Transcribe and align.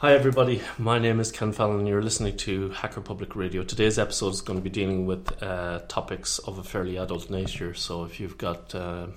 Hi, 0.00 0.12
everybody. 0.12 0.62
My 0.78 1.00
name 1.00 1.18
is 1.18 1.32
Ken 1.32 1.50
Fallon, 1.50 1.80
and 1.80 1.88
you're 1.88 2.00
listening 2.00 2.36
to 2.36 2.70
Hacker 2.70 3.00
Public 3.00 3.34
Radio. 3.34 3.64
Today's 3.64 3.98
episode 3.98 4.32
is 4.32 4.40
going 4.40 4.56
to 4.56 4.62
be 4.62 4.70
dealing 4.70 5.06
with 5.06 5.42
uh, 5.42 5.80
topics 5.88 6.38
of 6.38 6.56
a 6.56 6.62
fairly 6.62 6.96
adult 6.96 7.28
nature. 7.30 7.74
So, 7.74 8.04
if 8.04 8.20
you've 8.20 8.38
got 8.38 8.72
uh, 8.76 9.08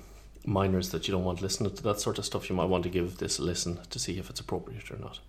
minors 0.44 0.90
that 0.90 1.06
you 1.06 1.12
don't 1.12 1.22
want 1.22 1.40
listening 1.40 1.72
to 1.76 1.82
that 1.84 2.00
sort 2.00 2.18
of 2.18 2.24
stuff, 2.24 2.50
you 2.50 2.56
might 2.56 2.64
want 2.64 2.82
to 2.82 2.88
give 2.90 3.18
this 3.18 3.38
a 3.38 3.42
listen 3.42 3.78
to 3.90 3.98
see 4.00 4.18
if 4.18 4.28
it's 4.28 4.40
appropriate 4.40 4.90
or 4.90 4.96
not. 4.96 5.20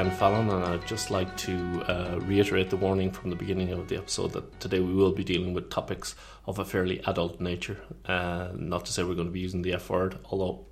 Ken 0.00 0.10
Fallon, 0.12 0.48
and 0.48 0.64
I'd 0.64 0.86
just 0.86 1.10
like 1.10 1.36
to 1.36 1.82
uh, 1.82 2.18
reiterate 2.20 2.70
the 2.70 2.78
warning 2.78 3.10
from 3.10 3.28
the 3.28 3.36
beginning 3.36 3.70
of 3.72 3.88
the 3.88 3.98
episode 3.98 4.32
that 4.32 4.58
today 4.58 4.80
we 4.80 4.94
will 4.94 5.12
be 5.12 5.22
dealing 5.22 5.52
with 5.52 5.68
topics 5.68 6.14
of 6.46 6.58
a 6.58 6.64
fairly 6.64 7.00
adult 7.00 7.38
nature. 7.38 7.76
Uh, 8.06 8.48
not 8.54 8.86
to 8.86 8.92
say 8.94 9.02
we're 9.02 9.14
going 9.14 9.26
to 9.26 9.30
be 9.32 9.40
using 9.40 9.60
the 9.60 9.74
F 9.74 9.90
word, 9.90 10.16
although 10.30 10.64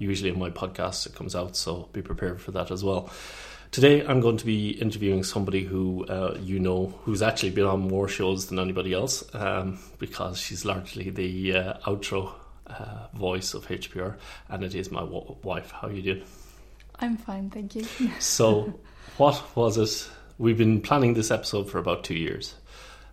usually 0.00 0.30
in 0.30 0.38
my 0.40 0.50
podcast 0.50 1.06
it 1.06 1.14
comes 1.14 1.36
out, 1.36 1.54
so 1.54 1.88
be 1.92 2.02
prepared 2.02 2.40
for 2.40 2.50
that 2.50 2.72
as 2.72 2.82
well. 2.82 3.08
Today, 3.70 4.04
I'm 4.04 4.20
going 4.20 4.38
to 4.38 4.46
be 4.46 4.70
interviewing 4.70 5.22
somebody 5.22 5.62
who 5.62 6.04
uh, 6.06 6.36
you 6.40 6.58
know 6.58 6.92
who's 7.04 7.22
actually 7.22 7.50
been 7.50 7.66
on 7.66 7.86
more 7.86 8.08
shows 8.08 8.48
than 8.48 8.58
anybody 8.58 8.92
else 8.92 9.22
um, 9.32 9.78
because 10.00 10.40
she's 10.40 10.64
largely 10.64 11.10
the 11.10 11.54
uh, 11.54 11.78
outro 11.86 12.32
uh, 12.66 13.06
voice 13.14 13.54
of 13.54 13.68
HPR, 13.68 14.16
and 14.48 14.64
it 14.64 14.74
is 14.74 14.90
my 14.90 15.02
w- 15.02 15.36
wife. 15.44 15.70
How 15.70 15.86
are 15.86 15.92
you 15.92 16.02
doing? 16.02 16.24
I'm 16.98 17.16
fine, 17.16 17.50
thank 17.50 17.74
you. 17.74 17.86
So, 18.20 18.78
what 19.16 19.56
was 19.56 19.76
it? 19.78 20.10
We've 20.38 20.58
been 20.58 20.80
planning 20.80 21.14
this 21.14 21.30
episode 21.30 21.70
for 21.70 21.78
about 21.78 22.04
two 22.04 22.14
years. 22.14 22.54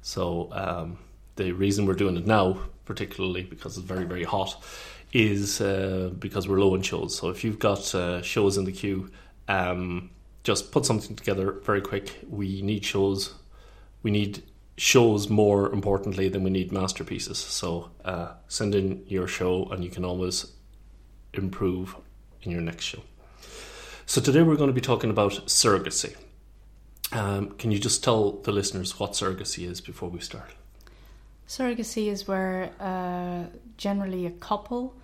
So, 0.01 0.49
um, 0.51 0.97
the 1.35 1.51
reason 1.51 1.85
we're 1.85 1.93
doing 1.93 2.17
it 2.17 2.25
now, 2.25 2.57
particularly 2.85 3.43
because 3.43 3.77
it's 3.77 3.85
very, 3.85 4.05
very 4.05 4.23
hot, 4.23 4.61
is 5.11 5.61
uh, 5.61 6.11
because 6.17 6.47
we're 6.47 6.59
low 6.59 6.75
in 6.75 6.81
shows. 6.81 7.17
So, 7.17 7.29
if 7.29 7.43
you've 7.43 7.59
got 7.59 7.93
uh, 7.93 8.21
shows 8.21 8.57
in 8.57 8.65
the 8.65 8.71
queue, 8.71 9.09
um, 9.47 10.09
just 10.43 10.71
put 10.71 10.85
something 10.85 11.15
together 11.15 11.53
very 11.63 11.81
quick. 11.81 12.19
We 12.29 12.61
need 12.61 12.85
shows. 12.85 13.33
We 14.01 14.11
need 14.11 14.43
shows 14.77 15.29
more 15.29 15.71
importantly 15.71 16.29
than 16.29 16.43
we 16.43 16.49
need 16.49 16.71
masterpieces. 16.71 17.37
So, 17.37 17.91
uh, 18.05 18.33
send 18.47 18.75
in 18.75 19.03
your 19.07 19.27
show, 19.27 19.65
and 19.71 19.83
you 19.83 19.89
can 19.89 20.05
always 20.05 20.53
improve 21.33 21.95
in 22.41 22.51
your 22.51 22.61
next 22.61 22.85
show. 22.85 23.01
So 24.05 24.21
today 24.21 24.41
we're 24.41 24.57
going 24.57 24.69
to 24.69 24.73
be 24.73 24.81
talking 24.81 25.09
about 25.09 25.31
surrogacy. 25.47 26.15
Um, 27.13 27.51
can 27.51 27.71
you 27.71 27.79
just 27.79 28.03
tell 28.03 28.33
the 28.33 28.51
listeners 28.51 28.99
what 28.99 29.13
surrogacy 29.13 29.69
is 29.69 29.79
before 29.81 30.09
we 30.09 30.19
start? 30.19 30.51
Surrogacy 31.47 32.07
is 32.07 32.27
where 32.27 32.71
uh, 32.79 33.45
generally 33.77 34.25
a 34.25 34.31
couple 34.31 34.95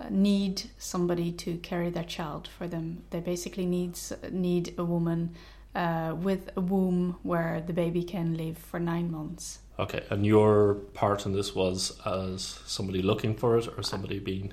uh, 0.00 0.06
need 0.10 0.62
somebody 0.78 1.30
to 1.32 1.58
carry 1.58 1.90
their 1.90 2.04
child 2.04 2.48
for 2.48 2.66
them. 2.66 3.02
They 3.10 3.20
basically 3.20 3.66
needs 3.66 4.12
need 4.30 4.74
a 4.78 4.84
woman 4.84 5.34
uh, 5.74 6.14
with 6.16 6.50
a 6.56 6.60
womb 6.60 7.16
where 7.22 7.62
the 7.66 7.72
baby 7.72 8.02
can 8.02 8.36
live 8.36 8.56
for 8.56 8.80
nine 8.80 9.10
months. 9.10 9.58
Okay, 9.78 10.04
and 10.10 10.24
your 10.24 10.74
part 10.94 11.26
in 11.26 11.32
this 11.32 11.54
was 11.54 12.00
as 12.06 12.60
somebody 12.66 13.02
looking 13.02 13.34
for 13.34 13.58
it 13.58 13.68
or 13.76 13.82
somebody 13.82 14.18
being. 14.18 14.52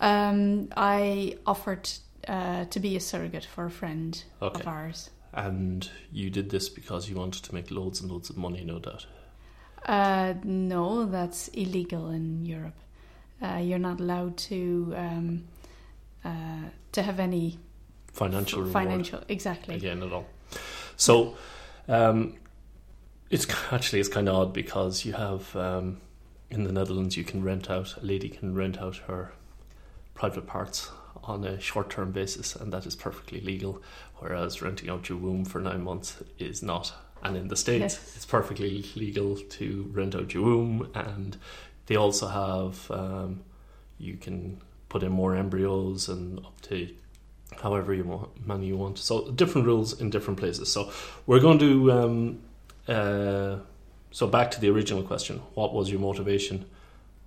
Um, 0.00 0.68
I 0.76 1.38
offered 1.44 1.90
uh, 2.28 2.64
to 2.66 2.80
be 2.80 2.96
a 2.96 3.00
surrogate 3.00 3.44
for 3.44 3.64
a 3.66 3.70
friend 3.70 4.22
Okay. 4.40 4.60
of 4.60 4.66
ours. 4.66 5.10
And 5.32 5.88
you 6.12 6.28
did 6.30 6.50
this 6.50 6.68
because 6.68 7.08
you 7.08 7.16
wanted 7.16 7.42
to 7.44 7.54
make 7.54 7.70
loads 7.70 8.00
and 8.00 8.10
loads 8.10 8.28
of 8.30 8.36
money, 8.36 8.64
no 8.64 8.78
doubt. 8.78 9.06
Uh, 9.86 10.34
no, 10.44 11.06
that's 11.06 11.48
illegal 11.48 12.10
in 12.10 12.44
Europe. 12.46 12.76
Uh, 13.42 13.56
you're 13.56 13.78
not 13.78 13.98
allowed 14.00 14.36
to 14.36 14.92
um, 14.96 15.44
uh, 16.24 16.68
to 16.92 17.02
have 17.02 17.18
any 17.18 17.58
Financial 18.12 18.60
reward. 18.60 18.72
financial 18.72 19.20
exactly. 19.28 19.74
again 19.74 20.02
at 20.02 20.12
all. 20.12 20.26
So, 20.96 21.34
um, 21.88 22.34
it's 23.30 23.46
actually 23.72 24.00
it's 24.00 24.08
kind 24.08 24.28
of 24.28 24.34
odd 24.36 24.52
because 24.52 25.04
you 25.04 25.14
have 25.14 25.56
um, 25.56 26.00
in 26.50 26.64
the 26.64 26.72
Netherlands 26.72 27.16
you 27.16 27.24
can 27.24 27.42
rent 27.42 27.70
out 27.70 27.96
a 28.00 28.04
lady 28.04 28.28
can 28.28 28.54
rent 28.54 28.78
out 28.78 28.96
her 29.08 29.32
private 30.14 30.46
parts 30.46 30.90
on 31.24 31.44
a 31.44 31.60
short 31.60 31.90
term 31.90 32.10
basis, 32.12 32.56
and 32.56 32.72
that 32.72 32.86
is 32.86 32.96
perfectly 32.96 33.40
legal. 33.40 33.82
Whereas 34.18 34.62
renting 34.62 34.88
out 34.88 35.08
your 35.08 35.18
womb 35.18 35.44
for 35.44 35.60
nine 35.60 35.82
months 35.82 36.22
is 36.38 36.62
not. 36.62 36.92
And 37.22 37.36
in 37.36 37.48
the 37.48 37.56
states, 37.56 37.94
Yes. 37.94 38.16
it's 38.16 38.26
perfectly 38.26 38.84
legal 38.96 39.36
to 39.36 39.88
rent 39.92 40.14
out 40.14 40.34
your 40.34 40.42
womb, 40.44 40.90
and 40.94 41.36
they 41.86 41.96
also 41.96 42.26
have 42.28 42.90
um, 42.90 43.42
you 43.98 44.16
can 44.16 44.60
put 44.88 45.02
in 45.02 45.12
more 45.12 45.34
embryos 45.36 46.08
and 46.08 46.38
up 46.40 46.60
to 46.62 46.88
however 47.62 47.94
you 47.94 48.04
want, 48.04 48.46
many 48.46 48.66
you 48.66 48.76
want. 48.76 48.98
So 48.98 49.30
different 49.30 49.66
rules 49.66 50.00
in 50.00 50.10
different 50.10 50.38
places. 50.40 50.70
So 50.72 50.90
we're 51.26 51.40
going 51.40 51.58
to. 51.60 51.92
Um, 51.92 52.38
uh, 52.88 53.56
so 54.10 54.26
back 54.26 54.50
to 54.52 54.60
the 54.60 54.68
original 54.70 55.02
question: 55.02 55.40
What 55.54 55.72
was 55.72 55.90
your 55.90 56.00
motivation 56.00 56.64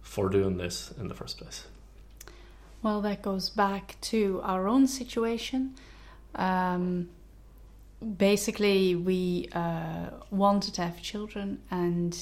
for 0.01 0.29
doing 0.29 0.57
this 0.57 0.93
in 0.99 1.07
the 1.07 1.15
first 1.15 1.37
place? 1.37 1.65
Well, 2.85 3.01
that 3.01 3.23
goes 3.23 3.49
back 3.49 3.95
to 4.11 4.41
our 4.43 4.67
own 4.67 4.85
situation. 4.85 5.73
Um, 6.35 7.09
basically, 7.99 8.95
we 8.95 9.49
uh, 9.53 10.11
wanted 10.29 10.75
to 10.75 10.83
have 10.83 11.01
children, 11.01 11.63
and 11.71 12.15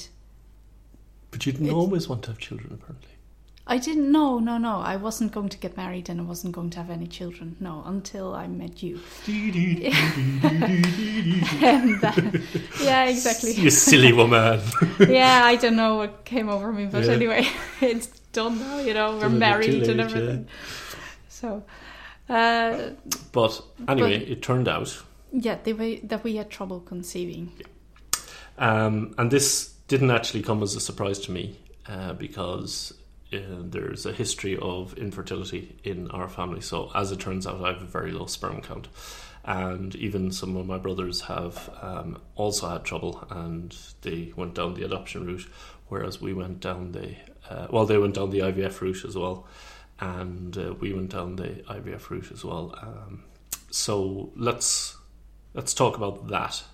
But 1.30 1.44
you 1.44 1.52
didn't 1.52 1.68
always 1.68 2.08
want 2.08 2.22
to 2.22 2.30
have 2.30 2.38
children, 2.38 2.72
apparently. 2.72 3.10
I 3.66 3.76
didn't 3.76 4.10
know, 4.10 4.38
no, 4.38 4.56
no, 4.56 4.78
I 4.78 4.96
wasn't 4.96 5.32
going 5.32 5.50
to 5.50 5.58
get 5.58 5.76
married 5.76 6.08
and 6.08 6.18
I 6.20 6.24
wasn't 6.24 6.54
going 6.54 6.70
to 6.70 6.78
have 6.78 6.90
any 6.90 7.06
children, 7.06 7.56
no, 7.60 7.82
until 7.84 8.34
I 8.34 8.46
met 8.46 8.82
you. 8.82 9.00
that, 12.00 12.42
yeah, 12.82 13.04
exactly. 13.04 13.52
You 13.64 13.68
silly 13.70 14.14
woman. 14.14 14.60
yeah, 14.98 15.42
I 15.44 15.56
don't 15.56 15.76
know 15.76 15.96
what 15.96 16.24
came 16.24 16.48
over 16.48 16.72
me, 16.72 16.86
but 16.86 17.04
Yeah. 17.04 17.12
anyway, 17.12 17.48
it's 17.82 18.08
done 18.34 18.58
now. 18.58 18.78
You 18.78 18.92
know, 18.94 19.12
we're 19.14 19.22
Too 19.22 19.28
late, 19.28 19.38
married 19.38 19.82
and 19.88 20.00
everything. 20.00 20.48
So, 21.28 21.62
uh, 22.28 22.90
But 23.32 23.62
anyway, 23.88 24.18
But- 24.18 24.28
it 24.28 24.42
turned 24.42 24.68
out, 24.68 25.02
yeah, 25.32 25.58
they 25.62 25.72
were, 25.72 25.96
that 26.04 26.22
we 26.24 26.36
had 26.36 26.50
trouble 26.50 26.80
conceiving. 26.80 27.52
um, 28.58 29.14
and 29.18 29.30
this 29.30 29.72
didn't 29.88 30.10
actually 30.10 30.42
come 30.42 30.62
as 30.62 30.74
a 30.76 30.80
surprise 30.80 31.18
to 31.20 31.32
me 31.32 31.58
uh, 31.88 32.12
because 32.14 32.94
uh, 33.32 33.38
there's 33.60 34.06
a 34.06 34.12
history 34.12 34.56
of 34.60 34.96
infertility 34.96 35.76
in 35.84 36.10
our 36.10 36.28
family. 36.28 36.60
So, 36.60 36.90
as 36.94 37.10
it 37.12 37.20
turns 37.20 37.46
out, 37.46 37.60
I 37.64 37.72
have 37.72 37.82
a 37.82 37.86
very 37.86 38.12
low 38.12 38.26
sperm 38.26 38.60
count. 38.62 38.88
And 39.46 39.94
even 39.96 40.32
some 40.32 40.56
of 40.56 40.66
my 40.66 40.78
brothers 40.78 41.20
have 41.22 41.68
um, 41.82 42.18
also 42.34 42.66
had 42.68 42.84
trouble, 42.84 43.26
and 43.28 43.76
they 44.00 44.32
went 44.36 44.54
down 44.54 44.72
the 44.72 44.84
adoption 44.84 45.26
route, 45.26 45.46
whereas 45.94 46.20
we 46.20 46.32
went 46.34 46.58
down 46.58 46.90
the 46.90 47.14
uh, 47.48 47.68
well, 47.70 47.86
they 47.86 47.98
went 47.98 48.16
down 48.16 48.30
the 48.30 48.40
IVF 48.40 48.80
route 48.80 49.04
as 49.04 49.16
well, 49.16 49.46
and 50.00 50.58
uh, 50.58 50.74
we 50.80 50.92
went 50.92 51.10
down 51.10 51.36
the 51.36 51.50
IVF 51.76 52.10
route 52.10 52.32
as 52.32 52.44
well. 52.44 52.74
Um, 52.82 53.22
so 53.70 54.32
let's 54.34 54.96
let's 55.54 55.72
talk 55.72 55.96
about 55.96 56.26
that. 56.28 56.64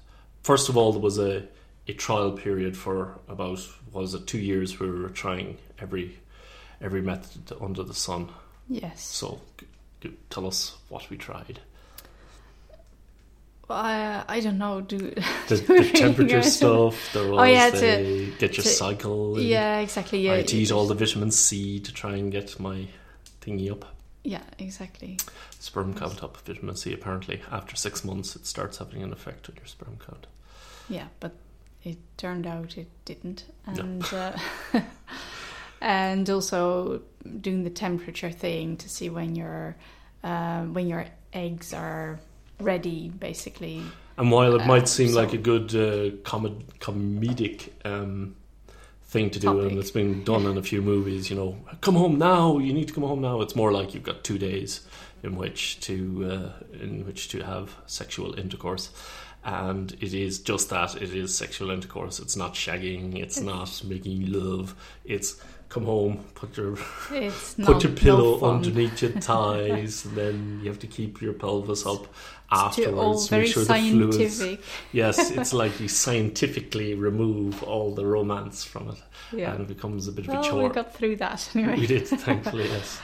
First 0.43 0.71
of 0.71 0.77
all, 0.79 0.93
there 0.93 1.03
was 1.03 1.19
a, 1.19 1.47
a 1.87 1.93
trial 1.93 2.33
period 2.33 2.79
for 2.79 3.19
about 3.29 3.61
was 3.93 4.15
it 4.15 4.27
two 4.27 4.39
years 4.39 4.81
where 4.81 4.91
we 4.91 5.01
were 5.01 5.11
trying 5.11 5.59
every 5.79 6.19
every 6.81 7.03
method 7.03 7.53
under 7.61 7.83
the 7.83 7.95
sun. 7.95 8.31
Yes. 8.71 9.03
So 9.03 9.43
g- 9.59 9.67
g- 10.01 10.17
tell 10.31 10.47
us 10.47 10.79
what 10.89 11.11
we 11.11 11.19
tried. 11.19 11.61
I, 13.73 14.25
I 14.29 14.41
don't 14.41 14.59
know. 14.59 14.81
Do 14.81 14.99
The, 14.99 15.23
do 15.49 15.57
the 15.57 15.91
temperature 15.95 16.43
stuff. 16.43 17.15
Was 17.15 17.17
Oh, 17.17 17.43
yeah, 17.45 17.71
to- 17.71 18.33
get 18.39 18.57
your 18.57 18.65
to- 18.65 18.69
cycle. 18.69 19.41
Yeah, 19.41 19.79
exactly. 19.81 20.19
I 20.29 20.33
Yeah, 20.33 20.37
had 20.39 20.49
to 20.49 20.57
eat 20.57 20.71
all 20.73 20.87
the 20.87 20.95
vitamin 20.95 21.31
C 21.31 21.81
to 21.81 21.93
try 21.93 22.17
and 22.17 22.31
get 22.33 22.59
my 22.61 22.87
thingy 23.41 23.71
up. 23.71 23.95
Yeah, 24.23 24.43
exactly. 24.59 25.19
Sperm 25.59 25.95
count 25.95 26.23
up. 26.23 26.37
Vitamin 26.47 26.77
C. 26.77 26.93
Apparently, 26.93 27.41
after 27.51 27.75
six 27.77 28.05
months, 28.05 28.37
it 28.37 28.45
starts 28.47 28.79
having 28.79 29.03
an 29.03 29.13
effect 29.13 29.49
on 29.49 29.57
your 29.57 29.67
sperm 29.67 29.97
count. 30.07 30.27
Yeah, 30.89 31.07
but 31.21 31.33
it 31.85 31.97
turned 32.19 32.47
out 32.47 32.77
it 32.77 32.89
didn't, 33.07 33.45
No. 33.67 33.81
and 33.83 34.05
uh, 34.13 34.33
and 35.81 36.29
also 36.29 37.01
doing 37.41 37.65
the 37.65 37.71
temperature 37.71 38.31
thing 38.31 38.77
to 38.79 38.89
see 38.89 39.09
when 39.09 39.35
your 39.37 39.77
um, 40.23 40.75
when 40.75 40.87
your 40.89 41.07
eggs 41.33 41.73
are 41.73 42.21
ready, 42.61 43.09
basically. 43.09 43.83
And 44.17 44.31
while 44.31 44.55
it 44.55 44.63
Uh, 44.63 44.67
might 44.67 44.89
seem 44.89 45.11
so- 45.11 45.21
like 45.21 45.33
a 45.33 45.39
good 45.39 45.75
uh, 45.75 46.17
com- 46.25 46.65
comedic 46.81 47.71
um, 47.85 48.35
thing 49.05 49.31
to 49.31 49.39
do, 49.41 49.61
and 49.61 49.79
it's 49.79 49.91
been 49.91 50.23
done 50.25 50.47
in 50.47 50.57
a 50.59 50.63
few 50.63 50.83
movies, 50.83 51.31
you 51.31 51.37
know, 51.37 51.57
come 51.81 51.95
home 51.97 52.19
now. 52.19 52.59
You 52.59 52.73
need 52.73 52.89
to 52.89 52.95
come 52.95 53.05
home 53.05 53.21
now. 53.21 53.41
It's 53.41 53.57
more 53.57 53.73
like 53.73 53.95
you've 53.95 54.05
got 54.05 54.23
two 54.25 54.39
days 54.39 54.87
in 55.23 55.37
which 55.37 55.81
to 55.81 55.95
uh, 56.25 56.83
in 56.83 57.05
which 57.07 57.29
to 57.31 57.41
have 57.43 57.77
sexual 57.87 58.39
intercourse, 58.39 58.91
and 59.45 59.93
it 60.01 60.15
is 60.15 60.39
just 60.39 60.69
that. 60.71 60.95
It 61.01 61.15
is 61.15 61.35
sexual 61.35 61.71
intercourse. 61.71 62.21
It's 62.21 62.37
not 62.37 62.55
shagging. 62.55 63.17
It's 63.19 63.41
not 63.41 63.83
making 63.85 64.31
love. 64.33 64.75
It's 65.05 65.41
come 65.71 65.85
home, 65.87 66.19
put 66.35 66.57
your 66.59 66.77
put 67.63 67.83
your 67.85 67.93
pillow 67.93 68.39
no 68.41 68.47
underneath 68.51 69.01
your 69.03 69.11
thighs, 69.29 70.05
and 70.05 70.15
then 70.17 70.61
you 70.63 70.69
have 70.69 70.79
to 70.81 70.87
keep 70.87 71.23
your 71.23 71.33
pelvis 71.33 71.87
up 71.87 72.03
too- 72.03 72.09
afterwards. 72.53 73.29
very 73.29 73.45
make 73.45 73.53
sure 73.53 73.65
the 73.65 73.75
fluids. 73.75 74.17
scientific. 74.17 74.65
Yes, 74.93 75.31
it's 75.37 75.53
like 75.53 75.79
you 75.81 75.89
scientifically 75.89 76.95
remove 76.95 77.63
all 77.63 77.95
the 77.95 78.05
romance 78.05 78.65
from 78.65 78.89
it, 78.91 79.03
Yeah. 79.33 79.53
and 79.53 79.63
it 79.63 79.69
becomes 79.69 80.09
a 80.09 80.13
bit 80.13 80.27
of 80.29 80.35
a 80.35 80.43
chore. 80.43 80.65
we 80.65 80.69
got 80.75 80.93
through 80.95 81.17
that 81.17 81.49
anyway. 81.55 81.77
We 81.79 81.87
did, 81.87 82.07
thankfully, 82.09 82.65
yes. 82.69 83.01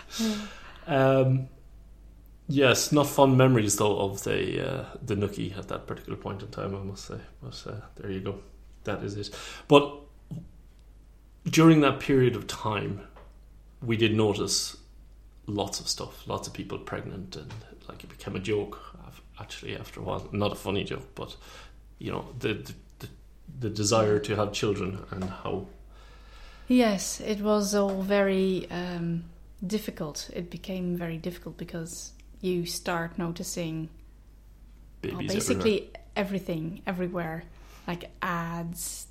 Um, 0.88 1.48
yes, 2.48 2.90
not 2.92 3.06
fond 3.06 3.36
memories 3.38 3.76
though 3.76 3.98
of 4.00 4.22
the 4.24 4.68
uh, 4.68 4.84
the 5.04 5.14
nookie 5.14 5.56
at 5.56 5.68
that 5.68 5.86
particular 5.86 6.16
point 6.18 6.42
in 6.42 6.48
time, 6.48 6.74
I 6.74 6.80
must 6.82 7.06
say. 7.06 7.18
But 7.42 7.62
uh, 7.66 7.80
there 7.96 8.10
you 8.10 8.20
go, 8.20 8.40
that 8.84 9.02
is 9.04 9.16
it. 9.16 9.30
But 9.68 10.00
during 11.48 11.80
that 11.80 12.00
period 12.00 12.36
of 12.36 12.46
time, 12.46 13.00
we 13.82 13.96
did 13.96 14.14
notice 14.14 14.76
lots 15.46 15.80
of 15.80 15.88
stuff, 15.88 16.26
lots 16.26 16.48
of 16.48 16.54
people 16.54 16.78
pregnant, 16.78 17.36
and 17.36 17.52
like 17.88 18.04
it 18.04 18.10
became 18.10 18.36
a 18.36 18.40
joke. 18.40 18.80
Actually, 19.38 19.76
after 19.76 20.00
a 20.00 20.02
while, 20.02 20.26
not 20.32 20.50
a 20.50 20.54
funny 20.54 20.82
joke, 20.82 21.14
but 21.14 21.36
you 21.98 22.10
know 22.10 22.26
the 22.38 22.54
the, 22.54 22.74
the, 23.00 23.08
the 23.60 23.70
desire 23.70 24.18
to 24.18 24.34
have 24.34 24.50
children 24.52 24.98
and 25.10 25.24
how 25.24 25.66
Yes, 26.68 27.20
it 27.20 27.40
was 27.40 27.74
all 27.74 28.02
very 28.02 28.66
um, 28.70 29.24
difficult. 29.64 30.30
It 30.32 30.50
became 30.50 30.96
very 30.96 31.16
difficult 31.16 31.56
because 31.56 32.12
you 32.40 32.66
start 32.66 33.18
noticing 33.18 33.88
well, 35.04 35.18
basically 35.18 35.74
everywhere. 35.74 36.02
everything 36.16 36.82
everywhere, 36.86 37.44
like 37.86 38.10
ads. 38.20 39.06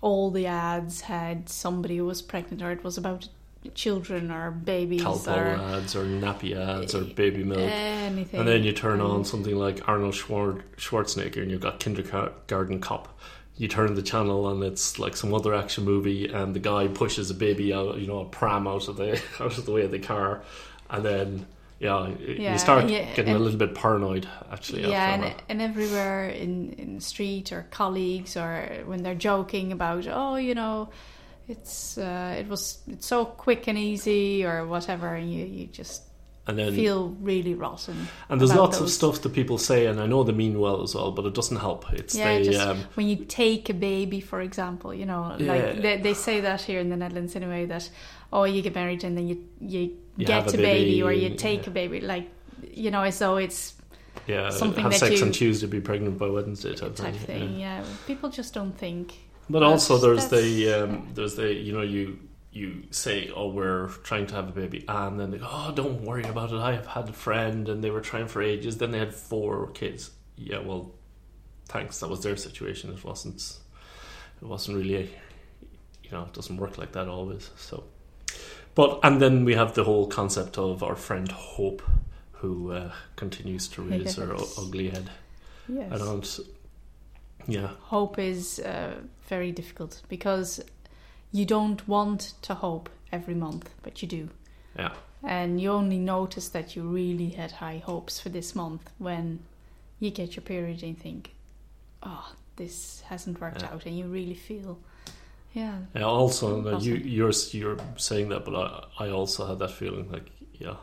All 0.00 0.30
the 0.30 0.46
ads 0.46 1.02
had 1.02 1.48
somebody 1.48 1.96
who 1.96 2.06
was 2.06 2.22
pregnant, 2.22 2.62
or 2.62 2.70
it 2.70 2.84
was 2.84 2.96
about 2.96 3.28
children 3.74 4.30
or 4.30 4.50
babies 4.50 5.02
Calpol 5.02 5.36
or 5.36 5.76
ads 5.76 5.96
or 5.96 6.04
nappy 6.04 6.56
ads 6.56 6.94
or 6.94 7.02
eh, 7.02 7.12
baby 7.14 7.44
milk. 7.44 7.58
anything. 7.60 8.40
And 8.40 8.48
then 8.48 8.64
you 8.64 8.72
turn 8.72 9.00
on 9.00 9.22
mm. 9.22 9.26
something 9.26 9.56
like 9.56 9.86
Arnold 9.88 10.14
Schwar- 10.14 10.62
Schwarzenegger 10.76 11.42
and 11.42 11.50
you've 11.50 11.60
got 11.60 11.80
Kindergarten 11.80 12.80
Cop. 12.80 13.18
You 13.56 13.66
turn 13.66 13.94
the 13.94 14.02
channel 14.02 14.48
and 14.48 14.62
it's 14.62 14.98
like 14.98 15.16
some 15.16 15.34
other 15.34 15.52
action 15.54 15.84
movie 15.84 16.28
and 16.28 16.54
the 16.54 16.60
guy 16.60 16.86
pushes 16.86 17.30
a 17.30 17.34
baby 17.34 17.74
out, 17.74 17.98
you 17.98 18.06
know, 18.06 18.20
a 18.20 18.24
pram 18.24 18.68
out 18.68 18.88
of 18.88 18.96
the 18.96 19.20
out 19.40 19.58
of 19.58 19.66
the 19.66 19.72
way 19.72 19.82
of 19.82 19.90
the 19.90 19.98
car. 19.98 20.42
And 20.90 21.04
then, 21.04 21.46
yeah, 21.78 22.08
Yeah, 22.18 22.52
you 22.52 22.58
start 22.58 22.88
yeah, 22.88 23.14
getting 23.14 23.34
a 23.34 23.38
little 23.38 23.58
bit 23.58 23.74
paranoid 23.74 24.28
actually. 24.50 24.88
yeah, 24.88 25.14
and, 25.14 25.34
and 25.48 25.62
everywhere 25.62 26.28
in 26.28 26.72
in 26.72 26.94
the 26.96 27.00
street 27.00 27.52
or 27.52 27.66
colleagues 27.70 28.36
or 28.36 28.82
when 28.86 29.02
they're 29.02 29.14
joking 29.14 29.72
about, 29.72 30.06
oh, 30.08 30.36
you 30.36 30.54
know, 30.54 30.88
it's 31.48 31.96
uh, 31.98 32.36
it 32.38 32.48
was 32.48 32.78
it's 32.88 33.06
so 33.06 33.24
quick 33.24 33.68
and 33.68 33.78
easy 33.78 34.44
or 34.44 34.66
whatever, 34.66 35.14
and 35.14 35.32
you 35.32 35.44
you 35.44 35.66
just 35.66 36.02
and 36.48 36.58
then 36.58 36.74
feel 36.74 37.10
really 37.20 37.54
rotten. 37.54 38.08
and 38.28 38.40
there's 38.40 38.54
lots 38.54 38.80
of 38.80 38.90
stuff 38.90 39.20
that 39.22 39.32
people 39.34 39.58
say, 39.58 39.86
and 39.86 40.00
I 40.00 40.06
know 40.06 40.24
they 40.24 40.32
mean 40.32 40.58
well 40.58 40.82
as 40.82 40.94
well, 40.94 41.12
but 41.12 41.26
it 41.26 41.34
doesn't 41.34 41.58
help. 41.58 41.92
It's 41.92 42.14
Yeah, 42.14 42.38
they 42.38 42.44
just 42.44 42.66
um, 42.66 42.78
when 42.94 43.06
you 43.06 43.16
take 43.16 43.68
a 43.68 43.74
baby, 43.74 44.20
for 44.20 44.40
example, 44.40 44.92
you 44.94 45.04
know, 45.06 45.36
Yeah. 45.38 45.52
like 45.52 45.82
they, 45.82 45.96
they 45.98 46.14
say 46.14 46.40
that 46.40 46.62
here 46.62 46.80
in 46.80 46.88
the 46.88 46.96
Netherlands 46.96 47.36
anyway, 47.36 47.66
that 47.66 47.90
oh, 48.32 48.44
you 48.44 48.62
get 48.62 48.74
married 48.74 49.04
and 49.04 49.16
then 49.16 49.28
you 49.28 49.44
you, 49.60 49.96
You 50.18 50.26
get 50.26 50.48
a 50.48 50.56
baby, 50.56 50.62
baby, 50.62 51.02
or 51.02 51.12
you 51.12 51.30
take 51.36 51.62
yeah. 51.62 51.70
a 51.70 51.72
baby, 51.72 52.00
like 52.00 52.28
you 52.72 52.90
know, 52.90 53.02
as 53.02 53.18
though 53.18 53.36
it's 53.36 53.74
yeah 54.26 54.50
something 54.50 54.82
have 54.82 54.92
that 54.92 54.98
sex 54.98 55.20
you- 55.20 55.26
on 55.26 55.32
Tuesday, 55.32 55.66
be 55.66 55.80
pregnant 55.80 56.18
by 56.18 56.28
Wednesday 56.28 56.74
type, 56.74 56.96
type 56.96 57.14
thing. 57.14 57.48
thing. 57.48 57.60
yeah. 57.60 57.80
Yeah. 57.80 57.86
people 58.06 58.28
just 58.28 58.52
don't 58.52 58.76
think. 58.76 59.14
But 59.48 59.62
also, 59.62 59.96
there's 59.96 60.26
the 60.28 60.72
um, 60.74 61.08
there's 61.14 61.36
the 61.36 61.54
you 61.54 61.72
know 61.72 61.82
you 61.82 62.18
you 62.50 62.82
say 62.90 63.30
oh 63.34 63.48
we're 63.48 63.88
trying 64.02 64.26
to 64.26 64.34
have 64.34 64.48
a 64.48 64.52
baby 64.52 64.84
and 64.88 65.20
then 65.20 65.30
they 65.30 65.38
go 65.38 65.46
oh 65.48 65.70
don't 65.74 66.02
worry 66.02 66.24
about 66.24 66.50
it 66.50 66.56
I 66.58 66.72
have 66.72 66.86
had 66.86 67.08
a 67.08 67.12
friend 67.12 67.68
and 67.68 67.84
they 67.84 67.90
were 67.90 68.00
trying 68.00 68.26
for 68.26 68.42
ages 68.42 68.78
then 68.78 68.90
they 68.90 68.98
had 68.98 69.14
four 69.14 69.68
kids 69.68 70.10
yeah 70.36 70.58
well 70.58 70.92
thanks 71.66 72.00
that 72.00 72.08
was 72.08 72.22
their 72.22 72.36
situation 72.36 72.90
it 72.90 73.04
wasn't 73.04 73.58
it 74.40 74.48
wasn't 74.48 74.78
really 74.78 75.10
you 76.02 76.10
know 76.10 76.22
it 76.22 76.32
doesn't 76.32 76.56
work 76.56 76.78
like 76.78 76.92
that 76.92 77.06
always 77.06 77.50
so 77.56 77.84
but 78.78 78.90
and 79.02 79.20
then 79.20 79.44
we 79.44 79.54
have 79.54 79.72
the 79.74 79.84
whole 79.84 80.06
concept 80.06 80.58
of 80.58 80.82
our 80.82 80.96
friend 80.96 81.32
Hope 81.32 81.82
who 82.40 82.52
uh, 82.72 82.90
continues 83.16 83.68
to 83.68 83.82
raise 83.82 84.16
her 84.16 84.32
u- 84.34 84.46
ugly 84.62 84.88
head 84.90 85.08
Yes. 85.68 85.92
I 85.92 85.98
don't 85.98 86.40
yeah 87.56 87.70
Hope 87.90 88.18
is 88.32 88.58
uh, 88.60 88.94
very 89.28 89.52
difficult 89.52 90.02
because 90.08 90.62
you 91.32 91.44
don't 91.44 91.86
want 91.88 92.34
to 92.42 92.54
hope 92.54 92.88
every 93.12 93.34
month, 93.34 93.66
but 93.82 94.00
you 94.02 94.08
do. 94.08 94.28
yeah 94.78 94.92
And 95.22 95.60
you 95.60 95.72
only 95.72 95.98
notice 95.98 96.48
that 96.50 96.74
you 96.76 96.82
really 97.00 97.30
had 97.40 97.50
high 97.52 97.82
hopes 97.84 98.20
for 98.20 98.30
this 98.30 98.54
month 98.54 98.84
when 98.98 99.38
you 100.00 100.10
get 100.10 100.36
your 100.36 100.44
period 100.44 100.82
and 100.82 100.90
you 100.96 101.02
think, 101.02 101.30
oh, 102.02 102.32
this 102.56 103.02
hasn't 103.10 103.40
worked 103.40 103.62
Yeah. 103.62 103.72
out. 103.74 103.86
And 103.86 103.98
you 103.98 104.06
really 104.06 104.34
feel, 104.48 104.78
yeah. 105.52 105.78
Yeah, 105.94 106.02
also, 106.02 106.66
uh, 106.66 106.78
you 106.78 106.94
you're 106.94 107.32
you're 107.50 107.78
saying 107.96 108.28
that, 108.30 108.44
but 108.44 108.54
I, 108.54 109.06
I 109.06 109.10
also 109.10 109.46
had 109.46 109.58
that 109.60 109.70
feeling 109.70 110.10
like, 110.10 110.30
yeah, 110.54 110.76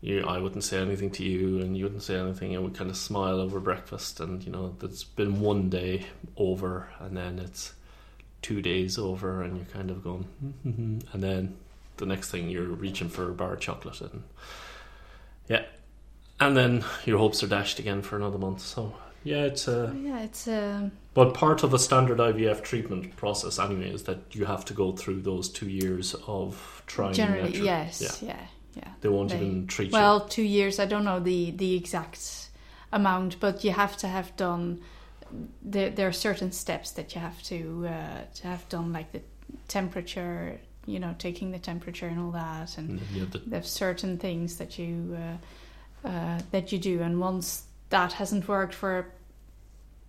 you, 0.00 0.24
I 0.24 0.38
wouldn't 0.38 0.64
say 0.64 0.78
anything 0.80 1.10
to 1.12 1.24
you, 1.24 1.60
and 1.60 1.76
you 1.76 1.84
wouldn't 1.84 2.02
say 2.02 2.16
anything, 2.16 2.54
and 2.54 2.64
we 2.64 2.70
kind 2.70 2.90
of 2.90 2.96
smile 2.96 3.40
over 3.40 3.60
breakfast, 3.60 4.20
and 4.20 4.42
you 4.44 4.50
know, 4.50 4.74
there's 4.80 5.04
been 5.04 5.40
one 5.40 5.68
day 5.68 6.06
over, 6.36 6.88
and 6.98 7.16
then 7.16 7.38
it's 7.38 7.74
two 8.40 8.60
days 8.60 8.98
over, 8.98 9.42
and 9.42 9.56
you're 9.56 9.66
kind 9.66 9.90
of 9.90 10.02
going, 10.02 10.26
mm-hmm, 10.66 10.98
and 11.12 11.22
then 11.22 11.56
the 11.98 12.06
next 12.06 12.30
thing 12.30 12.48
you're 12.48 12.64
reaching 12.64 13.08
for 13.08 13.30
a 13.30 13.34
bar 13.34 13.54
of 13.54 13.60
chocolate, 13.60 14.00
and 14.00 14.24
yeah, 15.48 15.64
and 16.40 16.56
then 16.56 16.84
your 17.04 17.18
hopes 17.18 17.42
are 17.42 17.48
dashed 17.48 17.78
again 17.78 18.02
for 18.02 18.16
another 18.16 18.38
month. 18.38 18.60
So 18.60 18.94
yeah, 19.24 19.44
it's 19.44 19.68
a 19.68 19.94
Yeah, 19.96 20.20
it's, 20.20 20.46
a. 20.48 20.90
but 21.14 21.34
part 21.34 21.62
of 21.62 21.72
a 21.74 21.78
standard 21.78 22.18
IVF 22.18 22.62
treatment 22.62 23.16
process, 23.16 23.58
anyway, 23.58 23.90
is 23.92 24.02
that 24.04 24.34
you 24.34 24.44
have 24.46 24.64
to 24.66 24.74
go 24.74 24.92
through 24.92 25.20
those 25.22 25.48
two 25.48 25.68
years 25.68 26.14
of 26.26 26.82
trying. 26.86 27.12
generally, 27.14 27.58
yes, 27.58 28.00
Yeah. 28.22 28.28
yeah, 28.28 28.46
yeah. 28.76 28.88
They 29.00 29.08
won't 29.08 29.30
They- 29.30 29.36
even 29.36 29.66
treat 29.66 29.86
you. 29.92 29.92
Well, 29.92 30.20
two 30.28 30.42
years. 30.44 30.78
I 30.78 30.86
don't 30.86 31.04
know 31.04 31.20
the 31.20 31.50
the 31.52 31.74
exact 31.74 32.48
amount, 32.92 33.40
but 33.40 33.64
you 33.64 33.72
have 33.72 33.96
to 33.98 34.06
have 34.08 34.36
done. 34.36 34.80
There, 35.62 35.88
there 35.90 36.06
are 36.08 36.12
certain 36.12 36.52
steps 36.52 36.90
that 36.92 37.14
you 37.14 37.20
have 37.22 37.42
to 37.44 37.86
uh, 37.86 38.24
to 38.34 38.46
have 38.46 38.68
done, 38.68 38.92
like 38.92 39.12
the 39.12 39.22
temperature. 39.68 40.60
You 40.84 40.98
know, 40.98 41.14
taking 41.16 41.52
the 41.52 41.60
temperature 41.60 42.08
and 42.08 42.18
all 42.18 42.32
that, 42.32 42.76
and 42.76 43.00
you 43.14 43.20
have 43.20 43.30
the 43.30 43.38
there's 43.46 43.70
certain 43.70 44.18
things 44.18 44.56
that 44.56 44.78
you 44.80 45.16
uh, 46.04 46.08
uh, 46.08 46.40
that 46.50 46.72
you 46.72 46.78
do, 46.78 47.02
and 47.02 47.20
once 47.20 47.62
that 47.92 48.14
hasn't 48.14 48.48
worked 48.48 48.74
for 48.74 48.98
a 48.98 49.06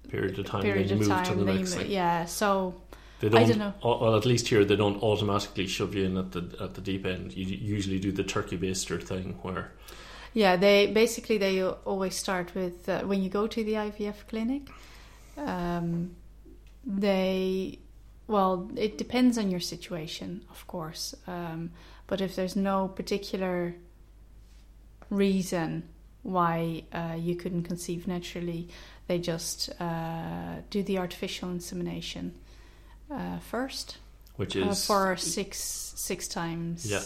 period 0.09 0.39
of 0.39 0.45
time, 0.47 0.63
period 0.63 0.89
then 0.89 0.89
you 0.89 0.95
of 0.95 0.99
move 1.01 1.09
time, 1.09 1.25
to 1.25 1.35
the 1.35 1.45
next 1.45 1.75
thing. 1.75 1.91
yeah. 1.91 2.25
So 2.25 2.81
They 3.19 3.29
I 3.35 3.45
don't, 3.45 3.49
don't 3.49 3.59
know. 3.59 3.73
Well, 3.83 4.15
at 4.17 4.25
least 4.25 4.47
here 4.49 4.65
they 4.65 4.75
don't 4.75 5.01
automatically 5.01 5.67
shove 5.67 5.95
you 5.95 6.05
in 6.05 6.17
at 6.17 6.31
the 6.31 6.43
at 6.59 6.73
the 6.75 6.81
deep 6.81 7.05
end. 7.05 7.33
You 7.33 7.45
usually 7.45 7.99
do 7.99 8.11
the 8.11 8.23
turkey 8.23 8.57
baster 8.57 9.01
thing 9.01 9.39
where 9.43 9.71
Yeah, 10.33 10.55
they 10.57 10.87
basically 10.91 11.37
they 11.37 11.63
always 11.63 12.15
start 12.15 12.53
with 12.55 12.89
uh, 12.89 13.01
when 13.01 13.21
you 13.23 13.29
go 13.29 13.47
to 13.47 13.63
the 13.63 13.73
IVF 13.73 14.27
clinic. 14.27 14.63
Um, 15.37 16.15
they, 16.85 17.79
well, 18.27 18.69
it 18.75 18.97
depends 18.97 19.37
on 19.37 19.49
your 19.51 19.59
situation, 19.61 20.43
of 20.49 20.67
course. 20.67 21.15
Um, 21.27 21.71
but 22.07 22.21
if 22.21 22.35
there's 22.35 22.55
no 22.55 22.87
particular 22.89 23.75
reason 25.09 25.83
why 26.23 26.83
uh, 26.93 27.15
you 27.19 27.35
couldn't 27.35 27.63
conceive 27.63 28.07
naturally, 28.07 28.67
they 29.07 29.19
just 29.19 29.69
uh, 29.81 30.55
do 30.69 30.81
the 30.83 30.97
artificial 30.97 31.49
insemination 31.49 32.33
uh, 33.11 33.37
first 33.39 33.97
which 34.37 34.55
uh, 34.57 34.61
is 34.69 34.85
for 34.85 35.15
six 35.17 35.57
six 35.95 36.27
times. 36.27 36.89
Yeah. 36.89 37.01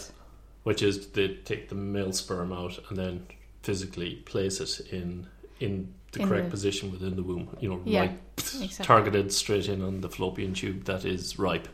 which 0.62 0.82
is 0.82 1.08
they 1.08 1.28
take 1.44 1.68
the 1.68 1.74
male 1.74 2.12
sperm 2.12 2.52
out 2.52 2.78
and 2.88 2.96
then 2.98 3.26
physically 3.62 4.14
place 4.24 4.60
it 4.60 4.80
in 4.92 5.26
in 5.60 5.92
the 6.12 6.22
In 6.22 6.28
correct 6.28 6.44
the- 6.46 6.50
position 6.52 6.90
within 6.90 7.16
the 7.16 7.22
womb. 7.22 7.54
You 7.60 7.68
know, 7.70 7.80
Yeah, 7.84 8.00
right 8.00 8.20
exactly. 8.38 8.86
targeted 8.86 9.32
straight 9.32 9.68
in 9.68 9.82
on 9.82 10.00
the 10.00 10.08
fallopian 10.08 10.54
tube 10.54 10.84
that 10.84 11.04
is 11.04 11.38
ripe. 11.38 11.68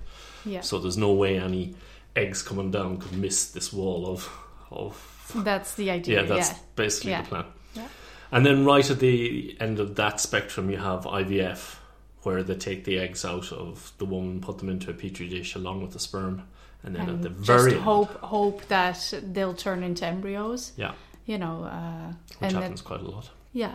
Yeah. 0.44 0.62
So 0.62 0.78
there's 0.80 0.96
no 0.98 1.12
way 1.12 1.38
any 1.38 1.74
eggs 2.16 2.42
coming 2.42 2.70
down 2.72 2.96
could 2.98 3.12
miss 3.16 3.50
this 3.52 3.72
wall 3.72 4.06
of 4.08 4.28
of 4.70 5.13
That's 5.34 5.74
the 5.74 5.90
idea. 5.90 6.22
Yeah, 6.22 6.28
that's 6.28 6.50
yeah. 6.50 6.58
basically 6.76 7.10
Yeah. 7.12 7.22
the 7.22 7.28
plan. 7.28 7.44
Yeah. 7.74 7.88
And 8.32 8.44
then 8.44 8.64
right 8.64 8.88
at 8.90 8.98
the 9.00 9.56
end 9.60 9.78
of 9.80 9.94
that 9.96 10.20
spectrum, 10.20 10.70
you 10.70 10.78
have 10.78 11.04
IVF, 11.04 11.76
where 12.22 12.42
they 12.42 12.54
take 12.56 12.84
the 12.84 12.98
eggs 12.98 13.24
out 13.24 13.52
of 13.52 13.92
the 13.98 14.04
woman, 14.04 14.40
put 14.40 14.58
them 14.58 14.68
into 14.68 14.90
a 14.90 14.94
petri 14.94 15.28
dish 15.28 15.54
along 15.54 15.82
with 15.82 15.92
the 15.92 15.98
sperm, 15.98 16.42
and 16.82 16.94
then 16.94 17.02
at 17.02 17.08
and 17.08 17.22
the 17.22 17.30
just 17.30 17.40
very 17.46 17.72
end, 17.74 17.82
hope 17.82 18.12
hope 18.20 18.66
that 18.68 19.14
they'll 19.32 19.54
turn 19.54 19.82
into 19.82 20.04
embryos. 20.06 20.72
Yeah. 20.76 20.92
You 21.26 21.38
know, 21.38 21.64
uh, 21.64 22.12
which 22.40 22.52
happens 22.52 22.82
quite 22.82 23.00
a 23.00 23.08
lot. 23.08 23.30
yeah, 23.52 23.74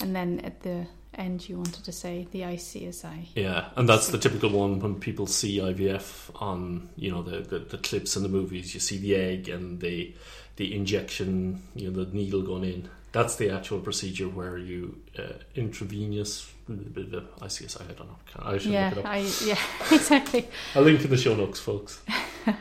and 0.00 0.14
then 0.16 0.40
at 0.40 0.62
the 0.62 0.86
end, 1.14 1.48
you 1.48 1.56
wanted 1.56 1.84
to 1.84 1.92
say 1.92 2.26
the 2.30 2.40
ICSI. 2.42 3.26
Yeah, 3.34 3.68
and 3.76 3.88
that's 3.88 4.08
the 4.08 4.18
typical 4.18 4.50
one 4.50 4.78
when 4.80 4.94
people 5.00 5.26
see 5.26 5.58
IVF 5.58 6.30
on 6.40 6.88
you 6.96 7.10
know 7.10 7.22
the, 7.22 7.40
the, 7.40 7.58
the 7.58 7.78
clips 7.78 8.16
in 8.16 8.22
the 8.22 8.28
movies. 8.28 8.72
You 8.74 8.80
see 8.80 8.96
the 8.98 9.16
egg 9.16 9.48
and 9.48 9.80
the 9.80 10.14
the 10.58 10.74
injection, 10.74 11.62
you 11.74 11.90
know, 11.90 12.04
the 12.04 12.14
needle 12.14 12.42
going 12.42 12.64
in. 12.64 12.88
That's 13.12 13.36
the 13.36 13.50
actual 13.50 13.80
procedure 13.80 14.28
where 14.28 14.58
you 14.58 15.00
uh, 15.18 15.38
intravenous 15.54 16.52
ICSI. 16.68 17.80
I 17.80 17.92
don't 17.94 18.06
know. 18.06 18.16
I 18.40 18.58
should 18.58 18.72
yeah, 18.72 18.90
look 18.90 18.98
it 18.98 19.06
up. 19.06 19.06
I 19.06 19.18
yeah 19.44 19.58
exactly. 19.90 20.46
I'll 20.74 20.82
link 20.82 21.02
in 21.02 21.10
the 21.10 21.16
show 21.16 21.34
notes, 21.34 21.58
folks. 21.58 22.02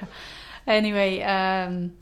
Anyway, 0.67 1.21
um, 1.21 1.93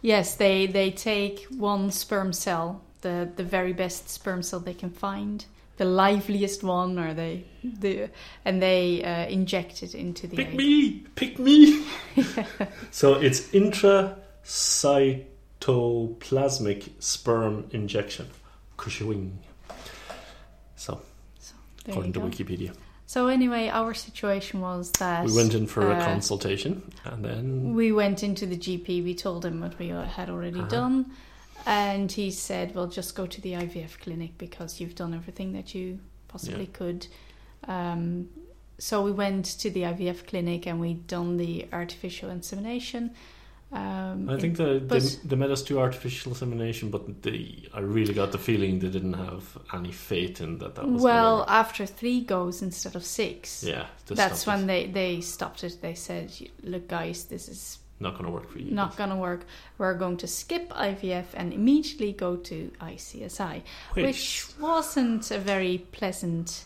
yes, 0.00 0.36
they 0.36 0.66
they 0.66 0.92
take 0.92 1.44
one 1.46 1.90
sperm 1.90 2.32
cell, 2.32 2.82
the 3.00 3.28
the 3.34 3.42
very 3.42 3.72
best 3.72 4.08
sperm 4.08 4.42
cell 4.42 4.60
they 4.60 4.74
can 4.74 4.90
find, 4.90 5.44
the 5.76 5.84
liveliest 5.84 6.62
one, 6.62 6.98
or 7.00 7.12
they 7.12 7.44
the 7.64 8.08
and 8.44 8.62
they 8.62 9.02
uh, 9.02 9.26
inject 9.26 9.82
it 9.82 9.94
into 9.94 10.28
the 10.28 10.36
Pick 10.36 10.54
me, 10.54 11.04
pick 11.16 11.38
me. 11.40 11.84
so 12.92 13.14
it's 13.14 13.50
intracytoplasmic 14.44 16.90
sperm 16.98 17.66
injection, 17.70 18.28
Cushing. 18.76 19.38
So, 20.76 21.00
There 21.84 21.92
according 21.92 22.12
to 22.14 22.20
go. 22.20 22.26
Wikipedia, 22.26 22.72
So 23.06 23.26
anyway, 23.28 23.68
our 23.68 23.92
situation 23.94 24.60
was 24.60 24.90
that 24.92 25.24
we 25.26 25.32
went 25.34 25.54
in 25.54 25.66
for 25.66 25.90
a 25.90 25.94
uh, 25.96 26.04
consultation, 26.04 26.82
and 27.04 27.24
then 27.24 27.74
We 27.74 27.92
went 27.92 28.22
into 28.22 28.46
the 28.46 28.56
GP. 28.56 29.02
We 29.04 29.14
told 29.14 29.44
him 29.44 29.60
what 29.60 29.78
we 29.78 29.88
had 29.88 30.30
already 30.30 30.60
Uh-huh. 30.60 30.68
done, 30.68 31.10
and 31.66 32.10
he 32.10 32.30
said, 32.30 32.74
"Well, 32.74 32.86
just 32.86 33.14
go 33.14 33.26
to 33.26 33.40
the 33.40 33.52
IVF 33.54 33.98
clinic 34.00 34.38
because 34.38 34.80
you've 34.80 34.94
done 34.94 35.12
everything 35.14 35.52
that 35.52 35.74
you 35.74 36.00
possibly 36.28 36.66
could." 36.66 37.06
Um, 37.68 38.28
so 38.78 39.02
we 39.02 39.12
went 39.12 39.44
to 39.60 39.68
the 39.70 39.82
IVF 39.84 40.26
clinic 40.26 40.66
and 40.66 40.80
we 40.80 40.94
done 40.94 41.36
the 41.36 41.66
artificial 41.72 42.30
insemination. 42.30 43.10
Um, 43.72 44.28
I 44.28 44.36
think 44.36 44.56
the, 44.56 44.82
but- 44.84 45.00
they, 45.00 45.08
they 45.24 45.36
made 45.36 45.50
us 45.50 45.62
do 45.62 45.78
artificial 45.78 46.32
insemination, 46.32 46.90
but 46.90 47.22
they, 47.22 47.68
I 47.72 47.80
really 47.80 48.14
got 48.14 48.32
the 48.32 48.38
feeling 48.38 48.80
they 48.80 48.88
didn't 48.88 49.12
have 49.12 49.56
any 49.72 49.92
faith 49.92 50.40
in 50.40 50.58
that. 50.58 50.74
That 50.74 50.88
was 50.88 51.02
well, 51.02 51.44
gonna 51.44 51.50
after 51.50 51.86
three 51.86 52.20
goes 52.20 52.62
instead 52.62 52.96
of 52.96 53.04
six, 53.04 53.62
yeah, 53.62 53.86
that's 54.06 54.46
when 54.46 54.64
it. 54.64 54.66
they 54.66 54.86
they 54.86 55.20
stopped 55.20 55.62
it. 55.62 55.80
They 55.80 55.94
said, 55.94 56.32
"Look, 56.64 56.88
guys, 56.88 57.24
this 57.24 57.48
is 57.48 57.78
not 58.00 58.14
going 58.14 58.24
to 58.24 58.30
work 58.30 58.50
for 58.50 58.58
you. 58.58 58.70
not 58.70 58.96
going 58.96 59.10
to 59.10 59.16
work. 59.16 59.44
We're 59.78 59.94
going 59.94 60.16
to 60.18 60.26
skip 60.26 60.70
IVF 60.70 61.26
and 61.34 61.52
immediately 61.52 62.12
go 62.12 62.36
to 62.36 62.72
ICSI, 62.80 63.62
which, 63.92 64.46
wasn't 64.58 65.30
a 65.30 65.38
very 65.38 65.78
pleasant 65.92 66.64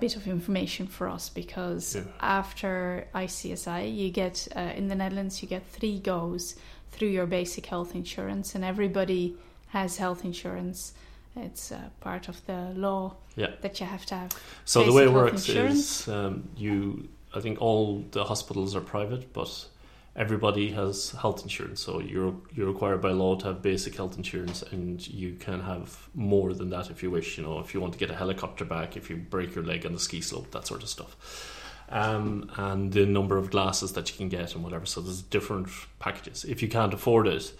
bit 0.00 0.16
of 0.16 0.26
information 0.26 0.86
for 0.86 1.08
us 1.08 1.28
because 1.28 1.96
Yeah. 1.96 2.02
after 2.20 3.06
ICSI, 3.14 3.82
you 3.96 4.10
get 4.10 4.48
uh, 4.56 4.72
in 4.76 4.88
the 4.88 4.94
Netherlands, 4.94 5.42
you 5.42 5.48
get 5.48 5.62
three 5.66 5.98
goes 5.98 6.54
through 6.92 7.08
your 7.08 7.26
basic 7.26 7.66
health 7.66 7.94
insurance, 7.94 8.54
and 8.54 8.64
everybody 8.64 9.34
has 9.68 9.98
health 9.98 10.24
insurance. 10.24 10.92
It's 11.36 11.70
uh, 11.70 11.78
part 12.00 12.28
of 12.28 12.44
the 12.46 12.72
law 12.74 13.14
Yeah. 13.36 13.50
that 13.60 13.78
you 13.80 13.86
have 13.86 14.04
to 14.06 14.14
have. 14.14 14.30
So 14.64 14.82
the 14.84 14.92
way 14.92 15.04
it 15.04 15.12
works 15.12 15.48
insurance. 15.48 16.02
is 16.02 16.08
um, 16.08 16.48
you. 16.56 17.08
I 17.34 17.40
think 17.40 17.60
all 17.60 18.02
the 18.10 18.24
hospitals 18.24 18.74
are 18.74 18.80
private, 18.80 19.32
but 19.32 19.68
everybody 20.18 20.72
has 20.72 21.12
health 21.12 21.42
insurance. 21.42 21.80
So 21.80 22.00
you're 22.00 22.34
you're 22.52 22.66
required 22.66 23.00
by 23.00 23.12
law 23.12 23.36
to 23.36 23.46
have 23.46 23.62
basic 23.62 23.94
health 23.94 24.16
insurance, 24.16 24.62
and 24.62 25.06
you 25.08 25.34
can 25.34 25.60
have 25.60 26.08
more 26.14 26.52
than 26.52 26.70
that 26.70 26.90
if 26.90 27.02
you 27.02 27.10
wish. 27.10 27.38
You 27.38 27.44
know, 27.44 27.60
if 27.60 27.72
you 27.72 27.80
want 27.80 27.92
to 27.94 27.98
get 27.98 28.10
a 28.10 28.16
helicopter 28.16 28.64
back, 28.64 28.96
if 28.96 29.08
you 29.08 29.16
break 29.16 29.54
your 29.54 29.64
leg 29.64 29.86
on 29.86 29.92
the 29.92 30.00
ski 30.00 30.20
slope, 30.20 30.50
that 30.50 30.66
sort 30.66 30.82
of 30.82 30.88
stuff. 30.88 31.54
Um, 31.90 32.50
and 32.56 32.92
the 32.92 33.06
number 33.06 33.38
of 33.38 33.50
glasses 33.50 33.92
that 33.92 34.10
you 34.10 34.16
can 34.16 34.28
get 34.28 34.54
and 34.54 34.62
whatever. 34.62 34.84
So 34.84 35.00
there's 35.00 35.22
different 35.22 35.70
packages. 36.00 36.44
If 36.44 36.60
you 36.60 36.68
can't 36.68 36.92
afford 36.92 37.26
it, 37.26 37.50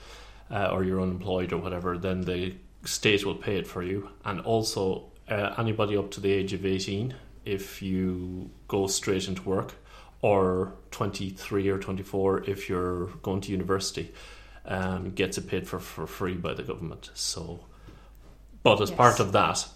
uh, 0.50 0.68
or 0.72 0.84
you're 0.84 1.00
unemployed 1.00 1.52
or 1.52 1.58
whatever, 1.58 1.96
then 1.96 2.22
the 2.22 2.54
state 2.84 3.24
will 3.24 3.36
pay 3.36 3.56
it 3.56 3.66
for 3.66 3.82
you. 3.82 4.10
And 4.26 4.40
also, 4.40 5.12
uh, 5.30 5.54
anybody 5.56 5.96
up 5.96 6.10
to 6.12 6.20
the 6.20 6.30
age 6.30 6.52
of 6.52 6.66
18, 6.66 7.14
if 7.46 7.80
you 7.80 8.50
go 8.66 8.86
straight 8.86 9.28
into 9.28 9.42
work, 9.42 9.74
or 10.22 10.72
23 10.90 11.68
or 11.68 11.78
24 11.78 12.44
if 12.50 12.68
you're 12.68 13.06
going 13.22 13.40
to 13.42 13.52
university, 13.52 14.12
um, 14.66 15.10
gets 15.12 15.38
it 15.38 15.46
paid 15.48 15.66
for 15.66 15.78
for 15.78 16.06
free 16.06 16.34
by 16.34 16.54
the 16.54 16.62
government. 16.62 17.10
So, 17.14 17.60
but 18.62 18.80
as 18.80 18.90
Yes. 18.90 18.96
part 18.96 19.20
of 19.20 19.32
that, 19.32 19.66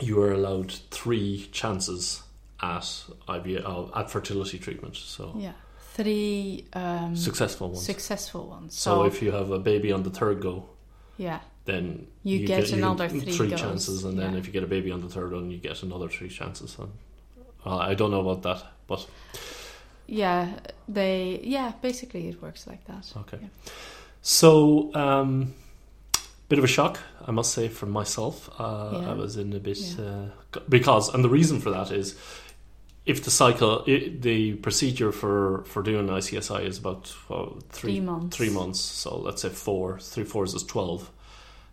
you 0.00 0.20
are 0.22 0.32
allowed 0.32 0.70
three 0.90 1.48
chances 1.52 2.22
at 2.60 2.82
IVF 3.28 3.64
uh, 3.64 3.98
at 3.98 4.10
fertility 4.10 4.58
treatment. 4.58 4.96
So 4.96 5.34
Yeah, 5.36 5.52
three 5.94 6.66
um, 6.74 7.16
successful 7.16 7.68
ones. 7.68 7.84
successful 7.84 8.46
ones. 8.48 8.74
so, 8.78 8.90
So, 8.90 9.04
if 9.04 9.22
you 9.22 9.32
have 9.32 9.50
a 9.50 9.58
baby 9.58 9.92
on 9.92 10.02
the 10.02 10.10
third 10.10 10.40
go, 10.40 10.68
yeah, 11.16 11.40
then 11.64 12.06
You 12.22 12.46
get 12.46 12.68
you 12.70 12.76
another 12.76 13.08
three 13.08 13.48
goes, 13.50 13.60
chances, 13.60 14.04
and 14.04 14.18
then 14.18 14.34
if 14.36 14.46
you 14.46 14.52
get 14.52 14.62
a 14.62 14.66
baby 14.66 14.90
on 14.90 15.00
the 15.00 15.08
third 15.08 15.32
one, 15.32 15.50
you 15.50 15.58
get 15.58 15.82
another 15.82 16.08
three 16.08 16.28
chances. 16.28 16.76
And 16.78 16.92
well, 17.64 17.78
I 17.80 17.94
don't 17.94 18.10
know 18.10 18.20
about 18.20 18.42
that, 18.42 18.62
but 18.86 19.06
yeah, 20.06 20.48
they 20.88 21.40
yeah, 21.44 21.72
basically 21.82 22.28
it 22.28 22.42
works 22.42 22.66
like 22.66 22.84
that. 22.86 23.12
okay. 23.16 23.38
Yeah. 23.42 23.48
So, 24.22 24.94
um, 24.94 25.54
bit 26.48 26.58
of 26.58 26.64
a 26.64 26.68
shock, 26.68 26.98
I 27.26 27.30
must 27.30 27.52
say, 27.52 27.68
for 27.68 27.86
myself. 27.86 28.48
Uh, 28.58 28.90
Yeah. 29.00 29.10
I 29.10 29.14
was 29.14 29.36
in 29.36 29.52
a 29.52 29.58
bit 29.60 29.78
Yeah. 29.78 30.04
uh, 30.04 30.60
because, 30.68 31.12
and 31.14 31.22
the 31.24 31.28
reason 31.28 31.60
for 31.60 31.70
that 31.70 31.90
is, 31.90 32.14
if 33.06 33.22
the 33.24 33.30
cycle, 33.30 33.84
i 33.86 34.10
the 34.20 34.54
procedure 34.54 35.12
for 35.12 35.64
for 35.66 35.82
doing 35.82 36.08
ICSI 36.08 36.64
is 36.66 36.78
about 36.78 37.14
well, 37.28 37.58
Three 37.70 37.92
three 37.96 38.00
months. 38.00 38.36
three 38.36 38.50
months. 38.50 38.80
So 38.80 39.18
let's 39.18 39.42
say 39.42 39.50
four, 39.50 39.98
three 40.00 40.24
fours 40.24 40.54
is 40.54 40.62
twelve. 40.64 41.10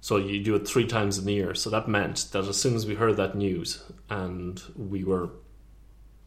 So 0.01 0.17
you 0.17 0.43
do 0.43 0.55
it 0.55 0.67
three 0.67 0.88
times 0.88 1.17
in 1.19 1.25
the 1.25 1.33
year. 1.33 1.53
So 1.55 1.69
that 1.69 1.88
meant 1.88 2.31
that 2.31 2.45
as 2.48 2.57
soon 2.57 2.75
as 2.75 2.86
we 2.86 2.95
heard 2.95 3.15
that 3.17 3.36
news, 3.36 3.83
and 4.10 4.62
we 4.75 5.03
were, 5.05 5.29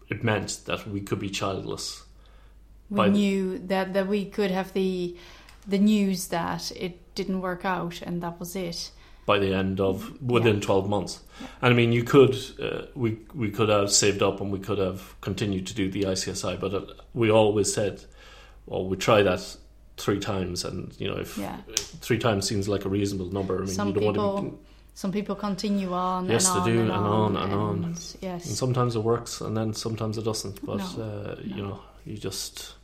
it 0.08 0.22
meant 0.24 0.60
that 0.66 0.86
we 0.88 1.00
could 1.00 1.18
be 1.20 1.30
childless. 1.30 2.02
We 2.90 3.08
knew 3.10 3.58
that 3.66 3.92
that 3.94 4.06
we 4.08 4.24
could 4.26 4.50
have 4.50 4.72
the 4.72 5.16
the 5.66 5.78
news 5.78 6.28
that 6.28 6.70
it 6.76 7.14
didn't 7.14 7.40
work 7.40 7.64
out, 7.64 8.02
and 8.02 8.22
that 8.22 8.38
was 8.38 8.54
it. 8.56 8.90
by 9.26 9.38
the 9.38 9.54
end 9.54 9.80
of 9.80 10.20
within 10.20 10.56
Yeah. 10.56 10.60
12 10.66 10.88
months 10.90 11.20
and 11.62 11.72
i 11.72 11.76
mean 11.76 11.92
you 11.92 12.04
could 12.04 12.34
uh, 12.60 12.82
we 12.94 13.16
we 13.34 13.50
could 13.50 13.70
have 13.70 13.88
saved 13.90 14.22
up 14.22 14.40
and 14.42 14.52
we 14.52 14.58
could 14.58 14.78
have 14.78 15.00
continued 15.22 15.66
to 15.66 15.74
do 15.74 15.90
the 15.90 16.02
ICSI 16.12 16.60
but 16.60 16.74
uh, 16.74 16.80
we 17.14 17.30
always 17.30 17.72
said 17.72 18.04
well 18.66 18.84
we 18.90 18.96
try 18.98 19.22
that 19.22 19.40
three 19.96 20.18
times 20.20 20.62
and 20.64 20.92
you 21.00 21.08
know 21.10 21.16
if 21.20 21.38
Yeah. 21.38 21.56
three 22.06 22.18
times 22.18 22.46
seems 22.46 22.68
like 22.68 22.84
a 22.84 22.90
reasonable 22.90 23.30
number 23.32 23.54
i 23.56 23.60
mean 23.60 23.68
Some 23.74 23.88
you 23.88 23.94
don't 23.94 24.04
want 24.04 24.16
to 24.16 24.42
people- 24.42 24.60
Some 24.94 25.10
people 25.12 25.34
continue 25.34 25.92
on 25.92 26.30
Yes, 26.30 26.46
and 26.48 26.54
they 26.56 26.70
on 26.70 26.76
do, 26.76 26.80
and, 26.82 26.90
and 26.90 27.06
on, 27.06 27.36
and 27.36 27.52
on. 27.52 27.84
and 27.84 28.16
Yes, 28.22 28.46
and 28.46 28.56
sometimes 28.56 28.94
it 28.96 29.02
works 29.02 29.40
and 29.40 29.56
then 29.56 29.74
sometimes 29.74 30.18
it 30.18 30.24
doesn't 30.24 30.64
but 30.64 30.78
No, 30.96 31.02
uh, 31.04 31.36
you 31.42 31.62
know 31.62 31.80
you 32.06 32.16
just 32.16 32.74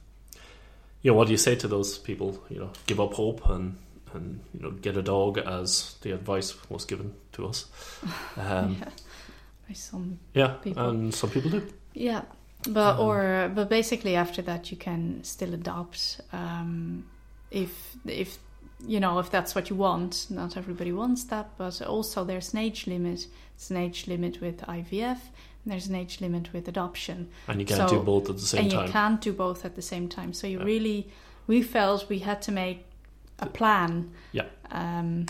you 1.02 1.10
know 1.10 1.16
what 1.16 1.26
do 1.28 1.32
you 1.32 1.38
say 1.38 1.54
to 1.56 1.68
those 1.68 1.98
people 1.98 2.42
you 2.50 2.58
know 2.58 2.70
give 2.86 3.00
up 3.00 3.14
hope 3.14 3.48
and 3.50 3.76
and 4.14 4.40
you 4.54 4.60
know 4.60 4.70
get 4.82 4.96
a 4.96 5.02
dog 5.02 5.38
as 5.38 5.94
the 6.02 6.10
advice 6.12 6.54
was 6.68 6.84
given 6.84 7.14
to 7.32 7.46
us 7.46 7.66
um, 8.36 8.76
yeah. 8.80 8.88
By 9.68 9.74
some 9.74 10.18
Yeah, 10.34 10.54
people. 10.64 10.88
and 10.90 11.14
some 11.14 11.30
people 11.30 11.50
do. 11.50 11.62
Yeah, 11.94 12.22
but 12.68 12.98
Um, 12.98 13.06
or 13.06 13.50
but 13.54 13.68
basically 13.68 14.16
after 14.16 14.42
that 14.42 14.70
you 14.72 14.76
can 14.76 15.22
still 15.22 15.54
adopt 15.54 16.20
um, 16.32 17.04
if 17.52 17.70
if 18.04 18.38
you 18.86 19.00
know 19.00 19.18
if 19.18 19.30
that's 19.30 19.54
what 19.54 19.70
you 19.70 19.76
want. 19.76 20.26
Not 20.30 20.56
everybody 20.56 20.92
wants 20.92 21.24
that, 21.24 21.50
but 21.58 21.80
also 21.82 22.24
there's 22.24 22.52
an 22.52 22.58
age 22.60 22.86
limit. 22.86 23.26
It's 23.54 23.70
an 23.70 23.76
age 23.76 24.06
limit 24.06 24.40
with 24.40 24.58
IVF. 24.62 25.18
And 25.64 25.72
there's 25.72 25.88
an 25.88 25.94
age 25.94 26.20
limit 26.22 26.52
with 26.54 26.68
adoption, 26.68 27.28
And 27.46 27.60
you 27.60 27.66
can't 27.66 27.90
So- 27.90 27.98
do 27.98 28.02
both 28.02 28.30
at 28.30 28.36
the 28.36 28.42
same 28.42 28.62
and 28.62 28.70
time. 28.70 28.80
And 28.80 28.88
you 28.88 28.92
can't 28.92 29.20
do 29.20 29.32
both 29.34 29.64
at 29.66 29.74
the 29.76 29.82
same 29.82 30.08
time. 30.08 30.32
So 30.32 30.46
you 30.46 30.58
Yeah. 30.58 30.64
really, 30.64 31.08
we 31.46 31.60
felt 31.62 32.08
we 32.08 32.20
had 32.20 32.40
to 32.42 32.52
make 32.52 32.86
a 33.38 33.46
plan. 33.46 34.10
Yeah. 34.32 34.46
Um, 34.70 35.26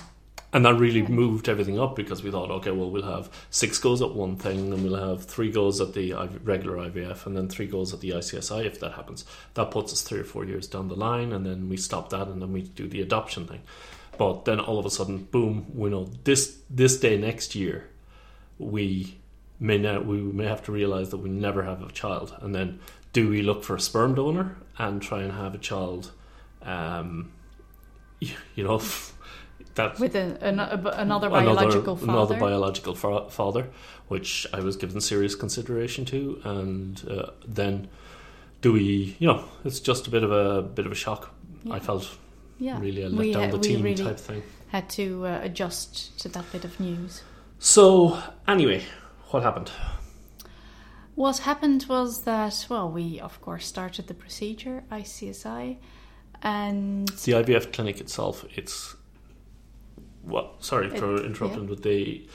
And 0.53 0.65
that 0.65 0.75
really 0.75 1.01
Yeah. 1.01 1.09
moved 1.09 1.49
everything 1.49 1.79
up 1.79 1.95
because 1.95 2.25
we 2.25 2.31
thought, 2.31 2.51
okay, 2.51 2.73
well, 2.73 2.91
we'll 2.91 3.03
have 3.05 3.31
six 3.51 3.79
goals 3.79 4.03
at 4.03 4.15
one 4.15 4.35
thing, 4.37 4.73
and 4.73 4.83
we'll 4.83 4.97
have 4.97 5.25
three 5.25 5.51
goals 5.51 5.81
at 5.81 5.95
the 5.95 6.13
regular 6.43 6.77
IVF, 6.79 7.25
and 7.25 7.37
then 7.37 7.49
three 7.49 7.67
goals 7.67 7.95
at 7.95 8.01
the 8.01 8.11
ICSI 8.11 8.65
if 8.67 8.81
that 8.81 8.95
happens. 8.95 9.25
That 9.55 9.71
puts 9.71 9.93
us 9.93 10.03
three 10.03 10.19
or 10.21 10.25
four 10.25 10.45
years 10.45 10.67
down 10.67 10.89
the 10.89 10.97
line, 10.97 11.33
and 11.33 11.47
then 11.47 11.69
we 11.69 11.77
stop 11.77 12.11
that, 12.11 12.27
and 12.27 12.43
then 12.43 12.53
we 12.53 12.63
do 12.63 12.89
the 12.89 13.01
adoption 13.01 13.47
thing. 13.47 13.61
But 14.19 14.45
then 14.45 14.59
all 14.61 14.79
of 14.79 14.85
a 14.85 14.91
sudden, 14.91 15.19
boom, 15.31 15.67
we 15.75 15.89
know 15.89 16.11
this 16.25 16.59
this 16.69 16.99
day 16.99 17.17
next 17.17 17.55
year, 17.55 17.89
we 18.59 19.17
may 19.61 19.79
now 19.79 20.01
we 20.01 20.19
may 20.19 20.47
have 20.47 20.65
to 20.65 20.73
realize 20.73 21.11
that 21.11 21.19
we 21.19 21.31
never 21.31 21.63
have 21.63 21.81
a 21.83 21.93
child, 21.93 22.35
and 22.41 22.55
then 22.55 22.81
do 23.13 23.29
we 23.29 23.43
look 23.43 23.63
for 23.65 23.77
a 23.77 23.81
sperm 23.81 24.15
donor 24.15 24.57
and 24.79 25.01
try 25.01 25.23
and 25.23 25.33
have 25.33 25.55
a 25.55 25.59
child? 25.59 26.11
Um, 26.63 27.33
you 28.21 28.65
know, 28.65 28.83
with 29.99 30.15
a, 30.15 30.39
an, 30.43 30.59
a, 30.61 30.81
another 30.97 31.29
biological 31.31 31.97
father. 31.97 32.13
another 32.13 32.37
biological 32.39 32.95
fa- 32.95 33.29
father, 33.31 33.69
which 34.09 34.47
I 34.53 34.61
was 34.61 34.77
given 34.77 35.01
serious 35.01 35.35
consideration 35.35 36.05
to, 36.07 36.41
and 36.45 37.03
uh, 37.09 37.31
then 37.47 37.89
do 38.61 38.73
we? 38.73 39.17
You 39.19 39.29
know, 39.29 39.45
it's 39.65 39.81
just 39.81 40.07
a 40.07 40.11
bit 40.11 40.23
of 40.23 40.31
a 40.33 40.63
bit 40.63 40.87
of 40.87 40.93
a 40.93 40.97
shock. 40.97 41.35
Yeah. 41.65 41.75
I 41.75 41.79
felt 41.81 42.17
yeah. 42.59 42.79
really 42.81 43.03
a 43.03 43.09
let 43.09 43.19
We, 43.19 43.33
down 43.33 43.51
the 43.51 43.59
team 43.59 43.83
really- 43.83 44.05
type 44.05 44.19
thing. 44.19 44.43
had 44.69 44.89
to 44.91 45.27
uh, 45.27 45.41
adjust 45.43 46.19
to 46.21 46.29
that 46.29 46.45
bit 46.53 46.65
of 46.65 46.79
news. 46.81 47.23
So 47.59 48.19
anyway, 48.49 48.83
what 49.31 49.43
happened? 49.43 49.71
What 51.15 51.39
happened 51.39 51.85
was 51.89 52.23
that, 52.23 52.67
well, 52.71 52.91
we 52.91 53.21
of 53.21 53.41
course 53.43 53.67
started 53.67 54.07
the 54.07 54.15
procedure, 54.15 54.85
ICSI, 54.91 55.77
and 56.43 57.09
The 57.09 57.33
IVF 57.33 57.73
clinic 57.73 58.01
itself, 58.01 58.45
it's 58.57 58.97
well, 60.31 60.55
sorry 60.61 60.89
for 60.91 61.17
It- 61.17 61.25
interrupting, 61.27 61.67
but 61.67 61.83
they 61.83 62.27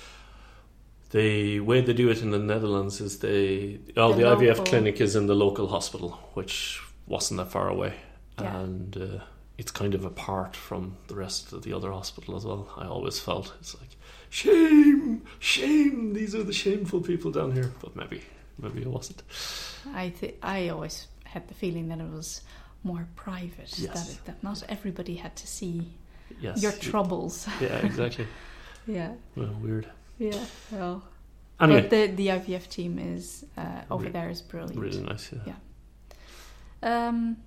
the 1.12 1.60
way 1.62 1.82
they 1.82 1.94
do 1.94 2.10
it 2.10 2.22
in 2.22 2.32
the 2.32 2.40
Netherlands 2.40 3.00
is 3.00 3.20
they 3.20 3.80
oh 3.96 4.14
the, 4.14 4.24
The 4.24 4.36
IVF 4.36 4.48
local- 4.58 4.66
clinic 4.66 5.02
is 5.02 5.16
in 5.16 5.28
the 5.28 5.36
local 5.36 5.68
hospital, 5.68 6.12
which 6.34 6.82
wasn't 7.08 7.38
that 7.38 7.52
far 7.52 7.70
away, 7.70 7.94
Yeah. 8.40 8.58
and 8.62 8.98
uh, 8.98 9.24
it's 9.58 9.72
kind 9.72 9.94
of 9.96 10.04
apart 10.04 10.56
from 10.56 10.98
the 11.08 11.16
rest 11.16 11.54
of 11.54 11.64
the 11.64 11.74
other 11.74 11.92
hospital 11.92 12.36
as 12.36 12.44
well. 12.46 12.68
I 12.78 12.86
always 12.88 13.20
felt 13.20 13.54
it's 13.62 13.75
like 13.80 13.96
shame, 14.30 15.22
shame. 15.40 16.14
These 16.14 16.36
are 16.36 16.44
the 16.44 16.54
shameful 16.54 17.02
people 17.02 17.32
down 17.32 17.52
here, 17.54 17.72
but 17.82 17.96
maybe 17.96 18.22
maybe 18.58 18.82
it 18.82 18.88
wasn't. 18.88 19.22
I 19.94 20.10
th- 20.10 20.36
I 20.42 20.70
always 20.70 21.08
had 21.25 21.48
the 21.48 21.54
feeling 21.54 21.88
that 21.90 22.00
it 22.00 22.10
was 22.12 22.42
more 22.84 23.08
private, 23.16 23.78
Yes. 23.80 23.94
that, 23.94 24.10
it, 24.14 24.25
that 24.25 24.44
not 24.44 24.64
everybody 24.70 25.16
had 25.16 25.36
to 25.38 25.48
see 25.48 25.94
Yes, 26.41 26.62
your 26.62 26.72
troubles. 26.72 27.48
Yeah, 27.62 27.77
exactly. 27.86 28.27
yeah, 28.88 29.12
well, 29.36 29.55
weird. 29.62 29.88
yeah. 30.20 30.46
Well, 30.72 31.03
Anyway, 31.60 31.82
but 31.82 31.89
the 31.89 32.08
the 32.08 32.27
IVF 32.27 32.67
team 32.67 33.00
is 33.00 33.46
uh, 33.58 33.82
over 33.89 34.05
Re- 34.05 34.12
there 34.12 34.29
is 34.29 34.41
brilliant. 34.41 34.77
really 34.82 35.01
nice. 35.01 35.32
Yeah. 35.32 35.53
Yeah. 36.84 37.08
Um. 37.08 37.38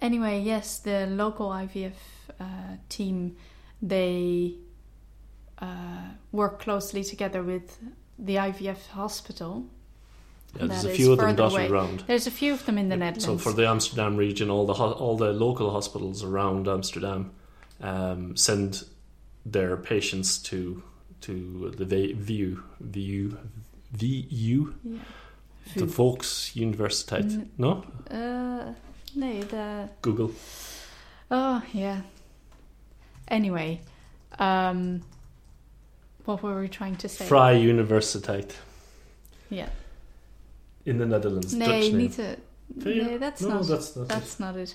Anyway, 0.00 0.40
yes, 0.42 0.78
the 0.80 1.06
local 1.06 1.50
IVF 1.50 1.92
uh, 2.40 2.44
team 2.88 3.36
they 3.80 4.54
uh, 5.58 6.10
work 6.32 6.58
closely 6.60 7.04
together 7.04 7.42
with 7.44 7.78
the 8.18 8.34
IVF 8.36 8.88
hospital. 8.88 9.64
Yeah, 10.58 10.66
there's 10.66 10.84
a 10.84 10.90
few 10.90 11.12
of 11.12 11.18
them 11.18 11.34
dotted 11.36 11.54
away. 11.58 11.68
around. 11.68 12.04
There's 12.06 12.26
a 12.26 12.30
few 12.30 12.52
of 12.52 12.64
them 12.66 12.76
in 12.78 12.88
the 12.90 12.96
Netherlands. 12.96 13.24
So 13.24 13.38
for 13.38 13.52
the 13.52 13.66
Amsterdam 13.66 14.16
region, 14.16 14.50
all 14.50 14.66
the 14.66 14.74
ho- 14.74 14.92
all 14.92 15.16
the 15.16 15.32
local 15.32 15.70
hospitals 15.70 16.22
around 16.22 16.68
Amsterdam 16.68 17.30
um, 17.80 18.36
send 18.36 18.84
their 19.46 19.76
patients 19.76 20.38
to 20.38 20.82
to 21.22 21.72
the 21.76 21.84
V- 21.84 22.12
VU 22.12 22.62
VU 22.80 23.36
VU 23.92 24.74
yeah. 24.84 24.98
the 25.76 25.86
Volks 25.86 26.52
Universiteit. 26.54 27.32
N- 27.32 27.50
No, 27.58 27.84
Uh, 28.10 28.74
no, 29.14 29.40
the 29.42 29.88
Google. 30.02 30.32
oh 31.30 31.62
yeah. 31.72 32.02
Anyway, 33.28 33.80
um, 34.38 35.02
what 36.24 36.42
were 36.42 36.60
we 36.60 36.68
trying 36.68 36.96
to 36.96 37.08
say? 37.08 37.24
Vrij 37.26 37.62
Universiteit 37.64 38.50
Yeah. 39.50 39.68
In 40.86 40.98
the 40.98 41.06
Netherlands. 41.06 41.54
No, 41.54 41.66
Dutch 41.66 41.92
name. 41.92 42.08
VU? 42.76 43.02
No, 43.04 43.18
that's 43.18 43.42
no, 43.42 43.48
not. 43.48 43.66
that's 43.66 43.96
not. 43.96 44.08
That's 44.08 44.40
not 44.40 44.56
it. 44.56 44.74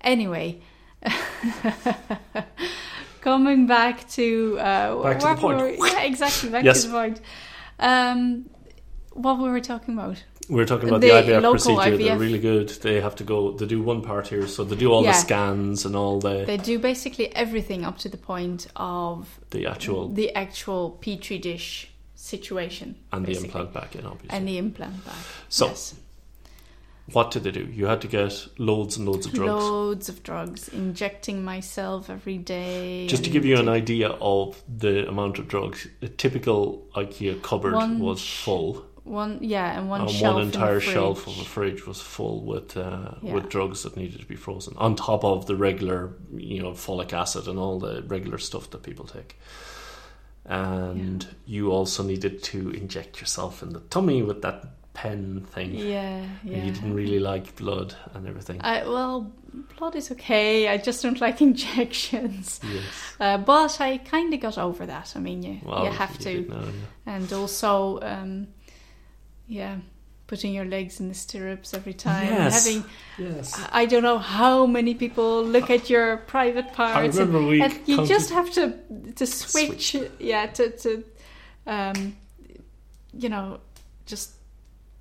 Anyway, 0.00 0.60
coming 3.20 3.66
back 3.66 4.08
to 4.10 4.58
uh, 4.58 5.02
Back 5.02 5.18
to 5.20 5.24
the 5.26 5.32
what 5.32 5.38
point. 5.38 5.56
we 5.58 5.62
were- 5.78 5.86
yeah, 5.88 6.02
exactly. 6.02 6.50
Back 6.50 6.64
Yes. 6.64 6.82
to 6.82 6.88
the 6.88 6.94
point. 6.94 7.20
Um, 7.78 8.48
what 9.12 9.38
we 9.38 9.48
were 9.48 9.60
talking 9.60 9.94
about? 9.94 10.22
We're 10.48 10.64
talking 10.66 10.88
about 10.88 11.00
the, 11.00 11.08
The 11.08 11.14
IVF 11.14 11.42
local 11.42 11.52
procedure. 11.76 11.96
They're 11.96 12.16
IVF. 12.16 12.20
really 12.20 12.38
good. 12.38 12.68
They 12.68 13.00
have 13.00 13.16
to 13.16 13.24
go. 13.24 13.50
They 13.52 13.66
do 13.66 13.82
one 13.82 14.00
part 14.02 14.28
here, 14.28 14.46
so 14.46 14.62
they 14.64 14.76
do 14.76 14.92
all 14.92 15.02
Yeah. 15.02 15.12
the 15.12 15.18
scans 15.18 15.84
and 15.84 15.96
all 15.96 16.20
the 16.20 16.44
They 16.46 16.56
do 16.56 16.78
basically 16.78 17.34
everything 17.34 17.84
up 17.84 17.98
to 17.98 18.08
the 18.08 18.16
point 18.16 18.68
of 18.76 19.40
the 19.50 19.66
actual 19.66 20.08
the 20.08 20.32
actual 20.34 20.90
petri 20.90 21.38
dish 21.38 21.90
situation 22.26 22.96
and 23.12 23.24
the 23.24 23.36
implant 23.36 23.72
back 23.72 23.94
in, 23.94 24.04
obviously. 24.04 24.36
and 24.36 24.46
the 24.48 24.58
implant 24.58 25.04
back. 25.04 25.14
So, 25.48 25.66
yes. 25.66 25.94
what 27.12 27.30
did 27.30 27.44
they 27.44 27.52
do? 27.52 27.64
You 27.72 27.86
had 27.86 28.00
to 28.00 28.08
get 28.08 28.48
loads 28.58 28.96
and 28.96 29.06
loads 29.08 29.26
of 29.26 29.32
drugs. 29.32 29.50
loads 29.64 30.08
of 30.08 30.22
drugs, 30.22 30.68
injecting 30.68 31.44
myself 31.44 32.10
every 32.10 32.38
day. 32.38 33.06
Just 33.06 33.24
to 33.24 33.30
give 33.30 33.44
you 33.44 33.56
an 33.58 33.68
idea 33.68 34.08
of 34.20 34.60
the 34.66 35.08
amount 35.08 35.38
of 35.38 35.46
drugs, 35.46 35.86
a 36.02 36.08
typical 36.08 36.84
IKEA 36.96 37.40
cupboard 37.42 37.74
One 37.74 38.00
was 38.00 38.20
full. 38.26 38.84
one, 39.04 39.38
yeah, 39.40 39.78
and 39.78 39.88
one 39.88 40.00
and 40.00 40.10
shelf 40.10 40.34
one 40.34 40.42
entire 40.46 40.80
shelf 40.80 41.28
of 41.28 41.38
a 41.38 41.44
fridge 41.44 41.86
was 41.86 42.00
full 42.00 42.44
with 42.44 42.76
uh, 42.76 43.12
Yeah. 43.22 43.34
with 43.34 43.48
drugs 43.50 43.84
that 43.84 43.96
needed 43.96 44.18
to 44.20 44.26
be 44.26 44.34
frozen, 44.34 44.74
on 44.78 44.96
top 44.96 45.22
of 45.24 45.46
the 45.46 45.54
regular, 45.54 46.16
you 46.34 46.60
know, 46.60 46.72
folic 46.72 47.12
acid 47.12 47.46
and 47.46 47.56
all 47.56 47.78
the 47.78 48.02
regular 48.02 48.38
stuff 48.38 48.68
that 48.70 48.82
people 48.82 49.04
take. 49.06 49.38
And 50.48 51.26
you 51.44 51.72
also 51.72 52.02
needed 52.02 52.42
to 52.44 52.70
inject 52.70 53.20
yourself 53.20 53.62
in 53.62 53.70
the 53.72 53.80
tummy 53.80 54.22
with 54.22 54.42
that 54.42 54.64
pen 54.94 55.44
thing. 55.50 55.74
Yeah, 55.74 56.24
yeah. 56.44 56.56
And 56.56 56.66
you 56.66 56.72
didn't 56.72 56.94
really 56.94 57.18
like 57.18 57.54
blood 57.56 57.94
and 58.14 58.26
everything. 58.26 58.60
I, 58.62 58.82
well, 58.88 59.32
blood 59.76 59.94
is 59.96 60.10
okay. 60.12 60.68
I 60.68 60.76
just 60.78 61.02
don't 61.02 61.20
like 61.20 61.40
injections. 61.50 62.60
yes. 62.64 62.84
Uh, 63.20 63.38
but 63.38 63.80
I 63.80 63.98
kind 63.98 64.32
of 64.32 64.40
got 64.40 64.56
over 64.56 64.86
that. 64.86 65.12
I 65.16 65.18
mean, 65.20 65.42
you, 65.42 65.60
Well, 65.64 65.84
you 65.84 65.90
have 65.90 66.12
you 66.12 66.16
to. 66.18 66.34
did 66.42 66.48
now, 66.48 66.60
yeah. 66.60 67.14
And 67.16 67.32
also, 67.32 68.00
um, 68.00 68.46
yeah, 69.48 69.76
putting 70.26 70.52
your 70.52 70.64
legs 70.64 70.98
in 71.00 71.08
the 71.08 71.14
stirrups 71.14 71.72
every 71.72 71.94
time. 71.94 72.26
Yes. 72.26 72.66
Having, 72.66 72.84
Yes. 73.18 73.60
I 73.72 73.86
don't 73.86 74.02
know 74.02 74.18
how 74.18 74.66
many 74.66 74.94
people 74.94 75.44
look 75.44 75.70
at 75.70 75.88
your 75.88 76.16
private 76.18 76.66
I 76.66 76.74
parts. 76.74 77.16
and- 77.18 77.28
remember 77.28 77.48
we 77.48 77.62
and 77.62 77.78
you 77.86 78.04
just 78.06 78.30
have 78.30 78.50
to 78.54 78.74
to 79.14 79.26
switch, 79.26 79.96
yeah, 80.18 80.46
to 80.46 80.70
to, 80.70 81.04
um, 81.66 82.16
you 83.12 83.28
know, 83.28 83.60
just 84.06 84.30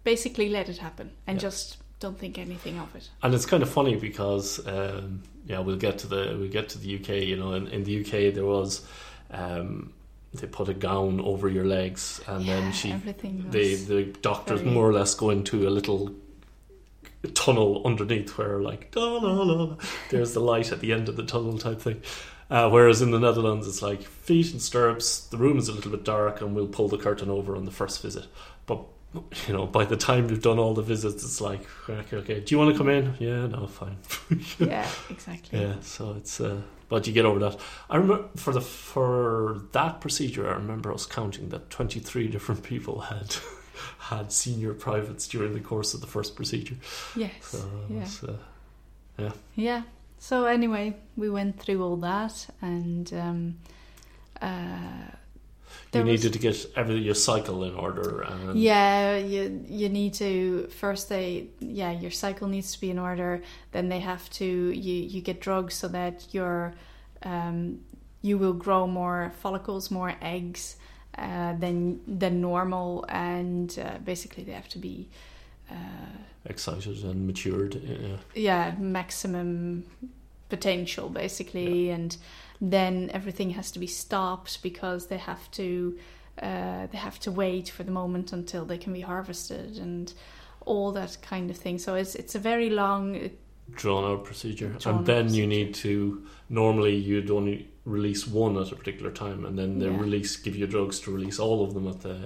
basically 0.03 0.49
let 0.49 0.69
it 0.69 0.77
happen 0.77 1.09
and 1.27 1.37
Yeah. 1.37 1.49
just 1.49 1.77
don't 1.99 2.19
think 2.19 2.37
anything 2.37 2.77
of 2.79 2.95
it. 2.95 3.09
and 3.23 3.33
it's 3.33 3.45
kind 3.45 3.63
of 3.63 3.69
funny 3.69 3.95
because 3.95 4.59
um, 4.67 5.23
yeah, 5.47 5.59
we'll 5.59 5.77
get 5.87 5.97
to 5.99 6.07
the 6.07 6.37
we 6.39 6.47
get 6.49 6.69
to 6.69 6.77
the 6.77 6.95
UK. 6.99 7.09
You 7.23 7.37
know, 7.37 7.53
in, 7.53 7.67
in 7.69 7.83
the 7.83 8.01
UK 8.01 8.33
there 8.33 8.45
was 8.45 8.81
um, 9.31 9.91
they 10.41 10.47
put 10.47 10.69
a 10.69 10.73
gown 10.73 11.19
over 11.21 11.47
your 11.49 11.65
legs, 11.65 12.21
and 12.27 12.45
Yeah, 12.45 12.59
then 12.59 12.71
she 12.73 12.91
everything. 12.91 13.45
the 13.51 13.71
was- 13.71 13.87
the 13.87 14.03
doctors 14.21 14.61
very- 14.61 14.71
more 14.73 14.89
or 14.89 14.93
less 14.93 15.13
go 15.15 15.29
into 15.29 15.67
a 15.67 15.71
little 15.71 16.11
tunnel 17.33 17.81
underneath 17.85 18.37
where 18.37 18.59
like 18.61 18.91
da, 18.91 19.01
la, 19.03 19.31
la, 19.43 19.75
there's 20.11 20.33
the 20.33 20.39
light 20.39 20.71
at 20.71 20.79
the 20.79 20.91
end 20.93 21.09
of 21.09 21.15
the 21.15 21.23
tunnel 21.23 21.57
type 21.57 21.81
thing. 21.81 22.01
Uh, 22.51 22.69
whereas 22.69 23.01
in 23.01 23.09
the 23.09 23.19
Netherlands, 23.19 23.67
it's 23.67 23.81
like 23.81 24.03
feet 24.03 24.51
and 24.51 24.61
stirrups. 24.61 25.21
The 25.21 25.37
room 25.37 25.57
is 25.57 25.67
a 25.67 25.73
little 25.73 25.89
bit 25.89 26.03
dark, 26.03 26.41
and 26.41 26.55
we'll 26.55 26.67
pull 26.67 26.87
the 26.87 26.97
curtain 26.99 27.27
over 27.31 27.55
on 27.55 27.65
the 27.65 27.71
first 27.71 28.03
visit. 28.03 28.27
But 28.67 28.83
you 29.47 29.53
know, 29.53 29.65
by 29.65 29.85
the 29.85 29.97
time 29.97 30.29
you've 30.29 30.43
done 30.43 30.59
all 30.59 30.75
the 30.75 30.83
visits, 30.83 31.23
it's 31.23 31.41
like 31.41 31.61
okay, 31.89 32.17
okay. 32.17 32.39
Do 32.41 32.53
you 32.53 32.59
want 32.59 32.71
to 32.71 32.77
come 32.77 32.89
in? 32.89 33.15
Yeah, 33.17 33.47
no, 33.47 33.65
fine. 33.65 33.97
yeah, 34.59 34.87
exactly. 35.09 35.59
Yeah, 35.59 35.79
so 35.81 36.13
it's 36.17 36.39
uh, 36.39 36.61
but 36.89 37.07
you 37.07 37.13
get 37.13 37.25
over 37.25 37.39
that. 37.39 37.59
I 37.89 37.97
remember 37.97 38.29
for 38.35 38.53
the 38.53 38.61
for 38.61 39.61
that 39.71 40.01
procedure, 40.01 40.49
I 40.49 40.53
remember 40.53 40.93
us 40.93 41.05
counting 41.05 41.49
that 41.49 41.69
twenty 41.69 41.99
three 41.99 42.27
different 42.27 42.63
people 42.63 43.01
had 43.01 43.35
had 43.99 44.31
senior 44.31 44.73
privates 44.73 45.27
during 45.27 45.53
the 45.53 45.59
course 45.59 45.93
of 45.93 46.01
the 46.01 46.07
first 46.07 46.35
procedure. 46.35 46.75
Yes. 47.15 47.33
So 47.41 47.69
yeah. 47.89 49.25
uh, 49.25 49.31
Yeah. 49.55 49.83
So 50.17 50.45
anyway, 50.45 50.95
we 51.15 51.29
went 51.29 51.59
through 51.59 51.83
all 51.83 51.97
that, 51.97 52.47
and 52.61 53.11
um, 53.13 53.57
uh, 54.41 55.11
you 55.83 55.87
there 55.91 56.03
was- 56.03 56.11
needed 56.23 56.33
to 56.33 56.39
get 56.39 56.65
every 56.75 56.97
your 56.97 57.15
cycle 57.15 57.63
in 57.63 57.75
order, 57.75 58.21
and 58.21 58.59
Yeah, 58.59 59.17
you 59.17 59.63
you 59.67 59.89
need 59.89 60.13
to 60.15 60.67
first 60.67 61.09
they 61.09 61.47
yeah 61.59 61.91
your 61.91 62.11
cycle 62.11 62.47
needs 62.47 62.71
to 62.73 62.79
be 62.81 62.89
in 62.89 62.99
order. 62.99 63.41
Then 63.71 63.89
they 63.89 63.99
have 63.99 64.29
to 64.39 64.45
you 64.45 64.95
you 65.13 65.21
get 65.21 65.39
drugs 65.41 65.73
so 65.75 65.87
that 65.89 66.25
your 66.33 66.73
um 67.23 67.79
you 68.21 68.37
will 68.39 68.53
grow 68.53 68.87
more 68.87 69.31
follicles, 69.41 69.91
more 69.91 70.13
eggs 70.21 70.77
uh, 71.17 71.53
than 71.59 71.99
than 72.19 72.41
normal, 72.41 73.05
and 73.09 73.77
uh, 73.79 73.97
basically 74.03 74.43
they 74.43 74.51
have 74.53 74.69
to 74.69 74.79
be. 74.79 75.07
Uh, 75.71 75.75
Excited 76.47 77.03
and 77.03 77.25
matured. 77.25 77.75
Yeah. 77.83 78.17
yeah 78.35 78.75
maximum 78.79 79.83
potential 80.49 81.09
basically 81.09 81.89
and 81.89 82.17
then 82.61 83.09
everything 83.13 83.51
has 83.51 83.71
to 83.71 83.79
be 83.79 83.87
stopped 83.87 84.61
because 84.63 85.07
they 85.07 85.17
have 85.17 85.49
to 85.51 85.97
uh, 86.41 86.87
they 86.87 86.97
have 86.97 87.19
to 87.19 87.31
wait 87.31 87.69
for 87.69 87.83
the 87.83 87.91
moment 87.91 88.33
until 88.33 88.65
they 88.65 88.77
can 88.77 88.93
be 88.93 89.01
harvested 89.01 89.77
and 89.77 90.13
all 90.65 90.91
that 90.91 91.17
kind 91.21 91.49
of 91.49 91.57
thing. 91.57 91.77
So 91.77 91.95
it's 91.95 92.15
it's 92.15 92.35
a 92.35 92.39
very 92.39 92.69
long 92.69 93.29
drawn 93.71 94.03
out 94.03 94.25
procedure. 94.25 94.69
Drawn 94.79 94.97
and 94.97 95.05
then 95.05 95.25
out 95.27 95.31
you 95.31 95.47
need 95.47 95.73
to 95.75 96.25
normally 96.49 96.95
you'd 96.95 97.31
only 97.31 97.69
release 97.85 98.25
one 98.27 98.57
at 98.57 98.71
a 98.71 98.75
particular 98.75 99.11
time 99.11 99.45
and 99.45 99.57
then 99.57 99.77
they 99.77 99.85
Yeah. 99.85 99.99
release 99.99 100.35
give 100.37 100.55
you 100.55 100.65
drugs 100.65 100.99
to 101.01 101.11
release 101.11 101.37
all 101.37 101.63
of 101.63 101.75
them 101.75 101.87
at 101.87 102.01
the 102.01 102.17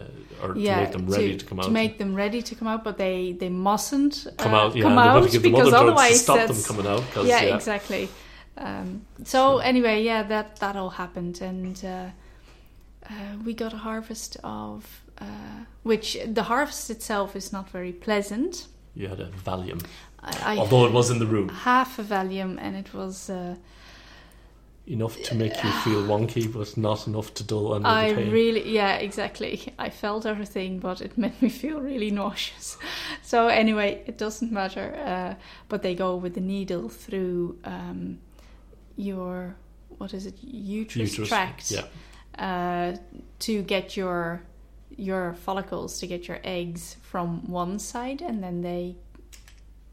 or 0.42 0.56
yeah 0.58 0.76
to 0.76 0.82
make 0.84 0.92
them 0.94 1.08
ready 1.08 1.36
to, 1.36 1.46
come 1.46 1.60
out. 1.60 1.66
to 1.66 1.72
make 1.72 1.98
them 1.98 2.16
ready 2.16 2.42
to 2.42 2.56
come 2.56 2.70
out 2.70 2.84
but 2.86 2.98
they 2.98 3.34
they 3.34 3.50
mustn't 3.50 4.26
come 4.38 4.54
uh, 4.54 4.58
out 4.58 4.76
yeah 4.76 4.84
come 4.84 4.98
and 4.98 5.00
they've 5.00 5.14
got 5.14 5.24
out 5.24 5.32
to 5.32 5.40
because 5.40 5.70
to 5.70 5.78
otherwise 5.78 6.22
stop 6.22 6.48
them 6.48 6.64
coming 6.64 6.88
out 6.88 7.04
yeah, 7.26 7.42
exactly 7.42 8.08
um, 8.60 9.06
so 9.24 9.58
anyway 9.60 10.04
yeah 10.04 10.22
that 10.24 10.58
that 10.58 10.76
all 10.76 10.92
happened 10.92 11.42
and 11.42 11.84
uh, 11.84 12.10
uh, 13.10 13.14
we 13.46 13.54
got 13.54 13.74
a 13.74 13.78
harvest 13.78 14.38
of 14.44 15.02
uh, 15.20 15.26
which 15.84 16.18
the 16.26 16.44
harvest 16.44 16.90
itself 16.90 17.36
is 17.36 17.52
not 17.52 17.70
very 17.70 17.92
pleasant. 17.92 18.68
You 18.96 19.08
had 19.08 19.20
a 19.20 19.30
Valium. 19.46 19.84
I, 20.22 20.56
I 20.56 20.58
although 20.58 20.86
it 20.86 20.92
was 20.92 21.10
in 21.10 21.20
the 21.20 21.26
room. 21.26 21.50
Half 21.50 22.00
a 22.00 22.04
Valium 22.04 22.58
and 22.60 22.76
it 22.76 22.94
was 22.94 23.30
uh, 23.30 23.56
enough 24.88 25.22
to 25.24 25.36
make 25.36 25.64
you 25.64 25.72
feel 25.84 26.04
wonky 26.04 26.52
but 26.52 26.76
not 26.78 27.08
enough 27.08 27.34
to 27.36 27.44
dull 27.44 27.74
under 27.74 27.88
I 27.88 28.10
the 28.10 28.16
pain. 28.16 28.32
really 28.32 28.70
yeah 28.70 28.96
exactly. 28.96 29.74
I 29.80 29.90
felt 29.90 30.26
everything 30.26 30.80
but 30.80 31.02
it 31.02 31.18
made 31.18 31.42
me 31.42 31.50
feel 31.50 31.80
really 31.80 32.12
nauseous. 32.12 32.78
So 33.22 33.48
anyway 33.48 34.04
it 34.06 34.18
doesn't 34.18 34.52
matter 34.52 34.96
uh, 35.06 35.42
but 35.68 35.82
they 35.82 35.96
go 35.96 36.16
with 36.16 36.34
the 36.34 36.42
needle 36.42 36.90
through 36.90 37.58
um, 37.64 38.20
your 39.00 39.56
what 39.98 40.14
is 40.14 40.26
it 40.26 40.36
uterus, 40.42 41.12
Uterus, 41.12 41.30
tract 41.30 41.72
yeah. 41.72 41.86
uh, 42.48 42.98
to 43.40 43.62
get 43.64 43.96
your 43.98 44.42
your 44.98 45.34
follicles 45.46 46.00
to 46.00 46.08
get 46.08 46.28
your 46.28 46.40
eggs 46.44 46.98
from 47.02 47.50
one 47.50 47.80
side 47.80 48.22
and 48.22 48.44
then 48.44 48.62
they 48.62 48.96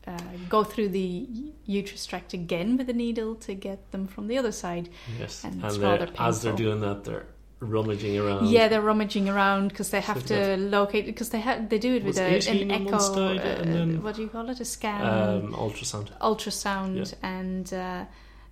uh, 0.08 0.18
go 0.48 0.64
through 0.64 0.88
the 0.88 1.26
uterus 1.64 2.04
tract 2.06 2.32
again 2.34 2.76
with 2.76 2.88
a 2.88 2.92
needle 2.92 3.34
to 3.36 3.54
get 3.54 3.90
them 3.92 4.06
from 4.06 4.26
the 4.28 4.36
other 4.38 4.52
side. 4.52 4.88
Yes 5.18 5.44
And 5.44 5.62
and, 5.62 5.74
they're- 5.80 6.08
as 6.18 6.42
they're 6.42 6.52
doing 6.64 6.80
that 6.80 7.04
they're 7.04 7.26
rummaging 7.60 8.18
around. 8.18 8.48
Yeah 8.48 8.66
they're 8.68 8.86
rummaging 8.92 9.28
around 9.28 9.68
because 9.68 9.90
they 9.90 10.00
have 10.00 10.20
So 10.26 10.34
to 10.34 10.56
locate 10.56 11.06
because 11.06 11.30
they 11.30 11.40
have 11.40 11.68
they 11.70 11.78
do 11.78 11.94
it 11.98 12.02
with 12.04 12.18
a, 12.18 12.30
an 12.50 12.70
echo 12.70 12.98
side 12.98 13.38
uh, 13.38 13.60
and 13.62 13.74
then- 13.74 14.02
what 14.02 14.14
do 14.16 14.22
you 14.22 14.28
call 14.28 14.50
it 14.50 14.60
a 14.60 14.64
scan? 14.64 15.02
Um, 15.02 15.52
ultrasound. 15.54 16.08
Ultrasound 16.20 17.14
and 17.22 17.72
uh, 17.72 18.04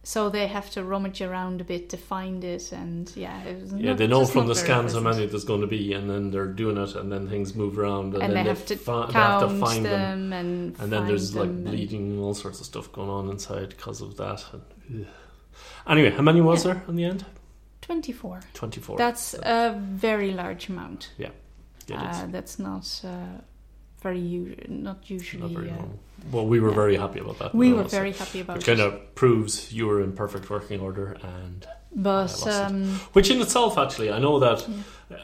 so 0.07 0.29
they 0.31 0.47
have 0.47 0.71
to 0.71 0.85
rummage 0.85 1.21
around 1.23 1.61
a 1.61 1.65
bit 1.65 1.89
to 1.89 1.97
find 1.97 2.45
it 2.45 2.71
and 2.73 3.11
yeah 3.17 3.43
it 3.45 3.61
was 3.63 3.73
Yeah, 3.73 3.89
not- 3.91 3.99
they 3.99 4.07
know 4.07 4.25
from 4.27 4.47
the 4.47 4.55
scans 4.55 4.93
how 4.93 5.01
many 5.01 5.27
there's 5.27 5.45
going 5.45 5.63
to 5.63 5.67
be, 5.67 5.93
and 5.95 6.09
then 6.11 6.31
they're 6.31 6.47
doing 6.47 6.77
it, 6.77 6.95
and 6.95 7.11
then 7.11 7.29
things 7.29 7.55
move 7.55 7.79
around, 7.79 8.15
and, 8.15 8.23
and 8.23 8.33
then 8.37 8.45
they 8.45 8.49
have 8.51 8.67
to 8.67 8.77
fi- 8.77 9.07
they 9.07 9.13
have 9.15 9.41
to 9.41 9.49
find 9.59 9.85
them, 9.85 10.31
them, 10.31 10.33
and 10.33 10.79
and 10.81 10.93
then 10.93 11.07
there's 11.07 11.35
like 11.35 11.51
bleeding 11.65 12.13
and 12.13 12.21
all 12.21 12.35
sorts 12.35 12.61
of 12.61 12.67
stuff 12.67 12.93
going 12.93 13.09
on 13.11 13.29
inside 13.31 13.71
because 13.71 14.01
of 14.01 14.17
that. 14.19 14.45
And. 14.53 15.07
Anyway, 15.87 16.11
how 16.11 16.23
many 16.23 16.41
was 16.41 16.65
Yeah. 16.65 16.75
there 16.75 16.83
in 16.89 16.97
the 16.97 17.05
end? 17.05 17.25
24 17.83 18.41
Twenty 18.55 18.81
four. 18.81 18.97
that's 18.97 19.35
a 19.35 19.79
very 19.79 20.33
large 20.33 20.69
amount 20.71 21.11
is. 21.19 21.27
uh, 21.93 22.27
that's 22.31 22.59
not 22.59 23.01
uh, 23.05 23.41
very 24.05 24.21
u- 24.21 24.55
not 24.69 24.99
usually 25.11 25.43
not 25.43 25.51
very 25.61 25.71
uh. 25.71 25.87
Well, 26.31 26.47
we 26.47 26.59
were 26.61 26.71
yeah. 26.71 26.83
very 26.83 26.97
happy 27.05 27.21
about 27.25 27.39
that. 27.41 27.55
we 27.55 27.73
were 27.73 27.89
very 28.01 28.13
happy 28.13 28.41
about 28.45 28.57
it 28.59 28.65
kind 28.65 28.81
of 28.81 28.93
proves 29.15 29.73
you 29.77 29.85
were 29.91 30.01
in 30.07 30.13
perfect 30.13 30.49
working 30.49 30.81
order, 30.89 31.09
and 31.23 31.67
but 32.07 32.11
I 32.11 32.21
lost 32.23 32.47
um, 32.47 32.85
which 33.17 33.29
in 33.31 33.41
itself, 33.41 33.73
actually, 33.85 34.11
I 34.13 34.19
know 34.19 34.39
that 34.47 34.59
Yeah. 35.11 35.19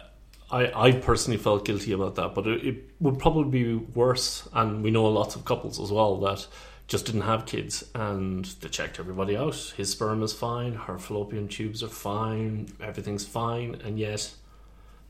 I, 0.50 0.62
I 0.86 0.92
personally 0.92 1.38
felt 1.38 1.64
guilty 1.64 1.92
about 1.92 2.14
that, 2.16 2.34
but 2.34 2.46
it, 2.46 2.66
it 2.70 2.76
would 3.04 3.18
probably 3.18 3.50
be 3.62 3.74
worse. 4.02 4.48
And 4.52 4.82
we 4.84 4.90
know 4.90 5.04
lots 5.06 5.36
of 5.36 5.44
couples 5.44 5.78
as 5.80 5.90
well 5.92 6.16
that 6.26 6.46
just 6.88 7.06
didn't 7.06 7.26
have 7.32 7.46
kids 7.46 7.84
and 7.94 8.44
they 8.60 8.68
checked 8.68 8.98
everybody 8.98 9.36
out. 9.36 9.54
His 9.76 9.90
sperm 9.92 10.22
is 10.24 10.32
fine, 10.32 10.74
her 10.74 10.98
fallopian 10.98 11.46
tubes 11.48 11.82
are 11.84 11.94
fine, 12.12 12.68
everything's 12.90 13.24
fine, 13.24 13.80
and 13.84 13.96
yet 13.96 14.22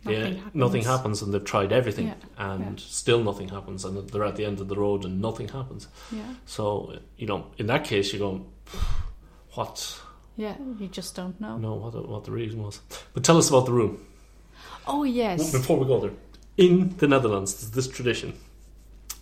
Nothing 0.05 0.21
yeah, 0.35 0.39
happens. 0.39 0.55
nothing 0.55 0.83
happens, 0.85 1.23
and 1.23 1.35
they've 1.35 1.45
tried 1.45 1.73
everything, 1.73 2.07
Yeah, 2.07 2.15
and 2.39 2.81
yeah. 2.81 2.87
still 2.87 3.23
nothing 3.23 3.49
happens, 3.49 3.85
and 3.85 4.09
they're 4.09 4.25
at 4.25 4.37
the 4.37 4.47
end 4.47 4.61
of 4.61 4.69
the 4.69 4.77
road, 4.77 5.05
and 5.05 5.21
nothing 5.21 5.49
happens. 5.49 5.89
yeah 6.11 6.35
So 6.47 6.99
you 7.19 7.27
know, 7.27 7.47
in 7.59 7.67
that 7.67 7.85
case, 7.85 8.13
you 8.13 8.19
go, 8.19 8.47
what? 9.55 10.01
yeah 10.37 10.57
you 10.79 10.89
just 10.89 11.15
don't 11.15 11.39
know 11.41 11.59
No, 11.59 11.75
what 11.75 11.93
the, 11.93 12.03
what 12.03 12.25
the 12.25 12.31
reason 12.33 12.63
was. 12.63 12.81
But 13.15 13.25
tell 13.25 13.37
us 13.37 13.49
about 13.51 13.67
the 13.67 13.73
room. 13.73 13.99
oh 14.87 15.05
yes 15.05 15.53
Before 15.53 15.79
we 15.79 15.87
go 15.87 16.01
there, 16.01 16.13
in 16.57 16.97
the 16.99 17.07
Netherlands, 17.09 17.55
there's 17.55 17.73
this 17.73 17.89
tradition 17.89 18.33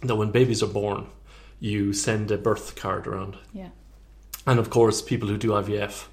that 0.03 0.15
when 0.17 0.31
babies 0.31 0.63
are 0.63 0.73
born, 0.73 1.07
you 1.61 1.93
send 1.93 2.31
a 2.31 2.39
birth 2.39 2.77
card 2.77 3.07
around. 3.07 3.37
yeah 3.53 3.71
And 4.47 4.59
of 4.61 4.71
course, 4.71 5.03
people 5.03 5.29
who 5.29 5.37
do 5.39 5.49
IVF 5.51 6.07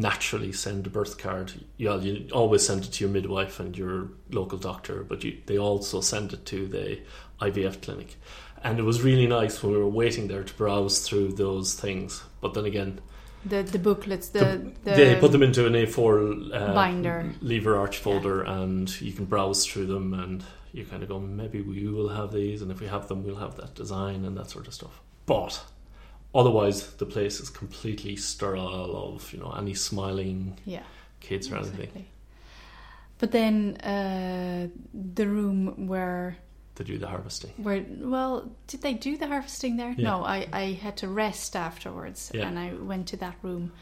naturally 0.00 0.52
send 0.52 0.86
a 0.86 0.90
birth 0.90 1.18
card. 1.18 1.52
You, 1.76 1.98
you 2.00 2.28
always 2.32 2.66
send 2.66 2.84
it 2.84 2.92
to 2.92 3.04
your 3.04 3.12
midwife 3.12 3.60
and 3.60 3.76
your 3.76 4.08
local 4.30 4.58
doctor, 4.58 5.04
but 5.04 5.22
you, 5.22 5.38
they 5.46 5.58
also 5.58 6.00
send 6.00 6.32
it 6.32 6.46
to 6.46 6.66
the 6.66 7.00
IVF 7.40 7.82
clinic. 7.82 8.16
And 8.62 8.78
it 8.78 8.82
was 8.82 9.02
really 9.02 9.26
nice 9.26 9.62
when 9.62 9.72
we 9.72 9.78
were 9.78 9.88
waiting 9.88 10.28
there 10.28 10.42
to 10.42 10.54
browse 10.54 11.06
through 11.06 11.32
those 11.32 11.74
things. 11.74 12.22
But 12.40 12.54
then 12.54 12.64
again, 12.64 13.00
the 13.44 13.62
the 13.62 13.78
booklets 13.78 14.28
the, 14.28 14.70
the, 14.84 14.90
they 14.90 15.18
put 15.18 15.32
them 15.32 15.42
into 15.42 15.66
an 15.66 15.72
A4 15.72 16.54
uh, 16.54 16.74
Binder. 16.74 17.32
lever 17.40 17.78
arch 17.78 17.96
folder, 17.96 18.42
and 18.42 19.00
you 19.00 19.12
can 19.12 19.24
browse 19.24 19.66
through 19.66 19.86
them, 19.86 20.12
and 20.12 20.44
you 20.72 20.84
kind 20.84 21.02
of 21.02 21.08
go, 21.08 21.18
maybe 21.18 21.62
we 21.62 21.86
will 21.88 22.10
have 22.10 22.32
these, 22.32 22.60
and 22.60 22.70
if 22.70 22.80
we 22.80 22.86
have 22.86 23.08
them, 23.08 23.24
we'll 23.24 23.36
have 23.36 23.56
that 23.56 23.74
design 23.74 24.26
and 24.26 24.36
that 24.36 24.50
sort 24.50 24.66
of 24.66 24.74
stuff. 24.74 25.00
But 25.24 25.64
otherwise, 26.34 26.94
the 26.96 27.06
place 27.06 27.40
is 27.40 27.50
completely 27.50 28.16
sterile 28.16 29.14
of 29.14 29.32
you 29.32 29.40
know 29.40 29.52
any 29.58 29.74
smiling 29.74 30.56
yeah 30.64 30.82
kids 31.20 31.50
or 31.52 31.56
anything. 31.56 32.06
but 33.18 33.30
then 33.32 33.76
uh, 33.82 34.68
the 35.16 35.26
room 35.26 35.86
where 35.86 36.36
To 36.76 36.84
do 36.84 36.96
the 36.98 37.06
harvesting. 37.08 37.52
Where 37.56 37.84
well, 38.14 38.50
did 38.66 38.80
they 38.82 38.94
do 38.94 39.16
the 39.16 39.26
harvesting 39.26 39.76
there? 39.76 39.94
Yeah. 39.96 40.04
No, 40.10 40.24
I, 40.24 40.46
I 40.52 40.64
had 40.82 40.96
to 40.98 41.08
rest 41.08 41.56
afterwards, 41.56 42.30
Yeah. 42.34 42.46
and 42.48 42.58
I 42.58 42.72
went 42.74 43.08
to 43.08 43.16
that 43.18 43.36
room, 43.42 43.72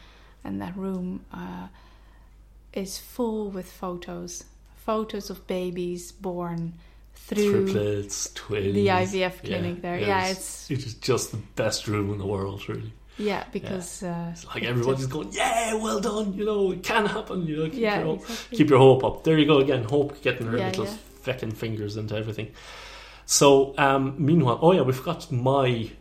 and 0.43 0.59
that 0.61 0.75
room 0.75 1.23
uh, 1.31 1.67
is 2.73 2.97
full 2.97 3.49
with 3.51 3.71
photos, 3.71 4.43
photos 4.85 5.29
of 5.29 5.47
babies 5.47 6.11
born 6.11 6.73
through 7.27 7.65
Triplets, 7.71 8.31
twins. 8.33 8.73
the 8.73 8.87
IVF 8.87 9.43
clinic 9.43 9.81
there. 9.81 9.99
Yeah, 9.99 10.27
it's, 10.27 10.69
it 10.71 10.85
is 10.85 10.95
just 10.95 11.31
the 11.31 11.37
best 11.55 11.87
room 11.87 12.11
in 12.11 12.17
the 12.17 12.25
world, 12.25 12.67
really. 12.67 12.91
yeah 13.17 13.43
because 13.51 14.01
uh, 14.03 14.29
It's 14.31 14.45
like 14.47 14.63
everybody's 14.63 15.05
going, 15.07 15.29
yeah, 15.33 15.73
well 15.75 15.99
done, 15.99 16.33
you 16.33 16.45
know, 16.45 16.71
it 16.71 16.81
can 16.83 17.05
happen, 17.05 17.45
you 17.45 17.57
know, 17.57 17.69
keep, 17.69 17.79
yeah, 17.79 17.97
your, 17.99 18.05
hope, 18.05 18.21
exactly. 18.21 18.57
keep 18.57 18.69
your 18.69 18.79
hope 18.79 19.03
up. 19.03 19.23
There 19.23 19.37
you 19.37 19.45
go 19.45 19.59
again, 19.59 19.83
hope 19.83 20.21
getting 20.23 20.47
her 20.47 20.57
Yeah, 20.57 20.67
little 20.67 20.85
yeah. 20.85 20.97
feckin' 21.23 21.53
fingers 21.53 21.97
into 21.97 22.15
everything. 22.15 22.51
So, 23.25 23.75
um, 23.77 24.15
meanwhile, 24.17 24.57
oh 24.61 24.71
yeah, 24.71 24.81
we 24.81 24.93
forgot 24.93 25.31
my. 25.31 25.91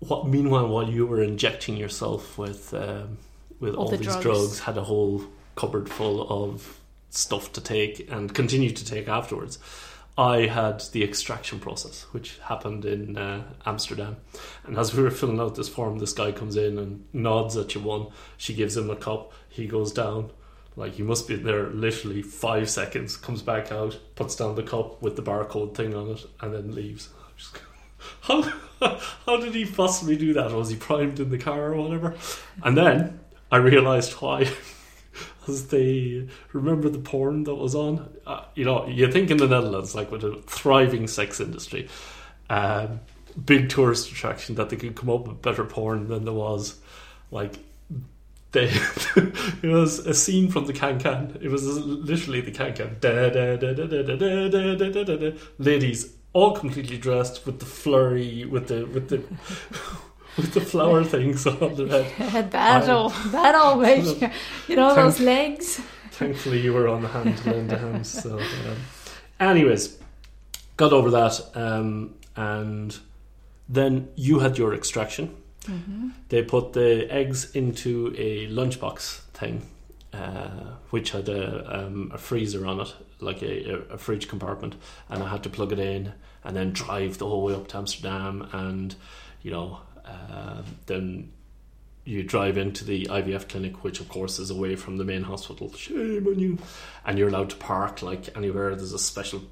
What 0.00 0.28
meanwhile, 0.28 0.68
while 0.68 0.88
you 0.88 1.04
were 1.06 1.20
injecting 1.20 1.76
yourself 1.76 2.38
with 2.38 2.72
um, 2.74 3.18
with 3.58 3.74
All 3.74 3.86
all, 3.86 3.90
the 3.90 3.96
these 3.96 4.06
drugs. 4.06 4.22
drugs, 4.22 4.58
had 4.60 4.76
a 4.78 4.84
whole 4.84 5.24
cupboard 5.56 5.88
full 5.90 6.28
of 6.30 6.78
stuff 7.10 7.52
to 7.54 7.60
take 7.60 8.08
and 8.12 8.32
continue 8.32 8.70
to 8.70 8.84
take 8.84 9.08
afterwards. 9.08 9.58
I 10.18 10.46
had 10.46 10.80
the 10.90 11.04
extraction 11.04 11.60
process, 11.60 12.06
which 12.10 12.40
happened 12.40 12.84
in 12.84 13.16
uh, 13.16 13.44
Amsterdam. 13.64 14.16
And 14.64 14.76
as 14.76 14.92
we 14.92 15.04
were 15.04 15.12
filling 15.12 15.38
out 15.38 15.54
this 15.54 15.68
form, 15.68 16.00
this 16.00 16.12
guy 16.12 16.32
comes 16.32 16.56
in 16.56 16.76
and 16.76 17.04
nods 17.12 17.56
at 17.56 17.76
you 17.76 17.80
one. 17.80 18.08
She 18.36 18.52
gives 18.52 18.76
him 18.76 18.90
a 18.90 18.96
cup. 18.96 19.32
He 19.48 19.68
goes 19.68 19.92
down. 19.92 20.32
Like, 20.74 20.94
he 20.94 21.04
must 21.04 21.28
be 21.28 21.36
there 21.36 21.68
literally 21.68 22.22
five 22.22 22.68
seconds, 22.68 23.16
comes 23.16 23.42
back 23.42 23.70
out, 23.70 23.96
puts 24.16 24.34
down 24.34 24.56
the 24.56 24.64
cup 24.64 25.00
with 25.00 25.14
the 25.14 25.22
barcode 25.22 25.76
thing 25.76 25.94
on 25.94 26.10
it, 26.10 26.26
and 26.40 26.52
then 26.52 26.74
leaves. 26.74 27.10
Just 27.36 27.60
How, 28.22 28.42
how 29.24 29.36
did 29.36 29.54
he 29.54 29.66
possibly 29.66 30.16
do 30.16 30.32
that? 30.32 30.52
Was 30.52 30.70
he 30.70 30.76
primed 30.76 31.20
in 31.20 31.30
the 31.30 31.38
car 31.38 31.72
or 31.72 31.76
whatever? 31.76 32.16
And 32.64 32.76
then 32.76 33.20
I 33.52 33.58
realised 33.58 34.12
why. 34.14 34.50
As 35.48 35.68
they 35.68 36.28
remember 36.52 36.88
the 36.88 36.98
porn 36.98 37.44
that 37.44 37.54
was 37.54 37.74
on, 37.74 38.08
uh, 38.26 38.44
you 38.54 38.64
know, 38.64 38.86
you 38.86 39.10
think 39.10 39.30
in 39.30 39.36
the 39.38 39.46
Netherlands, 39.46 39.94
like 39.94 40.10
with 40.10 40.24
a 40.24 40.40
thriving 40.46 41.06
sex 41.06 41.40
industry, 41.40 41.88
um, 42.50 43.00
big 43.44 43.68
tourist 43.68 44.10
attraction, 44.10 44.54
that 44.56 44.70
they 44.70 44.76
could 44.76 44.94
come 44.94 45.10
up 45.10 45.26
with 45.26 45.42
better 45.42 45.64
porn 45.64 46.08
than 46.08 46.24
there 46.24 46.34
was. 46.34 46.78
Like 47.30 47.58
they 48.52 48.70
it 49.14 49.64
was 49.64 49.98
a 50.00 50.14
scene 50.14 50.50
from 50.50 50.66
the 50.66 50.72
Can 50.72 50.98
Can. 50.98 51.38
It 51.40 51.50
was 51.50 51.64
literally 51.64 52.40
the 52.40 52.50
Can 52.50 52.74
Can. 52.74 52.96
Da, 53.00 53.30
da, 53.30 53.56
da, 53.56 53.72
da, 53.72 53.86
da, 53.86 54.02
da, 54.02 54.16
da, 54.16 54.48
da, 54.48 54.90
da, 54.90 55.04
da, 55.04 55.16
da. 55.16 55.30
Ladies 55.58 56.14
all 56.32 56.52
completely 56.52 56.98
dressed 56.98 57.46
with 57.46 57.58
the 57.58 57.66
flurry, 57.66 58.44
with 58.44 58.68
the 58.68 58.84
with 58.86 59.08
the 59.08 59.22
with 60.38 60.54
the 60.54 60.60
flower 60.60 61.04
things 61.04 61.46
on 61.46 61.74
the 61.74 62.04
head. 62.04 62.50
that 62.52 62.88
all 62.88 63.10
that 63.36 63.54
always 63.54 64.20
you 64.68 64.76
know 64.76 64.94
those 64.94 65.20
legs. 65.20 65.80
Thankfully, 66.12 66.60
you 66.60 66.72
were 66.72 66.88
on 66.88 67.02
the 67.02 67.08
hand 67.08 67.36
to 67.38 67.50
lend 67.50 67.72
a 67.72 67.78
hand. 67.78 68.06
So, 68.06 68.38
um, 68.38 68.76
anyways, 69.38 69.98
got 70.76 70.92
over 70.92 71.10
that, 71.10 71.40
um, 71.54 72.14
and 72.34 72.98
then 73.68 74.08
you 74.16 74.38
had 74.38 74.58
your 74.58 74.74
extraction. 74.74 75.36
Mm-hmm. 75.64 76.08
They 76.28 76.42
put 76.42 76.72
the 76.72 77.06
eggs 77.12 77.54
into 77.54 78.14
a 78.16 78.48
lunchbox 78.48 79.20
thing, 79.34 79.68
uh, 80.12 80.76
which 80.90 81.10
had 81.10 81.28
a, 81.28 81.84
um, 81.84 82.10
a 82.12 82.18
freezer 82.18 82.66
on 82.66 82.80
it, 82.80 82.94
like 83.20 83.42
a, 83.42 83.84
a 83.90 83.98
fridge 83.98 84.28
compartment, 84.28 84.74
and 85.08 85.22
I 85.22 85.28
had 85.28 85.42
to 85.44 85.50
plug 85.50 85.72
it 85.72 85.78
in 85.78 86.14
and 86.44 86.56
then 86.56 86.72
drive 86.72 87.18
the 87.18 87.26
whole 87.26 87.42
way 87.42 87.54
up 87.54 87.68
to 87.68 87.76
Amsterdam, 87.76 88.48
and 88.52 88.94
you 89.42 89.50
know, 89.50 89.80
uh, 90.08 90.62
then 90.86 91.32
you 92.04 92.22
drive 92.22 92.56
into 92.56 92.84
the 92.84 93.04
IVF 93.06 93.48
clinic, 93.48 93.84
which 93.84 94.00
of 94.00 94.08
course 94.08 94.38
is 94.38 94.50
away 94.50 94.76
from 94.76 94.96
the 94.96 95.04
main 95.04 95.22
hospital. 95.24 95.72
Shame 95.74 96.26
on 96.26 96.38
you, 96.38 96.58
and 97.04 97.18
you're 97.18 97.28
allowed 97.28 97.50
to 97.50 97.56
park 97.56 98.02
like 98.02 98.34
anywhere. 98.36 98.74
There's 98.74 98.92
a 98.94 98.98
special 98.98 99.42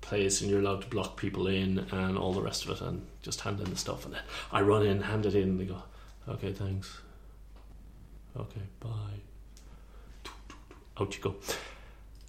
place 0.00 0.40
and 0.40 0.48
you're 0.50 0.60
allowed 0.60 0.82
to 0.82 0.86
block 0.88 1.16
people 1.16 1.48
in 1.48 1.80
and 1.90 2.16
all 2.16 2.32
the 2.32 2.40
rest 2.40 2.64
of 2.64 2.70
it 2.70 2.80
and 2.80 3.04
just 3.22 3.40
hand 3.40 3.58
in 3.60 3.68
the 3.68 3.76
stuff 3.76 4.04
and 4.04 4.14
then 4.14 4.22
I 4.52 4.60
run 4.60 4.86
in, 4.86 5.00
hand 5.02 5.26
it 5.26 5.34
in 5.34 5.42
and 5.42 5.60
they 5.60 5.64
go, 5.64 5.82
Okay, 6.28 6.52
thanks. 6.52 7.00
Okay, 8.36 8.60
bye. 8.78 8.90
Out 11.00 11.16
you 11.16 11.22
go. 11.22 11.34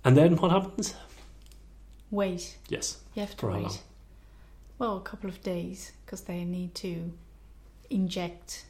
And 0.03 0.17
then 0.17 0.37
what 0.37 0.51
happens? 0.51 0.95
Wait, 2.09 2.57
Yes. 2.67 2.97
you 3.13 3.21
have 3.21 3.35
to 3.37 3.45
wait. 3.47 3.61
long? 3.63 3.77
Well, 4.79 4.97
a 4.97 5.01
couple 5.01 5.29
of 5.29 5.41
days 5.43 5.91
because 6.05 6.21
they 6.21 6.43
need 6.45 6.73
to 6.75 7.11
inject 7.89 8.65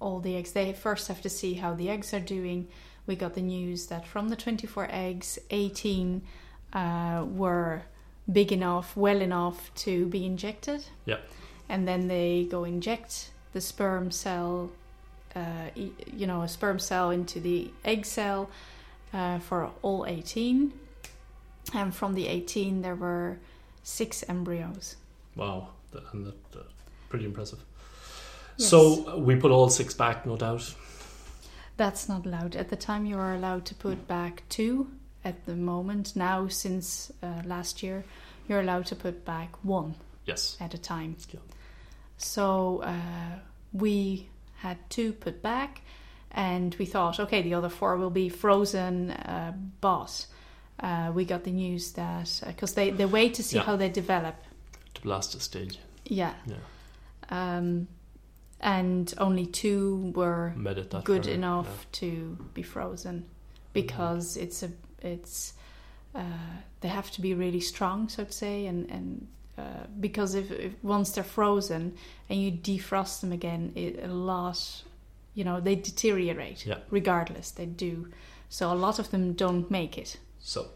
all 0.00 0.20
the 0.20 0.36
eggs. 0.36 0.52
They 0.52 0.72
first 0.72 1.08
have 1.08 1.20
to 1.22 1.28
see 1.28 1.54
how 1.54 1.74
the 1.74 1.90
eggs 1.90 2.14
are 2.14 2.20
doing. 2.20 2.68
We 3.06 3.16
got 3.16 3.34
the 3.34 3.42
news 3.42 3.86
that 3.86 4.06
from 4.06 4.28
the 4.28 4.36
24 4.36 4.88
eggs, 4.90 5.38
18 5.50 6.22
uh, 6.72 7.24
were 7.28 7.82
big 8.30 8.52
enough, 8.52 8.96
well 8.96 9.20
enough 9.20 9.74
to 9.74 10.06
be 10.06 10.26
injected. 10.26 10.84
Yeah. 11.06 11.18
And 11.68 11.88
then 11.88 12.08
they 12.08 12.46
go 12.50 12.64
inject 12.64 13.30
the 13.52 13.60
sperm 13.60 14.10
cell, 14.10 14.70
uh, 15.34 15.70
you 15.74 16.26
know, 16.26 16.42
a 16.42 16.48
sperm 16.48 16.78
cell 16.78 17.10
into 17.10 17.40
the 17.40 17.70
egg 17.84 18.04
cell 18.04 18.50
uh, 19.12 19.38
for 19.38 19.70
all 19.82 20.06
18. 20.06 20.72
And 21.74 21.94
from 21.94 22.14
the 22.14 22.28
18, 22.28 22.82
there 22.82 22.94
were 22.94 23.38
six 23.82 24.24
embryos. 24.28 24.96
Wow. 25.36 25.70
That, 25.92 26.02
and 26.12 26.26
that, 26.26 26.58
uh, 26.58 26.62
pretty 27.08 27.24
impressive. 27.24 27.60
Yes. 28.58 28.68
So 28.68 29.08
uh, 29.08 29.16
we 29.18 29.36
put 29.36 29.50
all 29.50 29.68
six 29.70 29.94
back, 29.94 30.26
no 30.26 30.36
doubt. 30.36 30.74
That's 31.76 32.08
not 32.08 32.26
allowed. 32.26 32.56
At 32.56 32.68
the 32.68 32.76
time, 32.76 33.06
you 33.06 33.16
are 33.18 33.34
allowed 33.34 33.64
to 33.66 33.74
put 33.74 34.06
back 34.08 34.42
two. 34.48 34.88
At 35.24 35.46
the 35.46 35.54
moment, 35.56 36.14
now 36.16 36.48
since 36.48 37.12
uh, 37.22 37.42
last 37.44 37.82
year, 37.82 38.04
you're 38.48 38.60
allowed 38.60 38.86
to 38.86 38.96
put 38.96 39.24
back 39.24 39.50
one 39.64 39.94
Yes. 40.26 40.56
at 40.60 40.74
a 40.74 40.78
time. 40.78 41.16
Yeah. 41.30 41.40
So 42.16 42.82
uh, 42.82 43.38
we 43.72 44.28
had 44.56 44.78
two 44.90 45.12
put 45.12 45.42
back, 45.42 45.82
and 46.32 46.74
we 46.78 46.86
thought, 46.86 47.20
okay, 47.20 47.42
the 47.42 47.54
other 47.54 47.68
four 47.68 47.96
will 47.96 48.10
be 48.10 48.28
frozen 48.28 49.10
uh, 49.10 49.52
boss. 49.80 50.28
Uh, 50.80 51.10
we 51.14 51.24
got 51.24 51.42
the 51.44 51.50
news 51.52 51.92
that 51.92 52.40
because 52.46 52.74
they, 52.74 52.90
they 52.90 53.06
wait 53.06 53.34
to 53.34 53.42
see 53.42 53.56
Yeah. 53.56 53.64
how 53.64 53.76
they 53.76 53.88
develop. 53.88 54.36
To 54.94 55.00
blast 55.02 55.34
a 55.34 55.40
stage. 55.40 55.78
Yeah. 56.06 56.34
Yeah. 56.46 56.56
Um, 57.30 57.88
and 58.60 59.14
only 59.18 59.46
two 59.46 60.12
were 60.14 60.52
that 60.56 61.04
good 61.04 61.26
enough 61.26 61.66
yeah. 61.66 61.84
to 61.92 62.38
be 62.54 62.62
frozen 62.62 63.24
because 63.72 64.36
it's 64.36 64.62
a 64.62 64.70
it's 65.00 65.54
uh, 66.14 66.22
they 66.80 66.88
have 66.88 67.10
to 67.10 67.20
be 67.20 67.34
really 67.34 67.60
strong 67.60 68.08
so 68.08 68.24
to 68.24 68.32
say 68.32 68.66
and 68.66 68.90
and 68.90 69.28
uh, 69.56 69.86
because 70.00 70.34
if, 70.34 70.50
if 70.50 70.72
once 70.82 71.10
they're 71.10 71.24
frozen 71.24 71.94
and 72.28 72.40
you 72.42 72.50
defrost 72.50 73.20
them 73.20 73.32
again 73.32 73.72
it, 73.74 74.02
a 74.02 74.08
lot 74.08 74.82
you 75.34 75.44
know 75.44 75.60
they 75.60 75.74
deteriorate 75.74 76.66
Yeah. 76.66 76.78
regardless 76.90 77.50
they 77.52 77.66
do 77.66 78.08
so 78.48 78.72
a 78.72 78.74
lot 78.74 78.98
of 78.98 79.10
them 79.10 79.34
don't 79.34 79.70
make 79.70 79.98
it 79.98 80.18
So, 80.40 80.70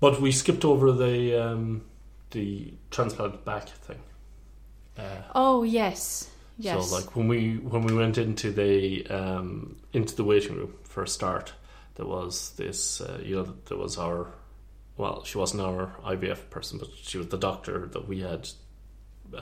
but 0.00 0.20
we 0.20 0.32
skipped 0.32 0.64
over 0.64 0.92
the 0.92 1.36
um, 1.36 1.82
the 2.30 2.72
transplant 2.90 3.44
back 3.44 3.68
thing. 3.68 3.98
Uh, 4.96 5.02
oh 5.34 5.62
yes 5.62 6.29
yes 6.60 6.88
So, 6.88 6.96
like 6.96 7.16
when 7.16 7.28
we 7.28 7.56
when 7.56 7.82
we 7.82 7.94
went 7.94 8.18
into 8.18 8.52
the 8.52 9.06
um, 9.06 9.76
into 9.92 10.14
the 10.14 10.24
waiting 10.24 10.56
room 10.56 10.74
for 10.84 11.02
a 11.02 11.08
start, 11.08 11.52
there 11.94 12.06
was 12.06 12.50
this. 12.56 13.00
Uh, 13.00 13.20
you 13.22 13.36
know, 13.36 13.54
there 13.66 13.78
was 13.78 13.98
our. 13.98 14.34
Well, 14.96 15.24
she 15.24 15.38
wasn't 15.38 15.62
our 15.62 15.96
IVF 16.04 16.50
person, 16.50 16.78
but 16.78 16.88
she 17.00 17.16
was 17.16 17.28
the 17.28 17.38
doctor 17.38 17.86
that 17.92 18.06
we 18.06 18.20
had 18.20 18.48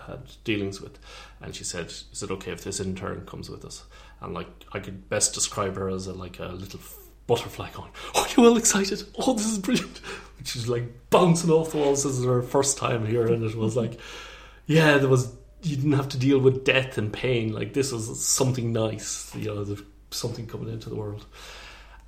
had 0.07 0.31
dealings 0.45 0.81
with, 0.81 0.99
and 1.41 1.55
she 1.55 1.65
said, 1.65 1.87
"Is 1.87 2.23
it 2.23 2.31
okay 2.31 2.53
if 2.53 2.65
this 2.65 2.81
intern 2.81 3.27
comes 3.27 3.49
with 3.51 3.65
us?" 3.65 3.85
And 4.21 4.35
like, 4.35 4.49
I 4.73 4.79
could 4.81 5.09
best 5.09 5.35
describe 5.35 5.77
her 5.77 5.89
as 5.89 6.07
a 6.07 6.13
like 6.13 6.39
a 6.39 6.47
little 6.47 6.81
butterfly 7.27 7.71
going, 7.71 7.91
"Oh, 8.15 8.27
you're 8.37 8.47
all 8.47 8.57
excited! 8.57 9.03
Oh, 9.19 9.35
this 9.35 9.47
is 9.47 9.59
brilliant!" 9.59 10.01
She's 10.45 10.69
like 10.69 11.11
bouncing 11.11 11.51
off 11.51 11.73
the 11.73 11.79
walls. 11.79 12.05
This 12.05 12.19
is 12.19 12.25
her 12.25 12.43
first 12.43 12.79
time 12.79 13.07
here, 13.07 13.27
and 13.27 13.45
it 13.45 13.57
was 13.57 13.77
like, 13.77 13.99
yeah, 14.67 14.99
there 14.99 15.09
was 15.09 15.33
you 15.63 15.77
didn't 15.77 15.93
have 15.93 16.09
to 16.11 16.19
deal 16.19 16.39
with 16.39 16.65
death 16.65 16.99
and 16.99 17.13
pain. 17.13 17.53
Like 17.53 17.75
this 17.75 17.93
was 17.93 18.25
something 18.25 18.73
nice, 18.73 19.35
you 19.35 19.47
know, 19.47 19.77
something 20.11 20.47
coming 20.47 20.69
into 20.69 20.89
the 20.89 20.97
world. 20.97 21.27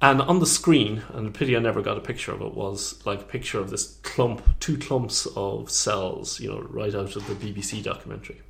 And 0.02 0.22
on 0.22 0.38
the 0.38 0.46
screen, 0.46 1.02
and 1.12 1.26
the 1.26 1.30
pity 1.30 1.54
I 1.56 1.60
never 1.60 1.82
got 1.82 1.98
a 1.98 2.00
picture 2.00 2.32
of 2.32 2.40
it, 2.40 2.54
was 2.54 3.04
like 3.04 3.20
a 3.20 3.24
picture 3.24 3.58
of 3.58 3.68
this 3.68 3.98
clump, 4.02 4.42
two 4.58 4.78
clumps 4.78 5.26
of 5.36 5.70
cells, 5.70 6.40
you 6.40 6.48
know, 6.48 6.60
right 6.70 6.94
out 6.94 7.16
of 7.16 7.26
the 7.26 7.34
BBC 7.34 7.82
documentary. 7.82 8.40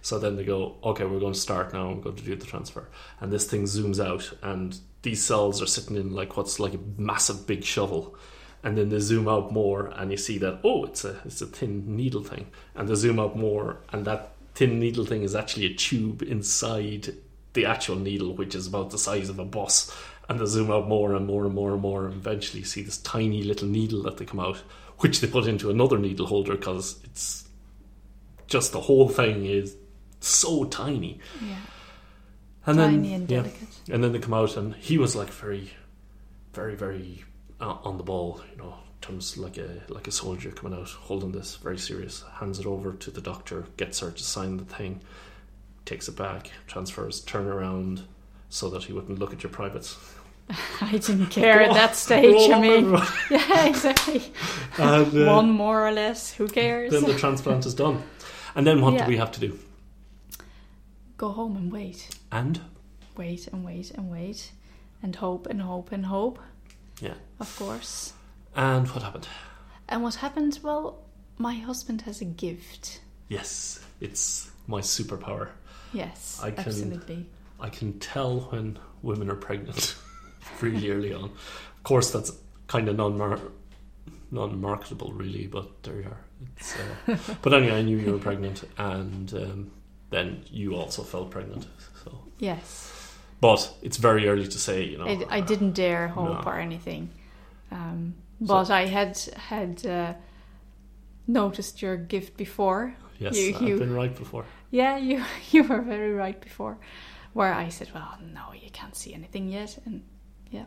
So 0.00 0.18
then 0.18 0.36
they 0.36 0.44
go, 0.44 0.76
okay, 0.82 1.04
we're 1.04 1.20
going 1.20 1.34
to 1.34 1.38
start 1.38 1.74
now. 1.74 1.90
I'm 1.90 2.00
going 2.00 2.16
to 2.16 2.22
do 2.22 2.34
the 2.34 2.46
transfer, 2.46 2.88
and 3.20 3.30
this 3.30 3.46
thing 3.46 3.64
zooms 3.64 4.02
out, 4.02 4.32
and 4.42 4.78
these 5.02 5.22
cells 5.22 5.60
are 5.60 5.66
sitting 5.66 5.96
in 5.96 6.14
like 6.14 6.38
what's 6.38 6.58
like 6.58 6.72
a 6.72 6.78
massive 6.96 7.46
big 7.46 7.64
shovel, 7.64 8.16
and 8.62 8.78
then 8.78 8.88
they 8.88 8.98
zoom 8.98 9.28
out 9.28 9.52
more, 9.52 9.88
and 9.88 10.10
you 10.10 10.16
see 10.16 10.38
that 10.38 10.60
oh, 10.64 10.84
it's 10.84 11.04
a 11.04 11.20
it's 11.26 11.42
a 11.42 11.46
thin 11.46 11.96
needle 11.96 12.24
thing, 12.24 12.46
and 12.74 12.88
they 12.88 12.94
zoom 12.94 13.20
out 13.20 13.36
more, 13.36 13.80
and 13.92 14.06
that 14.06 14.33
thin 14.54 14.78
needle 14.78 15.04
thing 15.04 15.22
is 15.22 15.34
actually 15.34 15.66
a 15.66 15.74
tube 15.74 16.22
inside 16.22 17.14
the 17.54 17.66
actual 17.66 17.96
needle, 17.96 18.34
which 18.34 18.54
is 18.54 18.66
about 18.66 18.90
the 18.90 18.98
size 18.98 19.28
of 19.28 19.38
a 19.38 19.44
bus, 19.44 19.94
and 20.28 20.40
they 20.40 20.46
zoom 20.46 20.70
out 20.70 20.88
more 20.88 21.14
and 21.14 21.26
more 21.26 21.44
and 21.44 21.54
more 21.54 21.72
and 21.72 21.82
more, 21.82 22.06
and 22.06 22.14
eventually 22.14 22.60
you 22.60 22.66
see 22.66 22.82
this 22.82 22.98
tiny 22.98 23.42
little 23.42 23.68
needle 23.68 24.02
that 24.02 24.16
they 24.16 24.24
come 24.24 24.40
out, 24.40 24.56
which 24.98 25.20
they 25.20 25.26
put 25.26 25.46
into 25.46 25.70
another 25.70 25.98
needle 25.98 26.26
holder 26.26 26.56
because 26.56 27.00
it's 27.04 27.48
just 28.46 28.72
the 28.72 28.80
whole 28.80 29.08
thing 29.08 29.44
is 29.46 29.76
so 30.20 30.64
tiny. 30.64 31.18
yeah 31.42 31.56
And 32.66 32.78
tiny 32.78 33.10
then 33.10 33.20
and 33.20 33.30
yeah, 33.30 33.42
delicate 33.42 33.68
and 33.90 34.02
then 34.02 34.12
they 34.12 34.18
come 34.18 34.34
out, 34.34 34.56
and 34.56 34.74
he 34.76 34.98
was 34.98 35.14
like 35.14 35.30
very, 35.30 35.70
very, 36.52 36.74
very 36.74 37.24
uh, 37.60 37.76
on 37.84 37.98
the 37.98 38.04
ball. 38.04 38.40
You 38.50 38.56
know, 38.58 38.74
terms 39.04 39.36
like 39.36 39.58
a 39.58 39.82
like 39.88 40.08
a 40.08 40.12
soldier 40.12 40.50
coming 40.50 40.78
out, 40.78 40.88
holding 40.88 41.32
this 41.32 41.56
very 41.56 41.78
serious. 41.78 42.24
Hands 42.40 42.58
it 42.58 42.66
over 42.66 42.92
to 42.94 43.10
the 43.10 43.20
doctor, 43.20 43.66
gets 43.76 44.00
her 44.00 44.10
to 44.10 44.22
sign 44.22 44.56
the 44.56 44.64
thing, 44.64 45.00
takes 45.84 46.08
it 46.08 46.16
back, 46.16 46.50
transfers, 46.66 47.20
turn 47.20 47.46
around, 47.46 48.02
so 48.48 48.70
that 48.70 48.84
he 48.84 48.92
wouldn't 48.92 49.18
look 49.18 49.32
at 49.32 49.42
your 49.42 49.52
privates. 49.52 49.96
i 50.82 50.98
didn't 50.98 51.26
care 51.40 51.62
at 51.62 51.72
that 51.72 51.96
stage 51.96 52.50
i 52.50 52.60
mean 52.60 52.92
yeah 53.30 53.64
exactly 53.64 54.20
And, 54.78 55.16
uh, 55.16 55.32
one 55.32 55.48
more 55.50 55.86
or 55.88 55.90
less 55.92 56.34
who 56.34 56.46
cares 56.48 56.92
then 56.92 57.04
the 57.04 57.18
transplant 57.18 57.64
is 57.64 57.74
done. 57.74 58.02
And 58.54 58.66
then 58.66 58.82
what 58.82 58.92
Yeah. 58.92 59.04
do 59.06 59.08
we 59.10 59.16
have 59.16 59.32
to 59.32 59.40
do? 59.40 59.58
go 61.16 61.28
home 61.30 61.56
and 61.56 61.72
wait 61.72 62.08
And 62.30 62.60
wait 63.16 63.48
and 63.52 63.64
wait 63.64 63.90
and 63.96 64.10
wait 64.10 64.52
and 65.02 65.16
hope 65.16 65.46
and 65.50 65.62
hope 65.62 65.92
and 65.92 66.04
hope 66.06 66.38
yeah, 67.00 67.14
of 67.40 67.56
course 67.56 68.12
and 68.56 68.88
what 68.88 69.02
happened? 69.02 69.28
and 69.88 70.02
what 70.02 70.14
happened 70.16 70.58
well 70.62 71.02
my 71.38 71.54
husband 71.54 72.02
has 72.02 72.20
a 72.20 72.24
gift 72.24 73.00
Yes, 73.28 73.80
it's 74.00 74.50
my 74.66 74.80
superpower. 74.80 75.48
yes 75.92 76.40
I 76.42 76.50
can- 76.50 76.64
absolutely 76.66 77.26
I 77.60 77.68
can 77.70 77.98
tell 77.98 78.40
when 78.50 78.78
women 79.02 79.30
are 79.30 79.36
pregnant 79.36 79.94
really 80.60 80.90
early 80.90 81.14
on. 81.14 81.24
Of 81.24 81.82
course, 81.82 82.10
that's 82.10 82.32
kind 82.66 82.88
of 82.88 82.96
non 82.96 83.40
non 84.30 84.60
marketable, 84.60 85.12
really, 85.12 85.46
but 85.46 85.82
there 85.84 86.00
you 86.00 86.06
are. 86.08 86.20
It's, 86.56 86.74
uh, 87.08 87.34
but 87.42 87.54
anyway, 87.54 87.78
I 87.78 87.82
knew 87.82 87.96
you 87.96 88.12
were 88.12 88.18
pregnant, 88.18 88.64
and 88.76 89.32
um, 89.34 89.70
then 90.10 90.44
you 90.50 90.74
also 90.74 91.02
felt 91.02 91.30
pregnant. 91.30 91.66
So 92.04 92.10
yes 92.38 92.92
But 93.40 93.72
it's 93.82 93.96
very 93.96 94.28
early 94.28 94.46
to 94.48 94.58
say, 94.58 94.82
you 94.84 94.98
know. 94.98 95.06
I, 95.06 95.38
I 95.38 95.40
didn't 95.40 95.72
dare 95.72 96.08
hope 96.08 96.44
No. 96.44 96.50
or 96.50 96.58
anything. 96.58 97.08
Um, 97.70 98.14
but 98.40 98.70
I 98.70 98.86
had 98.86 99.18
had 99.48 99.86
uh, 99.86 100.14
noticed 101.26 101.82
your 101.82 101.96
gift 101.96 102.36
before. 102.36 102.94
yes, 103.18 103.36
you- 103.36 103.54
I've 103.56 103.78
been 103.78 103.94
right 103.94 104.14
before. 104.16 104.44
Yeah, 104.70 104.96
you 104.98 105.22
you 105.52 105.62
were 105.64 105.82
very 105.82 106.12
right 106.12 106.40
before. 106.40 106.76
Where 107.32 107.52
I 107.52 107.68
said, 107.70 107.88
"Well, 107.94 108.18
no, 108.32 108.52
you 108.52 108.70
can't 108.72 108.94
see 108.96 109.12
anything 109.14 109.48
yet," 109.52 109.78
and 109.86 110.02
yeah. 110.50 110.66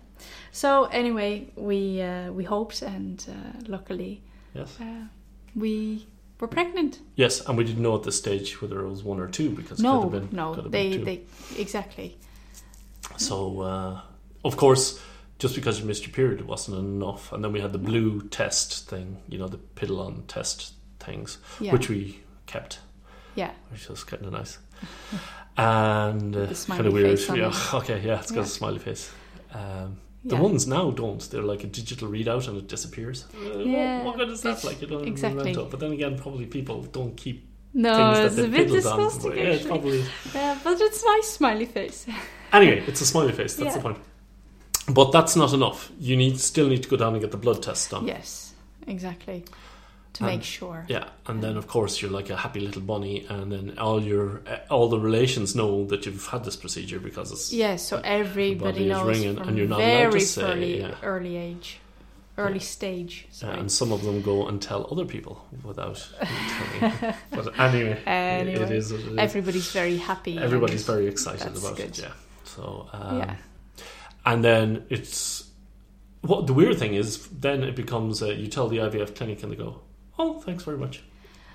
So 0.52 0.86
anyway, 0.92 1.48
we 1.56 2.02
uh, 2.02 2.32
we 2.32 2.44
hoped, 2.44 2.82
and 2.82 3.26
uh, 3.30 3.60
luckily, 3.68 4.22
Yes. 4.56 4.78
uh, 4.82 5.08
we 5.56 6.06
were 6.40 6.48
pregnant. 6.50 7.00
Yes, 7.16 7.42
and 7.48 7.58
we 7.58 7.64
didn't 7.64 7.82
know 7.82 7.96
at 7.96 8.04
this 8.04 8.18
stage 8.18 8.62
whether 8.62 8.82
it 8.86 8.90
was 8.90 9.04
one 9.04 9.20
or 9.22 9.28
two 9.30 9.50
because 9.50 9.80
it 9.80 9.84
no, 9.84 10.04
could 10.04 10.14
have 10.14 10.30
been, 10.30 10.36
no, 10.38 10.54
could 10.54 10.64
have 10.66 10.72
they 10.72 10.90
been 10.90 11.00
two. 11.00 11.06
they 11.06 11.62
exactly. 11.62 12.18
So, 13.18 13.62
uh, 13.62 14.02
of 14.44 14.58
course, 14.58 15.00
just 15.39 15.56
because 15.56 15.80
you 15.80 15.86
missed 15.86 16.06
your 16.06 16.13
period, 16.13 16.39
it 16.39 16.47
wasn't 16.47 16.78
enough. 16.78 17.32
And 17.32 17.43
then 17.43 17.52
we 17.52 17.60
had 17.62 17.71
the 17.71 17.78
blue 17.78 18.21
test 18.30 18.88
thing, 18.89 19.17
you 19.30 19.38
know, 19.38 19.47
the 19.47 19.60
Pidalon 19.76 20.23
test 20.28 20.73
things, 21.00 21.38
Yeah, 21.60 21.71
which 21.73 21.89
we 21.89 22.21
kept, 22.47 22.80
yeah, 23.36 23.52
which 23.69 23.88
was 23.89 24.04
kind 24.04 24.26
of 24.26 24.32
nice. 24.34 24.58
And 25.60 26.36
uh, 26.36 26.54
kind 26.67 26.86
of 26.86 26.93
weird. 26.93 27.19
Yeah, 27.36 27.52
okay, 27.73 28.00
yeah, 28.06 28.19
it's 28.19 28.30
got 28.32 28.41
Yeah. 28.41 28.43
a 28.43 28.45
smiley 28.45 28.78
face. 28.80 29.12
Um, 29.54 29.97
the 30.23 30.36
yeah. 30.36 30.41
ones 30.41 30.67
now 30.67 30.91
don't. 30.91 31.19
They're 31.32 31.41
like 31.41 31.63
a 31.63 31.67
digital 31.67 32.10
readout 32.10 32.47
and 32.47 32.58
it 32.58 32.67
disappears. 32.67 33.26
Uh, 33.34 33.58
Yeah, 33.60 33.97
what, 34.04 34.06
what 34.06 34.17
good 34.17 34.30
is 34.30 34.41
that? 34.41 34.63
Like, 34.63 34.82
you 34.82 34.88
don't 34.88 35.08
exactly. 35.08 35.54
But 35.56 35.80
then 35.80 35.93
again, 35.93 36.17
probably 36.19 36.45
people 36.45 36.84
don't 36.84 37.15
keep 37.17 37.47
No, 37.73 37.95
things 37.95 38.26
it's 38.26 38.36
that 38.36 38.45
a 38.45 38.50
bit 38.50 38.67
disgusting. 38.69 39.32
Yeah, 39.38 39.43
it's 39.45 39.65
probably 39.65 40.04
Yeah, 40.36 40.60
but 40.63 40.80
it's 40.80 41.04
nice 41.04 41.30
smiley 41.30 41.65
face. 41.65 42.06
Anyway, 42.54 42.84
it's 42.88 43.02
a 43.02 43.06
smiley 43.06 43.32
face. 43.34 43.56
That's 43.56 43.76
the 43.76 43.82
point. 43.82 43.97
But 44.89 45.12
that's 45.12 45.36
not 45.36 45.54
enough. 45.54 45.91
You 46.00 46.15
need 46.15 46.39
still 46.39 46.69
need 46.69 46.84
to 46.84 46.89
go 46.89 46.95
down 46.97 47.13
and 47.13 47.21
get 47.21 47.32
the 47.32 47.38
blood 47.38 47.62
test 47.62 47.91
done. 47.91 48.08
yes, 48.08 48.54
exactly. 48.88 49.43
To 50.13 50.23
And- 50.23 50.34
make 50.38 50.43
sure. 50.43 50.86
Yeah, 50.88 51.10
and 51.28 51.43
then 51.43 51.58
of 51.58 51.67
course 51.67 52.02
you're 52.02 52.10
like 52.10 52.30
a 52.32 52.38
happy 52.38 52.60
little 52.62 52.82
bunny, 52.82 53.26
and 53.30 53.52
then 53.52 53.78
all 53.78 54.02
your 54.02 54.41
all 54.69 54.88
the 54.89 55.00
relations 55.00 55.56
know 55.56 55.86
that 55.88 56.06
you've 56.06 56.26
had 56.28 56.43
this 56.45 56.56
procedure 56.56 57.00
because 57.00 57.32
it's 57.32 57.52
Yeah, 57.54 57.76
so 57.76 58.02
everybody 58.04 58.71
body 58.71 58.84
is 58.86 58.89
knows 58.89 59.08
ringing 59.08 59.36
from 59.38 59.50
and 59.50 59.58
you're 59.58 59.67
not 59.67 59.80
allowed 59.82 60.04
to 60.06 60.10
very 60.12 60.19
say, 60.21 60.41
early, 60.43 60.80
yeah. 60.80 60.95
early 61.04 61.36
age, 61.38 61.80
early 62.38 62.54
Yeah. 62.56 62.60
stage. 62.78 63.28
uh, 63.43 63.47
and 63.60 63.71
some 63.71 63.91
of 63.91 64.04
them 64.04 64.21
go 64.23 64.47
and 64.47 64.60
tell 64.62 64.88
other 64.89 65.06
people 65.06 65.45
without 65.63 66.00
telling. 66.80 67.13
But 67.32 67.60
anyway, 67.60 68.02
Anyway, 68.08 68.63
it, 68.63 68.71
is, 68.71 68.91
it 68.91 69.02
is. 69.02 69.17
Everybody's 69.17 69.69
very 69.71 69.97
happy. 69.97 70.38
Everybody's 70.39 70.84
very 70.86 71.08
excited 71.08 71.56
about 71.58 71.76
good. 71.76 71.89
it. 71.89 72.00
Yeah. 72.00 72.13
So 72.45 72.88
um, 72.93 73.19
yeah, 73.19 73.36
and 74.32 74.44
then 74.44 74.86
it's 74.90 75.46
what 76.22 76.48
the 76.48 76.54
weird 76.54 76.78
thing 76.78 76.94
is. 76.94 77.28
Then 77.28 77.63
it 77.63 77.76
becomes 77.76 78.22
uh, 78.22 78.28
you 78.42 78.48
tell 78.48 78.68
the 78.68 78.78
IVF 78.88 79.16
clinic 79.16 79.42
and 79.44 79.52
they 79.52 79.56
go, 79.66 79.82
"Oh, 80.20 80.40
thanks 80.46 80.63
very 80.63 80.78
much." 80.78 81.04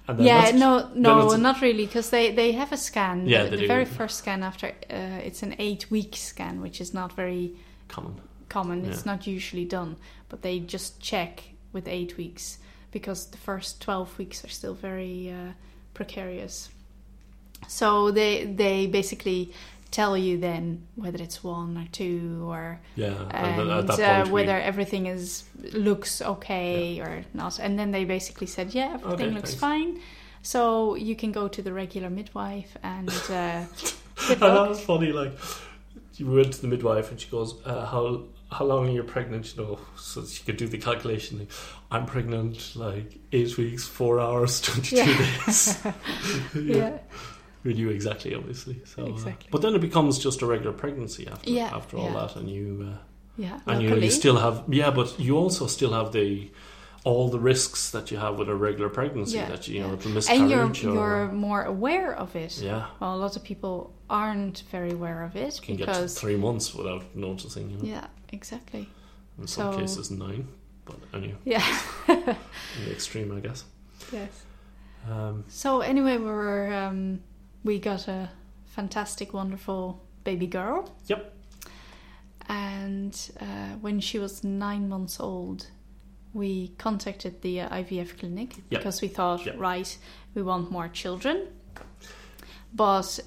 And 0.08 0.18
then 0.18 0.26
yeah. 0.26 0.50
No, 0.64 0.90
no, 0.94 1.26
it's- 1.26 1.38
not 1.48 1.60
really, 1.60 1.86
because 1.86 2.10
they 2.10 2.32
they 2.34 2.52
have 2.52 2.72
a 2.72 2.76
scan. 2.76 3.26
Yeah, 3.26 3.44
the, 3.50 3.56
the 3.56 3.66
very 3.66 3.84
first 3.84 4.16
scan 4.18 4.42
after 4.42 4.66
uh, 4.90 5.26
it's 5.28 5.42
an 5.42 5.54
eight 5.58 5.90
week 5.90 6.16
scan, 6.16 6.60
which 6.60 6.80
is 6.80 6.92
not 6.94 7.12
very 7.22 7.52
common. 7.88 8.14
common. 8.48 8.84
It's 8.86 9.04
Yeah. 9.04 9.12
not 9.12 9.26
usually 9.26 9.64
done, 9.66 9.96
but 10.28 10.42
they 10.42 10.58
just 10.60 11.00
check 11.00 11.42
with 11.72 11.86
eight 11.88 12.16
weeks 12.16 12.58
because 12.90 13.26
the 13.30 13.38
first 13.38 13.80
twelve 13.80 14.08
weeks 14.18 14.44
are 14.44 14.50
still 14.50 14.74
very 14.74 15.30
uh, 15.30 15.52
precarious. 15.94 16.70
So 17.68 18.10
they 18.10 18.44
they 18.46 18.86
basically 18.88 19.52
tell 19.92 20.16
you 20.18 20.38
then 20.38 20.82
whether 20.96 21.22
it's 21.22 21.44
one 21.44 21.76
or 21.78 21.86
two 21.92 22.44
or 22.50 22.80
Yeah, 22.96 23.14
and 23.30 23.32
and 23.32 23.58
then 23.70 23.78
at 23.78 23.86
that 23.86 24.00
uh, 24.00 24.14
point 24.16 24.26
we- 24.28 24.32
whether 24.32 24.58
everything 24.60 25.06
is 25.06 25.44
looks 25.72 26.20
okay 26.22 26.98
or 27.00 27.24
not. 27.34 27.60
And 27.60 27.78
then 27.78 27.92
they 27.92 28.04
basically 28.04 28.48
said, 28.48 28.74
yeah, 28.74 28.94
everything 28.94 29.26
Okay, 29.28 29.36
looks 29.38 29.54
thanks. 29.54 29.60
fine. 29.60 30.00
So 30.42 30.96
you 30.96 31.14
can 31.14 31.30
go 31.30 31.46
to 31.48 31.62
the 31.62 31.72
regular 31.72 32.10
midwife 32.10 32.76
and 32.82 33.08
uh, 33.30 33.64
And 34.30 34.40
that 34.40 34.68
was 34.68 34.80
funny. 34.80 35.12
Like, 35.12 35.34
you 36.16 36.26
went 36.30 36.52
to 36.54 36.60
the 36.62 36.68
midwife 36.68 37.10
and 37.10 37.20
she 37.20 37.28
goes, 37.30 37.54
uh, 37.64 37.86
"How 37.86 38.24
how 38.50 38.64
long 38.66 38.88
are 38.88 38.92
you 38.92 39.02
pregnant?" 39.04 39.54
You 39.56 39.62
know, 39.62 39.78
so 39.96 40.24
she 40.24 40.42
could 40.44 40.56
do 40.58 40.68
the 40.68 40.78
calculation. 40.78 41.38
Like, 41.40 41.50
I'm 41.90 42.06
pregnant 42.06 42.74
like 42.76 43.18
eight 43.32 43.56
weeks, 43.56 43.86
four 43.86 44.20
hours, 44.20 44.60
twenty 44.60 44.96
two 44.96 44.96
Yeah. 44.96 45.18
days. 45.46 45.78
yeah. 46.54 46.98
We 47.64 47.74
knew 47.74 47.90
exactly, 47.90 48.34
obviously. 48.34 48.80
So, 48.84 49.02
uh, 49.04 49.06
Exactly. 49.06 49.48
but 49.50 49.62
then 49.62 49.74
it 49.74 49.80
becomes 49.80 50.18
just 50.18 50.42
a 50.42 50.46
regular 50.46 50.72
pregnancy 50.72 51.26
after 51.28 51.50
Yeah, 51.50 51.70
after 51.76 51.96
all 51.96 52.10
yeah. 52.10 52.26
that, 52.26 52.36
and 52.36 52.48
you 52.50 52.88
uh, 52.92 52.98
Yeah, 53.36 53.60
and 53.66 53.82
you, 53.82 53.94
you 53.96 54.10
still 54.10 54.36
have 54.36 54.64
yeah, 54.68 54.90
but 54.90 55.18
you 55.18 55.36
also 55.36 55.66
still 55.66 55.92
have 55.92 56.12
the 56.12 56.50
all 57.04 57.28
the 57.30 57.38
risks 57.40 57.90
that 57.90 58.10
you 58.12 58.18
have 58.18 58.38
with 58.38 58.48
a 58.48 58.54
regular 58.54 58.88
pregnancy. 58.88 59.36
Yeah, 59.36 59.48
that 59.48 59.66
you 59.68 59.80
know, 59.80 59.96
the 59.96 60.26
and 60.30 60.50
you're 60.50 60.66
or 60.66 60.94
you're 60.94 61.32
more 61.32 61.62
aware 61.64 62.12
of 62.14 62.36
it. 62.36 62.58
yeah, 62.62 62.86
Well, 63.00 63.14
a 63.14 63.20
lot 63.24 63.36
of 63.36 63.42
people 63.42 63.92
aren't 64.08 64.62
very 64.70 64.90
aware 64.92 65.24
of 65.24 65.34
it 65.36 65.60
can 65.62 65.76
get 65.76 65.86
because 65.86 66.18
three 66.18 66.36
months 66.36 66.74
without 66.74 67.02
noticing. 67.14 67.70
You 67.70 67.76
know, 67.78 67.84
yeah, 67.84 68.06
exactly. 68.32 68.88
in 69.38 69.46
some 69.46 69.72
So- 69.72 69.78
cases 69.80 70.10
nine, 70.10 70.46
but 70.84 70.96
anyway. 71.14 71.36
Yeah. 71.44 71.64
in 72.08 72.36
the 72.84 72.90
extreme, 72.92 73.32
I 73.36 73.40
guess. 73.40 73.64
yes. 74.12 74.44
Um, 75.10 75.44
So 75.48 75.80
anyway, 75.80 76.16
we 76.18 76.24
were 76.26 76.72
um, 76.72 77.20
we 77.64 77.78
got 77.78 78.08
a 78.08 78.30
fantastic, 78.66 79.32
wonderful 79.32 80.02
baby 80.24 80.46
girl. 80.46 80.90
Yep. 81.06 81.34
And 82.48 83.30
uh, 83.40 83.76
when 83.80 84.00
she 84.00 84.18
was 84.18 84.42
nine 84.44 84.88
months 84.88 85.20
old, 85.20 85.66
we 86.34 86.68
contacted 86.78 87.42
the 87.42 87.60
uh, 87.60 87.68
IVF 87.76 88.18
clinic 88.18 88.56
Yep. 88.56 88.64
because 88.70 89.00
we 89.02 89.08
thought, 89.08 89.46
Yep. 89.46 89.56
right, 89.58 89.98
we 90.34 90.42
want 90.42 90.70
more 90.70 90.88
children, 90.88 91.46
but 92.74 93.20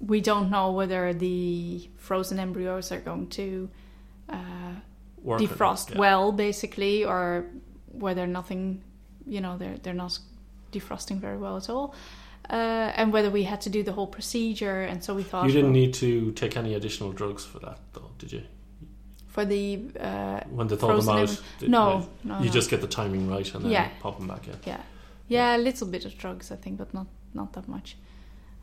we 0.00 0.20
don't 0.20 0.50
know 0.50 0.72
whether 0.72 1.12
the 1.12 1.88
frozen 1.96 2.38
embryos 2.38 2.92
are 2.92 3.00
going 3.00 3.28
to 3.28 3.68
uh, 4.28 4.36
work 5.22 5.40
on 5.40 5.44
it, 5.44 5.50
defrost 5.50 5.90
yeah. 5.90 5.98
well, 5.98 6.32
basically, 6.32 7.04
or 7.04 7.46
whether 7.92 8.26
nothing, 8.26 8.82
you 9.26 9.40
know, 9.40 9.56
they're 9.58 9.76
they're 9.82 9.94
not 9.94 10.18
defrosting 10.72 11.18
very 11.18 11.36
well 11.38 11.56
at 11.56 11.68
all, 11.70 11.94
uh, 12.50 12.92
and 12.96 13.12
whether 13.12 13.30
we 13.30 13.42
had 13.44 13.60
to 13.62 13.70
do 13.70 13.82
the 13.82 13.92
whole 13.92 14.06
procedure. 14.06 14.82
And 14.82 15.02
so 15.02 15.14
we 15.14 15.22
thought 15.22 15.46
You 15.46 15.52
didn't 15.52 15.72
well, 15.72 15.80
need 15.80 15.94
to 15.94 16.32
take 16.32 16.56
any 16.56 16.74
additional 16.74 17.12
drugs 17.12 17.44
for 17.44 17.58
that, 17.60 17.78
though, 17.92 18.10
did 18.18 18.32
you? 18.32 18.42
for 19.28 19.44
the 19.44 19.80
uh, 20.00 20.40
When 20.48 20.66
they 20.66 20.76
throw 20.76 20.98
them 20.98 21.08
out, 21.18 21.42
no, 21.60 22.08
no, 22.24 22.38
you 22.38 22.46
no. 22.46 22.50
just 22.50 22.70
get 22.70 22.80
the 22.80 22.86
timing 22.88 23.28
right 23.28 23.54
and 23.54 23.64
then 23.64 23.70
Yeah. 23.72 23.88
pop 24.00 24.16
them 24.18 24.28
back 24.28 24.48
in. 24.48 24.54
yeah, 24.64 24.80
yeah, 25.28 25.56
a 25.56 25.58
little 25.58 25.86
bit 25.86 26.06
of 26.06 26.16
drugs, 26.16 26.50
I 26.50 26.56
think, 26.56 26.78
but 26.78 26.94
not 26.94 27.06
not 27.34 27.52
that 27.52 27.68
much. 27.68 27.96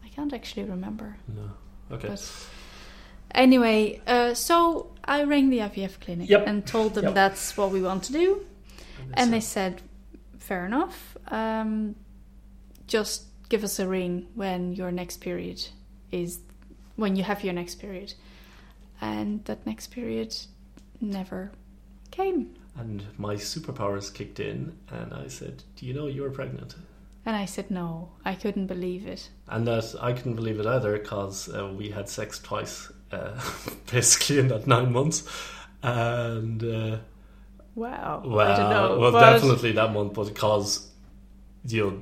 I 0.03 0.07
can't 0.15 0.33
actually 0.33 0.63
remember. 0.63 1.17
No, 1.27 1.51
okay. 1.95 2.07
But 2.07 2.47
anyway, 3.35 4.01
uh, 4.07 4.33
so 4.33 4.87
I 5.05 5.23
rang 5.25 5.49
the 5.51 5.59
IVF 5.59 5.99
clinic 5.99 6.29
Yep. 6.29 6.47
and 6.47 6.65
told 6.65 6.93
them 6.95 7.03
Yep. 7.05 7.13
that's 7.13 7.55
what 7.57 7.71
we 7.71 7.81
want 7.81 8.03
to 8.05 8.13
do. 8.13 8.45
and 9.15 9.31
they 9.31 9.39
said- 9.41 9.79
said, 9.79 10.39
"Fair 10.39 10.65
enough. 10.65 11.17
Um, 11.27 11.95
just 12.87 13.25
give 13.53 13.63
us 13.63 13.79
a 13.79 13.87
ring 13.87 14.13
when 14.35 14.73
your 14.79 14.91
next 14.91 15.17
period 15.27 15.59
is 16.11 16.39
when 16.95 17.15
you 17.17 17.23
have 17.23 17.43
your 17.45 17.53
next 17.61 17.75
period." 17.85 18.09
And 19.01 19.43
that 19.45 19.65
next 19.65 19.87
period 19.97 20.31
never 21.01 21.51
came. 22.11 22.41
and 22.75 22.99
my 23.17 23.35
superpowers 23.35 24.07
kicked 24.17 24.39
in, 24.39 24.57
and 24.97 25.13
I 25.13 25.27
said, 25.27 25.55
"Do 25.75 25.85
you 25.85 25.93
know 25.93 26.07
you're 26.07 26.31
pregnant?" 26.39 26.71
And 27.25 27.35
I 27.43 27.45
said, 27.45 27.67
"No, 27.69 28.09
I 28.31 28.33
couldn't 28.41 28.67
believe 28.67 29.03
it." 29.15 29.29
And 29.47 29.67
that 29.67 29.85
I 30.07 30.13
couldn't 30.15 30.37
believe 30.41 30.59
it 30.63 30.65
either 30.75 30.93
because 30.97 31.37
uh, 31.53 31.67
we 31.79 31.85
had 31.97 32.09
sex 32.09 32.39
twice, 32.49 32.91
uh, 33.11 33.33
basically 33.91 34.39
in 34.39 34.47
that 34.47 34.67
nine 34.67 34.91
months, 34.99 35.17
and. 35.83 36.63
Uh, 36.63 36.97
Wow. 37.75 38.21
Well, 38.23 38.51
I 38.51 38.57
don't 38.57 38.69
know. 38.69 38.99
well, 38.99 39.11
but 39.11 39.31
definitely 39.31 39.71
that 39.71 39.91
month, 39.97 40.13
but 40.13 40.27
because 40.27 40.69
you 41.73 41.81
know 41.83 41.93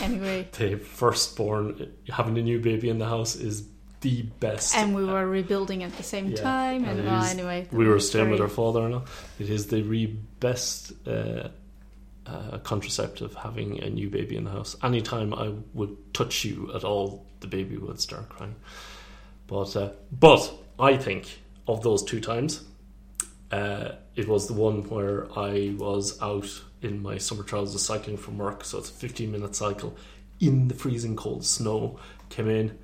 Anyway, 0.00 0.48
the 0.58 0.76
firstborn 0.76 1.92
having 2.08 2.36
a 2.38 2.42
new 2.42 2.58
baby 2.60 2.88
in 2.88 2.98
the 2.98 3.06
house 3.06 3.36
is 3.36 3.68
the 4.00 4.22
best. 4.40 4.74
and 4.74 4.94
we 4.96 5.04
were 5.04 5.26
rebuilding 5.28 5.84
at 5.84 5.96
the 5.96 6.02
same 6.02 6.28
Yeah, 6.30 6.36
time, 6.42 6.84
and 6.84 6.98
and 6.98 7.08
well, 7.08 7.22
is- 7.22 7.30
anyway, 7.30 7.68
we 7.70 7.86
were 7.86 8.00
staying 8.00 8.30
with 8.30 8.40
our 8.40 8.48
father 8.48 8.84
and 8.84 8.94
all. 8.94 9.04
It 9.38 9.48
is 9.48 9.68
the 9.68 9.82
re 9.82 10.06
best 10.06 10.92
uh, 11.06 11.48
uh, 12.26 12.58
contraceptive 12.64 13.34
having 13.36 13.80
a 13.82 13.88
new 13.90 14.10
baby 14.10 14.36
in 14.36 14.44
the 14.44 14.50
house. 14.50 14.76
Anytime 14.82 15.32
I 15.34 15.52
would 15.74 15.96
touch 16.14 16.44
you 16.44 16.72
at 16.74 16.82
all, 16.82 17.26
the 17.40 17.46
baby 17.46 17.76
would 17.76 18.00
start 18.00 18.28
crying. 18.28 18.56
But 19.46 19.76
uh, 19.76 19.90
but 20.10 20.52
I 20.80 20.96
think 20.96 21.38
of 21.68 21.82
those 21.84 22.02
two 22.02 22.20
times, 22.20 22.64
uh, 23.52 23.92
it 24.16 24.26
was 24.26 24.48
the 24.48 24.54
one 24.54 24.82
where 24.88 25.26
I 25.38 25.74
was 25.78 26.20
out 26.20 26.48
in 26.82 27.02
my 27.02 27.18
summer 27.18 27.42
trousers 27.44 27.82
cycling 27.82 28.16
from 28.16 28.38
work, 28.38 28.64
so 28.64 28.78
it's 28.78 28.90
a 28.90 28.94
15 28.94 29.30
minute 29.32 29.54
cycle 29.56 29.96
in 30.40 30.68
the 30.68 30.74
freezing 30.74 31.16
cold 31.16 31.44
snow. 31.44 31.98
Came 32.28 32.48
in, 32.48 32.78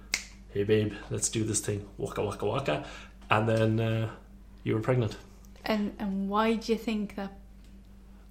hey 0.50 0.64
babe, 0.64 0.92
let's 1.10 1.28
do 1.28 1.44
this 1.44 1.60
thing, 1.60 1.86
waka 1.98 2.22
waka 2.22 2.46
waka. 2.46 2.84
and 3.30 3.48
then 3.48 3.80
uh, 3.80 4.10
you 4.64 4.74
were 4.74 4.80
pregnant. 4.80 5.16
And 5.64 5.94
and 5.98 6.28
why 6.28 6.54
do 6.54 6.72
you 6.72 6.78
think 6.78 7.16
that? 7.16 7.32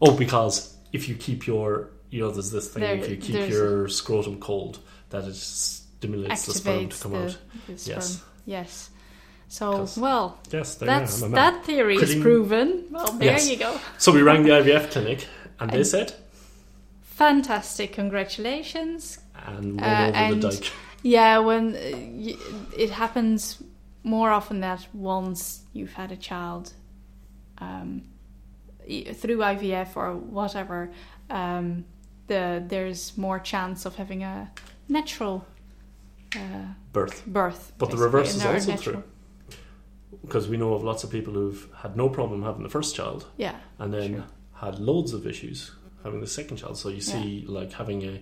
Oh, 0.01 0.15
because 0.15 0.75
if 0.93 1.09
you 1.09 1.15
keep 1.15 1.45
your, 1.47 1.89
you 2.09 2.19
know, 2.21 2.31
there's 2.31 2.51
this 2.51 2.69
thing. 2.69 2.81
There- 2.81 2.95
if 2.95 3.09
you 3.09 3.17
keep 3.17 3.49
your 3.49 3.87
scrotum 3.87 4.39
cold, 4.39 4.79
that 5.09 5.23
it 5.25 5.35
stimulates 5.35 6.45
the 6.45 6.53
sperm 6.53 6.89
to 6.89 6.97
come 7.03 7.11
the, 7.13 7.17
out. 7.25 7.37
the 7.67 7.77
sperm. 7.77 7.95
Yes. 7.95 8.23
Yes. 8.45 8.89
So 9.49 9.87
well, 9.97 10.37
Yes, 10.51 10.75
that's 10.75 11.19
you 11.19 11.25
are. 11.25 11.27
I'm 11.27 11.33
a 11.33 11.35
man. 11.35 11.53
that 11.53 11.65
theory 11.65 11.95
is 11.95 12.15
proven. 12.15 12.85
Well, 12.91 13.07
there 13.13 13.31
Yes. 13.33 13.49
you 13.49 13.57
go. 13.57 13.79
So 13.97 14.11
we 14.11 14.21
rang 14.21 14.43
the 14.43 14.49
IVF 14.51 14.91
clinic, 14.91 15.25
and 15.59 15.69
they 15.71 15.77
And- 15.77 15.87
said, 15.87 16.13
Fantastic! 17.01 17.93
Congratulations. 17.93 19.19
and 19.45 19.81
Uh, 19.81 19.85
over 19.85 20.17
and- 20.17 20.43
the 20.43 20.49
dike. 20.49 20.71
Yeah, 21.03 21.39
when 21.39 21.75
uh, 21.75 22.77
it 22.77 22.89
happens 22.91 23.61
more 24.03 24.29
often 24.31 24.59
that 24.61 24.87
once 24.93 25.61
you've 25.73 25.93
had 25.93 26.11
a 26.11 26.17
child 26.17 26.73
um, 27.59 28.01
through 29.13 29.37
IVF 29.39 29.95
or 29.95 30.15
whatever, 30.15 30.91
um, 31.29 31.85
the 32.27 32.63
there's 32.67 33.17
more 33.17 33.39
chance 33.39 33.85
of 33.85 33.95
having 33.95 34.23
a 34.23 34.51
natural 34.89 35.45
uh, 36.35 36.39
Birth. 36.93 37.23
birth. 37.25 37.71
But 37.77 37.89
the 37.91 37.97
reverse 37.97 38.35
is 38.35 38.45
also 38.45 38.71
natural- 38.71 39.01
true. 39.01 39.03
Because 40.21 40.47
we 40.49 40.57
know 40.57 40.73
of 40.73 40.83
lots 40.83 41.03
of 41.03 41.09
people 41.11 41.33
who've 41.33 41.67
had 41.83 41.95
no 41.95 42.09
problem 42.09 42.43
having 42.43 42.63
the 42.63 42.69
first 42.69 42.95
child 42.95 43.25
Yeah, 43.37 43.55
and 43.79 43.93
then 43.93 44.13
Sure. 44.15 44.23
Had 44.61 44.79
loads 44.79 45.13
of 45.13 45.25
issues 45.27 45.71
having 46.03 46.21
the 46.21 46.27
second 46.27 46.57
child. 46.57 46.77
So 46.77 46.89
you 46.89 47.01
see, 47.01 47.43
like 47.47 47.73
having 47.73 48.03
a 48.03 48.15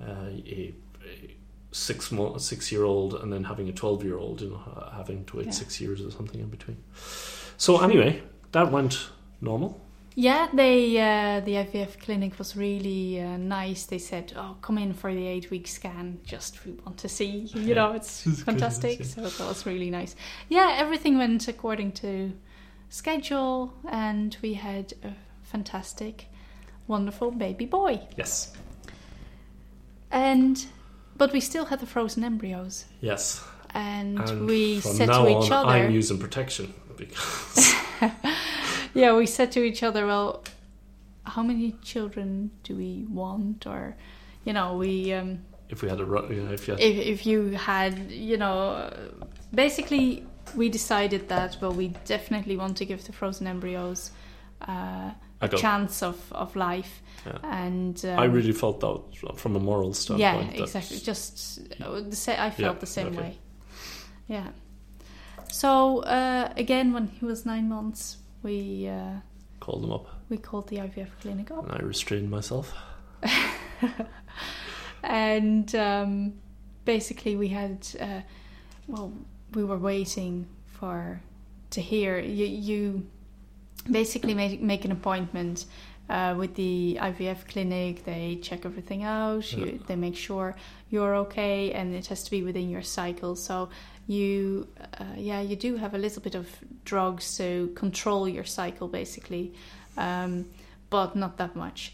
uh, 0.00 0.30
a, 0.46 0.74
a 1.04 1.36
six 1.72 2.10
month, 2.12 2.40
six 2.40 2.70
year 2.72 2.84
old, 2.84 3.14
and 3.14 3.32
then 3.32 3.44
having 3.44 3.68
a 3.68 3.72
twelve 3.72 4.04
year 4.04 4.18
old, 4.18 4.40
you 4.42 4.50
know, 4.50 4.88
having 4.94 5.24
to 5.26 5.36
wait 5.38 5.46
Yeah. 5.46 5.52
six 5.52 5.80
years 5.80 6.00
or 6.00 6.10
something 6.10 6.40
in 6.40 6.48
between. 6.48 6.78
So 7.56 7.80
anyway, 7.80 8.22
that 8.52 8.70
went 8.72 9.10
normal. 9.40 9.80
yeah. 10.14 10.48
They 10.54 10.96
uh, 10.98 11.40
the 11.40 11.54
IVF 11.64 11.98
clinic 12.04 12.38
was 12.38 12.56
really 12.56 13.20
uh, 13.20 13.36
nice. 13.36 13.86
They 13.86 13.98
said, 13.98 14.32
"Oh, 14.36 14.56
come 14.62 14.78
in 14.78 14.92
for 14.94 15.12
the 15.14 15.26
eight 15.26 15.50
week 15.50 15.66
scan. 15.66 16.18
Just 16.24 16.64
we 16.64 16.72
want 16.84 16.96
to 16.98 17.08
see. 17.08 17.32
You 17.68 17.74
know, 17.74 17.92
it's 17.92 18.26
It's 18.26 18.42
fantastic." 18.42 18.98
yes, 19.00 19.14
So 19.14 19.20
that 19.22 19.48
was 19.48 19.66
really 19.66 19.90
nice. 19.90 20.16
Yeah, 20.48 20.68
everything 20.78 21.18
went 21.18 21.48
according 21.48 21.92
to 22.02 22.32
schedule, 22.88 23.72
and 23.90 24.36
we 24.42 24.54
had 24.54 24.92
a 25.02 25.12
fantastic, 25.46 26.26
wonderful 26.86 27.30
baby 27.30 27.66
boy. 27.66 28.00
Yes, 28.16 28.52
And 30.10 30.64
but 31.16 31.32
we 31.32 31.40
still 31.40 31.64
had 31.66 31.80
the 31.80 31.86
frozen 31.86 32.24
embryos, 32.24 32.84
yes. 33.00 33.44
and, 33.70 34.20
And 34.20 34.46
we 34.46 34.80
said 34.80 35.06
to 35.06 35.28
each 35.28 35.50
on, 35.50 35.66
other, 35.66 35.70
I'm 35.70 35.90
using 35.90 36.18
protection 36.18 36.74
because 36.96 37.74
yeah, 38.94 39.14
we 39.16 39.26
said 39.26 39.52
to 39.52 39.62
each 39.62 39.82
other, 39.82 40.06
well, 40.06 40.44
how 41.24 41.42
many 41.42 41.72
children 41.82 42.50
do 42.62 42.76
we 42.76 43.06
want, 43.08 43.66
or 43.66 43.96
you 44.44 44.52
know, 44.52 44.76
we. 44.76 45.12
Um, 45.12 45.40
if 45.68 45.82
we 45.82 45.88
had 45.88 46.00
a 46.00 46.04
you 46.04 46.42
know, 46.44 46.52
if 46.52 46.68
you 46.68 46.74
had, 46.74 46.80
if, 46.80 47.06
if 47.06 47.26
you 47.26 47.50
had, 47.50 48.10
you 48.10 48.36
know, 48.36 48.92
basically 49.52 50.24
we 50.54 50.68
decided 50.68 51.28
that 51.28 51.56
well, 51.60 51.72
we 51.72 51.88
definitely 52.04 52.56
want 52.56 52.76
to 52.76 52.84
give 52.84 53.04
the 53.04 53.12
frozen 53.12 53.46
embryos 53.46 54.12
uh, 54.62 55.10
A 55.40 55.48
chance 55.48 56.02
of, 56.02 56.16
of 56.32 56.56
life, 56.56 57.02
Yeah. 57.26 57.38
and 57.42 58.02
um, 58.04 58.18
I 58.18 58.24
really 58.24 58.52
felt 58.52 58.80
that 58.80 59.36
from 59.38 59.56
a 59.56 59.58
moral 59.60 59.92
standpoint. 59.94 60.54
yeah, 60.54 60.62
exactly. 60.62 60.98
Just 60.98 61.60
uh, 61.82 62.00
the 62.00 62.16
sa- 62.16 62.32
I 62.46 62.50
felt 62.50 62.76
Yeah, 62.76 62.80
the 62.80 62.86
same 62.86 63.06
okay. 63.08 63.18
way. 63.18 63.38
Yeah. 64.28 64.46
So 65.52 66.00
uh, 66.04 66.52
again, 66.56 66.92
when 66.94 67.08
he 67.08 67.24
was 67.26 67.44
nine 67.44 67.68
months, 67.68 68.16
we 68.42 68.88
uh, 68.88 69.20
called 69.60 69.82
them 69.82 69.92
up, 69.92 70.06
we 70.30 70.36
called 70.38 70.68
the 70.68 70.76
IVF 70.78 71.08
clinic 71.20 71.50
up. 71.50 71.64
and 71.64 71.72
I 71.72 71.84
restrained 71.84 72.30
myself. 72.30 72.72
and 75.02 75.74
um, 75.74 76.32
basically 76.84 77.36
we 77.36 77.48
had 77.48 77.86
uh, 78.00 78.20
well 78.86 79.12
we 79.54 79.64
were 79.64 79.78
waiting 79.78 80.46
for 80.66 81.20
to 81.70 81.80
hear 81.80 82.18
you, 82.18 82.46
you 82.46 83.06
basically 83.90 84.34
make, 84.34 84.60
make 84.60 84.84
an 84.84 84.92
appointment 84.92 85.66
uh, 86.08 86.34
with 86.36 86.54
the 86.54 86.98
IVF 87.00 87.48
clinic 87.48 88.04
they 88.04 88.38
check 88.42 88.64
everything 88.64 89.02
out 89.02 89.52
Yeah. 89.52 89.72
they 89.86 89.96
make 89.96 90.16
sure 90.16 90.54
you're 90.90 91.16
okay 91.16 91.72
and 91.72 91.94
it 91.94 92.06
has 92.06 92.22
to 92.24 92.30
be 92.30 92.42
within 92.42 92.70
your 92.70 92.82
cycle 92.82 93.34
so 93.34 93.68
you 94.06 94.68
uh, 95.00 95.04
yeah 95.16 95.40
you 95.40 95.56
do 95.56 95.76
have 95.76 95.94
a 95.94 95.98
little 95.98 96.22
bit 96.22 96.34
of 96.36 96.48
drugs 96.84 97.36
to 97.38 97.72
control 97.74 98.28
your 98.28 98.44
cycle 98.44 98.86
basically 98.86 99.52
um, 99.96 100.44
but 100.90 101.16
not 101.16 101.38
that 101.38 101.56
much 101.56 101.92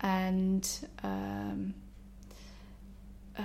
and 0.00 0.68
um, 1.04 1.74
uh, 3.38 3.42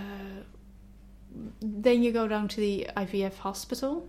then 1.61 2.03
you 2.03 2.11
go 2.11 2.27
down 2.27 2.47
to 2.49 2.59
the 2.59 2.87
IVF 2.97 3.37
hospital. 3.37 4.07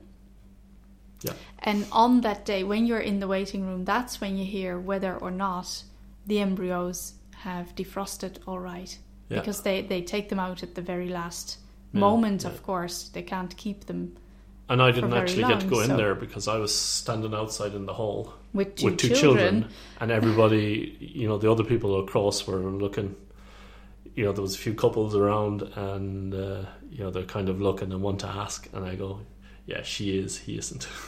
Yeah. 1.22 1.32
And 1.60 1.86
on 1.92 2.20
that 2.22 2.44
day, 2.44 2.62
when 2.64 2.86
you're 2.86 3.00
in 3.00 3.18
the 3.20 3.26
waiting 3.28 3.66
room, 3.66 3.84
that's 3.84 4.20
when 4.20 4.36
you 4.38 4.44
hear 4.44 4.78
whether 4.78 5.16
or 5.16 5.30
not 5.30 5.82
the 6.26 6.38
embryos 6.40 7.14
have 7.36 7.74
defrosted 7.74 8.38
all 8.46 8.58
right. 8.58 8.96
Yeah. 9.28 9.40
Because 9.40 9.62
they, 9.62 9.82
they 9.82 10.02
take 10.02 10.28
them 10.28 10.38
out 10.38 10.62
at 10.62 10.74
the 10.74 10.82
very 10.82 11.08
last 11.08 11.58
Yeah, 11.92 12.00
moment, 12.00 12.42
yeah. 12.44 12.50
of 12.50 12.62
course. 12.62 13.08
They 13.08 13.22
can't 13.22 13.54
keep 13.56 13.86
them 13.86 14.16
And 14.68 14.80
I 14.80 14.90
didn't 14.92 15.12
actually 15.12 15.42
get 15.42 15.60
to 15.60 15.66
long, 15.66 15.68
go 15.68 15.80
in 15.80 15.86
so- 15.88 15.96
there 15.96 16.14
because 16.14 16.46
I 16.48 16.58
was 16.58 16.74
standing 16.74 17.34
outside 17.34 17.74
in 17.74 17.86
the 17.86 17.94
hall 17.94 18.32
with 18.54 18.76
two, 18.76 18.86
with 18.86 18.96
two 18.98 19.14
children. 19.14 19.66
and 20.00 20.10
everybody, 20.20 20.96
you 21.00 21.26
know, 21.28 21.38
the 21.38 21.50
other 21.50 21.64
people 21.64 21.98
across 22.00 22.46
were 22.46 22.58
looking. 22.58 23.16
You 24.14 24.24
know, 24.24 24.32
there 24.32 24.42
was 24.42 24.54
a 24.54 24.58
few 24.58 24.74
couples 24.74 25.14
around, 25.14 25.62
and 25.62 26.34
uh, 26.34 26.64
you 26.90 27.04
know 27.04 27.10
they're 27.10 27.22
kind 27.22 27.48
of 27.48 27.60
looking 27.60 27.92
and 27.92 28.02
want 28.02 28.18
to 28.20 28.26
ask, 28.26 28.68
and 28.72 28.84
I 28.84 28.96
go, 28.96 29.20
"Yeah, 29.68 29.82
she 29.82 30.18
is. 30.18 30.38
He 30.46 30.56
isn't." 30.58 30.88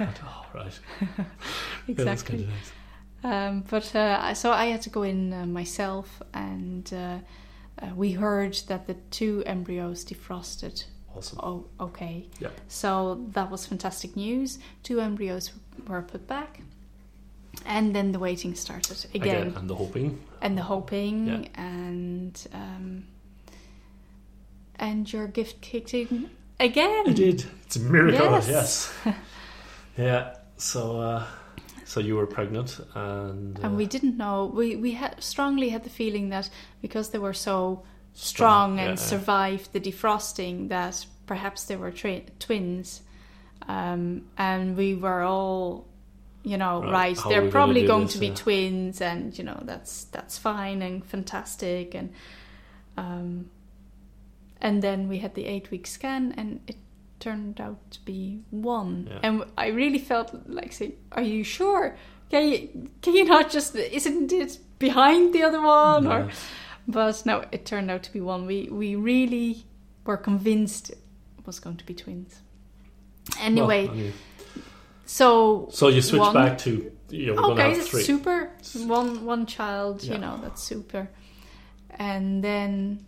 Oh, 0.00 0.46
right. 0.54 0.78
Yeah, 1.18 1.24
Exactly. 1.88 2.36
kinda 2.38 2.52
nice. 2.52 2.72
Um, 3.24 3.64
but 3.70 3.94
uh, 3.96 4.34
so 4.34 4.52
I 4.52 4.66
had 4.66 4.82
to 4.82 4.90
go 4.90 5.02
in 5.02 5.32
uh, 5.32 5.46
myself, 5.46 6.22
and 6.32 6.92
uh, 6.92 7.18
uh, 7.82 7.94
we 7.96 8.12
heard 8.12 8.54
that 8.68 8.86
the 8.86 8.94
two 9.10 9.42
embryos 9.46 10.04
defrosted. 10.04 10.84
Awesome. 11.16 11.40
Oh, 11.42 11.64
okay. 11.80 12.26
Yeah. 12.40 12.50
So 12.68 13.26
that 13.32 13.50
was 13.50 13.66
fantastic 13.66 14.14
news. 14.16 14.58
Two 14.82 15.00
embryos 15.00 15.50
were 15.88 16.02
put 16.02 16.26
back, 16.26 16.60
and 17.64 17.94
then 17.96 18.12
the 18.12 18.18
waiting 18.18 18.54
started 18.54 19.06
again, 19.14 19.54
and 19.56 19.68
the 19.68 19.74
hoping. 19.74 20.18
and 20.42 20.56
the 20.56 20.62
hoping, 20.62 21.26
Yeah. 21.26 21.62
and 21.62 22.46
um, 22.52 23.04
and 24.78 25.10
your 25.12 25.26
gift 25.26 25.60
kicked 25.60 25.94
in 25.94 26.30
again. 26.60 27.06
It 27.06 27.16
did. 27.16 27.44
It's 27.64 27.76
a 27.76 27.80
miracle. 27.80 28.30
Yes. 28.32 28.48
Yes. 29.04 29.16
yeah. 29.96 30.34
So, 30.56 31.00
uh, 31.00 31.24
so 31.84 32.00
you 32.00 32.16
were 32.16 32.26
pregnant, 32.26 32.80
and 32.94 33.58
uh, 33.58 33.62
And 33.62 33.76
we 33.76 33.86
didn't 33.86 34.16
know. 34.16 34.46
We 34.46 34.76
we 34.76 34.92
had 34.92 35.22
strongly 35.22 35.68
had 35.70 35.84
the 35.84 35.90
feeling 35.90 36.30
that 36.30 36.50
because 36.82 37.10
they 37.10 37.18
were 37.18 37.34
so 37.34 37.82
strong 38.14 38.78
and 38.78 38.90
yeah. 38.90 38.94
survived 38.94 39.72
the 39.72 39.80
defrosting, 39.80 40.68
that 40.68 41.06
perhaps 41.26 41.64
they 41.64 41.76
were 41.76 41.92
twins. 41.92 43.02
Um, 43.68 44.26
and 44.38 44.76
we 44.76 44.94
were 44.94 45.22
all, 45.22 45.86
you 46.42 46.56
know, 46.56 46.82
Right, 46.82 47.16
right. 47.16 47.28
they're 47.28 47.50
probably 47.50 47.84
going 47.86 48.04
this, 48.04 48.12
to 48.12 48.18
be 48.18 48.28
yeah. 48.28 48.34
twins, 48.34 49.00
and 49.00 49.36
you 49.36 49.44
know 49.44 49.58
that's 49.62 50.04
that's 50.04 50.38
fine 50.38 50.82
and 50.82 51.04
fantastic. 51.04 51.94
And 51.94 52.12
um, 52.96 53.50
and 54.66 54.82
then 54.82 54.98
we 55.08 55.16
had 55.24 55.32
the 55.34 55.44
eight 55.54 55.70
week 55.70 55.86
scan, 55.86 56.34
and 56.38 56.48
it 56.66 56.76
turned 57.20 57.60
out 57.60 57.78
to 57.94 58.00
be 58.04 58.20
one. 58.50 58.92
Yeah. 59.10 59.20
And 59.26 59.34
I 59.64 59.68
really 59.80 59.98
felt 60.10 60.28
like 60.58 60.72
saying, 60.72 60.94
"Are 61.12 61.22
you 61.34 61.44
sure? 61.44 61.96
Can 62.30 62.42
you 62.50 62.58
can 63.02 63.12
you 63.18 63.24
not 63.24 63.46
just 63.56 63.76
isn't 63.76 64.32
it 64.32 64.58
behind 64.78 65.32
the 65.34 65.42
other 65.48 65.60
one?" 65.62 66.04
No. 66.04 66.10
Or 66.10 66.30
but 66.88 67.22
no, 67.26 67.44
it 67.52 67.62
turned 67.66 67.90
out 67.90 68.02
to 68.06 68.12
be 68.12 68.20
one. 68.20 68.40
We 68.46 68.58
we 68.82 68.96
really 69.12 69.64
were 70.06 70.16
convinced 70.30 70.90
it 70.90 71.46
was 71.46 71.60
going 71.60 71.76
to 71.78 71.86
be 71.86 71.94
twins. 71.94 72.32
Anyway, 73.40 73.86
Well, 73.86 73.94
I 73.94 73.98
mean, 73.98 74.12
so 75.04 75.68
so 75.70 75.88
you 75.88 76.02
switch 76.02 76.20
one- 76.20 76.34
back 76.34 76.58
to 76.58 76.70
you 77.10 77.34
know, 77.34 77.52
okay, 77.52 77.56
to 77.56 77.62
have 77.68 77.76
that's 77.76 77.88
three. 77.90 78.02
super. 78.02 78.50
One 78.86 79.24
one 79.26 79.46
child, 79.46 80.02
Yeah. 80.02 80.12
you 80.14 80.18
know, 80.24 80.38
that's 80.42 80.62
super. 80.62 81.08
And 81.98 82.42
then 82.42 83.06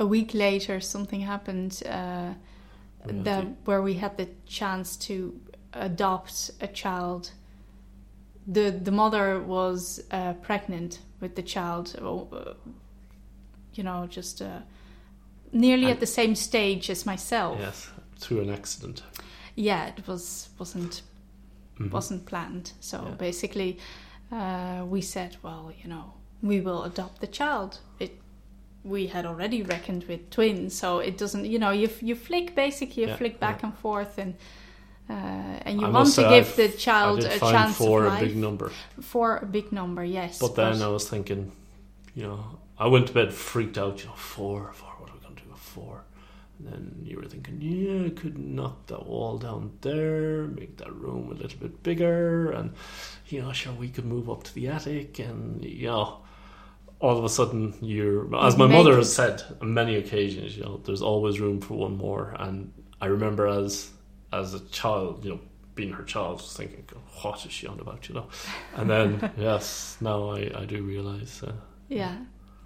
a 0.00 0.06
week 0.06 0.34
later, 0.34 0.80
something 0.80 1.20
happened 1.26 1.82
uh, 1.86 2.32
that 3.06 3.24
the- 3.24 3.54
where 3.64 3.82
we 3.82 3.94
had 3.94 4.16
the 4.16 4.28
chance 4.46 4.96
to 5.06 5.32
adopt 5.72 6.50
a 6.60 6.66
child. 6.66 7.32
the 8.52 8.70
The 8.84 8.90
mother 8.90 9.40
was 9.40 10.00
uh, 10.10 10.32
pregnant 10.42 11.00
with 11.20 11.34
the 11.34 11.42
child. 11.42 11.94
Uh, 12.00 12.54
you 13.74 13.84
know, 13.84 14.06
just 14.16 14.40
uh, 14.42 14.46
nearly 15.52 15.84
And- 15.84 15.92
at 15.92 16.00
the 16.00 16.06
same 16.06 16.34
stage 16.34 16.90
as 16.90 17.04
myself. 17.06 17.58
Yes, 17.60 17.90
through 18.18 18.40
an 18.42 18.50
accident. 18.50 19.02
yeah, 19.56 19.88
it 19.96 20.06
was 20.08 20.48
wasn't 20.58 21.02
Mhm. 21.78 21.90
wasn't 21.92 22.24
planned. 22.26 22.72
So 22.80 22.96
Yeah. 22.96 23.14
basically, 23.18 23.78
uh, 24.32 24.84
we 24.90 25.00
said, 25.02 25.36
well, 25.42 25.72
you 25.82 25.88
know, 25.88 26.04
we 26.42 26.60
will 26.60 26.82
adopt 26.84 27.20
the 27.20 27.26
child. 27.26 27.78
It 27.98 28.10
we 28.84 29.06
had 29.08 29.26
already 29.26 29.62
reckoned 29.62 30.04
with 30.04 30.30
twins, 30.30 30.74
so 30.74 30.98
it 31.00 31.18
doesn't. 31.18 31.44
You 31.44 31.58
know, 31.58 31.70
you 31.70 31.88
you 32.00 32.14
flick 32.14 32.54
basically, 32.54 33.02
you 33.02 33.08
Yeah, 33.08 33.16
flick 33.16 33.38
back 33.38 33.60
yeah. 33.60 33.68
and 33.68 33.78
forth, 33.78 34.18
and 34.18 34.34
uh, 35.08 35.12
and 35.66 35.80
you 35.80 35.86
I 35.86 35.90
want 35.90 36.14
to 36.14 36.22
give 36.22 36.48
I've- 36.48 36.62
the 36.62 36.68
child 36.76 37.24
a 37.24 37.38
chance 37.38 37.76
for 37.76 38.06
a 38.06 38.18
big 38.20 38.36
number. 38.36 38.70
For 39.00 39.38
a 39.38 39.46
big 39.46 39.72
number, 39.72 40.04
yes. 40.04 40.38
But 40.38 40.54
then 40.54 40.80
I 40.82 40.88
was 40.88 41.08
thinking, 41.08 41.52
you 42.14 42.22
know, 42.22 42.44
I 42.78 42.86
went 42.86 43.06
to 43.08 43.12
bed 43.12 43.32
freaked 43.32 43.76
out. 43.78 44.00
You 44.00 44.06
know, 44.08 44.14
four, 44.16 44.72
four. 44.72 44.88
What 44.98 45.10
are 45.10 45.14
we 45.14 45.20
going 45.20 45.36
to 45.36 45.42
do 45.42 45.50
with 45.50 45.60
four? 45.60 46.04
And 46.58 46.68
then 46.68 47.02
you 47.04 47.16
were 47.16 47.24
thinking, 47.24 47.58
yeah, 47.60 48.06
I 48.06 48.10
could 48.10 48.38
knock 48.38 48.86
that 48.86 49.06
wall 49.06 49.38
down 49.38 49.72
there, 49.80 50.44
make 50.46 50.76
that 50.76 50.92
room 50.94 51.30
a 51.30 51.34
little 51.34 51.58
bit 51.58 51.82
bigger, 51.82 52.50
and 52.52 52.72
you 53.28 53.42
know, 53.42 53.52
sure, 53.52 53.72
we 53.72 53.88
could 53.88 54.04
move 54.04 54.30
up 54.30 54.42
to 54.44 54.54
the 54.54 54.68
attic, 54.68 55.18
and 55.18 55.64
you 55.64 55.88
know. 55.88 56.18
All 57.00 57.16
of 57.18 57.24
a 57.24 57.28
sudden, 57.28 57.74
you're 57.80 58.34
as 58.36 58.56
my 58.56 58.66
mother 58.66 58.96
has 58.96 59.12
said 59.12 59.42
on 59.62 59.72
many 59.74 59.96
occasions. 59.96 60.56
You 60.56 60.64
know, 60.64 60.80
there's 60.84 61.02
always 61.02 61.40
room 61.40 61.60
for 61.60 61.74
one 61.74 61.96
more. 61.96 62.34
And 62.38 62.72
I 63.00 63.06
remember 63.06 63.46
as 63.46 63.90
as 64.32 64.52
a 64.54 64.60
child, 64.68 65.24
you 65.24 65.30
know, 65.32 65.40
being 65.74 65.92
her 65.94 66.04
child, 66.04 66.40
just 66.40 66.56
thinking, 66.56 66.84
"What 67.22 67.44
is 67.46 67.52
she 67.52 67.66
on 67.66 67.80
about?" 67.80 68.06
You 68.08 68.16
know. 68.16 68.26
And 68.76 68.90
then, 68.90 69.32
yes, 69.38 69.96
now 70.00 70.30
I, 70.30 70.50
I 70.54 70.64
do 70.66 70.82
realise. 70.82 71.42
Uh, 71.42 71.52
yeah, 71.88 72.16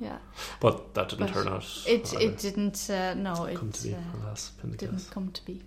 yeah. 0.00 0.18
but 0.60 0.94
that 0.94 1.08
didn't 1.10 1.26
But 1.26 1.34
turn 1.34 1.48
out. 1.48 1.64
It 1.86 2.12
either. 2.12 2.24
it 2.26 2.38
didn't. 2.38 2.90
Uh, 2.90 3.14
no, 3.14 3.44
it 3.44 3.56
come 3.56 3.70
to 3.70 3.82
be. 3.84 3.94
uh, 3.94 4.34
didn't 4.76 4.96
case. 4.98 5.08
come 5.10 5.30
to 5.30 5.44
be. 5.46 5.62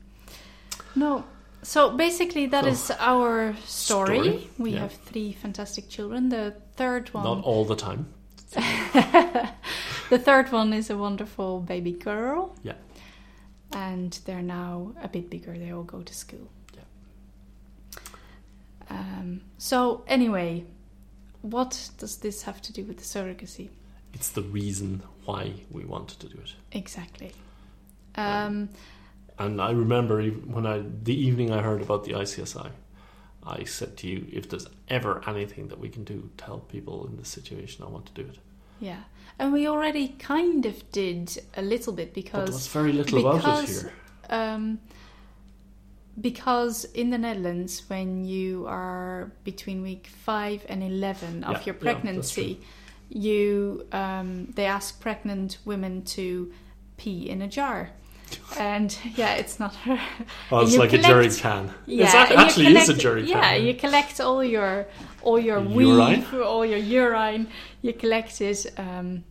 No. 0.95 1.23
So 1.63 1.89
basically, 1.97 2.45
that 2.47 2.65
So, 2.65 2.69
is 2.69 2.91
our 2.99 3.55
story. 3.65 4.19
story, 4.19 4.49
We 4.59 4.71
yeah. 4.71 4.81
have 4.81 4.93
three 4.93 5.31
fantastic 5.31 5.89
children. 5.89 6.29
The 6.29 6.53
third 6.75 7.13
one, 7.13 7.23
Not 7.23 7.43
all 7.43 7.65
the 7.65 7.75
time. 7.75 8.13
the 10.09 10.19
third 10.19 10.51
one 10.51 10.73
is 10.73 10.89
a 10.89 10.97
wonderful 10.97 11.59
baby 11.61 11.91
girl. 11.91 12.55
Yeah. 12.63 12.73
And 13.73 14.17
they're 14.25 14.41
now 14.41 14.93
a 15.01 15.07
bit 15.07 15.29
bigger. 15.29 15.57
They 15.57 15.71
all 15.71 15.83
go 15.83 16.01
to 16.01 16.13
school. 16.13 16.49
Yeah. 16.73 17.99
Um, 18.89 19.41
so 19.57 20.03
anyway, 20.07 20.63
what 21.41 21.89
does 21.97 22.17
this 22.17 22.43
have 22.43 22.61
to 22.63 22.73
do 22.73 22.83
with 22.85 22.97
the 22.97 23.03
surrogacy? 23.03 23.69
It's 24.13 24.29
the 24.29 24.41
reason 24.41 25.03
why 25.25 25.53
we 25.69 25.83
wanted 25.85 26.19
to 26.21 26.29
do 26.29 26.41
it. 26.41 26.53
Exactly. 26.71 27.33
Um, 28.15 28.69
And 29.37 29.61
I 29.61 29.71
remember 29.71 30.23
when 30.23 30.65
I 30.65 30.81
the 31.03 31.13
evening 31.13 31.51
I 31.51 31.61
heard 31.61 31.81
about 31.81 32.05
the 32.05 32.13
ICSI, 32.13 32.71
I 33.47 33.63
said 33.63 33.95
to 33.97 34.07
you, 34.07 34.27
if 34.31 34.49
there's 34.49 34.67
ever 34.89 35.21
anything 35.27 35.67
that 35.69 35.79
we 35.79 35.89
can 35.89 36.03
do 36.03 36.29
to 36.37 36.43
help 36.45 36.69
people 36.71 37.07
in 37.07 37.17
this 37.17 37.29
situation, 37.29 37.83
I 37.85 37.89
want 37.89 38.05
to 38.07 38.13
do 38.21 38.27
it. 38.29 38.37
yeah. 38.79 39.03
And 39.39 39.53
we 39.53 39.67
already 39.67 40.07
kind 40.19 40.65
of 40.65 40.75
did 40.91 41.37
a 41.55 41.61
little 41.61 41.93
bit 41.93 42.09
But 42.09 42.15
because 42.23 42.45
there 42.49 42.53
was 42.53 42.67
very 42.67 42.91
little 42.91 43.19
about 43.19 43.35
it 43.35 43.41
because- 43.43 43.81
here. 43.83 43.93
Um, 44.29 44.79
because 46.19 46.85
in 46.85 47.09
the 47.11 47.17
Netherlands, 47.17 47.83
when 47.87 48.25
you 48.25 48.65
are 48.67 49.31
between 49.43 49.83
week 49.83 50.07
five 50.07 50.65
and 50.67 50.81
eleven 50.83 51.43
of 51.43 51.53
Yeah, 51.57 51.65
your 51.67 51.75
yeah, 51.75 51.81
pregnancy, 51.81 52.59
you 53.09 53.85
um, 53.91 54.47
they 54.55 54.65
ask 54.65 54.99
pregnant 54.99 55.59
women 55.65 56.03
to 56.15 56.51
pee 56.97 57.29
in 57.29 57.41
a 57.43 57.47
jar, 57.47 57.91
and 58.59 58.97
yeah, 59.15 59.35
it's 59.35 59.59
not 59.59 59.75
her. 59.77 59.99
Oh, 60.51 60.61
it's 60.61 60.77
like 60.77 60.93
a 60.93 60.97
jerry 60.97 61.29
can. 61.29 61.73
Yeah, 61.85 62.05
it's 62.05 62.13
ac- 62.15 62.21
and 62.33 62.39
you 62.39 62.45
actually 62.45 62.65
is 62.67 62.89
a 62.89 62.93
collect- 62.93 63.01
jerry 63.01 63.21
can. 63.21 63.29
Yeah, 63.29 63.55
you 63.55 63.73
collect 63.73 64.19
all 64.19 64.43
your 64.43 64.87
all 65.21 65.39
your 65.39 65.59
Urine? 65.59 65.75
weave, 65.75 66.33
all 66.41 66.65
your 66.65 66.79
urine. 66.79 67.47
You 67.81 67.93
collect 67.93 68.41
it, 68.41 68.65
um, 68.77 69.23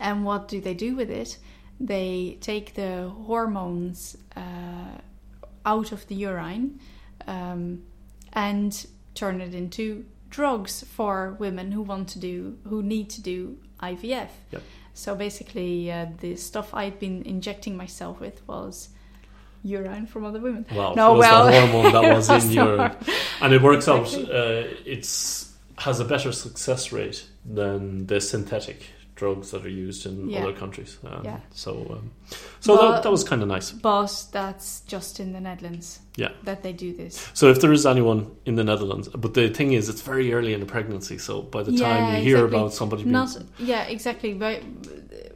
and 0.00 0.24
what 0.24 0.48
do 0.48 0.60
they 0.60 0.74
do 0.74 0.94
with 0.96 1.10
it? 1.10 1.38
They 1.80 2.38
take 2.40 2.74
the 2.74 3.08
hormones 3.26 4.16
uh, 4.36 4.98
out 5.66 5.92
of 5.92 6.06
the 6.08 6.14
urine 6.14 6.78
um, 7.26 7.82
and 8.32 8.86
turn 9.14 9.40
it 9.40 9.54
into 9.54 10.04
drugs 10.30 10.84
for 10.84 11.36
women 11.38 11.72
who 11.72 11.82
want 11.82 12.08
to 12.08 12.18
do 12.18 12.58
who 12.68 12.82
need 12.82 13.08
to 13.10 13.22
do 13.22 13.58
IVF. 13.82 14.28
Yep. 14.52 14.62
So 14.94 15.14
basically, 15.14 15.90
uh, 15.92 16.06
the 16.20 16.36
stuff 16.36 16.72
I'd 16.72 16.98
been 16.98 17.22
injecting 17.22 17.76
myself 17.76 18.20
with 18.20 18.46
was 18.46 18.90
urine 19.64 20.06
from 20.06 20.24
other 20.24 20.40
women. 20.40 20.64
Well, 20.74 20.94
No, 20.94 21.14
it 21.14 21.18
was 21.18 21.20
well, 21.20 21.46
the 21.46 21.66
hormone 21.66 21.92
that 21.92 22.14
was, 22.16 22.28
was 22.28 22.44
in 22.46 22.52
your, 22.52 22.92
and 23.40 23.52
it 23.52 23.60
works 23.62 23.88
Exactly. 23.88 24.24
out. 24.24 24.30
Uh, 24.30 24.68
it's 24.86 25.52
has 25.78 25.98
a 25.98 26.04
better 26.04 26.30
success 26.30 26.92
rate 26.92 27.26
than 27.44 28.06
the 28.06 28.20
synthetic 28.20 28.84
drugs 29.16 29.50
that 29.52 29.64
are 29.64 29.68
used 29.86 30.06
in 30.06 30.28
Yeah. 30.28 30.42
other 30.42 30.52
countries. 30.52 30.98
Um, 31.04 31.20
Yeah. 31.24 31.38
So, 31.52 31.70
um, 31.90 32.10
so 32.60 32.76
But- 32.76 32.90
that, 32.92 33.02
that 33.04 33.10
was 33.12 33.22
kind 33.24 33.42
of 33.42 33.48
nice. 33.48 33.70
But 33.70 34.26
that's 34.32 34.80
just 34.86 35.20
in 35.20 35.32
the 35.32 35.40
Netherlands. 35.40 36.00
Yeah. 36.16 36.30
That 36.44 36.62
they 36.62 36.72
do 36.72 36.92
this. 36.92 37.28
So 37.32 37.48
if 37.50 37.60
there 37.60 37.72
is 37.72 37.86
anyone 37.86 38.26
in 38.44 38.54
the 38.56 38.64
Netherlands, 38.64 39.08
but 39.08 39.34
the 39.34 39.48
thing 39.48 39.72
is, 39.72 39.88
it's 39.88 40.02
very 40.02 40.32
early 40.32 40.52
in 40.52 40.60
the 40.60 40.66
pregnancy. 40.66 41.18
So 41.18 41.42
by 41.42 41.62
the 41.62 41.72
time 41.72 41.80
Yeah, 41.80 42.16
you 42.18 42.22
hear 42.24 42.36
exactly. 42.38 42.58
about 42.58 42.72
somebody 42.74 43.02
being 43.02 43.12
Not 43.12 43.36
yeah, 43.58 43.84
exactly. 43.84 44.34
But 44.34 44.62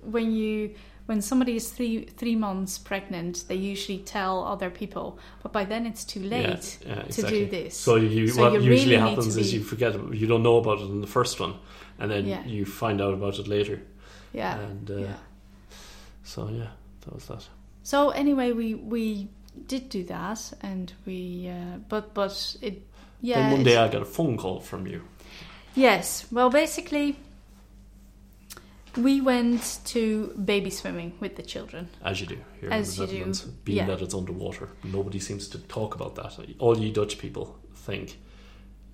when 0.03 0.33
you 0.33 0.71
when 1.07 1.23
somebody 1.23 1.57
is 1.57 1.71
three 1.71 2.05
three 2.19 2.37
months 2.37 2.79
pregnant, 2.79 3.45
they 3.49 3.55
usually 3.55 3.99
tell 3.99 4.45
other 4.45 4.71
people. 4.71 5.19
But 5.43 5.53
by 5.53 5.65
then 5.65 5.87
it's 5.87 6.05
too 6.05 6.21
late 6.21 6.79
yeah, 6.87 6.95
to 6.97 7.07
exactly. 7.07 7.45
do 7.45 7.51
this. 7.51 7.77
So 7.77 7.97
you, 7.97 8.29
So 8.29 8.43
what 8.43 8.53
you 8.53 8.61
usually 8.73 8.97
really 8.97 9.11
happens 9.11 9.37
is 9.37 9.51
be- 9.51 9.57
you 9.59 9.65
forget 9.65 9.95
you 10.13 10.27
don't 10.27 10.43
know 10.43 10.59
about 10.59 10.81
it 10.81 10.89
in 10.91 11.01
the 11.01 11.07
first 11.07 11.41
one, 11.41 11.55
and 11.99 12.11
then 12.11 12.27
Yeah. 12.27 12.45
you 12.47 12.65
find 12.65 13.01
out 13.01 13.15
about 13.15 13.39
it 13.39 13.49
later. 13.49 13.81
yeah. 14.33 14.59
And 14.61 14.91
uh, 14.91 14.97
yeah. 14.97 15.15
so 16.25 16.49
yeah, 16.49 16.69
that 17.01 17.15
was 17.15 17.27
that. 17.27 17.49
So 17.83 18.11
anyway, 18.11 18.53
we 18.53 18.75
we 18.75 19.29
did 19.67 19.89
do 19.89 20.05
that, 20.05 20.53
and 20.63 20.93
we 21.07 21.49
uh, 21.49 21.79
but 21.89 22.15
but 22.15 22.57
it 22.61 22.83
yeah. 23.23 23.41
then 23.41 23.53
one 23.53 23.65
day 23.65 23.77
I 23.77 23.89
got 23.89 24.03
a 24.03 24.05
phone 24.05 24.37
call 24.37 24.61
from 24.61 24.87
you. 24.87 25.03
Yes. 25.75 26.27
Well, 26.33 26.51
basically, 26.51 27.17
we 28.97 29.21
went 29.21 29.81
to 29.85 30.29
baby 30.45 30.71
swimming 30.71 31.13
with 31.21 31.37
the 31.37 31.43
children. 31.43 31.89
As 32.05 32.21
you 32.21 32.27
do 32.27 32.39
here 32.61 32.71
As 32.71 32.99
in 32.99 33.09
you 33.09 33.25
the 33.25 33.33
do, 33.33 33.53
being 33.65 33.79
yeah. 33.79 33.87
that 33.87 34.03
it's 34.03 34.15
underwater. 34.15 34.69
Nobody 34.83 35.19
seems 35.21 35.49
to 35.49 35.59
talk 35.59 35.95
about 35.95 36.15
that. 36.17 36.39
All 36.59 36.77
you 36.79 36.93
Dutch 36.93 37.19
people 37.19 37.57
think. 37.75 38.19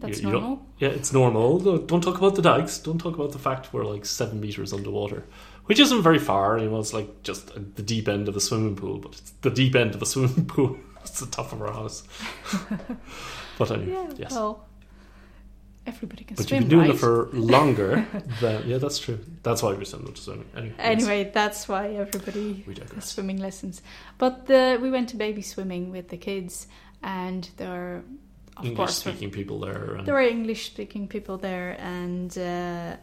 That's 0.06 0.20
you, 0.20 0.28
you 0.28 0.32
don't- 0.32 0.42
normal. 0.42 0.66
Yeah, 0.78 0.88
it's 0.88 1.12
normal. 1.12 1.58
Don't- 1.60 2.02
talk 2.02 2.18
about 2.18 2.34
the 2.34 2.42
dikes. 2.42 2.78
Don't 2.78 2.98
talk 2.98 3.14
about 3.14 3.32
the 3.32 3.38
fact 3.38 3.72
we're 3.72 3.84
like 3.84 4.04
seven 4.04 4.40
meters 4.40 4.72
underwater, 4.72 5.24
which 5.66 5.78
isn't 5.80 6.02
very 6.02 6.18
far. 6.18 6.58
You 6.58 6.68
know, 6.70 6.78
it's 6.80 6.92
like 6.92 7.22
just 7.22 7.50
uh, 7.50 7.60
the 7.76 7.82
deep 7.82 8.08
end 8.08 8.28
of 8.28 8.36
a 8.36 8.40
swimming 8.40 8.76
pool, 8.76 8.98
but 8.98 9.12
it's 9.12 9.30
the 9.42 9.50
deep 9.50 9.74
end 9.76 9.94
of 9.94 10.02
a 10.02 10.06
swimming 10.12 10.46
pool. 10.46 10.76
It's 11.02 11.20
the 11.20 11.26
top 11.26 11.52
of 11.52 11.60
our 11.62 11.72
house. 11.72 12.02
but 13.58 13.70
anyway, 13.70 13.92
Yeah. 13.92 14.10
yes. 14.16 14.32
Well, 14.32 14.66
everybody 15.86 16.24
can 16.24 16.36
swim. 16.36 16.44
but 16.44 16.50
you've 16.50 16.60
been 16.60 16.68
doing 16.68 16.86
right? 16.88 16.94
it 16.94 16.98
for 16.98 17.28
longer. 17.32 18.06
than, 18.40 18.66
yeah, 18.68 18.78
that's 18.78 18.98
true. 18.98 19.18
That's 19.42 19.62
why 19.62 19.74
we 19.74 19.84
send 19.84 20.06
them 20.06 20.14
to 20.14 20.20
swimming. 20.20 20.46
Anyway, 20.56 20.74
yes, 20.78 20.86
Anyway, 20.86 21.30
that's 21.32 21.68
why 21.68 21.88
everybody 21.90 22.64
has 22.94 23.04
swimming 23.04 23.38
lessons. 23.38 23.82
But 24.18 24.46
the, 24.46 24.78
we 24.80 24.90
went 24.90 25.10
to 25.10 25.16
baby 25.16 25.42
swimming 25.42 25.90
with 25.90 26.08
the 26.08 26.16
kids, 26.16 26.66
and 27.02 27.48
there 27.58 28.02
of 28.56 28.64
English 28.64 28.76
course, 28.76 28.96
speaking 28.96 29.30
people 29.30 29.60
there. 29.60 29.96
And 29.96 30.06
there 30.06 30.14
were 30.14 30.20
English 30.20 30.66
speaking 30.66 31.08
people 31.08 31.38
there, 31.38 31.76
and 31.80 32.36
uh, 32.38 32.96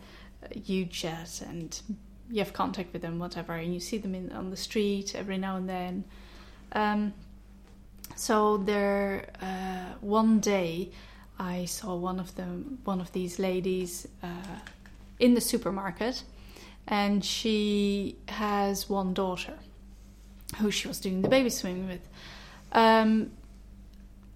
you 0.53 0.85
chat 0.85 1.41
and 1.47 1.79
you 2.29 2.39
have 2.39 2.53
contact 2.53 2.93
with 2.93 3.01
them, 3.01 3.19
whatever, 3.19 3.53
and 3.53 3.73
you 3.73 3.79
see 3.79 3.97
them 3.97 4.15
in 4.15 4.31
on 4.31 4.49
the 4.49 4.57
street 4.57 5.15
every 5.15 5.37
now 5.37 5.57
and 5.57 5.67
then. 5.67 6.03
Um, 6.71 7.13
so 8.15 8.57
there, 8.57 9.29
uh, 9.41 9.95
one 9.99 10.39
day, 10.39 10.91
I 11.39 11.65
saw 11.65 11.95
one 11.95 12.19
of 12.19 12.35
them, 12.35 12.79
one 12.83 13.01
of 13.01 13.11
these 13.11 13.39
ladies, 13.39 14.07
uh, 14.23 14.59
in 15.19 15.33
the 15.33 15.41
supermarket, 15.41 16.23
and 16.87 17.23
she 17.23 18.17
has 18.27 18.89
one 18.89 19.13
daughter, 19.13 19.53
who 20.57 20.71
she 20.71 20.87
was 20.87 20.99
doing 20.99 21.21
the 21.21 21.29
baby 21.29 21.49
swimming 21.49 21.87
with, 21.87 22.07
um, 22.71 23.31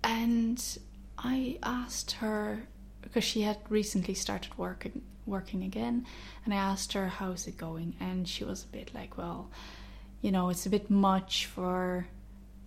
and 0.03 0.77
I 1.25 1.57
asked 1.63 2.11
her 2.13 2.67
because 3.01 3.23
she 3.23 3.41
had 3.41 3.57
recently 3.69 4.13
started 4.13 4.57
working 4.57 5.01
working 5.25 5.63
again, 5.63 6.05
and 6.43 6.53
I 6.53 6.57
asked 6.57 6.93
her 6.93 7.07
how's 7.07 7.47
it 7.47 7.57
going, 7.57 7.95
and 7.99 8.27
she 8.27 8.43
was 8.43 8.63
a 8.63 8.67
bit 8.67 8.93
like, 8.93 9.17
well, 9.17 9.49
you 10.21 10.31
know, 10.31 10.49
it's 10.49 10.67
a 10.67 10.69
bit 10.69 10.89
much 10.89 11.47
for 11.47 12.05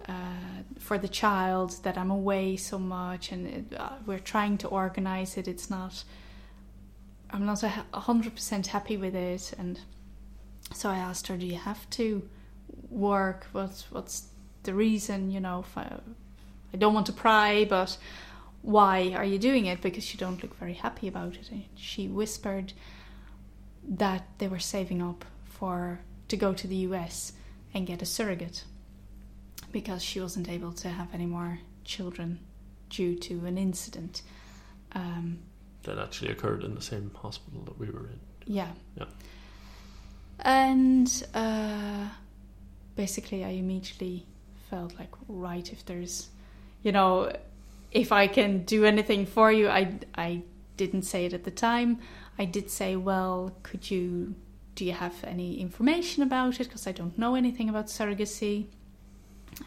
uh, 0.09 0.63
for 0.79 0.99
the 0.99 1.09
child 1.09 1.77
that 1.85 1.97
I'm 1.97 2.11
away 2.11 2.57
so 2.57 2.79
much, 2.79 3.31
and 3.31 3.47
it, 3.47 3.65
uh, 3.79 3.97
we're 4.07 4.19
trying 4.35 4.59
to 4.59 4.69
organize 4.69 5.37
it. 5.37 5.47
It's 5.47 5.71
not. 5.71 6.05
I'm 7.31 7.45
not 7.47 7.63
a 7.63 8.01
hundred 8.11 8.35
percent 8.35 8.69
happy 8.69 8.97
with 8.97 9.15
it, 9.15 9.53
and 9.59 9.79
so 10.75 10.89
I 10.91 10.97
asked 10.97 11.29
her, 11.29 11.37
"Do 11.37 11.47
you 11.47 11.59
have 11.59 11.89
to 11.91 12.29
work? 12.91 13.47
What's 13.53 13.91
what's 13.93 14.29
the 14.65 14.75
reason? 14.75 15.31
You 15.31 15.41
know, 15.41 15.63
fi- 15.63 16.01
I 16.73 16.77
don't 16.77 16.95
want 16.95 17.07
to 17.07 17.13
pry, 17.13 17.65
but 17.65 17.97
why 18.63 19.13
are 19.15 19.25
you 19.25 19.39
doing 19.39 19.67
it? 19.67 19.81
Because 19.81 20.13
you 20.13 20.19
don't 20.19 20.43
look 20.43 20.57
very 20.59 20.75
happy 20.75 21.09
about 21.09 21.35
it. 21.37 21.51
And 21.51 21.65
she 21.77 22.09
whispered 22.09 22.73
that 23.89 24.27
they 24.39 24.49
were 24.49 24.59
saving 24.59 25.01
up 25.03 25.25
for 25.45 26.01
to 26.29 26.37
go 26.37 26.53
to 26.53 26.67
the 26.67 26.77
US 26.89 27.33
and 27.73 27.87
get 27.87 28.03
a 28.03 28.07
surrogate 28.07 28.65
because 29.73 30.03
she 30.03 30.21
wasn't 30.21 30.49
able 30.49 30.73
to 30.73 30.89
have 30.89 31.09
any 31.15 31.27
more 31.27 31.61
children 31.85 32.41
due 32.91 33.15
to 33.17 33.45
an 33.47 33.57
incident. 33.59 34.23
Um, 34.93 35.39
That 35.85 35.99
actually 35.99 36.31
occurred 36.33 36.65
in 36.65 36.75
the 36.75 36.83
same 36.83 37.11
hospital 37.15 37.63
that 37.65 37.79
we 37.79 37.87
were 37.91 38.07
in. 38.09 38.21
yeah. 38.47 38.73
Yeah. 38.97 39.07
And 40.41 41.27
uh, 41.35 42.09
basically, 42.95 43.45
I 43.45 43.51
immediately 43.51 44.27
felt 44.71 44.97
like, 44.99 45.11
right, 45.29 45.71
if 45.73 45.85
there's, 45.85 46.29
you 46.83 46.93
know, 46.93 47.33
if 47.91 48.13
I 48.13 48.27
can 48.27 48.65
do 48.65 48.85
anything 48.85 49.27
for 49.27 49.51
you, 49.53 49.69
I, 49.69 49.99
I 50.15 50.43
didn't 50.77 51.03
say 51.03 51.27
it 51.27 51.33
at 51.33 51.45
the 51.45 51.51
time. 51.51 51.99
I 52.39 52.45
did 52.45 52.71
say, 52.71 52.97
well, 52.97 53.57
could 53.63 53.91
you, 53.91 54.35
do 54.75 54.85
you 54.85 54.93
have 54.93 55.25
any 55.25 55.61
information 55.61 56.23
about 56.23 56.61
it? 56.61 56.69
Because 56.69 56.87
I 56.87 56.93
don't 56.93 57.19
know 57.19 57.35
anything 57.35 57.69
about 57.69 57.87
surrogacy. 57.87 58.67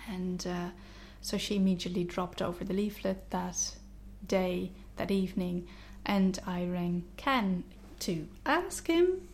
And 0.07 0.45
uh, 0.47 0.69
so 1.19 1.38
she 1.38 1.55
immediately 1.55 2.03
dropped 2.03 2.41
over 2.41 2.63
the 2.63 2.74
leaflet 2.74 3.30
that 3.32 3.76
day, 4.26 4.72
that 4.97 5.11
evening, 5.11 5.67
and 6.05 6.39
I 6.47 6.65
rang 6.65 7.03
Ken 7.17 7.63
to 7.99 8.28
ask 8.45 8.88
him 8.88 9.28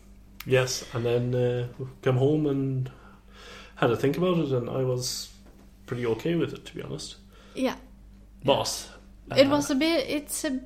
Yes, 0.47 0.85
and 0.93 1.05
then 1.05 1.35
uh, 1.35 1.67
came 2.01 2.15
home 2.15 2.45
and 2.45 2.89
had 3.75 3.87
to 3.87 3.97
think 3.97 4.17
about 4.17 4.37
it, 4.37 4.51
and 4.53 4.69
I 4.69 4.83
was 4.83 5.29
pretty 5.85 6.05
okay 6.05 6.35
with 6.35 6.53
it, 6.53 6.65
to 6.65 6.75
be 6.75 6.81
honest. 6.81 7.17
Yeah, 7.53 7.75
Boss. 8.47 8.89
it 9.35 9.47
uh, 9.47 9.49
was 9.49 9.69
a 9.69 9.75
bit. 9.75 10.09
It's 10.09 10.43
a 10.45 10.59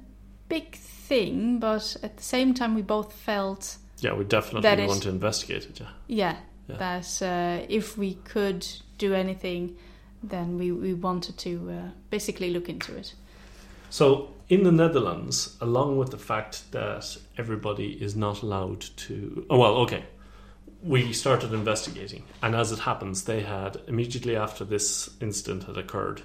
big 0.48 0.76
thing, 0.76 1.60
but 1.60 1.98
at 2.04 2.18
the 2.18 2.24
same 2.24 2.54
time, 2.54 2.76
we 2.76 2.82
both 2.82 3.14
felt, 3.14 3.78
Yeah, 4.00 4.14
we 4.14 4.24
definitely 4.24 4.62
that 4.62 4.80
is- 4.80 4.88
want 4.90 5.04
to 5.04 5.10
investigate 5.10 5.66
it, 5.66 5.80
yeah. 5.80 5.88
yeah, 6.08 6.36
Yeah. 6.70 6.78
that 6.78 7.22
uh, 7.22 7.66
if 7.70 7.98
we 7.98 8.14
could 8.34 8.66
do 8.98 9.14
anything, 9.14 9.76
then 10.24 10.58
we 10.58 10.72
we 10.72 10.94
wanted 10.94 11.38
to 11.38 11.50
uh, 11.72 11.90
basically 12.10 12.52
look 12.52 12.70
into 12.70 12.96
it. 12.96 13.16
So, 13.90 14.30
in 14.48 14.64
the 14.64 14.72
Netherlands, 14.72 15.58
along 15.60 15.98
with 15.98 16.12
the 16.12 16.18
fact 16.18 16.72
that 16.72 17.18
everybody 17.38 17.98
is 18.02 18.16
not 18.16 18.42
allowed 18.44 18.82
to. 19.08 19.46
Oh, 19.50 19.58
well, 19.58 19.76
okay. 19.84 20.04
We 20.84 21.14
started 21.14 21.54
investigating, 21.54 22.24
and 22.42 22.56
as 22.56 22.72
it 22.72 22.80
happens, 22.80 23.24
they 23.24 23.42
had 23.42 23.78
immediately 23.88 24.36
after 24.38 24.66
this 24.66 25.10
incident 25.22 25.64
had 25.64 25.78
occurred, 25.78 26.22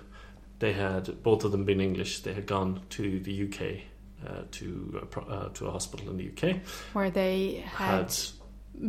they 0.59 0.73
had 0.73 1.23
both 1.23 1.45
of 1.45 1.53
them 1.53 1.65
been 1.65 1.81
English. 1.81 2.21
They 2.21 2.33
had 2.35 2.47
gone 2.47 2.81
to 2.91 3.21
the 3.21 3.45
UK, 3.45 3.83
uh, 4.27 4.43
to 4.53 5.09
uh, 5.29 5.49
to 5.51 5.67
a 5.67 5.71
hospital 5.71 6.09
in 6.11 6.17
the 6.17 6.31
UK. 6.31 6.61
Where 6.93 7.11
they 7.11 7.65
had, 7.67 8.15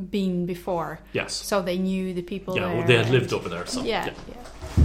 been 0.10 0.46
before, 0.46 1.00
yes, 1.14 1.34
so 1.34 1.62
they 1.62 1.78
knew 1.78 2.14
the 2.14 2.22
people 2.22 2.56
yeah, 2.58 2.74
well, 2.74 2.86
they 2.88 2.96
had 2.98 3.06
and- 3.06 3.14
lived 3.14 3.34
over 3.34 3.48
there. 3.50 3.66
So 3.66 3.82
yeah, 3.84 4.08
yeah. 4.08 4.14
yeah, 4.28 4.84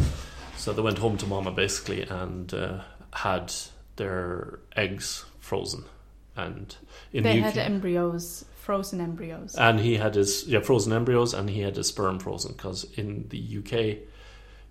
So 0.56 0.72
they 0.72 0.82
went 0.82 0.98
home 0.98 1.16
to 1.18 1.26
Mama 1.26 1.50
basically 1.50 2.02
and 2.02 2.52
uh, 2.54 2.82
had 3.12 3.52
their 3.96 4.60
eggs 4.76 5.24
frozen, 5.40 5.84
and 6.36 6.76
in 7.12 7.24
they 7.24 7.36
the 7.36 7.42
had 7.42 7.58
UK, 7.58 7.64
embryos, 7.66 8.44
frozen 8.60 9.00
embryos. 9.00 9.54
and 9.56 9.80
he 9.80 9.96
had 9.96 10.14
his 10.14 10.46
yeah 10.46 10.60
frozen 10.60 10.92
embryos, 10.92 11.34
and 11.34 11.50
he 11.50 11.60
had 11.62 11.76
his 11.76 11.88
sperm 11.88 12.18
frozen 12.20 12.52
because 12.52 12.84
in 12.96 13.26
the 13.30 13.58
UK 13.58 14.08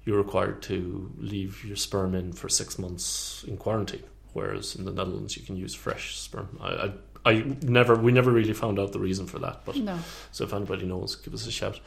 you're 0.05 0.17
required 0.17 0.61
to 0.63 1.11
leave 1.17 1.63
your 1.63 1.75
sperm 1.77 2.15
in 2.15 2.33
for 2.33 2.49
six 2.49 2.77
months 2.79 3.43
in 3.47 3.57
quarantine, 3.57 4.03
whereas 4.33 4.75
in 4.75 4.85
the 4.85 4.91
Netherlands 4.91 5.37
you 5.37 5.43
can 5.43 5.55
use 5.57 5.73
fresh 5.75 6.17
sperm. 6.17 6.57
I, 6.61 6.69
I 6.69 6.91
I 7.23 7.33
never 7.61 7.95
we 7.95 8.11
never 8.11 8.31
really 8.31 8.53
found 8.53 8.79
out 8.79 8.93
the 8.93 8.99
reason 8.99 9.27
for 9.27 9.37
that, 9.39 9.61
but 9.65 9.75
no, 9.77 9.99
so 10.31 10.43
if 10.43 10.53
anybody 10.53 10.85
knows, 10.87 11.15
give 11.15 11.33
us 11.35 11.45
a 11.45 11.51
shout. 11.51 11.79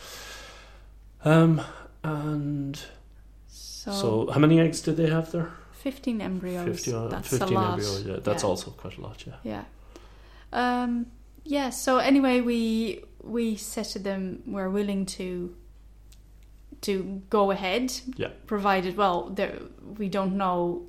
Um 1.24 1.60
and 2.04 2.80
so, 3.48 3.92
so 3.92 4.30
how 4.32 4.38
many 4.40 4.60
eggs 4.60 4.80
did 4.80 4.96
they 4.96 5.08
have 5.10 5.30
there? 5.32 5.50
fifteen 5.72 6.20
embryos. 6.22 6.66
50, 6.66 6.92
uh, 6.94 7.08
that's 7.08 7.28
15 7.28 7.48
a 7.48 7.60
lot. 7.60 7.72
embryo, 7.78 8.14
yeah, 8.14 8.20
that's 8.22 8.42
Yeah. 8.42 8.48
also 8.48 8.70
quite 8.70 8.96
a 8.96 9.00
lot, 9.02 9.22
yeah. 9.26 9.34
Yeah. 9.42 9.64
Um, 10.52 11.06
yeah. 11.44 11.70
So 11.70 11.98
anyway, 11.98 12.40
we 12.40 13.02
we 13.22 13.56
said 13.56 13.86
to 13.86 13.98
them 13.98 14.42
we're 14.46 14.70
willing 14.70 15.04
to 15.18 15.54
to 16.84 17.22
go 17.30 17.50
ahead. 17.50 17.92
Yeah. 18.16 18.30
Provided, 18.46 18.96
well, 18.96 19.30
there 19.30 19.58
we 19.98 20.08
don't 20.08 20.36
know 20.36 20.86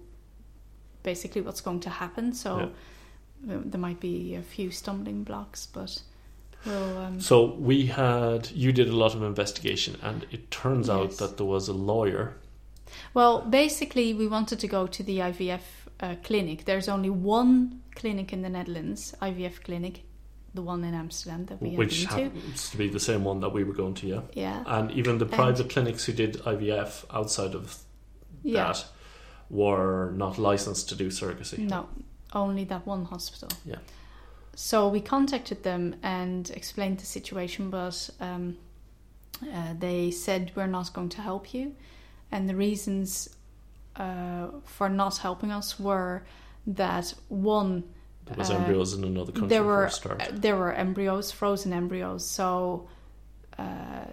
basically 1.03 1.41
what's 1.41 1.61
going 1.61 1.79
to 1.81 1.89
happen, 1.89 2.33
so 2.33 2.57
uh, 2.57 2.67
there 3.45 3.79
might 3.79 3.99
be 3.99 4.35
a 4.35 4.41
few 4.41 4.71
stumbling 4.71 5.23
blocks, 5.23 5.67
but 5.67 6.01
we'll. 6.65 6.97
Um, 6.97 7.19
So 7.19 7.45
we 7.45 7.85
had, 7.87 8.49
you 8.51 8.71
did 8.71 8.89
a 8.89 8.95
lot 8.95 9.13
of 9.15 9.21
investigation, 9.23 9.97
and 10.01 10.25
it 10.31 10.49
turns 10.51 10.89
out 10.89 11.17
that 11.17 11.37
there 11.37 11.45
was 11.45 11.67
a 11.69 11.73
lawyer. 11.73 12.37
well, 13.13 13.41
basically, 13.41 14.13
we 14.13 14.27
wanted 14.27 14.59
to 14.59 14.67
go 14.67 14.87
to 14.87 15.03
the 15.03 15.19
IVF 15.19 15.61
uh, 15.99 16.15
clinic. 16.23 16.65
There's 16.65 16.89
only 16.89 17.09
one 17.09 17.81
clinic 17.95 18.33
in 18.33 18.41
the 18.41 18.49
Netherlands, 18.49 19.13
IVF 19.21 19.63
clinic, 19.63 20.03
the 20.55 20.61
one 20.61 20.83
in 20.83 20.93
Amsterdam 20.93 21.45
that 21.45 21.61
we 21.61 21.75
which 21.75 22.07
been 22.07 22.17
to. 22.17 22.23
happens 22.23 22.69
to 22.71 22.77
be 22.77 22.87
the 22.89 22.99
same 22.99 23.23
one 23.23 23.39
that 23.41 23.49
we 23.49 23.63
were 23.63 23.73
going 23.73 23.93
to, 23.95 24.07
yeah. 24.07 24.21
Yeah. 24.33 24.63
And 24.65 24.91
even 24.91 25.17
the 25.17 25.25
private 25.25 25.69
clinics 25.69 26.05
who 26.05 26.13
did 26.13 26.35
IVF 26.45 27.05
outside 27.13 27.53
of 27.55 27.77
Yeah. 28.43 28.67
that 28.67 28.85
were 29.49 30.11
not 30.15 30.37
licensed 30.37 30.89
to 30.89 30.95
do 30.95 31.07
surrogacy. 31.09 31.59
No, 31.59 31.87
only 32.33 32.63
that 32.65 32.85
one 32.87 33.05
hospital. 33.05 33.49
Yeah. 33.65 33.79
So 34.55 34.87
we 34.87 35.01
contacted 35.01 35.63
them 35.63 35.95
and 36.01 36.49
explained 36.51 36.99
the 36.99 37.05
situation, 37.05 37.69
but 37.69 38.09
um, 38.21 38.57
uh, 39.53 39.73
they 39.77 40.11
said 40.11 40.51
we're 40.55 40.67
not 40.67 40.93
going 40.93 41.09
to 41.09 41.21
help 41.21 41.53
you, 41.53 41.75
and 42.31 42.49
the 42.49 42.55
reasons 42.55 43.29
uh, 43.97 44.47
for 44.63 44.89
not 44.89 45.17
helping 45.17 45.51
us 45.51 45.79
were 45.79 46.23
that 46.67 47.13
one 47.29 47.83
There 48.25 48.35
was 48.37 48.49
Uh, 48.49 48.55
embryos 48.55 48.93
in 48.93 49.03
another 49.03 49.31
country 49.31 49.49
there 49.49 49.63
were 49.63 49.85
uh, 49.87 50.17
there 50.31 50.55
were 50.55 50.73
embryos, 50.73 51.31
frozen 51.31 51.71
embryos, 51.73 52.25
so 52.25 52.87
uh, 53.59 54.05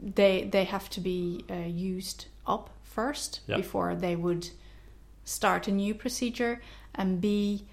they 0.00 0.48
they 0.50 0.64
have 0.64 0.88
to 0.90 1.00
be 1.00 1.44
uh, 1.50 1.54
used 1.54 2.26
up 2.46 2.70
first 2.82 3.40
Yeah. 3.46 3.56
before 3.58 3.94
they 3.94 4.16
would 4.16 4.48
start 5.24 5.68
a 5.68 5.72
new 5.72 5.94
procedure. 5.94 6.60
And 6.94 7.20
B, 7.20 7.64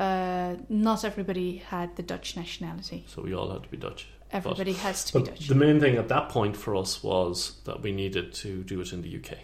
uh, 0.00 0.56
not 0.68 1.04
everybody 1.04 1.58
had 1.58 1.94
the 1.96 2.02
Dutch 2.02 2.36
nationality. 2.36 3.04
so 3.06 3.22
we 3.22 3.34
all 3.34 3.50
had 3.50 3.62
to 3.62 3.68
be 3.68 3.76
Dutch. 3.76 4.08
Everybody 4.32 4.72
has 4.72 5.04
to 5.04 5.18
be 5.20 5.24
Dutch. 5.26 5.48
the 5.48 5.54
main 5.54 5.80
thing 5.80 5.96
at 5.96 6.08
that 6.08 6.28
point 6.28 6.56
for 6.56 6.74
us 6.76 7.02
was 7.02 7.60
that 7.64 7.82
we 7.82 7.92
needed 7.92 8.32
to 8.34 8.62
do 8.64 8.80
it 8.80 8.92
in 8.92 9.02
the 9.02 9.16
UK. 9.18 9.38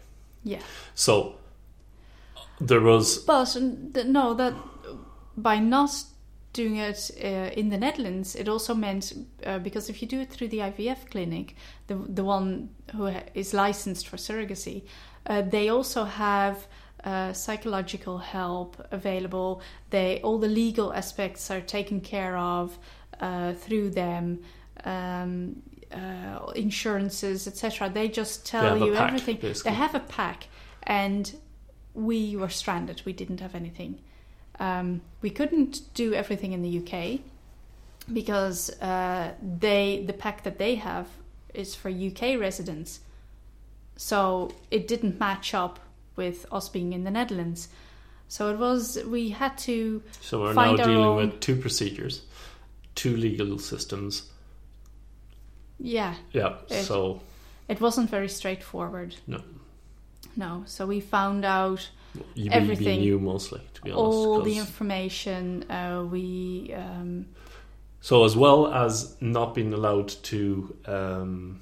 yeah, 0.44 0.60
So 0.94 1.34
there 2.60 2.80
was 2.80 3.18
but 3.18 3.56
no, 4.06 4.32
that 4.34 4.54
by 5.36 5.58
not 5.58 5.90
doing 6.52 6.76
it 6.76 7.10
uh, 7.22 7.50
in 7.60 7.68
the 7.68 7.76
Netherlands, 7.76 8.34
it 8.34 8.48
also 8.48 8.74
meant 8.74 9.12
uh, 9.44 9.58
because 9.58 9.90
if 9.90 10.00
you 10.00 10.08
do 10.08 10.20
it 10.20 10.30
through 10.30 10.48
the 10.48 10.58
IVF 10.58 11.10
clinic, 11.10 11.54
the 11.86 11.94
the 11.94 12.24
one 12.24 12.70
who 12.94 13.06
is 13.34 13.52
licensed 13.52 14.08
for 14.08 14.16
surrogacy, 14.16 14.82
uh, 15.26 15.42
they 15.42 15.68
also 15.68 16.04
have 16.04 16.66
uh, 17.04 17.32
psychological 17.32 18.18
help 18.18 18.84
available. 18.90 19.60
They 19.90 20.20
all 20.22 20.38
the 20.38 20.48
legal 20.48 20.92
aspects 20.92 21.50
are 21.50 21.60
taken 21.60 22.00
care 22.00 22.36
of 22.36 22.78
uh, 23.20 23.52
through 23.54 23.90
them. 23.90 24.40
Um, 24.84 25.62
uh, 25.92 26.50
insurances, 26.54 27.46
etc. 27.46 27.88
They 27.88 28.08
just 28.08 28.44
tell 28.44 28.82
a 28.82 28.86
you 28.86 28.92
pack, 28.94 29.08
everything. 29.08 29.36
basically. 29.36 29.70
They 29.70 29.76
have 29.76 29.94
a 29.94 30.00
pack, 30.00 30.48
and 30.82 31.34
we 31.94 32.36
were 32.36 32.48
stranded. 32.48 33.02
We 33.04 33.12
didn't 33.12 33.40
have 33.40 33.54
anything. 33.54 34.00
Um, 34.58 35.00
we 35.22 35.30
couldn't 35.30 35.80
do 35.94 36.14
everything 36.14 36.52
in 36.52 36.62
the 36.62 36.78
UK 36.80 37.20
because 38.12 38.70
uh, 38.80 39.32
they 39.42 40.04
the 40.06 40.12
pack 40.12 40.44
that 40.44 40.58
they 40.58 40.76
have 40.76 41.08
is 41.54 41.74
for 41.74 41.88
UK 41.90 42.38
residents. 42.40 43.00
So 43.96 44.52
it 44.70 44.86
didn't 44.88 45.18
match 45.20 45.54
up 45.54 45.80
with 46.16 46.46
us 46.52 46.68
being 46.68 46.92
in 46.92 47.04
the 47.04 47.10
Netherlands. 47.10 47.68
So 48.28 48.50
it 48.50 48.58
was 48.58 48.98
we 49.06 49.30
had 49.30 49.56
to 49.58 50.02
so 50.20 50.40
we're 50.42 50.54
find 50.54 50.76
now 50.78 50.84
dealing 50.84 51.04
own- 51.04 51.16
with 51.16 51.40
two 51.40 51.56
procedures, 51.56 52.22
two 52.94 53.16
legal 53.16 53.58
systems. 53.58 54.30
yeah. 55.78 56.14
Yeah. 56.32 56.56
It- 56.70 56.84
so 56.84 57.20
It 57.68 57.80
wasn't 57.80 58.08
very 58.10 58.28
straightforward. 58.28 59.16
No. 59.26 59.42
No. 60.36 60.62
So 60.66 60.86
we 60.86 61.00
found 61.00 61.44
out 61.44 61.90
you 62.34 62.50
everything- 62.50 63.22
mostly, 63.22 63.60
to 63.74 63.82
be 63.82 63.90
honest. 63.90 64.04
all 64.04 64.40
the 64.42 64.58
information. 64.58 65.64
Uh, 65.70 66.04
we 66.10 66.72
um, 66.74 67.26
so 68.00 68.24
as 68.24 68.36
well 68.36 68.72
as 68.72 69.16
not 69.20 69.54
being 69.54 69.72
allowed 69.72 70.08
to 70.24 70.76
um, 70.86 71.60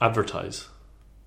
advertise 0.00 0.68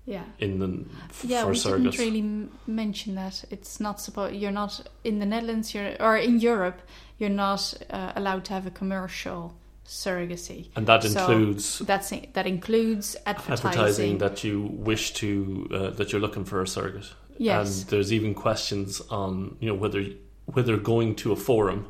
Yeah. 0.06 0.24
in 0.38 0.58
the 0.58 0.84
f- 1.10 1.24
Yeah, 1.24 1.42
for 1.44 1.50
we 1.50 1.58
didn't 1.58 1.98
really 1.98 2.20
m- 2.20 2.50
mention 2.66 3.14
that. 3.16 3.44
It's 3.50 3.80
not 3.80 4.00
supposed. 4.00 4.34
You're 4.34 4.52
not 4.52 4.80
in 5.04 5.18
the 5.18 5.26
Netherlands. 5.26 5.74
You're 5.74 5.94
or 6.00 6.16
in 6.16 6.40
Europe. 6.40 6.80
You're 7.18 7.30
not 7.46 7.74
uh, 7.90 8.12
allowed 8.16 8.44
to 8.46 8.52
have 8.54 8.66
a 8.66 8.70
commercial 8.70 9.54
surrogacy. 9.86 10.68
and 10.76 10.86
that 10.86 11.02
So, 11.04 11.08
includes 11.20 11.78
That's 11.78 12.10
that 12.34 12.46
includes 12.46 13.16
advertising. 13.24 13.68
advertising 13.70 14.18
that 14.18 14.42
you 14.44 14.62
wish 14.62 15.12
to 15.14 15.68
uh, 15.72 15.90
that 15.90 16.10
you're 16.12 16.20
looking 16.20 16.44
for 16.44 16.60
a 16.60 16.66
surrogate. 16.66 17.12
Yes. 17.38 17.82
And 17.82 17.90
there's 17.90 18.12
even 18.12 18.34
questions 18.34 19.00
on 19.10 19.56
you 19.60 19.68
know 19.68 19.74
whether 19.74 20.04
whether 20.46 20.76
going 20.76 21.14
to 21.16 21.32
a 21.32 21.36
forum, 21.36 21.86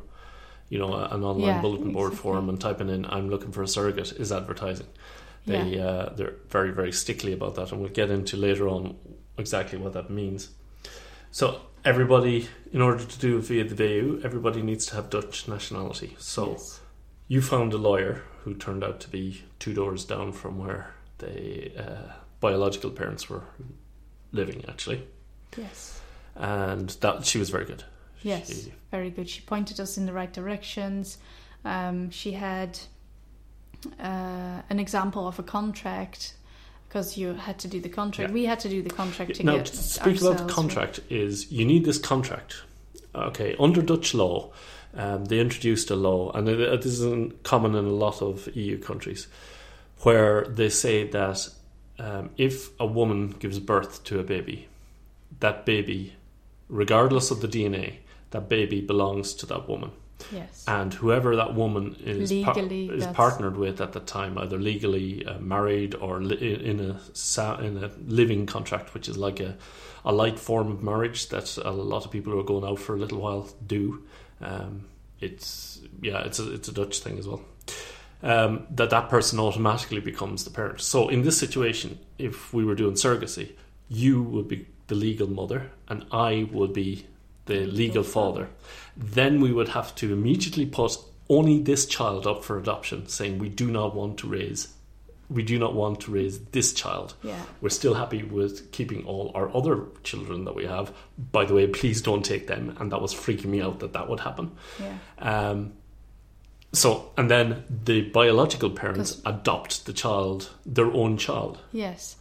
you 0.69 0.79
know, 0.79 0.93
an 0.93 1.23
online 1.23 1.47
Yeah, 1.47 1.61
bulletin 1.61 1.91
board 1.93 2.11
exactly. 2.13 2.23
forum 2.31 2.49
and 2.49 2.59
typing 2.59 2.89
in 2.89 3.05
"I'm 3.05 3.29
looking 3.29 3.51
for 3.51 3.63
a 3.63 3.67
surrogate" 3.67 4.13
is 4.13 4.31
advertising. 4.31 4.87
They 5.45 5.63
yeah. 5.77 5.85
uh, 5.85 6.13
they're 6.15 6.35
very 6.49 6.71
very 6.71 6.91
stickly 6.91 7.33
about 7.33 7.55
that, 7.55 7.71
and 7.71 7.79
we'll 7.81 7.91
get 7.91 8.09
into 8.09 8.35
later 8.37 8.67
on 8.67 8.95
exactly 9.37 9.77
what 9.77 9.93
that 9.93 10.09
means. 10.09 10.49
So 11.31 11.61
everybody, 11.85 12.47
in 12.73 12.81
order 12.81 13.03
to 13.05 13.19
do 13.19 13.39
via 13.41 13.63
the 13.63 13.75
VU, 13.75 14.21
everybody 14.23 14.61
needs 14.61 14.85
to 14.87 14.95
have 14.95 15.09
Dutch 15.09 15.47
nationality. 15.47 16.15
So 16.19 16.51
Yes. 16.51 16.81
you 17.27 17.41
found 17.41 17.73
a 17.73 17.77
lawyer 17.77 18.23
who 18.43 18.53
turned 18.55 18.83
out 18.83 18.99
to 19.01 19.09
be 19.09 19.43
two 19.59 19.73
doors 19.73 20.05
down 20.05 20.31
from 20.31 20.57
where 20.57 20.93
the 21.19 21.71
uh, 21.77 22.11
biological 22.39 22.89
parents 22.91 23.29
were 23.29 23.43
living, 24.31 24.63
actually, 24.67 25.07
Yes. 25.55 26.01
and 26.35 26.89
that 27.01 27.25
she 27.25 27.39
was 27.39 27.49
very 27.49 27.65
good. 27.65 27.83
Yes. 28.21 28.49
She- 28.49 28.73
Very 28.91 29.09
good. 29.09 29.29
She 29.29 29.41
pointed 29.41 29.79
us 29.79 29.97
in 29.97 30.05
the 30.05 30.13
right 30.13 30.31
directions. 30.31 31.17
Um, 31.65 32.09
she 32.09 32.31
had 32.31 32.79
uh, 33.99 34.61
an 34.69 34.79
example 34.79 35.27
of 35.27 35.39
a 35.39 35.43
contract 35.43 36.35
because 36.87 37.17
you 37.17 37.33
had 37.33 37.59
to 37.59 37.67
do 37.67 37.81
the 37.81 37.89
contract. 37.89 38.29
Yeah. 38.29 38.33
We 38.33 38.45
had 38.45 38.59
to 38.61 38.69
do 38.69 38.81
the 38.81 38.89
contract 38.89 39.35
to 39.35 39.43
now, 39.43 39.57
get 39.57 39.65
to 39.67 39.77
speak 39.77 40.21
about 40.21 40.37
the 40.37 40.53
contract, 40.53 40.99
is 41.09 41.51
you 41.51 41.65
need 41.65 41.85
this 41.85 41.97
contract. 41.97 42.63
Okay, 43.13 43.55
under 43.59 43.81
Dutch 43.81 44.13
law, 44.13 44.51
um, 44.93 45.25
they 45.25 45.39
introduced 45.39 45.89
a 45.91 45.95
law, 45.95 46.31
and 46.31 46.47
it, 46.47 46.59
it 46.59 46.85
isn't 46.85 47.43
common 47.43 47.75
in 47.75 47.85
a 47.85 47.89
lot 47.89 48.21
of 48.21 48.47
EU 48.55 48.77
countries, 48.79 49.27
where 50.01 50.45
they 50.45 50.69
say 50.69 51.07
that 51.09 51.49
um, 51.99 52.29
if 52.37 52.69
a 52.79 52.85
woman 52.85 53.31
gives 53.39 53.59
birth 53.59 54.03
to 54.05 54.19
a 54.19 54.23
baby, 54.23 54.67
that 55.39 55.65
baby, 55.65 56.13
regardless 56.69 57.31
of 57.31 57.41
the 57.41 57.47
DNA, 57.47 57.97
that 58.31 58.49
baby 58.49 58.81
belongs 58.81 59.33
to 59.35 59.45
that 59.47 59.67
woman. 59.67 59.91
Yes. 60.31 60.65
and 60.67 60.91
whoever 60.95 61.35
that 61.35 61.53
woman 61.53 61.95
is 62.03 62.31
par- 62.43 62.55
is 62.89 63.03
partnered 63.13 63.55
with 63.55 63.79
at 63.79 63.93
the 63.93 63.99
time, 63.99 64.35
either 64.39 64.57
legally 64.57 65.23
uh, 65.23 65.37
married 65.37 65.93
or 65.93 66.21
li- 66.23 66.55
in 66.65 66.79
a 66.79 66.99
sa- 67.13 67.59
in 67.59 67.77
a 67.83 67.91
living 68.07 68.47
contract, 68.47 68.95
which 68.95 69.07
is 69.07 69.15
like 69.15 69.39
a 69.39 69.55
a 70.03 70.11
light 70.11 70.39
form 70.39 70.71
of 70.71 70.81
marriage 70.81 71.29
that 71.29 71.55
a 71.63 71.69
lot 71.71 72.03
of 72.03 72.09
people 72.11 72.33
who 72.33 72.39
are 72.39 72.43
going 72.43 72.65
out 72.65 72.79
for 72.79 72.95
a 72.95 72.97
little 72.97 73.19
while 73.21 73.47
do. 73.67 74.03
Um, 74.41 74.85
it's 75.21 75.81
yeah, 76.01 76.23
it's 76.25 76.39
a 76.39 76.51
it's 76.51 76.67
a 76.67 76.73
Dutch 76.73 76.99
thing 76.99 77.19
as 77.19 77.27
well. 77.27 77.41
Um, 78.23 78.65
that 78.71 78.89
that 78.89 79.09
person 79.09 79.39
automatically 79.39 79.99
becomes 80.01 80.43
the 80.43 80.49
parent. 80.49 80.81
So 80.81 81.09
in 81.09 81.21
this 81.21 81.37
situation, 81.37 81.99
if 82.17 82.51
we 82.55 82.65
were 82.65 82.73
doing 82.75 82.95
surrogacy, 82.95 83.51
you 83.87 84.23
would 84.23 84.47
be 84.47 84.65
the 84.87 84.95
legal 84.95 85.29
mother, 85.29 85.71
and 85.87 86.05
I 86.11 86.47
would 86.51 86.73
be 86.73 87.05
the 87.45 87.65
legal 87.65 88.03
father 88.03 88.49
then 88.97 89.39
we 89.39 89.53
would 89.53 89.69
have 89.69 89.93
to 89.95 90.11
immediately 90.11 90.65
put 90.65 90.97
only 91.29 91.61
this 91.61 91.85
child 91.85 92.25
up 92.25 92.43
for 92.43 92.57
adoption, 92.57 93.07
saying 93.07 93.37
we 93.37 93.49
do 93.49 93.69
not 93.69 93.95
want 93.95 94.17
to 94.19 94.27
raise, 94.27 94.73
we 95.29 95.43
do 95.43 95.59
not 95.59 95.75
want 95.75 95.99
to 96.01 96.11
raise 96.11 96.39
this 96.39 96.73
child. 96.73 97.13
yeah. 97.21 97.39
We're 97.61 97.69
still 97.69 97.93
happy 97.93 98.23
with 98.23 98.71
keeping 98.71 99.05
all 99.05 99.31
our 99.35 99.53
other 99.55 99.83
children 100.03 100.45
that 100.45 100.55
we 100.55 100.65
have. 100.65 100.93
By 101.31 101.45
the 101.45 101.53
way, 101.53 101.67
please 101.67 102.01
don't 102.01 102.23
take 102.23 102.47
them. 102.47 102.75
And 102.79 102.91
that 102.91 103.01
was 103.01 103.13
freaking 103.13 103.45
me 103.47 103.61
out 103.61 103.79
that 103.79 103.93
that 103.93 104.09
would 104.09 104.21
happen. 104.21 104.51
Yeah. 104.79 104.97
Um, 105.19 105.73
so, 106.71 107.11
and 107.17 107.29
then 107.29 107.63
the 107.83 108.01
biological 108.09 108.69
parents 108.69 109.21
adopt 109.25 109.85
the 109.85 109.93
child, 109.93 110.49
their 110.65 110.91
own 110.91 111.17
child, 111.17 111.59
Yes. 111.71 112.15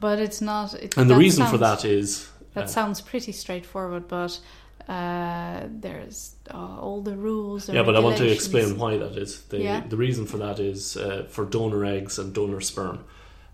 But 0.00 0.18
it's 0.18 0.40
not. 0.40 0.74
It, 0.74 0.96
and 0.96 1.08
the 1.10 1.16
reason 1.16 1.46
for 1.46 1.58
that 1.58 1.84
is 1.84 2.28
That 2.54 2.64
uh, 2.64 2.66
sounds 2.66 3.00
pretty 3.00 3.32
straightforward, 3.32 4.08
but 4.08 4.40
uh, 4.88 5.66
there's 5.68 6.34
uh, 6.52 6.80
all 6.80 7.02
the 7.02 7.16
rules. 7.16 7.68
And 7.68 7.76
Yeah, 7.76 7.84
but 7.84 7.94
I 7.96 8.00
want 8.00 8.16
to 8.16 8.28
explain 8.28 8.78
why 8.78 8.96
that 8.96 9.16
is. 9.16 9.42
The, 9.42 9.58
Yeah. 9.58 9.86
the 9.86 9.96
reason 9.96 10.26
for 10.26 10.38
that 10.38 10.58
is 10.58 10.96
uh, 10.96 11.26
for 11.28 11.44
donor 11.44 11.84
eggs 11.84 12.18
and 12.18 12.34
donor 12.34 12.60
sperm. 12.60 13.04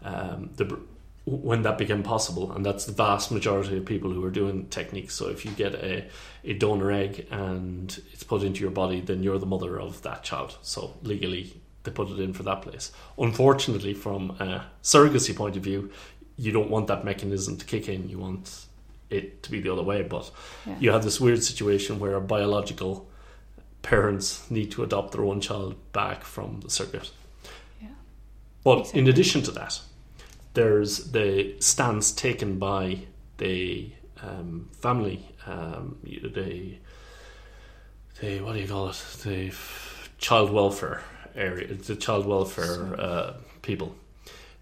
Um, 0.02 0.50
the, 0.56 0.78
when 1.26 1.62
that 1.62 1.76
became 1.76 2.04
possible, 2.04 2.52
and 2.52 2.64
that's 2.64 2.84
the 2.84 2.92
vast 2.92 3.32
majority 3.32 3.76
of 3.76 3.84
people 3.84 4.12
who 4.12 4.24
are 4.24 4.30
doing 4.30 4.66
techniques. 4.68 5.14
So 5.14 5.28
if 5.28 5.44
you 5.44 5.50
get 5.50 5.74
a, 5.74 6.08
a 6.44 6.52
donor 6.52 6.92
egg 6.92 7.26
and 7.32 8.00
it's 8.12 8.22
put 8.22 8.44
into 8.44 8.60
your 8.60 8.70
body, 8.70 9.00
then 9.00 9.24
you're 9.24 9.38
the 9.38 9.46
mother 9.46 9.80
of 9.80 10.02
that 10.02 10.22
child. 10.22 10.56
So 10.62 10.94
legally, 11.02 11.60
they 11.82 11.90
put 11.90 12.10
it 12.10 12.20
in 12.20 12.32
for 12.32 12.44
that 12.44 12.62
place. 12.62 12.92
Unfortunately, 13.18 13.92
from 13.92 14.30
a 14.38 14.66
surrogacy 14.84 15.34
point 15.34 15.56
of 15.56 15.64
view, 15.64 15.90
you 16.36 16.52
don't 16.52 16.70
want 16.70 16.86
that 16.88 17.04
mechanism 17.04 17.56
to 17.56 17.64
kick 17.64 17.88
in. 17.88 18.08
You 18.08 18.18
want 18.18 18.66
it 19.10 19.42
to 19.44 19.50
be 19.50 19.60
the 19.60 19.72
other 19.72 19.82
way, 19.82 20.02
but 20.02 20.30
Yeah. 20.66 20.76
you 20.80 20.90
have 20.90 21.04
this 21.04 21.20
weird 21.20 21.42
situation 21.42 21.98
where 21.98 22.18
biological 22.20 23.08
parents 23.82 24.50
need 24.50 24.70
to 24.72 24.82
adopt 24.82 25.12
their 25.12 25.24
own 25.24 25.40
child 25.40 25.74
back 25.92 26.24
from 26.24 26.60
the 26.60 26.70
surrogate. 26.70 27.10
Yeah. 27.80 27.88
But 28.64 28.94
in 28.94 29.06
addition 29.06 29.42
to 29.42 29.50
that, 29.52 29.80
there's 30.54 31.12
the 31.12 31.54
stance 31.60 32.10
taken 32.12 32.58
by 32.58 33.00
the 33.38 33.92
um, 34.22 34.68
family, 34.72 35.28
um, 35.46 35.98
the, 36.02 36.78
the 38.20 38.40
what 38.42 38.54
do 38.54 38.60
you 38.60 38.66
call 38.66 38.88
it, 38.88 38.96
the 39.22 39.52
child 40.18 40.50
welfare 40.50 41.02
area, 41.34 41.74
the 41.74 41.94
child 41.94 42.26
welfare 42.26 42.98
uh, 42.98 43.34
people, 43.62 43.94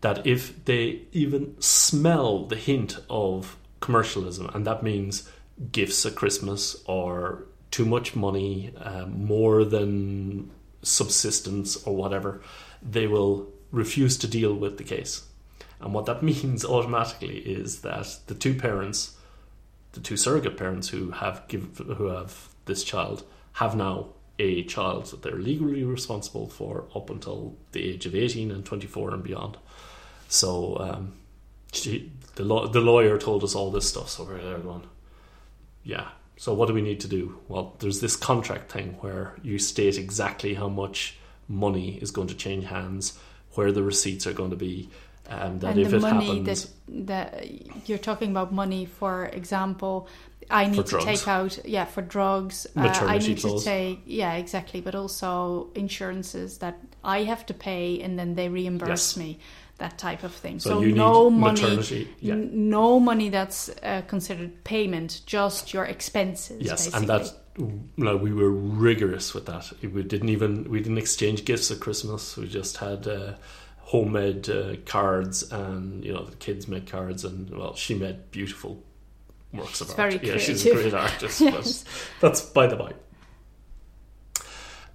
that 0.05 0.27
if 0.27 0.63
they 0.67 1.01
even 1.13 1.59
smell 1.63 2.45
the 2.45 2.57
hint 2.57 2.99
of 3.09 3.57
commercialism, 3.81 4.51
and 4.53 4.67
that 4.67 4.83
means 4.83 5.27
gifts 5.73 6.05
at 6.05 6.15
Christmas 6.15 6.77
or 6.85 7.47
too 7.71 7.87
much 7.87 8.15
money, 8.15 8.71
um, 8.83 9.25
more 9.25 9.65
than 9.65 10.51
subsistence 10.83 11.83
or 11.87 11.97
whatever, 11.97 12.43
they 12.83 13.07
will 13.07 13.49
refuse 13.71 14.19
to 14.19 14.29
deal 14.29 14.53
with 14.53 14.77
the 14.77 14.85
case. 14.85 15.27
And 15.81 15.95
what 15.95 16.05
that 16.05 16.23
means 16.33 16.67
automatically 16.67 17.39
is 17.39 17.81
that 17.81 18.19
the 18.27 18.35
two 18.35 18.55
parents, 18.55 19.17
the 19.93 20.01
two 20.01 20.19
surrogate 20.19 20.59
parents 20.59 20.91
who 20.91 21.13
have 21.13 21.49
give, 21.49 21.79
who 21.79 22.09
have 22.09 22.51
this 22.67 22.85
child, 22.85 23.25
have 23.55 23.75
now 23.75 24.09
a 24.39 24.65
child 24.65 25.07
that 25.07 25.23
they're 25.23 25.39
legally 25.39 25.83
responsible 25.83 26.51
for 26.51 26.85
up 26.95 27.09
until 27.09 27.57
the 27.73 27.83
age 27.89 28.05
of 28.05 28.15
18 28.15 28.51
and 28.51 28.67
24 28.67 29.15
and 29.15 29.23
beyond. 29.23 29.57
So 30.35 30.77
um, 30.81 31.13
she, 31.73 32.11
the, 32.35 32.45
law, 32.45 32.67
the 32.67 32.81
lawyer 32.81 33.19
told 33.19 33.45
us 33.45 33.55
all 33.55 33.71
this 33.71 33.89
stuff, 33.89 34.09
so 34.11 34.25
we're 34.25 34.43
there 34.43 34.59
going, 34.59 34.83
yeah. 35.85 36.09
So 36.37 36.53
what 36.53 36.67
do 36.67 36.75
we 36.75 36.83
need 36.83 37.01
to 37.01 37.09
do? 37.09 37.39
Well, 37.49 37.77
there's 37.79 38.01
this 38.01 38.17
contract 38.17 38.73
thing 38.73 38.97
where 39.01 39.37
you 39.43 39.59
state 39.59 39.97
exactly 39.97 40.55
how 40.55 40.69
much 40.69 41.17
money 41.47 41.97
is 42.03 42.11
going 42.11 42.29
to 42.29 42.35
change 42.35 42.65
hands, 42.65 43.17
where 43.53 43.71
the 43.71 43.83
receipts 43.85 44.27
are 44.27 44.33
going 44.33 44.51
to 44.51 44.57
be, 44.57 44.89
um, 45.31 45.61
that 45.61 45.71
and 45.71 45.81
if 45.81 45.91
the 45.91 45.97
it 45.99 46.03
money 46.03 46.27
happens, 46.39 46.67
that 46.89 47.07
that 47.07 47.89
you're 47.89 47.97
talking 47.97 48.31
about 48.31 48.53
money 48.53 48.85
for 48.85 49.25
example 49.27 50.07
i 50.51 50.67
need 50.67 50.77
to 50.77 50.83
drugs. 50.83 51.05
take 51.07 51.27
out 51.27 51.59
yeah 51.65 51.87
for 51.87 52.03
drugs 52.03 52.67
uh, 52.77 52.81
i 53.07 53.17
need 53.17 53.39
clause. 53.41 53.65
to 53.65 53.71
take 53.71 54.03
yeah 54.05 54.35
exactly 54.35 54.83
but 54.83 54.95
also 54.95 55.71
insurances 55.75 56.59
that 56.59 56.79
i 57.03 57.23
have 57.23 57.47
to 57.47 57.55
pay 57.55 58.03
and 58.03 58.19
then 58.19 58.35
they 58.35 58.51
reimburse 58.51 58.89
Yes. 58.89 59.17
me 59.17 59.39
that 59.79 59.99
type 59.99 60.23
of 60.23 60.33
thing 60.33 60.61
so, 60.61 60.71
so, 60.71 60.81
no 60.81 61.31
money. 61.31 62.09
Yeah. 62.21 62.37
no 62.39 63.01
money 63.01 63.29
that's 63.29 63.71
uh, 63.83 64.03
considered 64.07 64.63
payment 64.63 65.23
just 65.27 65.75
your 65.75 65.85
expenses 65.85 66.63
Yes, 66.63 66.87
basically. 66.87 67.01
and 67.01 67.09
that 67.09 67.33
no, 67.97 68.17
we 68.17 68.33
were 68.33 68.51
rigorous 68.51 69.33
with 69.33 69.47
that. 69.47 69.73
We 69.83 70.03
didn't 70.03 70.29
even 70.29 70.69
we 70.71 70.81
didn't 70.81 70.99
exchange 70.99 71.45
gifts 71.45 71.71
at 71.71 71.81
Christmas. 71.81 72.37
We 72.37 72.49
just 72.49 72.79
had 72.79 73.07
uh, 73.07 73.35
homemade 73.79 74.51
uh, 74.51 74.77
cards, 74.87 75.51
and 75.53 76.05
you 76.05 76.13
know 76.13 76.25
the 76.25 76.37
kids 76.37 76.67
made 76.67 76.91
cards, 76.91 77.25
and 77.25 77.51
well, 77.51 77.75
she 77.77 77.95
made 77.95 78.31
beautiful 78.33 78.83
works 79.53 79.81
of 79.81 79.97
art. 79.99 80.23
yeah, 80.23 80.39
she's 80.39 80.67
a 80.67 80.75
great 80.75 80.95
artist. 80.95 81.41
Yes. 81.41 81.85
That's 82.21 82.41
by 82.41 82.67
the 82.67 82.77
by. 82.77 82.93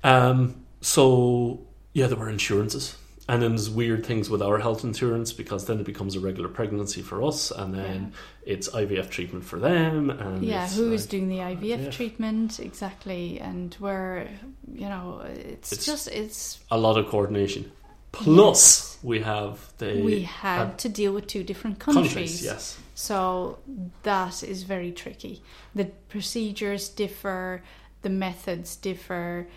Um. 0.03 0.65
So 0.81 1.65
yeah, 1.93 2.07
there 2.07 2.17
were 2.17 2.29
insurances. 2.29 2.97
And 3.29 3.41
then 3.43 3.51
there's 3.51 3.69
weird 3.69 4.05
things 4.05 4.27
with 4.29 4.41
our 4.41 4.57
health 4.57 4.83
insurance 4.83 5.31
because 5.33 5.65
then 5.67 5.79
it 5.79 5.85
becomes 5.85 6.15
a 6.15 6.19
regular 6.19 6.49
pregnancy 6.49 7.01
for 7.09 7.17
us, 7.23 7.51
and 7.51 7.73
then 7.73 8.13
it's 8.43 8.67
IVF 8.69 9.09
treatment 9.11 9.45
for 9.45 9.59
them. 9.59 10.09
And 10.09 10.43
yeah 10.43 10.67
who 10.67 10.91
is 10.91 11.03
like- 11.03 11.09
doing 11.11 11.27
the 11.29 11.37
ivf 11.51 11.83
yeah. 11.83 11.89
treatment 11.91 12.59
exactly 12.59 13.39
and 13.39 13.73
where 13.85 14.27
you 14.83 14.89
know 14.93 15.21
it's, 15.53 15.71
It's- 15.73 15.85
just 15.85 16.07
it's 16.21 16.59
a 16.71 16.77
lot 16.77 16.97
of 16.97 17.07
coordination. 17.07 17.71
Plus, 18.11 18.97
we 19.03 19.19
have 19.21 19.71
the 19.77 20.01
we 20.03 20.23
had 20.23 20.57
had 20.67 20.79
to 20.79 20.89
deal 20.89 21.11
with 21.13 21.27
two 21.27 21.43
different 21.43 21.77
countries. 21.77 22.07
countries. 22.07 22.43
Yes, 22.43 22.77
So 22.95 23.59
that 24.03 24.41
is 24.43 24.63
very 24.63 24.91
tricky. 24.91 25.43
The 25.75 25.85
procedures 26.09 26.89
differ, 26.89 27.61
the 28.01 28.09
methods 28.09 28.75
differ. 28.75 29.47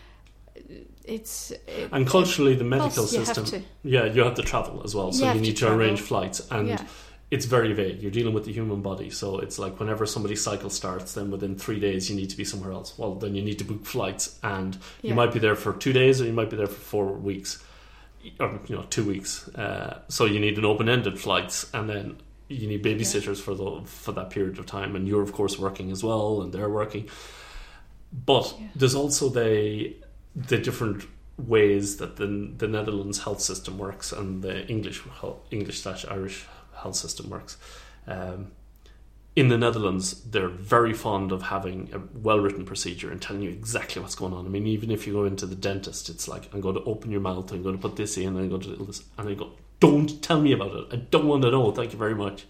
It's 1.04 1.50
it, 1.50 1.88
and 1.92 2.06
culturally, 2.06 2.54
the 2.54 2.64
medical 2.64 3.06
system. 3.06 3.44
To, 3.46 3.62
Yeah, 3.82 4.04
you 4.04 4.22
have 4.22 4.34
to 4.34 4.42
travel 4.42 4.82
as 4.84 4.94
well, 4.94 5.12
so 5.12 5.26
you, 5.26 5.32
to 5.34 5.40
need 5.40 5.56
to, 5.56 5.60
travel. 5.66 5.78
arrange 5.80 6.00
flights, 6.00 6.46
and 6.50 6.68
yeah, 6.68 6.84
it's 7.30 7.46
very 7.46 7.72
vague. 7.72 8.00
You're 8.02 8.10
dealing 8.12 8.34
with 8.34 8.44
the 8.44 8.52
human 8.52 8.82
body, 8.82 9.10
so 9.10 9.38
it's 9.38 9.58
like 9.58 9.80
whenever 9.80 10.06
somebody's 10.06 10.42
cycle 10.42 10.70
starts, 10.70 11.14
then 11.14 11.30
within 11.30 11.56
three 11.56 11.80
days 11.80 12.08
you 12.10 12.14
need 12.16 12.30
to 12.30 12.36
be 12.36 12.44
somewhere 12.44 12.72
else. 12.72 12.96
Well, 12.98 13.14
then 13.16 13.34
you 13.34 13.42
need 13.42 13.58
to 13.58 13.64
book 13.64 13.84
flights, 13.84 14.38
and 14.42 14.78
you 15.02 15.14
might 15.14 15.32
be 15.32 15.38
there 15.40 15.56
for 15.56 15.72
two 15.72 15.92
days, 15.92 16.20
or 16.20 16.26
you 16.26 16.32
might 16.32 16.50
be 16.50 16.56
there 16.56 16.66
for 16.66 16.80
four 16.80 17.06
weeks, 17.12 17.62
or 18.38 18.60
you 18.68 18.76
know, 18.76 18.84
two 18.90 19.04
weeks. 19.04 19.48
Uh, 19.48 20.02
so 20.08 20.24
you 20.24 20.38
need 20.38 20.56
an 20.58 20.64
open-ended 20.64 21.18
flights, 21.18 21.68
and 21.74 21.88
then 21.88 22.16
you 22.48 22.68
need 22.68 22.84
babysitters 22.84 23.40
for 23.40 23.54
the 23.54 23.80
for 23.86 24.12
that 24.12 24.30
period 24.30 24.58
of 24.58 24.66
time, 24.66 24.94
and 24.94 25.08
you're 25.08 25.22
of 25.22 25.32
course 25.32 25.58
working 25.58 25.90
as 25.90 26.04
well, 26.04 26.42
and 26.42 26.52
they're 26.52 26.68
working. 26.70 27.08
But 28.26 28.54
Yeah. 28.60 28.66
there's 28.76 28.94
also 28.94 29.30
the 29.30 29.94
the 30.34 30.58
different 30.58 31.04
ways 31.38 31.96
that 31.96 32.16
the 32.16 32.52
the 32.56 32.68
Netherlands 32.68 33.24
health 33.24 33.40
system 33.40 33.78
works 33.78 34.12
and 34.12 34.42
the 34.42 34.66
English 34.66 35.02
English 35.50 35.80
slash 35.80 36.04
Irish 36.06 36.46
health 36.74 36.96
system 36.96 37.30
works. 37.30 37.56
Um, 38.06 38.52
in 39.34 39.48
the 39.48 39.56
Netherlands, 39.56 40.20
they're 40.24 40.48
very 40.48 40.92
fond 40.92 41.32
of 41.32 41.44
having 41.44 41.88
a 41.94 42.00
well 42.18 42.38
written 42.38 42.66
procedure 42.66 43.10
and 43.10 43.20
telling 43.20 43.42
you 43.42 43.48
exactly 43.48 44.02
what's 44.02 44.14
going 44.14 44.34
on. 44.34 44.44
I 44.44 44.48
mean, 44.50 44.66
even 44.66 44.90
if 44.90 45.06
you 45.06 45.14
go 45.14 45.24
into 45.24 45.46
the 45.46 45.54
dentist, 45.54 46.10
it's 46.10 46.28
like, 46.28 46.52
I'm 46.52 46.60
going 46.60 46.74
to 46.74 46.84
open 46.84 47.10
your 47.10 47.22
mouth, 47.22 47.50
I'm 47.50 47.62
going 47.62 47.76
to 47.76 47.80
put 47.80 47.96
this 47.96 48.18
in, 48.18 48.36
I'm 48.36 48.50
going 48.50 48.60
to 48.60 48.76
do 48.76 48.84
this, 48.84 49.02
and 49.16 49.28
I 49.28 49.34
go, 49.34 49.52
don't 49.80 50.22
tell 50.22 50.40
me 50.40 50.52
about 50.52 50.74
it. 50.76 50.86
I 50.92 50.96
don't 50.96 51.26
want 51.26 51.42
to 51.42 51.50
know. 51.50 51.72
Thank 51.72 51.92
you 51.92 51.98
very 51.98 52.14
much. 52.14 52.44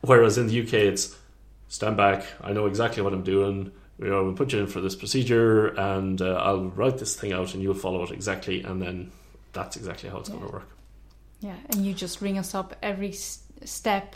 Whereas 0.00 0.36
in 0.36 0.48
the 0.48 0.60
UK, 0.60 0.74
it's 0.74 1.16
stand 1.68 1.96
back. 1.96 2.24
I 2.40 2.52
know 2.52 2.66
exactly 2.66 3.02
what 3.02 3.12
I'm 3.12 3.22
doing. 3.22 3.72
You 3.98 4.08
know, 4.10 4.24
we'll 4.24 4.34
put 4.34 4.52
you 4.52 4.60
in 4.60 4.66
for 4.68 4.80
this 4.80 4.94
procedure, 4.94 5.68
and 5.68 6.20
uh, 6.22 6.34
I'll 6.34 6.66
write 6.68 6.98
this 6.98 7.16
thing 7.16 7.32
out, 7.32 7.54
and 7.54 7.62
you'll 7.62 7.74
follow 7.74 8.02
it 8.04 8.10
exactly, 8.12 8.62
and 8.62 8.80
then 8.80 9.10
that's 9.52 9.76
exactly 9.76 10.08
how 10.08 10.18
it's 10.18 10.28
going 10.28 10.46
to 10.46 10.52
work. 10.52 10.68
yeah, 11.40 11.56
and 11.70 11.84
you 11.84 11.94
just 11.94 12.20
ring 12.20 12.38
us 12.38 12.54
up 12.54 12.76
every 12.82 13.10
s- 13.10 13.42
step. 13.64 14.14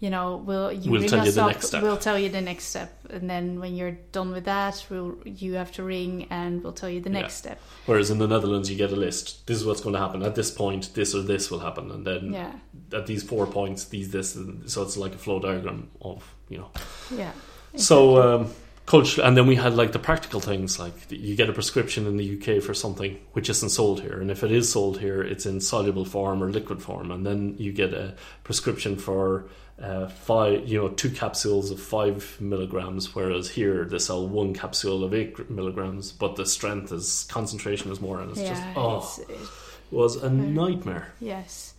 You 0.00 0.10
know, 0.10 0.36
we'll 0.36 0.72
you 0.72 0.92
We'll 0.92 1.00
ring 1.00 1.10
tell 1.10 1.24
you 1.24 1.28
us 1.30 1.34
the 1.34 1.42
up. 1.42 1.48
next 1.48 1.66
step. 1.66 1.82
We'll 1.82 1.96
tell 1.98 2.16
you 2.18 2.28
the 2.30 2.40
next 2.40 2.64
step, 2.66 2.90
and 3.10 3.28
then 3.28 3.58
when 3.60 3.74
you're 3.74 3.98
done 4.12 4.30
with 4.30 4.44
that, 4.44 4.86
we'll 4.88 5.16
you 5.24 5.54
have 5.54 5.72
to 5.72 5.82
ring, 5.82 6.26
and 6.30 6.62
we'll 6.62 6.72
tell 6.72 6.88
you 6.88 7.00
the 7.00 7.10
Yeah. 7.10 7.20
next 7.20 7.34
step. 7.34 7.60
Whereas 7.84 8.08
in 8.10 8.18
the 8.18 8.28
Netherlands, 8.28 8.70
you 8.70 8.76
get 8.76 8.92
a 8.92 8.96
list. 8.96 9.46
This 9.48 9.58
is 9.58 9.64
what's 9.66 9.80
going 9.80 9.94
to 9.94 9.98
happen 10.00 10.22
at 10.22 10.36
this 10.36 10.50
point. 10.52 10.94
This 10.94 11.14
or 11.16 11.22
this 11.22 11.50
will 11.50 11.58
happen, 11.58 11.90
and 11.90 12.06
then 12.06 12.32
Yeah, 12.32 12.52
at 12.92 13.06
these 13.06 13.24
four 13.24 13.46
points, 13.46 13.86
these 13.86 14.10
this. 14.10 14.36
And 14.36 14.70
so 14.70 14.82
it's 14.82 14.96
like 14.96 15.14
a 15.14 15.18
flow 15.18 15.40
diagram 15.40 15.90
of 16.00 16.22
you 16.48 16.58
know. 16.58 16.70
yeah. 17.14 17.32
So 17.76 18.22
um, 18.22 18.50
culture, 18.88 19.20
and 19.22 19.36
then 19.36 19.46
we 19.46 19.54
had 19.54 19.74
like 19.74 19.92
the 19.92 19.98
practical 19.98 20.40
things, 20.40 20.78
like 20.78 20.94
you 21.10 21.36
get 21.36 21.50
a 21.50 21.52
prescription 21.52 22.06
in 22.06 22.16
the 22.16 22.26
UK 22.36 22.62
for 22.62 22.72
something 22.72 23.18
which 23.32 23.50
isn't 23.50 23.68
sold 23.68 24.00
here, 24.00 24.18
and 24.18 24.30
if 24.30 24.42
it 24.42 24.50
is 24.50 24.72
sold 24.72 24.98
here, 24.98 25.22
it's 25.22 25.44
in 25.44 25.60
soluble 25.60 26.06
form 26.06 26.42
or 26.42 26.50
liquid 26.50 26.82
form, 26.82 27.10
and 27.10 27.26
then 27.26 27.54
you 27.58 27.70
get 27.72 27.92
a 27.92 28.14
prescription 28.44 28.96
for. 28.96 29.44
Uh, 29.80 30.08
five, 30.08 30.66
you 30.66 30.76
know, 30.76 30.88
two 30.88 31.08
capsules 31.08 31.70
of 31.70 31.80
five 31.80 32.36
milligrams, 32.40 33.14
whereas 33.14 33.48
here 33.48 33.84
they 33.84 34.00
sell 34.00 34.26
one 34.26 34.52
capsule 34.52 35.04
of 35.04 35.14
eight 35.14 35.48
milligrams, 35.48 36.10
but 36.10 36.34
the 36.34 36.44
strength 36.44 36.90
is 36.90 37.28
concentration 37.30 37.92
is 37.92 38.00
more, 38.00 38.20
and 38.20 38.32
it's 38.32 38.40
yeah, 38.40 38.48
just 38.48 38.62
oh, 38.76 38.96
it's, 38.96 39.18
it, 39.30 39.48
was 39.92 40.16
a 40.16 40.28
nightmare. 40.28 41.12
yes. 41.20 41.74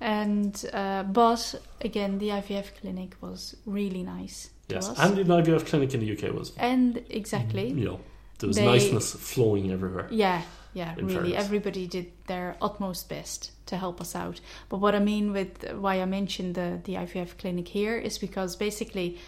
And 0.00 0.60
uh, 0.72 1.04
but 1.04 1.54
again, 1.82 2.18
the 2.18 2.30
IVF 2.30 2.80
clinic 2.80 3.14
was 3.20 3.54
really 3.64 4.02
nice 4.02 4.50
Yes, 4.72 4.88
us. 4.88 4.98
and 4.98 5.16
the 5.16 5.24
IVF 5.24 5.66
clinic 5.66 5.94
in 5.94 6.00
the 6.00 6.12
UK 6.12 6.32
was, 6.34 6.52
and 6.56 7.02
exactly, 7.10 7.68
you 7.68 7.84
know, 7.84 8.00
there 8.38 8.46
was 8.48 8.56
They- 8.56 8.64
niceness 8.66 9.12
flowing 9.14 9.70
everywhere. 9.70 10.08
Yeah, 10.10 10.42
yeah, 10.74 10.94
really. 10.96 11.14
fairness. 11.14 11.44
Everybody 11.44 11.86
did 11.86 12.12
their 12.26 12.56
utmost 12.62 13.08
best 13.08 13.50
to 13.66 13.76
help 13.76 14.00
us 14.00 14.14
out. 14.16 14.40
But 14.68 14.78
what 14.78 14.94
I 14.94 14.98
mean 14.98 15.32
with 15.32 15.70
why 15.74 16.00
I 16.00 16.04
mentioned 16.06 16.54
the, 16.54 16.80
the 16.84 16.94
IVF 16.96 17.36
clinic 17.38 17.68
here 17.68 17.96
is 17.98 18.18
because 18.18 18.56
basically 18.56 19.18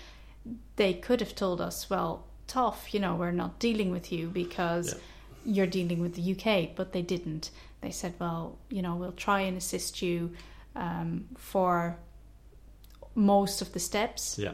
they 0.77 0.95
could 0.95 1.21
have 1.21 1.35
told 1.35 1.61
us, 1.61 1.89
well, 1.91 2.25
tough, 2.49 2.93
you 2.93 3.01
know, 3.01 3.15
we're 3.15 3.31
not 3.33 3.59
dealing 3.59 3.91
with 3.93 4.11
you 4.11 4.29
because 4.29 4.95
Yeah. 4.95 5.55
you're 5.55 5.67
dealing 5.67 6.01
with 6.01 6.15
the 6.15 6.33
UK, 6.33 6.75
but 6.75 6.93
they 6.93 7.03
didn't. 7.03 7.51
They 7.81 7.91
said, 7.91 8.15
well, 8.19 8.59
you 8.71 8.83
know, 8.83 8.95
we'll 8.97 9.13
try 9.13 9.41
and 9.43 9.57
assist 9.57 10.03
you 10.03 10.33
um, 10.75 11.27
for 11.37 11.99
most 13.15 13.61
of 13.63 13.73
the 13.73 13.81
steps. 13.81 14.39
Yeah. 14.39 14.53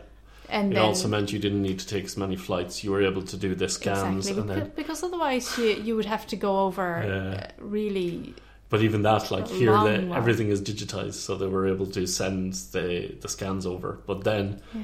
And 0.50 0.72
It 0.72 0.76
then 0.76 0.84
also 0.84 1.08
meant 1.08 1.32
you 1.32 1.38
didn't 1.38 1.62
need 1.62 1.78
to 1.80 1.86
take 1.86 2.04
as 2.04 2.16
many 2.16 2.36
flights. 2.36 2.82
You 2.82 2.90
were 2.92 3.02
able 3.02 3.22
to 3.22 3.36
do 3.36 3.54
the 3.54 3.68
scans, 3.68 4.26
exactly 4.28 4.40
and 4.40 4.48
because, 4.48 4.62
then. 4.62 4.72
because 4.76 5.02
otherwise 5.02 5.58
you, 5.58 5.66
you 5.66 5.94
would 5.96 6.06
have 6.06 6.26
to 6.28 6.36
go 6.36 6.60
over 6.60 7.04
Yeah. 7.06 7.40
uh, 7.40 7.46
really 7.58 8.34
But 8.70 8.82
even 8.82 9.02
that, 9.02 9.30
like 9.30 9.48
here, 9.48 9.72
the, 9.72 10.10
everything 10.14 10.48
is 10.48 10.60
digitized, 10.62 11.14
so 11.14 11.36
they 11.36 11.46
were 11.46 11.66
able 11.66 11.86
to 11.86 12.06
send 12.06 12.52
the 12.72 13.14
the 13.20 13.28
scans 13.28 13.64
over. 13.66 13.98
But 14.06 14.24
then 14.24 14.60
Yeah. 14.74 14.82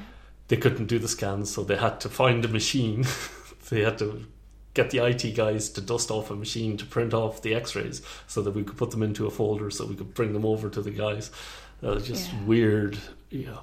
they 0.48 0.56
couldn't 0.56 0.86
do 0.86 0.98
the 0.98 1.08
scans, 1.08 1.50
so 1.54 1.64
they 1.64 1.76
had 1.76 2.00
to 2.00 2.08
find 2.08 2.44
a 2.44 2.48
machine. 2.48 3.04
they 3.70 3.82
had 3.82 3.96
to 3.98 4.26
get 4.74 4.90
the 4.90 4.98
IT 4.98 5.34
guys 5.36 5.68
to 5.70 5.80
dust 5.80 6.10
off 6.10 6.30
a 6.30 6.34
machine 6.36 6.76
to 6.76 6.84
print 6.84 7.14
off 7.14 7.40
the 7.42 7.54
X-rays, 7.54 8.02
so 8.26 8.42
that 8.42 8.54
we 8.56 8.64
could 8.64 8.76
put 8.76 8.90
them 8.90 9.02
into 9.02 9.26
a 9.26 9.30
folder, 9.30 9.70
so 9.70 9.86
we 9.86 9.94
could 9.94 10.12
bring 10.14 10.32
them 10.32 10.44
over 10.44 10.68
to 10.68 10.82
the 10.82 10.90
guys. 10.90 11.30
That 11.80 11.94
was 11.94 12.06
just 12.06 12.32
Yeah. 12.32 12.44
weird, 12.46 12.98
you 13.30 13.46
know, 13.46 13.60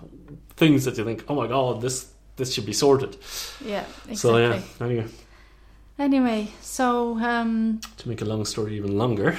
things 0.55 0.86
that 0.86 0.97
you 0.97 1.03
think, 1.05 1.24
oh 1.28 1.36
my 1.36 1.47
god, 1.47 1.82
this 1.82 2.07
this 2.38 2.53
should 2.53 2.66
be 2.66 2.74
sorted. 2.74 3.18
Yeah, 3.66 3.84
exactly. 4.09 4.16
So 4.16 4.38
yeah, 4.38 4.62
anyway, 4.80 5.05
Anyway, 5.99 6.47
so 6.62 7.18
um, 7.20 7.80
to 7.97 8.09
make 8.09 8.22
a 8.22 8.26
long 8.26 8.45
story 8.45 8.76
even 8.76 8.97
longer. 8.97 9.38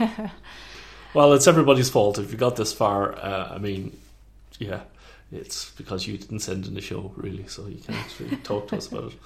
well, 1.14 1.32
it's 1.32 1.46
everybody's 1.46 1.88
fault 1.90 2.18
if 2.18 2.30
you 2.32 2.36
got 2.38 2.56
this 2.56 2.72
far. 2.72 3.14
Uh, 3.16 3.52
I 3.54 3.58
mean, 3.58 3.96
yeah, 4.58 4.80
it's 5.32 5.70
because 5.72 6.06
you 6.06 6.18
didn't 6.18 6.40
send 6.40 6.66
in 6.66 6.74
the 6.74 6.80
show, 6.82 7.12
really, 7.16 7.46
so 7.48 7.66
you 7.66 7.78
can't 7.80 8.20
really 8.20 8.36
talk 8.44 8.68
to 8.68 8.76
us 8.76 8.88
about 8.88 9.12
it. 9.12 9.18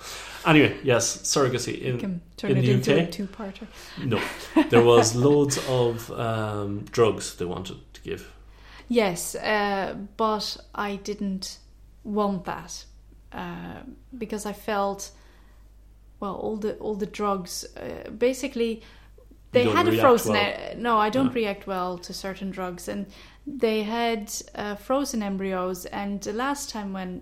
Anyway, 0.47 0.77
yes, 0.85 1.17
surrogacy 1.23 1.81
in 1.81 1.99
can 1.99 2.21
turn 2.37 2.53
in 2.53 2.59
it 2.59 2.85
the 2.85 3.03
UK? 3.03 3.11
two-parter. 3.11 3.67
no, 4.05 4.21
there 4.71 4.83
was 4.85 5.15
loads 5.17 5.59
of 5.69 6.11
um, 6.13 6.85
drugs 6.93 7.35
they 7.37 7.45
wanted 7.47 7.79
to 7.95 8.01
give. 8.03 8.31
Yes, 8.93 9.35
uh, 9.37 9.95
but 10.17 10.57
I 10.75 10.97
didn't 10.97 11.59
want 12.03 12.45
that 12.45 12.85
uh, 13.33 13.83
because 14.19 14.45
I 14.51 14.53
felt, 14.53 15.13
well, 16.19 16.35
all 16.35 16.57
the 16.57 16.75
all 16.79 16.97
the 16.97 17.07
drugs 17.07 17.65
uh, 17.77 18.11
basically 18.11 18.83
they 19.53 19.65
had 19.65 19.87
a 19.89 19.97
frozen. 20.01 20.33
well. 20.33 20.73
e- 20.73 20.75
no, 20.77 20.99
I 20.99 21.11
don't 21.11 21.27
No. 21.27 21.33
react 21.33 21.67
well 21.67 21.99
to 21.99 22.13
certain 22.13 22.51
drugs, 22.51 22.89
and 22.89 23.07
they 23.47 23.83
had 23.85 24.33
uh, 24.57 24.75
frozen 24.77 25.23
embryos. 25.23 25.87
And 25.87 26.21
the 26.21 26.33
last 26.33 26.71
time 26.71 26.93
when 26.93 27.21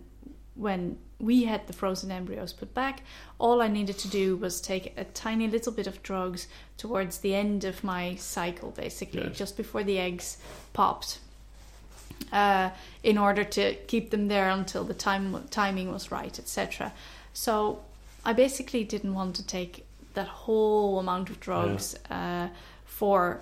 when 0.55 0.97
we 1.21 1.45
had 1.45 1.67
the 1.67 1.73
frozen 1.73 2.11
embryos 2.11 2.53
put 2.55 2.73
back, 2.75 3.03
all 3.39 3.61
I 3.61 3.69
needed 3.69 3.99
to 3.99 4.09
do 4.09 4.37
was 4.37 4.61
take 4.61 4.93
a 4.97 5.05
tiny 5.05 5.49
little 5.49 5.73
bit 5.73 5.87
of 5.87 6.03
drugs 6.03 6.49
towards 6.79 7.19
the 7.19 7.35
end 7.35 7.65
of 7.65 7.83
my 7.85 8.15
cycle, 8.17 8.71
basically, 8.71 9.25
Yes. 9.25 9.37
just 9.39 9.57
before 9.57 9.85
the 9.85 9.99
eggs 9.99 10.39
popped, 10.73 11.19
uh, 12.33 12.71
in 13.03 13.19
order 13.19 13.45
to 13.45 13.75
keep 13.87 14.11
them 14.11 14.29
there 14.29 14.49
until 14.51 14.85
the 14.85 14.95
time 14.95 15.45
timing 15.51 15.91
was 15.93 16.11
right, 16.11 16.39
etc. 16.39 16.93
So 17.33 17.81
I 18.25 18.33
basically 18.33 18.85
didn't 18.85 19.15
want 19.15 19.37
to 19.37 19.47
take 19.47 19.85
that 20.15 20.27
whole 20.29 20.99
amount 20.99 21.31
of 21.31 21.39
drugs 21.41 21.97
uh, 22.11 22.49
for 22.85 23.41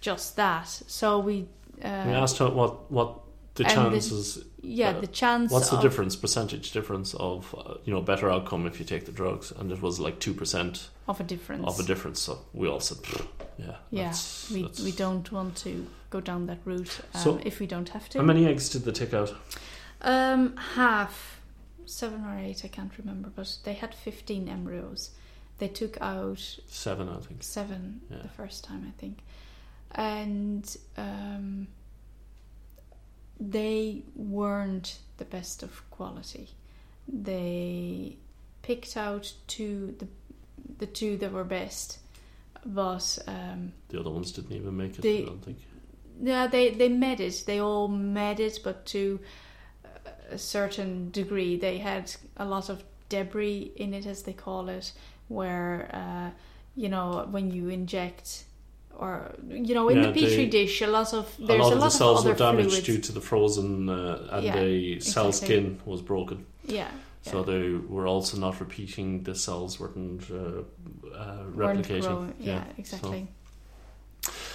just 0.00 0.36
that. 0.36 0.68
So 0.86 1.18
we. 1.18 1.46
Uh, 1.82 2.04
we 2.06 2.12
asked 2.12 2.38
her 2.38 2.48
what 2.48 2.90
what 2.90 3.20
the 3.54 3.64
and 3.64 3.70
the- 3.86 3.90
chances. 3.90 4.44
yeah, 4.62 4.90
uh, 4.90 5.00
the 5.00 5.06
chance. 5.06 5.52
What's 5.52 5.70
the 5.70 5.76
of, 5.76 5.82
difference, 5.82 6.16
percentage 6.16 6.72
difference 6.72 7.14
of 7.14 7.54
uh, 7.56 7.74
you 7.84 7.92
know 7.94 8.00
better 8.00 8.30
outcome 8.30 8.66
if 8.66 8.78
you 8.78 8.84
take 8.86 9.04
the 9.06 9.12
drugs? 9.12 9.52
And 9.52 9.70
it 9.72 9.80
was 9.82 10.00
like 10.00 10.18
two 10.18 10.34
percent 10.34 10.88
of 11.08 11.20
a 11.20 11.24
difference? 11.24 11.66
of 11.66 11.78
a 11.80 11.82
difference. 11.82 12.20
So 12.20 12.38
we 12.52 12.68
all 12.68 12.80
said, 12.80 12.98
yeah, 13.58 13.76
Yeah, 13.90 14.04
that's- 14.04 14.50
we 14.52 14.62
that's- 14.62 14.80
we 14.80 14.92
don't 14.92 15.30
want 15.32 15.56
to 15.64 15.86
go 16.16 16.20
down 16.20 16.46
that 16.46 16.58
route 16.64 17.00
um, 17.14 17.20
So, 17.20 17.40
if 17.44 17.60
we 17.60 17.66
don't 17.66 17.88
have 17.90 18.08
to. 18.10 18.18
How 18.18 18.24
many 18.24 18.46
eggs 18.46 18.68
did 18.70 18.84
they 18.84 18.92
take 18.92 19.12
out? 19.14 19.34
Um, 20.02 20.56
half, 20.56 21.40
seven 21.84 22.24
or 22.24 22.38
eight, 22.38 22.64
I 22.64 22.68
can't 22.68 22.92
remember, 22.98 23.30
but 23.34 23.58
they 23.64 23.74
had 23.74 23.94
fifteen 23.94 24.48
embryos. 24.48 25.10
They 25.58 25.68
took 25.68 26.00
out 26.00 26.58
Seven, 26.68 27.08
I 27.08 27.16
think. 27.18 27.42
seven 27.42 28.00
Yeah. 28.10 28.18
the 28.22 28.28
first 28.28 28.64
time, 28.64 28.84
I 28.86 29.00
think, 29.00 29.18
and 29.92 30.76
um, 30.96 31.68
they 33.40 34.02
weren't 34.14 34.98
the 35.16 35.24
best 35.24 35.62
of 35.62 35.82
quality. 35.90 36.50
They 37.08 38.16
picked 38.62 38.96
out 38.96 39.32
two 39.46 39.94
the 39.98 40.08
the 40.78 40.86
two 40.86 41.16
that 41.18 41.32
were 41.32 41.44
best 41.44 41.98
but 42.66 43.18
um, 43.28 43.72
The 43.90 44.00
other 44.00 44.10
ones 44.10 44.32
didn't 44.32 44.52
even 44.52 44.76
make 44.76 44.98
it. 44.98 45.02
They- 45.02 45.22
I 45.22 45.26
don't 45.26 45.44
think. 45.44 45.58
Yeah, 46.22 46.46
they 46.46 46.70
they 46.70 46.88
made 46.88 47.20
it. 47.20 47.44
They 47.46 47.60
all 47.60 47.88
made 47.88 48.40
it, 48.40 48.60
but 48.64 48.86
to 48.86 49.20
a 50.30 50.38
certain 50.38 51.10
degree, 51.10 51.56
they 51.56 51.78
had 51.78 52.10
a 52.36 52.44
lot 52.44 52.68
of 52.68 52.82
debris 53.08 53.72
in 53.76 53.94
it, 53.94 54.06
as 54.06 54.22
they 54.22 54.32
call 54.32 54.68
it, 54.68 54.92
where 55.28 55.88
uh, 55.92 56.30
you 56.74 56.88
know 56.88 57.26
when 57.30 57.50
you 57.50 57.68
inject. 57.68 58.44
Or 58.98 59.34
you 59.50 59.74
know, 59.74 59.90
in 59.90 59.98
Yeah, 59.98 60.06
the 60.10 60.12
petri 60.14 60.44
they- 60.44 60.64
dish, 60.64 60.80
a 60.80 60.86
lot 60.86 61.12
of 61.12 61.26
A 61.38 61.46
there's 61.46 61.60
lot 61.60 61.72
a 61.72 61.74
of 61.74 61.80
lot 61.80 61.84
the 61.84 61.90
cells 61.98 62.18
of 62.20 62.24
were 62.24 62.30
other 62.30 62.38
damaged 62.38 62.70
fluids. 62.70 62.86
due 62.86 62.98
to 62.98 63.12
the 63.12 63.20
frozen, 63.20 63.90
uh, 63.90 64.28
and 64.32 64.44
Yeah, 64.44 64.58
the 64.64 65.00
cell 65.00 65.26
exactly. 65.28 65.56
skin 65.56 65.80
was 65.84 66.00
broken. 66.00 66.46
yeah, 66.64 66.88
So 67.20 67.42
they 67.42 67.72
were 67.72 68.06
also 68.06 68.38
not 68.38 68.58
repeating. 68.58 69.22
The 69.24 69.34
cells 69.34 69.78
weren't 69.78 70.22
uh, 70.30 70.36
uh, 71.14 71.44
weren't 71.54 71.86
replicating. 71.86 72.32
Yeah, 72.40 72.64
exactly. 72.78 73.26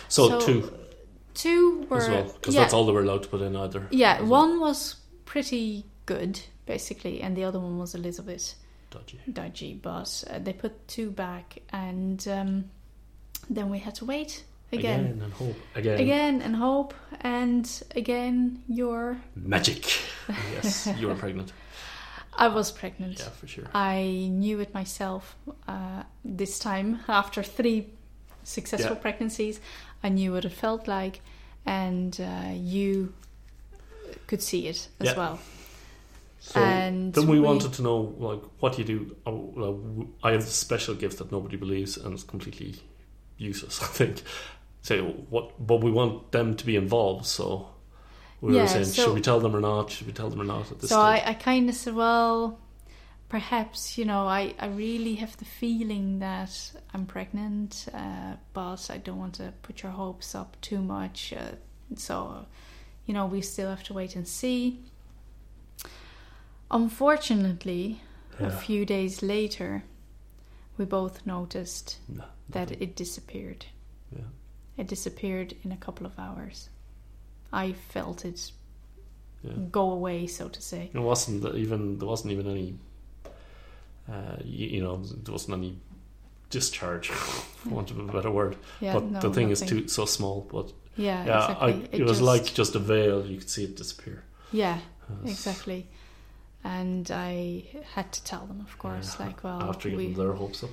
So, 0.08 0.30
so 0.30 0.40
two 0.40 0.74
two 1.34 1.86
were 1.90 1.98
as 1.98 2.10
well, 2.10 2.24
because 2.34 2.56
yeah, 2.56 2.62
that's 2.62 2.74
all 2.74 2.86
they 2.86 2.92
were 2.94 3.02
allowed 3.02 3.24
to 3.24 3.30
put 3.30 3.42
in 3.42 3.56
either. 3.56 3.88
yeah. 3.92 4.20
well. 4.22 4.30
One 4.30 4.60
was 4.60 4.96
pretty 5.26 5.86
good, 6.06 6.40
basically, 6.66 7.22
and 7.22 7.36
the 7.36 7.44
other 7.44 7.60
one 7.60 7.78
was 7.78 7.96
a 7.96 7.98
little 7.98 8.24
bit 8.24 8.56
Dodgy. 8.90 9.20
dodgy. 9.32 9.74
But 9.82 10.24
uh, 10.30 10.40
they 10.40 10.54
put 10.54 10.88
two 10.88 11.12
back, 11.12 11.60
and 11.72 12.26
um, 12.28 12.66
then 13.50 13.70
we 13.70 13.80
had 13.80 13.96
to 13.96 14.06
wait 14.06 14.44
again, 14.74 15.00
Again 15.02 15.22
and 15.24 15.34
hope. 15.34 15.56
Again. 15.76 16.00
again, 16.00 16.42
and 16.42 16.56
hope, 16.56 16.94
and 17.22 17.84
again. 17.96 18.64
You're. 18.68 19.18
Magic. 19.36 19.86
yes, 20.54 20.88
you 20.98 21.08
were 21.08 21.16
pregnant. 21.16 21.52
I 22.34 22.48
was 22.48 22.72
pregnant. 22.72 23.20
Yeah, 23.20 23.30
for 23.30 23.46
sure. 23.48 23.66
I 23.74 24.30
knew 24.32 24.60
it 24.62 24.74
myself 24.74 25.36
uh, 25.68 26.04
this 26.24 26.60
time 26.60 27.00
after 27.10 27.44
three 27.44 27.90
successful 28.44 28.96
Yeah. 28.96 29.02
pregnancies. 29.02 29.60
I 30.04 30.10
knew 30.10 30.34
what 30.34 30.46
it 30.46 30.52
felt 30.52 30.88
like, 30.88 31.22
and 31.66 32.20
uh, 32.20 32.52
you 32.54 33.14
could 34.28 34.42
see 34.42 34.68
it 34.68 34.88
as 35.00 35.08
Yeah. 35.08 35.18
well. 35.18 35.40
So 36.40 36.60
and 36.60 37.14
then 37.14 37.28
we, 37.28 37.40
we- 37.40 37.46
wanted 37.46 37.74
to 37.74 37.82
know, 37.84 38.16
like, 38.18 38.42
what 38.60 38.74
do 38.76 38.82
you 38.82 38.88
do? 38.88 39.16
Oh, 39.28 39.52
well, 39.56 40.08
I 40.24 40.32
have 40.32 40.42
a 40.42 40.48
special 40.48 40.96
gift 40.96 41.20
that 41.20 41.32
nobody 41.32 41.56
believes, 41.58 41.98
and 41.98 42.14
it's 42.14 42.24
completely 42.24 42.76
useless. 43.38 43.82
I 43.84 43.86
think. 43.86 44.24
So 44.82 45.04
what? 45.30 45.66
But 45.66 45.84
we 45.84 45.92
want 45.92 46.32
them 46.32 46.56
to 46.56 46.66
be 46.66 46.76
involved. 46.76 47.28
So 47.28 47.68
we 48.42 48.56
Yeah, 48.56 48.64
were 48.64 48.68
saying, 48.68 48.86
so- 48.86 49.04
should 49.06 49.14
we 49.14 49.22
tell 49.22 49.40
them 49.40 49.56
or 49.56 49.60
not? 49.62 49.92
Should 49.92 50.08
we 50.08 50.14
tell 50.14 50.30
them 50.32 50.42
or 50.42 50.46
not 50.46 50.72
at 50.72 50.80
this 50.80 50.90
So 50.90 50.96
stage? 50.96 51.24
I, 51.26 51.30
I 51.30 51.34
kind 51.36 51.70
of 51.70 51.76
said, 51.76 51.94
well, 51.94 52.58
perhaps, 53.32 53.98
you 53.98 54.04
know, 54.04 54.28
I, 54.28 54.54
I 54.60 54.68
really 54.68 55.16
have 55.16 55.38
the 55.38 55.46
feeling 55.46 56.20
that 56.20 56.74
I'm 56.94 57.06
pregnant, 57.06 57.86
uh, 57.94 58.34
but 58.52 58.92
I 58.92 58.98
don't 58.98 59.20
want 59.20 59.36
to 59.36 59.54
put 59.64 59.84
your 59.84 59.94
hopes 59.94 60.36
up 60.36 60.58
too 60.60 60.82
much. 60.82 61.32
Uh, 61.32 61.56
so, 61.96 62.46
you 63.06 63.14
know, 63.14 63.26
we 63.26 63.40
still 63.42 63.70
have 63.70 63.84
to 63.84 63.94
wait 63.94 64.18
and 64.18 64.28
see. 64.28 64.82
Unfortunately, 66.70 68.02
a 68.38 68.52
few 68.52 68.86
days 68.86 69.24
later, 69.24 69.84
we 70.78 70.84
both 70.84 71.26
noticed 71.26 72.00
No, 72.10 72.26
that 72.50 72.72
it 72.82 72.98
disappeared. 72.98 73.66
Yeah. 74.14 74.28
It 74.76 74.88
disappeared 74.88 75.56
in 75.64 75.72
a 75.72 75.78
couple 75.78 76.06
of 76.06 76.20
hours. 76.20 76.68
I 77.54 77.72
felt 77.72 78.26
it 78.26 78.52
Yeah. 79.42 79.54
go 79.72 79.90
away, 79.92 80.28
so 80.28 80.50
to 80.50 80.62
say. 80.62 80.92
It 80.94 81.00
wasn't 81.00 81.56
even 81.56 81.98
there 81.98 82.10
wasn't 82.10 82.34
even 82.34 82.48
any. 82.48 82.76
Uh, 84.12 84.38
you, 84.44 84.68
you 84.68 84.82
know, 84.84 84.98
there 85.24 85.32
wasn't 85.32 85.54
any 85.58 85.78
discharge, 86.50 87.08
for 87.60 87.70
want 87.70 87.92
of 87.92 88.00
a 88.00 88.04
better 88.12 88.32
word. 88.32 88.58
Yeah, 88.82 88.94
but 88.96 89.04
no, 89.06 89.20
the 89.22 89.30
thing 89.34 89.50
is 89.52 89.62
nothing. 89.62 89.84
too 89.84 89.88
so 89.88 90.06
small. 90.06 90.48
But 90.52 90.74
Yeah, 90.98 91.26
yeah, 91.26 91.42
exactly. 91.52 91.74
I, 91.74 91.96
it, 91.96 92.02
was 92.04 92.12
just- 92.12 92.22
like 92.22 92.46
just 92.54 92.76
a 92.76 92.80
veil. 92.80 93.26
You 93.26 93.38
could 93.38 93.50
see 93.50 93.64
it 93.64 93.76
disappear. 93.78 94.24
yeah, 94.52 94.80
Uh, 95.10 95.26
exactly. 95.30 95.88
And 96.64 97.10
I 97.10 97.64
had 97.96 98.12
to 98.12 98.24
tell 98.24 98.46
them, 98.46 98.60
of 98.62 98.78
course, 98.78 99.16
Yeah, 99.20 99.26
like, 99.28 99.44
well, 99.44 99.64
after 99.64 99.90
we, 99.90 99.96
getting 99.96 100.14
their 100.14 100.34
hopes 100.34 100.64
up. 100.64 100.70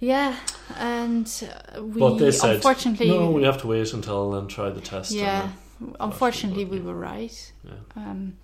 yeah, 0.00 0.36
and 0.76 1.26
we 1.80 2.00
but 2.00 2.16
they 2.18 2.30
said, 2.32 2.56
unfortunately, 2.56 3.08
no, 3.08 3.30
we 3.30 3.44
have 3.44 3.58
to 3.62 3.66
wait 3.68 3.92
until 3.94 4.30
then 4.32 4.48
try 4.48 4.68
the 4.70 4.80
test. 4.82 5.12
yeah, 5.12 5.50
unfortunately, 6.00 6.64
we 6.66 6.78
were 6.80 6.94
right. 6.94 7.52
yeah. 7.64 7.72
Um, 7.96 8.36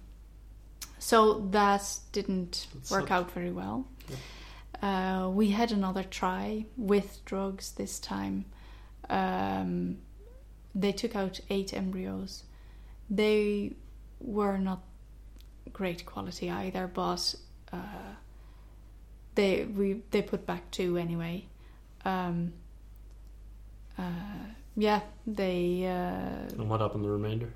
so 0.99 1.41
that 1.51 1.83
didn't 2.13 2.67
work 2.91 3.09
sucked. 3.09 3.11
out 3.11 3.31
very 3.33 3.51
well. 3.53 3.87
Uh, 4.83 5.31
we 5.33 5.51
had 5.51 5.73
another 5.73 6.03
try 6.03 6.67
with 6.77 7.25
drugs 7.25 7.73
this 7.73 7.99
time. 7.99 8.45
Um, 9.09 9.99
they 10.75 10.93
took 10.93 11.15
out 11.17 11.41
eight 11.51 11.73
embryos. 11.73 12.43
They 13.09 13.73
were 14.21 14.59
not 14.59 14.83
great 15.73 16.05
quality 16.05 16.51
either, 16.51 16.87
but 16.87 17.35
uh, 17.73 17.77
they 19.35 19.65
we 19.65 20.03
they 20.11 20.23
put 20.23 20.45
back 20.47 20.71
two 20.71 20.97
anyway. 20.99 21.47
Um, 22.05 22.53
uh, 23.99 24.03
yeah, 24.77 25.01
they 25.27 25.85
uh, 25.87 26.53
And 26.59 26.69
what 26.69 26.81
happened 26.81 27.05
to 27.05 27.09
the 27.09 27.13
remainder? 27.13 27.53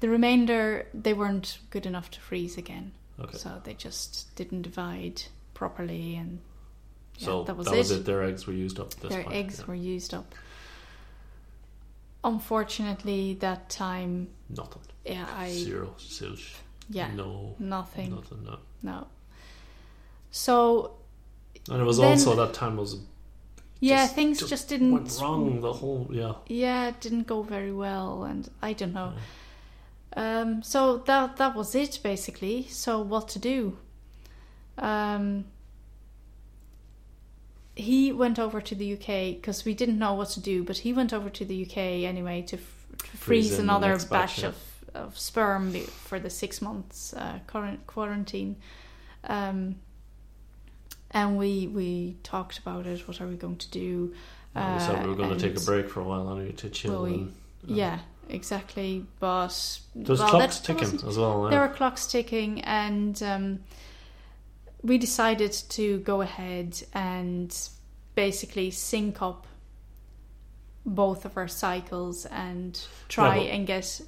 the 0.00 0.08
remainder 0.08 0.86
they 0.92 1.14
weren't 1.14 1.58
good 1.70 1.86
enough 1.86 2.10
to 2.10 2.20
freeze 2.20 2.58
again, 2.58 2.92
Okay. 3.20 3.38
so 3.38 3.60
they 3.64 3.74
just 3.74 4.34
didn't 4.36 4.62
divide 4.62 5.22
properly, 5.62 6.16
and 6.16 6.40
yeah, 7.18 7.26
so 7.26 7.44
that 7.44 7.56
was 7.56 7.68
it. 7.90 8.04
Their 8.04 8.22
eggs 8.24 8.46
were 8.48 8.52
used 8.64 8.80
up. 8.80 8.88
At 8.94 9.00
this 9.02 9.10
Their 9.12 9.22
point, 9.24 9.36
eggs 9.36 9.56
yeah. 9.60 9.66
were 9.68 9.74
used 9.94 10.12
up. 10.14 10.34
Unfortunately, 12.24 13.34
that 13.40 13.68
time, 13.68 14.28
nothing. 14.48 14.82
yeah, 15.04 15.26
I 15.36 15.50
Zero. 15.50 15.94
Zilch. 15.98 16.54
yeah, 16.88 17.10
No. 17.14 17.54
nothing, 17.58 18.10
Nothing. 18.14 18.44
No. 18.44 18.58
no. 18.82 19.06
So 20.30 20.94
And 21.70 21.80
it 21.80 21.84
was 21.84 21.98
Then- 21.98 22.12
also 22.12 22.34
that 22.36 22.54
time 22.54 22.76
was 22.76 22.96
yeah, 23.80 24.02
Just- 24.04 24.14
things 24.14 24.38
just 24.38 24.50
just, 24.50 24.68
didn't 24.68 24.92
went 24.92 25.18
wrong. 25.20 25.60
The 25.60 25.72
whole 25.72 26.08
yeah. 26.10 26.34
Yeah, 26.46 26.88
it 26.88 27.00
didn't 27.00 27.26
go 27.26 27.42
very 27.42 27.72
well, 27.72 28.24
and 28.24 28.48
I 28.68 28.72
don't 28.72 28.92
know. 28.92 29.12
Um, 30.16 30.62
so 30.62 30.98
that 31.08 31.36
that 31.36 31.54
was 31.56 31.74
it 31.74 31.98
basically. 32.02 32.66
So 32.68 33.00
what 33.00 33.28
to 33.34 33.38
do? 33.38 33.76
Um, 34.78 35.44
he 37.74 38.12
went 38.12 38.38
over 38.38 38.60
to 38.60 38.74
the 38.74 38.92
UK 38.94 39.36
because 39.36 39.64
we 39.64 39.74
didn't 39.74 39.98
know 39.98 40.14
what 40.14 40.28
to 40.30 40.40
do, 40.40 40.62
but 40.62 40.78
he 40.78 40.92
went 40.92 41.12
over 41.12 41.30
to 41.30 41.44
the 41.44 41.64
UK 41.66 41.76
anyway 42.04 42.42
to, 42.42 42.56
f- 42.56 42.86
to 42.98 43.16
freeze, 43.16 43.58
another 43.58 43.98
batch, 44.10 44.40
yeah. 44.42 44.48
of, 44.48 44.56
of 44.94 45.18
sperm 45.18 45.72
for 45.74 46.18
the 46.18 46.30
six 46.30 46.60
months 46.60 47.14
uh, 47.14 47.38
current 47.46 47.86
quarantine. 47.86 48.56
Um, 49.24 49.76
and 51.10 51.36
we 51.38 51.66
we 51.68 52.16
talked 52.22 52.58
about 52.58 52.86
it. 52.86 53.06
What 53.06 53.20
are 53.20 53.26
we 53.26 53.36
going 53.36 53.56
to 53.56 53.70
do? 53.70 54.14
we 54.54 54.60
said 54.80 55.02
we 55.02 55.08
were 55.10 55.14
going 55.16 55.30
to 55.36 55.40
take 55.40 55.56
a 55.56 55.60
Uh, 55.60 55.64
break 55.64 55.88
for 55.90 56.00
a 56.00 56.04
while 56.04 56.30
anyway 56.30 56.52
to 56.52 56.68
chill. 56.68 57.02
We- 57.04 57.14
and, 57.14 57.28
uh, 57.70 57.74
Yeah, 57.74 57.98
exactly. 58.28 59.06
But 59.20 59.80
There's 59.94 60.18
well, 60.20 60.28
clocks 60.30 60.58
ticking 60.60 60.94
as 61.06 61.16
well. 61.18 61.44
There 61.44 61.52
Yeah. 61.52 61.68
were 61.68 61.74
clocks 61.74 62.06
ticking, 62.06 62.60
and 62.62 63.22
um, 63.22 63.60
we 64.82 64.98
decided 64.98 65.52
to 65.70 65.98
go 66.00 66.20
ahead 66.22 66.82
and 66.92 67.56
basically 68.14 68.70
sync 68.70 69.22
up 69.22 69.46
both 70.84 71.24
of 71.24 71.36
our 71.36 71.48
cycles 71.48 72.26
and 72.26 72.80
try 73.08 73.36
Yeah, 73.38 73.54
and 73.54 73.66
get 73.66 74.00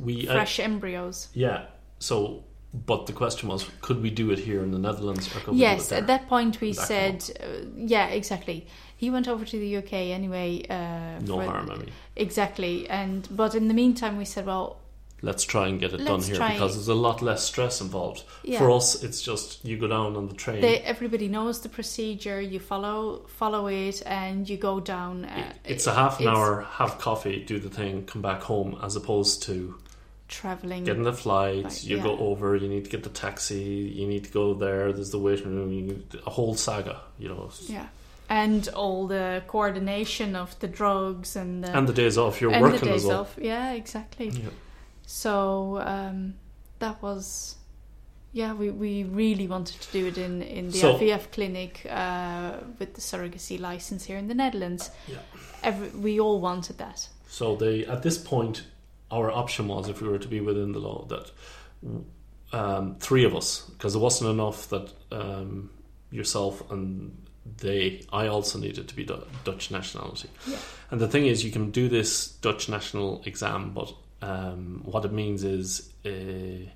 we 0.00 0.26
uh, 0.28 0.32
fresh 0.32 0.58
embryos. 0.60 1.28
yeah. 1.34 1.66
So, 1.98 2.44
but 2.72 3.06
the 3.06 3.12
question 3.12 3.48
was, 3.48 3.68
could 3.80 4.02
we 4.02 4.10
do 4.10 4.30
it 4.30 4.38
here 4.38 4.62
in 4.62 4.70
the 4.72 4.78
Netherlands 4.78 5.28
or 5.36 5.40
could 5.40 5.52
we 5.54 5.60
Yes, 5.60 5.92
at 5.92 6.06
that 6.06 6.28
point 6.28 6.60
we 6.60 6.72
Back 6.72 6.86
said, 6.86 7.30
uh, 7.40 7.66
yeah, 7.76 8.06
exactly. 8.06 8.66
He 8.96 9.10
went 9.10 9.28
over 9.28 9.44
to 9.44 9.58
the 9.58 9.76
UK 9.76 9.92
anyway. 9.92 10.64
Uh, 10.70 11.20
no 11.20 11.36
for- 11.36 11.44
harm. 11.44 11.70
I 11.70 11.76
mean, 11.76 11.90
Exactly, 12.16 12.88
and 12.88 13.28
but 13.30 13.54
in 13.54 13.68
the 13.68 13.74
meantime 13.74 14.16
we 14.16 14.24
said, 14.24 14.46
well, 14.46 14.78
let's 15.22 15.44
try 15.44 15.68
and 15.68 15.78
get 15.80 15.92
it 15.94 15.98
done 15.98 16.06
Let's 16.18 16.26
here 16.26 16.36
try- 16.36 16.52
because 16.52 16.74
there's 16.74 16.88
a 16.88 16.94
lot 16.94 17.22
less 17.22 17.44
stress 17.44 17.80
involved. 17.80 18.24
yeah. 18.42 18.58
For 18.58 18.70
us, 18.72 19.02
it's 19.02 19.22
just 19.22 19.64
you 19.64 19.78
go 19.78 19.86
down 19.86 20.16
on 20.16 20.28
the 20.28 20.34
train. 20.34 20.60
they, 20.60 20.78
everybody 20.80 21.28
knows 21.28 21.60
the 21.60 21.68
procedure. 21.68 22.40
You 22.40 22.58
follow 22.60 23.22
follow 23.26 23.68
it, 23.68 24.02
and 24.04 24.48
you 24.48 24.56
go 24.56 24.80
down. 24.80 25.24
Uh, 25.24 25.52
It- 25.64 25.72
it's 25.74 25.86
a 25.86 25.94
half 25.94 26.20
an 26.20 26.26
hour, 26.28 26.66
have 26.72 26.98
coffee, 26.98 27.44
do 27.44 27.58
the 27.60 27.70
thing, 27.70 28.04
come 28.04 28.20
back 28.22 28.42
home, 28.42 28.78
as 28.82 28.96
opposed 28.96 29.42
to 29.44 29.76
traveling. 30.28 30.84
getting 30.84 31.02
the 31.04 31.12
flight. 31.12 31.84
You 31.84 31.98
yeah. 31.98 32.02
go 32.02 32.18
over, 32.18 32.56
you 32.56 32.68
need 32.68 32.84
to 32.84 32.90
get 32.90 33.02
the 33.04 33.10
taxi, 33.10 33.62
you 33.94 34.06
need 34.08 34.24
to 34.24 34.30
go 34.30 34.54
there. 34.54 34.92
There's 34.92 35.10
the 35.10 35.18
waiting 35.18 35.54
room, 35.54 36.04
a 36.26 36.30
whole 36.30 36.54
saga, 36.54 37.00
you 37.18 37.28
know. 37.28 37.50
yeah, 37.68 37.86
and 38.28 38.66
all 38.70 39.06
the 39.06 39.42
coordination 39.46 40.34
of 40.34 40.58
the 40.60 40.68
drugs 40.68 41.36
and 41.36 41.62
the 41.62 41.76
And 41.76 41.86
the 41.86 41.92
days 41.92 42.16
off, 42.18 42.40
you're 42.40 42.52
and 42.52 42.62
working 42.62 42.80
the 42.80 42.86
days 42.86 43.02
as 43.04 43.08
well. 43.08 43.20
off. 43.20 43.36
Yeah, 43.40 43.72
exactly. 43.72 44.28
Yeah. 44.30 44.48
So 45.12 45.78
um, 45.84 46.34
that 46.78 47.02
was 47.02 47.56
yeah, 48.32 48.54
we, 48.54 48.70
we 48.70 49.04
really 49.04 49.46
wanted 49.46 49.78
to 49.82 49.92
do 49.92 50.06
it 50.06 50.16
in, 50.16 50.40
in 50.40 50.70
the 50.70 50.78
So- 50.78 50.98
IVF 50.98 51.32
clinic 51.32 51.86
uh, 51.90 52.54
with 52.78 52.94
the 52.94 53.02
surrogacy 53.02 53.60
license 53.60 54.06
here 54.06 54.16
in 54.16 54.28
the 54.28 54.34
Netherlands. 54.34 54.90
Yeah. 55.06 55.18
Every, 55.62 55.88
we 55.90 56.18
all 56.18 56.40
wanted 56.40 56.78
that. 56.78 57.06
So 57.28 57.56
they 57.56 57.84
at 57.84 58.02
this 58.02 58.16
point, 58.16 58.64
our 59.10 59.30
option 59.30 59.68
was 59.68 59.90
if 59.90 60.00
we 60.00 60.08
were 60.08 60.18
to 60.18 60.28
be 60.28 60.40
within 60.40 60.72
the 60.72 60.78
law 60.78 61.04
that 61.08 61.30
um, 62.54 62.96
three 62.98 63.26
of 63.26 63.36
us, 63.36 63.68
because 63.76 63.94
it 63.94 63.98
wasn't 63.98 64.30
enough 64.30 64.70
that 64.70 64.94
um, 65.10 65.68
yourself 66.10 66.70
and 66.70 67.14
they, 67.58 68.02
I 68.10 68.28
also 68.28 68.58
needed 68.58 68.88
to 68.88 68.96
be 68.96 69.06
Dutch 69.44 69.70
nationality. 69.70 70.30
Yeah. 70.46 70.56
And 70.90 71.00
the 71.00 71.08
thing 71.08 71.26
is, 71.26 71.44
you 71.44 71.50
can 71.50 71.70
do 71.70 71.88
this 71.88 72.28
Dutch 72.28 72.70
national 72.70 73.22
exam, 73.26 73.74
but 73.74 73.92
um, 74.22 74.80
what 74.84 75.04
it 75.04 75.12
means 75.12 75.44
is. 75.44 75.92
Uh, 76.04 76.70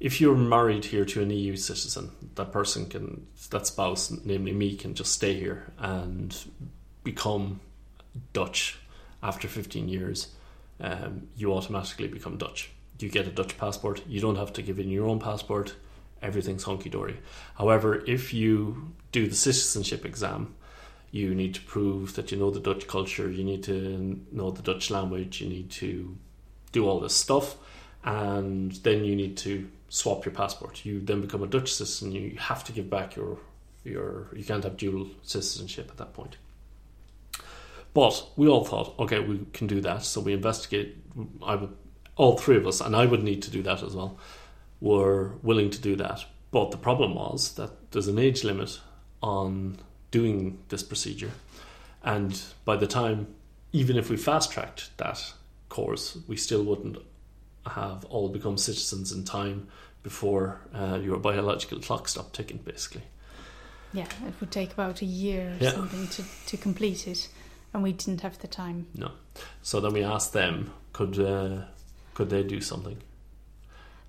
if 0.00 0.20
you're 0.20 0.34
married 0.34 0.84
here 0.84 1.04
to 1.04 1.22
an 1.22 1.30
EU 1.30 1.54
citizen, 1.54 2.10
that 2.34 2.50
person 2.50 2.86
can, 2.86 3.24
that 3.50 3.68
spouse, 3.68 4.12
namely 4.24 4.50
me, 4.50 4.74
can 4.74 4.96
just 4.96 5.12
stay 5.12 5.32
here 5.34 5.72
and 5.78 6.36
become 7.04 7.60
Dutch 8.32 8.80
after 9.22 9.46
15 9.46 9.88
years. 9.88 10.34
Um, 10.80 11.28
you 11.36 11.54
automatically 11.54 12.08
become 12.08 12.36
Dutch. 12.36 12.72
You 12.98 13.10
get 13.10 13.28
a 13.28 13.30
Dutch 13.30 13.56
passport. 13.56 14.02
You 14.08 14.20
don't 14.20 14.34
have 14.34 14.52
to 14.54 14.62
give 14.62 14.80
in 14.80 14.90
your 14.90 15.06
own 15.06 15.20
passport. 15.20 15.76
Everything's 16.20 16.64
hunky 16.64 16.90
dory. 16.90 17.18
However, 17.54 18.04
if 18.04 18.34
you 18.34 18.92
do 19.12 19.28
the 19.28 19.36
citizenship 19.36 20.04
exam, 20.04 20.56
you 21.12 21.32
need 21.34 21.54
to 21.54 21.60
prove 21.60 22.14
that 22.16 22.32
you 22.32 22.38
know 22.38 22.50
the 22.50 22.58
Dutch 22.58 22.88
culture. 22.88 23.30
You 23.30 23.44
need 23.44 23.62
to 23.64 24.20
know 24.32 24.50
the 24.50 24.62
Dutch 24.62 24.90
language. 24.90 25.40
You 25.40 25.48
need 25.48 25.70
to 25.72 26.16
do 26.72 26.88
all 26.88 27.00
this 27.00 27.14
stuff, 27.14 27.56
and 28.04 28.72
then 28.82 29.04
you 29.04 29.14
need 29.14 29.36
to 29.38 29.68
swap 29.88 30.24
your 30.24 30.34
passport. 30.34 30.84
You 30.84 31.00
then 31.00 31.20
become 31.20 31.42
a 31.42 31.46
Dutch 31.46 31.72
citizen. 31.72 32.12
You 32.12 32.36
have 32.38 32.64
to 32.64 32.72
give 32.72 32.90
back 32.90 33.14
your 33.14 33.38
your. 33.84 34.28
You 34.34 34.44
can't 34.44 34.64
have 34.64 34.76
dual 34.76 35.08
citizenship 35.22 35.88
at 35.90 35.98
that 35.98 36.12
point. 36.14 36.36
But 37.94 38.26
we 38.36 38.48
all 38.48 38.64
thought, 38.64 38.94
okay, 38.98 39.20
we 39.20 39.46
can 39.52 39.66
do 39.66 39.80
that. 39.82 40.02
So 40.02 40.20
we 40.20 40.32
investigate. 40.32 40.96
I 41.42 41.56
would, 41.56 41.76
all 42.16 42.38
three 42.38 42.56
of 42.56 42.66
us, 42.66 42.80
and 42.80 42.96
I 42.96 43.04
would 43.06 43.22
need 43.22 43.42
to 43.42 43.50
do 43.50 43.62
that 43.62 43.82
as 43.82 43.94
well, 43.94 44.18
were 44.80 45.32
willing 45.42 45.70
to 45.70 45.80
do 45.80 45.96
that. 45.96 46.24
But 46.50 46.70
the 46.70 46.78
problem 46.78 47.14
was 47.14 47.54
that 47.54 47.92
there's 47.92 48.08
an 48.08 48.18
age 48.18 48.44
limit 48.44 48.80
on 49.22 49.78
doing 50.10 50.58
this 50.68 50.82
procedure, 50.82 51.30
and 52.02 52.40
by 52.64 52.76
the 52.76 52.86
time, 52.86 53.34
even 53.72 53.96
if 53.96 54.10
we 54.10 54.16
fast 54.16 54.52
tracked 54.52 54.96
that 54.98 55.32
course, 55.72 56.18
we 56.28 56.36
still 56.36 56.62
wouldn't 56.64 56.98
have 57.64 58.04
all 58.10 58.28
become 58.28 58.58
citizens 58.58 59.12
in 59.12 59.24
time 59.24 59.68
before 60.02 60.60
uh, 60.74 60.98
your 61.02 61.18
biological 61.18 61.78
clock 61.80 62.08
stopped 62.08 62.34
ticking, 62.34 62.58
basically. 62.58 63.02
Yeah, 63.94 64.06
it 64.28 64.34
would 64.40 64.50
take 64.50 64.72
about 64.72 65.02
a 65.02 65.04
year 65.06 65.42
or 65.52 65.64
Yeah. 65.64 65.72
something 65.72 66.08
to, 66.08 66.22
to 66.46 66.56
complete 66.56 67.06
it, 67.08 67.28
and 67.72 67.82
we 67.82 67.92
didn't 67.92 68.20
have 68.20 68.36
the 68.38 68.48
time. 68.48 68.86
No. 68.94 69.10
So 69.62 69.80
then 69.80 69.92
we 69.92 70.04
asked 70.04 70.32
them, 70.32 70.70
could 70.92 71.18
uh, 71.18 71.64
could 72.14 72.28
they 72.28 72.42
do 72.42 72.60
something? 72.60 72.98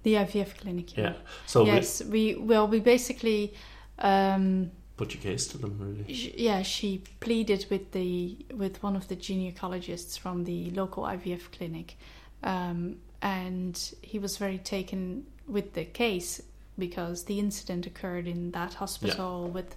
The 0.04 0.16
IVF 0.16 0.58
clinic. 0.58 0.98
Yeah. 0.98 1.14
So 1.46 1.66
yes, 1.66 2.02
we 2.04 2.36
well 2.36 2.68
we 2.68 2.80
basically. 2.80 3.54
Um, 4.00 4.44
we 4.60 4.72
put 4.98 5.14
your 5.14 5.24
case 5.24 5.48
to 5.48 5.58
them, 5.58 5.78
really. 5.80 6.14
sh- 6.14 6.34
yeah, 6.36 6.62
she 6.62 7.04
pleaded 7.20 7.66
with 7.70 7.92
the 7.92 8.38
with 8.54 8.82
one 8.84 8.96
of 8.96 9.08
the 9.08 9.16
gynecologists 9.16 10.18
from 10.20 10.44
the 10.46 10.70
local 10.72 11.04
IVF 11.04 11.52
clinic, 11.52 11.98
um, 12.44 12.98
and 13.22 13.94
he 14.02 14.20
was 14.20 14.38
very 14.38 14.58
taken 14.58 15.26
with 15.48 15.74
the 15.74 15.86
case 15.86 16.42
because 16.78 17.26
the 17.26 17.40
incident 17.40 17.86
occurred 17.86 18.28
in 18.28 18.52
that 18.52 18.74
hospital 18.76 19.48
with 19.48 19.76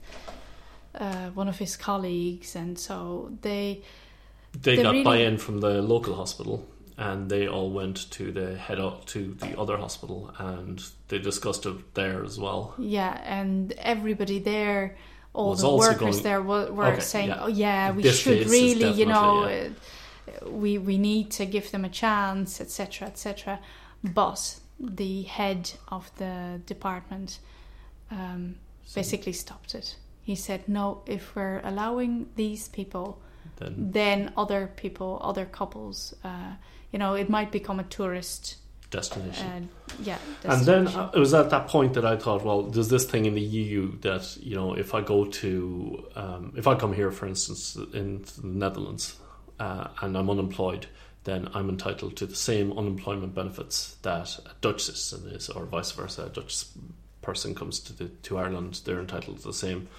uh, 0.94 1.28
one 1.34 1.48
of 1.48 1.58
his 1.58 1.76
colleagues, 1.76 2.56
and 2.56 2.78
so 2.78 3.30
they 3.42 3.82
They 4.62 4.76
They 4.76 4.82
got 4.82 4.92
really- 4.92 5.04
buy-in 5.04 5.36
from 5.38 5.60
the 5.60 5.82
local 5.82 6.14
hospital, 6.14 6.66
and 6.98 7.28
they 7.30 7.46
all 7.46 7.70
went 7.70 8.10
to 8.12 8.32
the 8.32 8.56
head 8.56 8.78
up 8.80 9.04
to 9.06 9.34
the 9.34 9.58
other 9.58 9.76
hospital, 9.76 10.32
and 10.38 10.82
they 11.08 11.18
discussed 11.18 11.66
it 11.66 11.94
there 11.94 12.24
as 12.24 12.38
well. 12.38 12.74
yeah, 12.78 13.20
and 13.24 13.72
everybody 13.78 14.38
there. 14.38 14.96
All 15.34 15.50
Was 15.50 15.60
the 15.60 15.68
workers 15.74 15.98
going- 15.98 16.22
there 16.22 16.40
were, 16.42 16.72
were 16.72 16.86
Okay, 16.86 17.00
saying, 17.00 17.28
yeah. 17.28 17.42
"Oh 17.44 17.48
yeah, 17.48 17.92
we 17.92 18.02
This 18.02 18.18
should 18.20 18.48
really, 18.48 18.90
you 18.92 19.04
know, 19.04 19.44
uh, 19.44 19.68
we 20.48 20.78
we 20.78 20.96
need 20.96 21.30
to 21.32 21.44
give 21.44 21.70
them 21.70 21.84
a 21.84 21.90
chance, 21.90 22.58
etc., 22.60 23.08
etc." 23.08 23.58
But 24.02 24.60
the 24.80 25.22
head 25.24 25.72
of 25.88 26.10
the 26.16 26.60
department 26.66 27.38
um, 28.10 28.56
So 28.84 28.94
basically 29.00 29.32
stopped 29.32 29.74
it. 29.74 29.96
He 30.22 30.34
said, 30.34 30.60
"No, 30.68 31.02
if 31.06 31.34
we're 31.36 31.60
allowing 31.64 32.28
these 32.36 32.68
people, 32.68 33.18
then 33.56 33.90
then 33.92 34.32
other 34.36 34.66
people, 34.82 35.18
other 35.20 35.44
couples, 35.44 36.14
uh, 36.24 36.54
you 36.96 36.98
know, 36.98 37.12
it 37.12 37.28
might 37.28 37.52
become 37.52 37.78
a 37.78 37.84
tourist, 37.84 38.56
destination. 38.90 39.68
uh, 39.68 39.92
yeah." 40.02 40.16
And 40.44 40.64
then 40.64 40.88
uh, 40.88 41.10
it 41.14 41.18
was 41.18 41.34
at 41.34 41.50
that 41.50 41.68
point 41.68 41.92
that 41.92 42.06
I 42.06 42.16
thought, 42.16 42.42
well, 42.42 42.62
there's 42.62 42.88
this 42.88 43.04
thing 43.04 43.26
in 43.26 43.34
the 43.34 43.42
EU 43.42 43.98
that 43.98 44.38
you 44.40 44.54
know, 44.56 44.72
if 44.72 44.94
I 44.94 45.02
go 45.02 45.26
to, 45.26 46.08
um, 46.14 46.54
if 46.56 46.66
I 46.66 46.74
come 46.74 46.94
here, 46.94 47.10
for 47.10 47.26
instance, 47.26 47.76
in 47.92 48.24
the 48.40 48.46
Netherlands, 48.46 49.14
uh, 49.60 49.88
and 50.00 50.16
I'm 50.16 50.30
unemployed, 50.30 50.86
then 51.24 51.50
I'm 51.52 51.68
entitled 51.68 52.16
to 52.16 52.24
the 52.24 52.34
same 52.34 52.72
unemployment 52.72 53.34
benefits 53.34 53.96
that 54.00 54.38
a 54.46 54.52
Dutch 54.62 54.80
citizen 54.84 55.28
is, 55.28 55.50
or 55.50 55.66
vice 55.66 55.92
versa. 55.92 56.24
A 56.24 56.30
Dutch 56.30 56.64
person 57.20 57.54
comes 57.54 57.78
to 57.80 57.92
the, 57.92 58.06
to 58.06 58.38
Ireland, 58.38 58.80
they're 58.86 59.00
entitled 59.00 59.40
to 59.40 59.48
the 59.48 59.52
same 59.52 59.90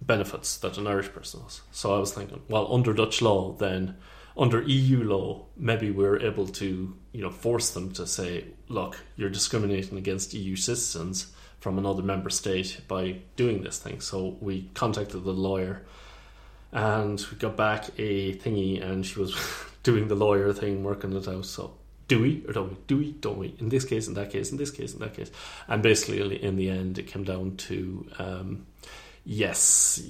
benefits 0.00 0.56
that 0.58 0.78
an 0.78 0.86
Irish 0.86 1.08
person 1.08 1.42
was. 1.42 1.62
So 1.72 1.96
I 1.96 1.98
was 1.98 2.12
thinking, 2.12 2.42
well, 2.48 2.72
under 2.72 2.92
Dutch 2.92 3.20
law, 3.22 3.54
then 3.54 3.96
under 4.36 4.62
EU 4.62 5.04
law, 5.04 5.46
maybe 5.56 5.90
we're 5.90 6.18
able 6.18 6.46
to, 6.46 6.96
you 7.12 7.22
know, 7.22 7.30
force 7.30 7.70
them 7.70 7.92
to 7.92 8.06
say, 8.06 8.46
look, 8.68 8.98
you're 9.16 9.30
discriminating 9.30 9.98
against 9.98 10.34
EU 10.34 10.56
citizens 10.56 11.32
from 11.60 11.78
another 11.78 12.02
member 12.02 12.30
state 12.30 12.80
by 12.88 13.18
doing 13.36 13.62
this 13.62 13.78
thing. 13.78 14.00
So 14.00 14.36
we 14.40 14.70
contacted 14.74 15.24
the 15.24 15.32
lawyer 15.32 15.82
and 16.72 17.24
we 17.30 17.36
got 17.36 17.56
back 17.56 17.90
a 17.98 18.34
thingy 18.34 18.82
and 18.82 19.04
she 19.04 19.20
was 19.20 19.36
doing 19.82 20.08
the 20.08 20.14
lawyer 20.14 20.52
thing, 20.52 20.82
working 20.82 21.12
it 21.12 21.28
out. 21.28 21.44
So 21.44 21.74
do 22.08 22.20
we 22.20 22.44
or 22.48 22.52
don't 22.52 22.70
we? 22.70 22.76
Do 22.86 22.96
we? 22.98 23.12
Don't 23.12 23.38
we? 23.38 23.54
In 23.58 23.68
this 23.68 23.84
case, 23.84 24.08
in 24.08 24.14
that 24.14 24.30
case, 24.30 24.50
in 24.50 24.58
this 24.58 24.70
case, 24.70 24.92
in 24.92 25.00
that 25.00 25.14
case. 25.14 25.30
And 25.68 25.82
basically, 25.82 26.42
in 26.42 26.56
the 26.56 26.68
end, 26.68 26.98
it 26.98 27.06
came 27.06 27.24
down 27.24 27.56
to 27.68 28.06
um, 28.18 28.66
yes, 29.24 30.02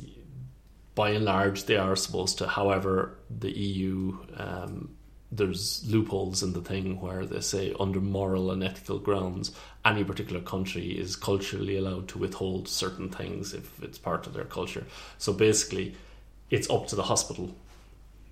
by 0.94 1.10
and 1.10 1.24
large, 1.24 1.64
they 1.64 1.76
are 1.76 1.96
supposed 1.96 2.38
to. 2.38 2.46
However, 2.46 3.16
the 3.30 3.50
EU, 3.50 4.18
um, 4.36 4.94
there's 5.30 5.82
loopholes 5.86 6.42
in 6.42 6.52
the 6.52 6.60
thing 6.60 7.00
where 7.00 7.24
they 7.24 7.40
say, 7.40 7.74
under 7.80 8.00
moral 8.00 8.50
and 8.50 8.62
ethical 8.62 8.98
grounds, 8.98 9.52
any 9.84 10.04
particular 10.04 10.42
country 10.42 10.90
is 10.98 11.16
culturally 11.16 11.76
allowed 11.76 12.08
to 12.08 12.18
withhold 12.18 12.68
certain 12.68 13.08
things 13.08 13.54
if 13.54 13.82
it's 13.82 13.98
part 13.98 14.26
of 14.26 14.34
their 14.34 14.44
culture. 14.44 14.84
So 15.18 15.32
basically, 15.32 15.94
it's 16.50 16.68
up 16.68 16.86
to 16.88 16.96
the 16.96 17.04
hospital. 17.04 17.54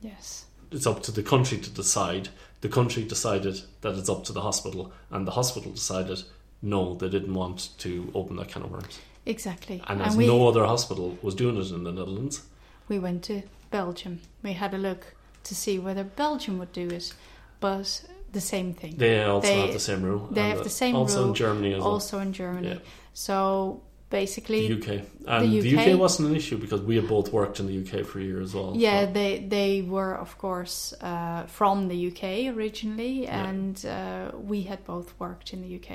yes, 0.03 0.45
It's 0.71 0.87
up 0.87 1.03
to 1.05 1.13
the 1.13 1.23
country 1.23 1.59
to 1.59 1.71
decide. 1.71 2.29
The 2.61 2.69
country 2.69 3.05
decided 3.05 3.63
that 3.81 3.97
it's 3.97 4.11
up 4.11 4.25
to 4.25 4.33
the 4.33 4.43
hospital, 4.43 4.93
and 5.11 5.27
the 5.27 5.33
hospital 5.33 5.73
decided 5.73 6.23
no, 6.63 6.95
they 6.95 7.09
didn't 7.09 7.33
want 7.33 7.71
to 7.79 8.13
open 8.15 8.37
that 8.37 8.49
can 8.49 8.63
of 8.63 8.71
worms. 8.71 8.99
Exactly. 9.31 9.83
And 9.89 10.03
as 10.03 10.17
we 10.17 10.27
no 10.27 10.49
other 10.49 10.65
hospital 10.65 11.17
was 11.23 11.35
doing 11.35 11.57
it 11.57 11.71
in 11.71 11.85
the 11.85 11.93
Netherlands, 11.93 12.43
we 12.89 12.99
went 12.99 13.23
to 13.25 13.43
Belgium. 13.71 14.21
We 14.43 14.53
had 14.55 14.75
a 14.75 14.79
look 14.79 15.03
to 15.45 15.55
see 15.55 15.79
whether 15.79 16.05
Belgium 16.05 16.59
would 16.59 16.73
do 16.73 16.89
it, 16.99 17.15
but 17.61 18.05
the 18.33 18.41
same 18.41 18.75
thing. 18.75 18.95
they 18.97 19.23
also 19.25 19.49
They- 19.49 19.61
have 19.61 19.73
the 19.73 19.87
same 19.91 20.03
rule. 20.03 20.29
they 20.31 20.49
have 20.51 20.63
the 20.63 20.71
same 20.83 20.95
also 20.97 21.19
rule, 21.21 21.29
in 21.31 21.35
Germany 21.35 21.73
as 21.75 21.81
well. 21.83 21.93
also 21.93 22.19
in 22.19 22.33
Germany. 22.33 22.69
Yeah. 22.69 22.79
So 23.15 23.81
basically, 24.11 24.69
The 24.69 24.75
UK. 24.81 24.91
And 25.27 25.41
the 25.53 25.59
UK, 25.61 25.87
UK 25.95 25.99
wasn't 25.99 26.29
an 26.31 26.37
issue 26.37 26.59
because 26.59 26.81
we 26.83 26.95
had 26.97 27.07
both 27.09 27.33
worked 27.33 27.59
in 27.61 27.67
the 27.67 27.77
UK 27.83 28.05
for 28.05 28.19
a 28.21 28.23
year 28.23 28.41
as 28.41 28.53
well. 28.55 28.73
yeah, 28.77 29.07
so- 29.07 29.13
they 29.13 29.33
they 29.57 29.73
were 29.83 30.15
of 30.27 30.37
course 30.39 30.95
uh, 31.01 31.43
from 31.47 31.89
the 31.89 31.99
UK 32.11 32.23
originally, 32.57 33.15
Yeah. 33.25 33.49
and 33.49 33.85
uh, 33.87 34.31
we 34.53 34.59
had 34.71 34.81
both 34.85 35.09
worked 35.19 35.53
in 35.55 35.61
the 35.63 35.71
UK, 35.79 35.91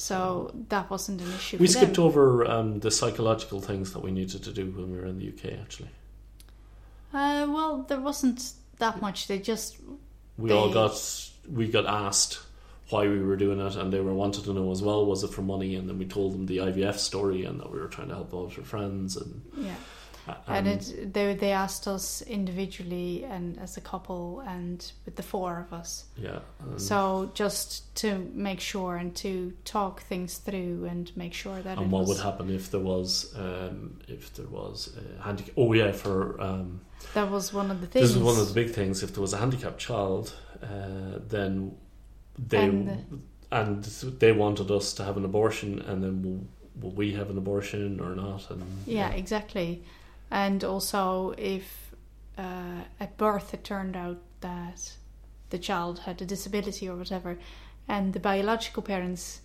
so 0.00 0.50
that 0.70 0.88
wasn't 0.88 1.20
an 1.20 1.30
issue. 1.34 1.58
we 1.58 1.66
skipped 1.66 1.96
them. 1.96 2.04
over 2.04 2.46
um, 2.50 2.80
the 2.80 2.90
psychological 2.90 3.60
things 3.60 3.92
that 3.92 4.00
we 4.00 4.10
needed 4.10 4.42
to 4.42 4.50
do 4.50 4.70
when 4.70 4.90
we 4.90 4.96
were 4.96 5.04
in 5.04 5.18
the 5.18 5.28
UK, 5.28 5.60
actually. 5.60 5.90
Uh, 7.12 7.46
well, 7.50 7.84
there 7.86 8.00
wasn't 8.00 8.52
that 8.78 9.02
much. 9.02 9.26
They 9.26 9.38
just 9.38 9.76
We 10.38 10.52
all 10.52 10.72
got 10.72 10.94
we 11.52 11.68
got 11.68 11.84
asked 11.84 12.38
why 12.88 13.06
we 13.08 13.20
were 13.20 13.36
doing 13.36 13.60
it, 13.60 13.76
and 13.76 13.92
they 13.92 14.00
were 14.00 14.14
wanted 14.14 14.44
to 14.44 14.54
know 14.54 14.70
as 14.70 14.80
well 14.80 15.04
was 15.04 15.22
it 15.22 15.34
for 15.34 15.42
money, 15.42 15.74
and 15.74 15.86
then 15.86 15.98
we 15.98 16.06
told 16.06 16.32
them 16.32 16.46
the 16.46 16.56
IVF 16.58 16.96
story 16.96 17.44
and 17.44 17.60
that 17.60 17.70
we 17.70 17.78
were 17.78 17.88
trying 17.88 18.08
to 18.08 18.14
help 18.14 18.32
out 18.32 18.56
our 18.56 18.64
friends, 18.64 19.18
and 19.18 19.42
yeah. 19.58 19.74
And 20.46 20.66
it 20.66 21.12
they 21.14 21.34
they 21.34 21.52
asked 21.52 21.86
us 21.86 22.22
individually 22.22 23.24
and 23.24 23.58
as 23.58 23.76
a 23.76 23.80
couple 23.80 24.40
and 24.46 24.92
with 25.04 25.16
the 25.16 25.22
four 25.22 25.58
of 25.60 25.72
us. 25.80 26.04
yeah. 26.16 26.40
and- 26.60 26.80
So 26.80 27.30
just 27.34 27.94
to 28.02 28.08
make 28.34 28.60
sure 28.60 28.96
and 28.96 29.14
to 29.16 29.52
talk 29.64 30.02
things 30.02 30.38
through 30.38 30.86
and 30.90 31.10
make 31.16 31.34
sure 31.34 31.60
that 31.62 31.78
and 31.78 31.90
what 31.90 32.00
was, 32.00 32.08
would 32.08 32.20
happen 32.24 32.50
if 32.50 32.70
there 32.70 32.80
was 32.94 33.34
um, 33.36 34.00
if 34.08 34.32
there 34.34 34.48
was 34.48 34.96
a 35.18 35.22
handicap? 35.22 35.54
Oh 35.56 35.72
yeah, 35.72 35.92
for 35.92 36.40
um, 36.40 36.80
that 37.14 37.30
was 37.30 37.52
one 37.52 37.70
of 37.70 37.80
the 37.80 37.86
things. 37.86 38.08
this 38.08 38.16
is 38.16 38.22
one 38.22 38.38
of 38.38 38.46
the 38.48 38.54
big 38.54 38.70
things. 38.74 39.02
If 39.02 39.10
there 39.14 39.22
was 39.22 39.32
a 39.32 39.38
handicapped 39.38 39.78
child, 39.78 40.34
uh, 40.62 41.18
then 41.28 41.76
they 42.48 42.58
And 42.68 43.22
and, 43.52 43.84
they 44.20 44.32
wanted 44.32 44.70
us 44.70 44.94
to 44.94 45.04
have 45.04 45.16
an 45.16 45.24
abortion, 45.24 45.80
and 45.80 46.02
then 46.04 46.22
will, 46.22 46.40
will 46.80 46.94
we 46.94 47.12
have 47.14 47.30
an 47.30 47.36
abortion 47.38 47.98
or 48.00 48.14
not? 48.14 48.48
And 48.50 48.62
Yeah, 48.86 49.10
exactly. 49.10 49.82
And 50.30 50.62
also, 50.64 51.34
if 51.36 51.94
uh, 52.38 52.84
at 53.00 53.16
birth 53.16 53.52
it 53.54 53.64
turned 53.64 53.96
out 53.96 54.18
that 54.40 54.96
the 55.50 55.58
child 55.58 56.00
had 56.00 56.22
a 56.22 56.24
disability 56.24 56.88
or 56.88 56.96
whatever, 56.96 57.38
and 57.88 58.12
the 58.12 58.20
biological 58.20 58.82
parents, 58.82 59.40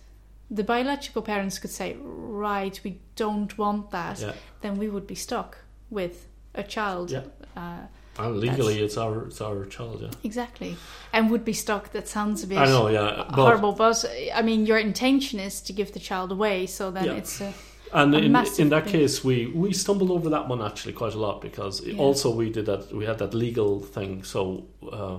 the 0.50 0.62
biological 0.62 1.22
parents 1.22 1.58
could 1.58 1.72
say, 1.72 1.96
"Right, 2.00 2.80
we 2.84 3.00
don't 3.16 3.58
want 3.58 3.90
that," 3.90 4.20
yeah. 4.20 4.32
then 4.60 4.78
we 4.78 4.88
would 4.88 5.06
be 5.06 5.16
stuck 5.16 5.58
with 5.90 6.28
a 6.54 6.62
child. 6.62 7.10
Yeah. 7.10 7.24
Uh, 7.56 7.86
And 8.18 8.38
legally, 8.40 8.78
it's 8.80 8.96
our 8.96 9.26
it's 9.26 9.40
our 9.42 9.66
child. 9.66 10.00
Yeah, 10.00 10.10
exactly, 10.24 10.76
and 11.12 11.30
would 11.30 11.44
be 11.44 11.52
stuck. 11.52 11.90
That 11.92 12.08
sounds 12.08 12.44
a 12.44 12.46
bit 12.46 12.58
I 12.58 12.64
know. 12.66 12.88
Yeah, 12.88 13.24
but 13.28 13.34
horrible, 13.34 13.72
but 13.72 14.04
I 14.34 14.42
mean, 14.42 14.66
your 14.66 14.78
intention 14.78 15.40
is 15.40 15.60
to 15.62 15.72
give 15.74 15.90
the 15.92 16.00
child 16.00 16.32
away, 16.32 16.66
so 16.66 16.90
then 16.90 17.04
Yeah. 17.04 17.18
it's 17.18 17.40
a 17.42 17.52
And 17.96 18.14
in, 18.14 18.24
in 18.24 18.32
that 18.32 18.84
thing. 18.84 18.92
case, 18.92 19.24
we, 19.24 19.46
we 19.46 19.72
stumbled 19.72 20.10
over 20.10 20.28
that 20.28 20.48
one 20.48 20.60
actually 20.60 20.92
quite 20.92 21.14
a 21.14 21.18
lot 21.18 21.40
because 21.40 21.80
Yeah. 21.80 21.96
also 21.98 22.30
we 22.30 22.50
did 22.50 22.66
that. 22.66 22.92
We 22.94 23.06
had 23.06 23.18
that 23.18 23.32
legal 23.32 23.80
thing, 23.80 24.22
so 24.22 24.66
uh, 24.92 25.18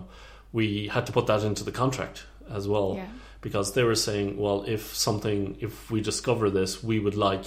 we 0.54 0.88
had 0.88 1.06
to 1.08 1.12
put 1.12 1.26
that 1.26 1.42
into 1.44 1.64
the 1.64 1.72
contract 1.72 2.26
as 2.48 2.68
well 2.68 2.94
yeah. 2.96 3.08
because 3.42 3.74
they 3.74 3.84
were 3.84 3.96
saying, 3.96 4.38
well, 4.38 4.64
if 4.68 4.96
something, 4.96 5.58
if 5.60 5.90
we 5.90 6.02
discover 6.02 6.52
this, 6.52 6.84
we 6.84 7.00
would 7.00 7.16
like 7.16 7.46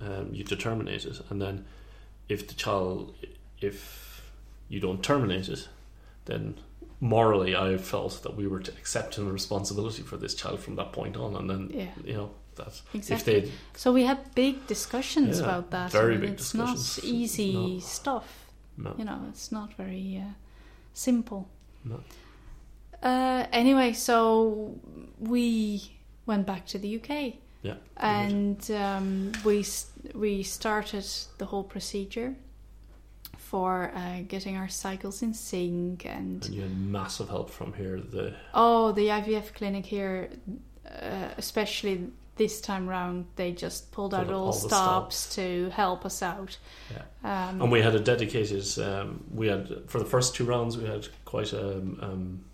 um, 0.00 0.30
you 0.32 0.42
to 0.44 0.56
terminate 0.56 1.04
it, 1.04 1.20
and 1.30 1.40
then 1.40 1.64
if 2.28 2.48
the 2.48 2.54
child, 2.54 3.14
if 3.60 4.32
you 4.68 4.80
don't 4.80 5.02
terminate 5.04 5.48
it, 5.48 5.68
then 6.24 6.58
morally, 7.00 7.54
I 7.56 7.78
felt 7.78 8.22
that 8.24 8.36
we 8.36 8.48
were 8.48 8.60
to 8.60 8.72
accept 8.72 9.16
the 9.16 9.24
responsibility 9.24 10.02
for 10.02 10.16
this 10.16 10.34
child 10.34 10.60
from 10.60 10.74
that 10.76 10.92
point 10.92 11.16
on, 11.16 11.36
and 11.36 11.48
then 11.48 11.70
Yeah. 11.72 11.86
you 12.04 12.14
know 12.14 12.30
that 12.58 12.82
Exactly. 12.94 13.40
they 13.40 13.50
So 13.74 13.92
we 13.92 14.04
had 14.04 14.18
big 14.34 14.66
discussions 14.66 15.38
Yeah, 15.38 15.44
about 15.46 15.70
that. 15.70 15.90
very 15.92 16.16
big 16.18 16.30
it's 16.30 16.52
discussions. 16.52 16.96
not 16.98 17.04
easy 17.04 17.52
No. 17.52 17.78
stuff. 17.80 18.26
no, 18.76 18.94
You 18.98 19.04
know, 19.04 19.20
it's 19.30 19.50
not 19.50 19.74
very 19.76 20.22
uh, 20.24 20.32
simple. 20.92 21.42
No. 21.84 22.00
Uh, 23.02 23.46
anyway, 23.52 23.92
so 23.92 24.74
we 25.18 25.80
went 26.26 26.46
back 26.46 26.66
to 26.66 26.78
the 26.78 26.96
UK 27.00 27.34
yeah, 27.62 27.74
and 27.96 28.70
um, 28.70 29.32
we 29.44 29.64
we 30.14 30.42
started 30.44 31.04
the 31.38 31.44
whole 31.46 31.64
procedure 31.64 32.34
for 33.36 33.90
uh, 33.94 34.20
getting 34.28 34.56
our 34.56 34.68
cycles 34.68 35.22
in 35.22 35.32
sync 35.34 36.04
and 36.06 36.44
And 36.44 36.54
you 36.54 36.62
had 36.62 36.76
massive 36.78 37.28
help 37.28 37.50
from 37.50 37.72
here. 37.72 38.00
The 38.00 38.34
Oh, 38.54 38.92
the 38.92 39.08
IVF 39.08 39.54
clinic 39.54 39.86
here, 39.86 40.28
uh, 40.86 41.28
especially 41.36 42.08
this 42.38 42.60
time 42.60 42.88
round, 42.88 43.26
they 43.36 43.52
just 43.52 43.92
pulled 43.92 44.14
out 44.14 44.30
all, 44.30 44.46
all 44.46 44.52
stops, 44.52 45.16
stops. 45.16 45.34
to 45.34 45.68
help 45.70 46.06
us 46.06 46.22
out. 46.22 46.56
Um, 47.24 47.60
and 47.62 47.72
we 47.72 47.82
had 47.82 47.94
a 47.94 48.00
dedicated. 48.00 48.78
Um, 48.78 49.24
we 49.30 49.48
had 49.48 49.68
for 49.88 49.98
the 49.98 50.04
first 50.04 50.34
two 50.34 50.44
rounds. 50.44 50.78
We 50.78 50.86
had 50.86 51.08
quite 51.24 51.52
a. 51.52 51.72
Um, 51.72 52.44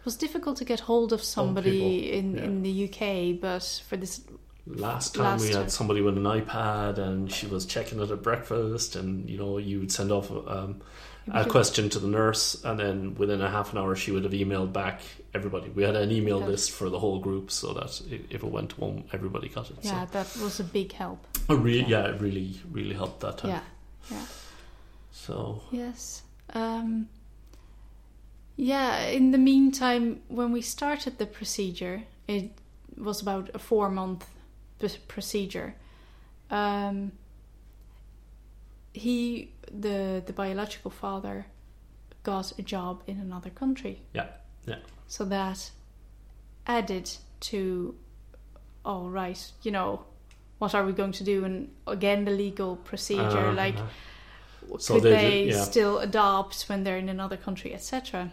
it 0.00 0.04
was 0.04 0.16
difficult 0.16 0.56
to 0.58 0.64
get 0.64 0.80
hold 0.80 1.12
of 1.12 1.22
somebody 1.22 2.12
in, 2.12 2.36
yeah. 2.36 2.44
in 2.44 2.62
the 2.62 2.84
UK, 2.84 3.40
but 3.40 3.82
for 3.88 3.96
this, 3.96 4.22
last 4.66 5.14
time 5.14 5.24
Last 5.24 5.42
we 5.42 5.52
time. 5.52 5.62
had 5.62 5.70
somebody 5.70 6.00
with 6.00 6.16
an 6.16 6.24
iPad, 6.24 6.98
and 6.98 7.30
she 7.30 7.46
was 7.46 7.66
checking 7.66 8.00
it 8.00 8.10
at 8.10 8.22
breakfast, 8.22 8.96
and 8.96 9.28
you 9.28 9.36
know 9.36 9.58
you 9.58 9.80
would 9.80 9.92
send 9.92 10.10
off 10.10 10.30
um, 10.30 10.80
a 11.32 11.44
question 11.44 11.88
to 11.90 11.98
the 11.98 12.06
nurse, 12.08 12.62
and 12.64 12.78
then 12.78 13.14
within 13.16 13.40
a 13.40 13.50
half 13.50 13.72
an 13.72 13.78
hour 13.78 13.96
she 13.96 14.10
would 14.12 14.24
have 14.24 14.32
emailed 14.32 14.72
back 14.72 15.00
everybody. 15.34 15.68
We 15.70 15.82
had 15.82 15.96
an 15.96 16.10
email 16.12 16.38
list 16.40 16.70
for 16.70 16.88
the 16.90 16.98
whole 16.98 17.18
group, 17.18 17.50
so 17.50 17.72
that 17.74 18.00
if 18.30 18.42
it 18.42 18.50
went 18.50 18.70
to 18.70 18.80
one, 18.80 19.04
everybody 19.12 19.48
got 19.48 19.70
it. 19.70 19.76
yeah, 19.82 20.04
that 20.12 20.26
was 20.42 20.60
a 20.60 20.64
big 20.64 20.92
help. 20.92 21.26
so 21.46 21.54
it 21.54 21.58
re- 21.58 21.80
Yeah. 21.80 21.88
yeah, 21.88 22.14
it 22.14 22.20
really, 22.20 22.60
really 22.70 22.94
helped 22.94 23.20
that 23.20 23.38
time. 23.38 23.50
Yeah, 23.50 23.60
yeah. 24.10 24.26
So 25.12 25.62
Yes. 25.70 26.22
Um, 26.54 27.08
yeah, 28.56 29.00
in 29.08 29.32
the 29.32 29.38
meantime, 29.38 30.20
when 30.28 30.52
we 30.52 30.62
started 30.62 31.18
the 31.18 31.26
procedure, 31.26 32.04
it 32.26 32.50
was 32.96 33.20
about 33.20 33.50
a 33.54 33.58
four 33.58 33.90
month 33.90 34.26
procedure. 35.08 35.74
Um, 36.50 37.12
he, 38.92 39.50
the, 39.72 40.22
the 40.24 40.32
biological 40.32 40.90
father, 40.90 41.46
got 42.22 42.58
a 42.58 42.62
job 42.62 43.02
in 43.06 43.18
another 43.20 43.50
country. 43.50 44.02
Yeah, 44.14 44.26
yeah. 44.66 44.76
So 45.08 45.24
that 45.26 45.70
added 46.66 47.10
to, 47.40 47.94
all 48.84 49.08
right, 49.10 49.52
you 49.62 49.70
know, 49.70 50.04
what 50.58 50.74
are 50.74 50.84
we 50.84 50.92
going 50.92 51.12
to 51.12 51.24
do? 51.24 51.44
And 51.44 51.70
again, 51.86 52.24
the 52.24 52.30
legal 52.32 52.76
procedure, 52.76 53.48
Uh, 53.48 53.52
like 53.52 53.76
So 54.78 54.94
could 54.94 55.04
they 55.04 55.10
they, 55.16 55.44
yeah. 55.50 55.62
still 55.62 55.98
adopt 55.98 56.64
when 56.68 56.82
they're 56.82 56.98
in 56.98 57.08
another 57.08 57.36
country, 57.36 57.72
etc. 57.74 58.32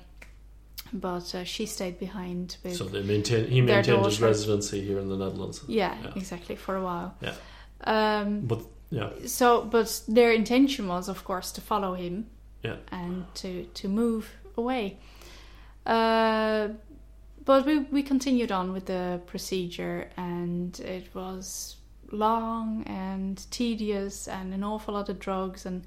But 0.92 1.36
uh, 1.36 1.44
she 1.44 1.66
stayed 1.66 2.00
behind 2.00 2.58
with 2.64 2.76
So 2.78 2.86
they 2.86 3.04
maintain, 3.04 3.48
he 3.48 3.62
maintained 3.62 4.06
his 4.06 4.22
residency 4.22 4.82
here 4.82 5.00
in 5.00 5.10
the 5.10 5.18
Netherlands. 5.18 5.64
yeah, 5.68 5.96
yeah. 6.04 6.12
exactly 6.16 6.56
for 6.56 6.76
a 6.76 6.82
while. 6.84 7.16
Yeah. 7.22 7.36
Um, 7.86 8.42
But 8.48 8.62
yeah, 8.94 9.10
so, 9.26 9.64
but 9.66 10.04
their 10.08 10.32
intention 10.32 10.88
was, 10.88 11.10
of 11.10 11.24
course, 11.24 11.52
to 11.54 11.62
follow 11.62 11.94
him 11.96 12.26
Yeah. 12.64 12.78
and 12.92 13.26
to 13.36 13.50
to 13.82 13.88
move 13.88 14.26
away. 14.58 14.98
Uh, 15.86 16.68
but 17.46 17.66
we 17.66 17.80
we 17.92 18.04
continued 18.04 18.52
on 18.52 18.72
with 18.74 18.86
the 18.86 19.20
procedure, 19.26 20.10
and 20.18 20.80
it 20.80 21.06
was 21.14 21.78
long 22.12 22.84
and 22.86 23.38
tedious, 23.52 24.28
and 24.28 24.54
an 24.54 24.64
awful 24.64 24.94
lot 24.94 25.10
of 25.10 25.18
drugs, 25.20 25.66
and 25.66 25.84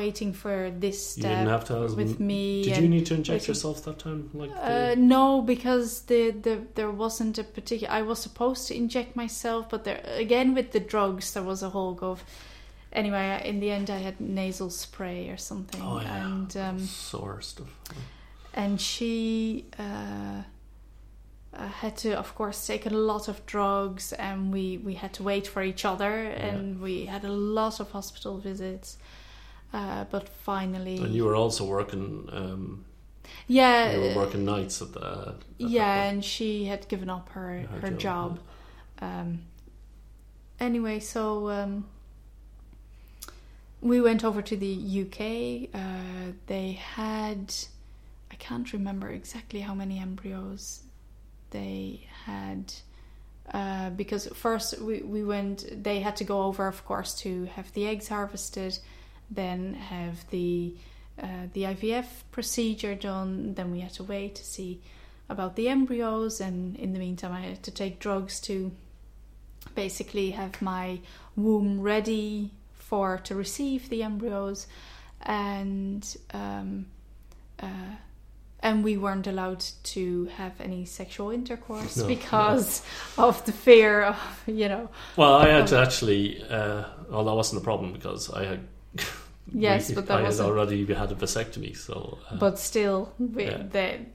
waiting 0.00 0.32
for 0.34 0.56
this 0.84 1.16
you 1.16 1.22
step 1.22 1.30
didn't 1.32 1.48
have 1.56 1.64
to. 1.68 1.72
Have, 1.74 1.94
with 2.02 2.20
me. 2.20 2.64
Did 2.64 2.76
you 2.82 2.88
need 2.88 3.06
to 3.06 3.14
inject 3.14 3.34
waiting- 3.42 3.48
yourself 3.52 3.76
that 3.84 3.98
time? 4.06 4.20
Like 4.34 4.50
uh, 4.54 4.94
no, 4.98 5.40
because 5.54 6.02
the, 6.10 6.22
the 6.46 6.54
there 6.74 6.90
wasn't 7.04 7.38
a 7.38 7.44
particular. 7.44 7.90
I 8.00 8.02
was 8.02 8.18
supposed 8.28 8.68
to 8.68 8.74
inject 8.76 9.10
myself, 9.16 9.62
but 9.72 9.84
there 9.84 10.00
again 10.26 10.48
with 10.54 10.68
the 10.72 10.80
drugs, 10.80 11.32
there 11.34 11.42
was 11.52 11.62
a 11.62 11.70
whole 11.70 11.94
go 11.94 12.10
of. 12.10 12.24
Anyway, 12.92 13.42
in 13.44 13.58
the 13.60 13.70
end, 13.72 13.90
I 13.90 13.98
had 13.98 14.20
nasal 14.20 14.70
spray 14.70 15.28
or 15.28 15.36
something, 15.36 15.82
Oh, 15.82 16.00
yeah. 16.00 16.26
and 16.26 16.56
um, 16.56 16.78
sore 16.78 17.40
stuff. 17.42 17.72
and 18.62 18.80
she 18.80 19.64
uh, 19.78 20.42
uh, 21.52 21.68
had 21.82 21.96
to, 21.96 22.10
of 22.16 22.34
course, 22.34 22.58
take 22.66 22.86
a 22.86 22.94
lot 22.94 23.26
of 23.28 23.36
drugs, 23.46 24.12
and 24.12 24.52
we 24.52 24.78
we 24.78 24.94
had 24.94 25.12
to 25.14 25.22
wait 25.24 25.46
for 25.48 25.62
each 25.62 25.84
other, 25.84 26.14
and 26.48 26.80
we 26.80 27.06
had 27.06 27.24
a 27.24 27.32
lot 27.32 27.80
of 27.80 27.90
hospital 27.90 28.38
visits. 28.38 28.96
Uh, 29.72 30.04
but 30.10 30.28
finally, 30.28 30.98
And 30.98 31.14
you 31.14 31.24
were 31.24 31.34
also 31.34 31.64
working. 31.64 32.28
Um, 32.32 32.84
yeah, 33.48 33.92
you 33.92 34.00
were 34.00 34.14
working 34.14 34.44
nights 34.44 34.80
at 34.80 34.92
the. 34.92 35.00
At 35.00 35.36
yeah, 35.58 35.96
that 35.96 36.12
and 36.12 36.24
she 36.24 36.66
had 36.66 36.86
given 36.88 37.10
up 37.10 37.30
her 37.30 37.64
point. 37.68 37.82
her, 37.82 37.90
job. 37.90 38.38
Um, 39.00 39.40
anyway, 40.60 41.00
so 41.00 41.50
um, 41.50 41.86
we 43.84 44.00
went 44.00 44.24
over 44.24 44.40
to 44.42 44.56
the 44.56 44.74
UK. 45.02 45.68
Uh, 45.74 46.32
they 46.46 46.72
had, 46.72 47.54
I 48.30 48.34
can't 48.36 48.72
remember 48.72 49.10
exactly 49.10 49.60
how 49.60 49.74
many 49.74 49.98
embryos 49.98 50.82
they 51.50 52.06
had. 52.24 52.72
Uh, 53.52 53.90
because 53.90 54.26
first 54.28 54.80
we, 54.80 55.02
we 55.02 55.22
went, 55.22 55.84
they 55.84 56.00
had 56.00 56.16
to 56.16 56.24
go 56.24 56.44
over, 56.44 56.66
of 56.66 56.82
course, 56.86 57.14
to 57.20 57.44
have 57.56 57.70
the 57.74 57.86
eggs 57.86 58.08
harvested, 58.08 58.78
then 59.34 59.74
have 59.74 60.28
the 60.30 60.74
uh, 61.22 61.46
the 61.52 61.62
IVF 61.62 62.06
procedure 62.32 62.94
done. 62.94 63.54
Then 63.54 63.70
we 63.70 63.80
had 63.80 63.92
to 63.94 64.04
wait 64.04 64.34
to 64.36 64.44
see 64.44 64.80
about 65.28 65.56
the 65.56 65.68
embryos, 65.68 66.40
and 66.40 66.76
in 66.76 66.92
the 66.92 66.98
meantime, 66.98 67.32
I 67.32 67.40
had 67.40 67.62
to 67.62 67.70
take 67.70 67.98
drugs 67.98 68.40
to 68.42 68.72
basically 69.74 70.32
have 70.32 70.60
my 70.60 71.00
womb 71.36 71.80
ready 71.80 72.50
for 72.74 73.18
to 73.24 73.34
receive 73.34 73.88
the 73.88 74.02
embryos, 74.02 74.66
and 75.22 76.16
um, 76.32 76.86
uh, 77.60 77.96
and 78.60 78.82
we 78.82 78.96
weren't 78.96 79.26
allowed 79.26 79.64
to 79.84 80.24
have 80.36 80.60
any 80.60 80.84
sexual 80.84 81.30
intercourse 81.30 81.98
No, 81.98 82.06
because 82.06 82.82
of 83.18 83.44
the 83.44 83.52
fear 83.52 84.02
of 84.02 84.42
you 84.46 84.68
know 84.68 84.90
Well, 85.16 85.34
I 85.34 85.48
had 85.48 85.68
to 85.68 85.78
actually. 85.78 86.42
Uh, 86.42 86.84
well, 87.08 87.24
that 87.24 87.34
wasn't 87.34 87.62
a 87.62 87.64
problem 87.64 87.92
because 87.92 88.30
I 88.30 88.44
had 88.44 88.60
Yes, 89.52 89.88
we- 89.88 89.94
but 89.94 90.06
that 90.06 90.20
I 90.20 90.24
had 90.24 90.40
already 90.40 90.84
had 90.92 91.12
a 91.12 91.14
vasectomy, 91.14 91.76
so. 91.76 92.18
Uh, 92.30 92.36
But 92.36 92.58
still, 92.58 93.12
we, 93.18 93.44
Yeah. 93.44 93.64
they, 93.70 94.06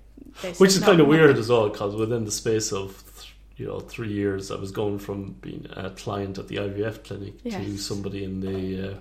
they 0.41 0.51
which 0.53 0.71
is 0.71 0.79
kind 0.79 0.99
of 0.99 1.07
weird 1.07 1.37
as 1.37 1.49
well, 1.49 1.69
because 1.69 1.95
within 1.95 2.25
the 2.25 2.31
space 2.31 2.71
of 2.73 3.03
th- 3.17 3.33
you 3.57 3.67
know 3.67 3.79
three 3.79 4.11
years, 4.11 4.51
I 4.51 4.55
was 4.55 4.71
going 4.71 4.99
from 4.99 5.33
being 5.41 5.67
a 5.75 5.89
client 5.91 6.37
at 6.37 6.47
the 6.47 6.55
IVF 6.57 7.03
clinic 7.03 7.43
to 7.43 7.77
somebody 7.77 8.23
in 8.23 8.39
the 8.41 8.91
uh, 8.91 8.95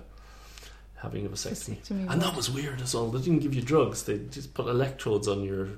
having 0.97 1.25
a 1.25 1.29
vasectomy. 1.29 1.77
Vasectomy 1.81 2.11
And 2.11 2.21
that 2.21 2.35
was- 2.35 2.49
weird 2.51 2.81
as 2.81 2.93
well. 2.93 3.07
They 3.09 3.19
didn't 3.21 3.39
give 3.39 3.55
you 3.55 3.61
drugs. 3.61 4.03
They 4.03 4.17
just 4.29 4.53
put 4.53 4.67
electrodes 4.67 5.27
on 5.27 5.43
your 5.43 5.69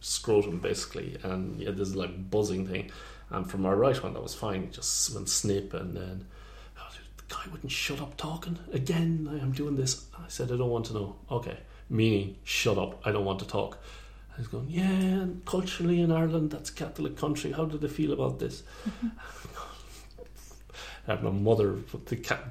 scrotum, 0.00 0.58
basically, 0.60 1.16
and 1.22 1.58
yeah, 1.60 1.70
there's 1.72 1.96
like 1.96 2.30
buzzing 2.30 2.66
thing. 2.68 2.90
And 3.30 3.50
from 3.50 3.62
my 3.62 3.72
right 3.72 4.00
one, 4.02 4.12
that 4.14 4.22
was 4.22 4.34
fine. 4.34 4.62
It 4.64 4.72
just 4.72 5.12
went 5.14 5.28
snip, 5.28 5.74
and 5.74 5.96
then 5.96 6.16
the 6.20 6.26
guy 7.28 7.42
wouldn't 7.50 7.72
shut 7.72 8.00
up 8.00 8.16
talking 8.16 8.58
again. 8.72 9.28
I 9.30 9.42
am 9.42 9.52
doing 9.52 9.76
this. 9.76 10.06
I 10.16 10.28
said, 10.28 10.50
I 10.52 10.56
don't 10.56 10.70
want 10.70 10.86
to 10.86 10.94
know. 10.94 11.16
Okay, 11.30 11.58
meaning 11.88 12.36
shut 12.44 12.78
up. 12.78 13.00
I 13.06 13.12
don't 13.12 13.24
want 13.24 13.38
to 13.40 13.46
talk. 13.46 13.78
And 14.30 14.38
he's 14.38 14.48
going, 14.48 14.68
yeah. 14.68 14.88
And 14.90 15.44
culturally 15.44 16.00
in 16.00 16.12
Ireland, 16.12 16.50
that's 16.50 16.70
Catholic 16.70 17.16
country. 17.16 17.52
How 17.52 17.64
do 17.64 17.78
they 17.78 17.88
feel 17.88 18.12
about 18.12 18.38
this? 18.38 18.62
I 21.08 21.12
have 21.12 21.22
my 21.22 21.30
mother, 21.30 21.72
but 21.72 22.06
the 22.06 22.16
cat, 22.16 22.42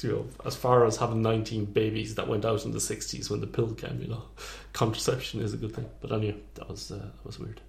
you 0.00 0.10
know, 0.10 0.26
as 0.44 0.54
far 0.54 0.84
as 0.84 0.98
having 0.98 1.22
19 1.22 1.66
babies 1.66 2.14
that 2.16 2.28
went 2.28 2.44
out 2.44 2.64
in 2.64 2.72
the 2.72 2.78
60s 2.78 3.30
when 3.30 3.40
the 3.40 3.46
pill 3.46 3.72
came, 3.74 4.00
you 4.00 4.08
know, 4.08 4.22
contraception 4.72 5.40
is 5.40 5.54
a 5.54 5.56
good 5.56 5.74
thing. 5.74 5.88
But 6.00 6.12
anyway, 6.12 6.36
that 6.54 6.68
was 6.68 6.90
uh, 6.90 6.96
that 6.96 7.24
was 7.24 7.38
weird. 7.38 7.60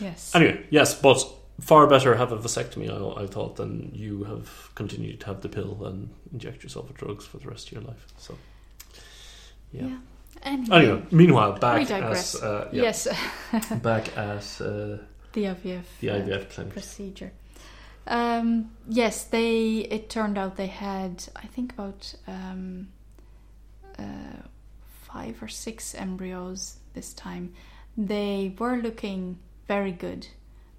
Yes. 0.00 0.34
Anyway, 0.34 0.66
yes, 0.70 0.98
but 1.00 1.24
far 1.60 1.86
better 1.86 2.14
have 2.16 2.32
a 2.32 2.38
vasectomy, 2.38 2.88
I, 2.90 3.22
I 3.22 3.26
thought, 3.26 3.56
than 3.56 3.90
you 3.94 4.24
have 4.24 4.74
continued 4.74 5.20
to 5.20 5.26
have 5.26 5.40
the 5.40 5.48
pill 5.48 5.84
and 5.84 6.10
inject 6.32 6.62
yourself 6.62 6.88
with 6.88 6.96
drugs 6.98 7.26
for 7.26 7.38
the 7.38 7.48
rest 7.48 7.66
of 7.68 7.72
your 7.72 7.82
life. 7.82 8.06
So, 8.18 8.36
yeah. 9.72 9.86
yeah. 9.86 9.98
Anyway, 10.42 10.76
Anyway, 10.76 11.02
meanwhile, 11.10 11.52
back 11.58 11.90
as 11.90 12.36
uh, 12.36 12.68
yeah, 12.72 12.82
Yes, 12.82 13.08
back 13.82 14.16
at 14.16 14.60
uh, 14.60 14.98
the 15.32 15.44
IVF. 15.44 15.82
the 16.00 16.10
uh, 16.10 16.14
IVF 16.20 16.50
clinic. 16.50 16.72
procedure. 16.72 17.32
Um, 18.06 18.70
yes, 18.88 19.24
they. 19.24 19.78
It 19.90 20.08
turned 20.10 20.38
out 20.38 20.56
they 20.56 20.68
had, 20.68 21.24
I 21.36 21.46
think, 21.46 21.72
about 21.72 22.14
um, 22.26 22.88
uh, 23.98 24.02
five 25.12 25.42
or 25.42 25.48
six 25.48 25.94
embryos 25.94 26.76
this 26.94 27.12
time. 27.12 27.52
They 27.96 28.54
were 28.58 28.76
looking 28.76 29.38
very 29.66 29.92
good. 29.92 30.28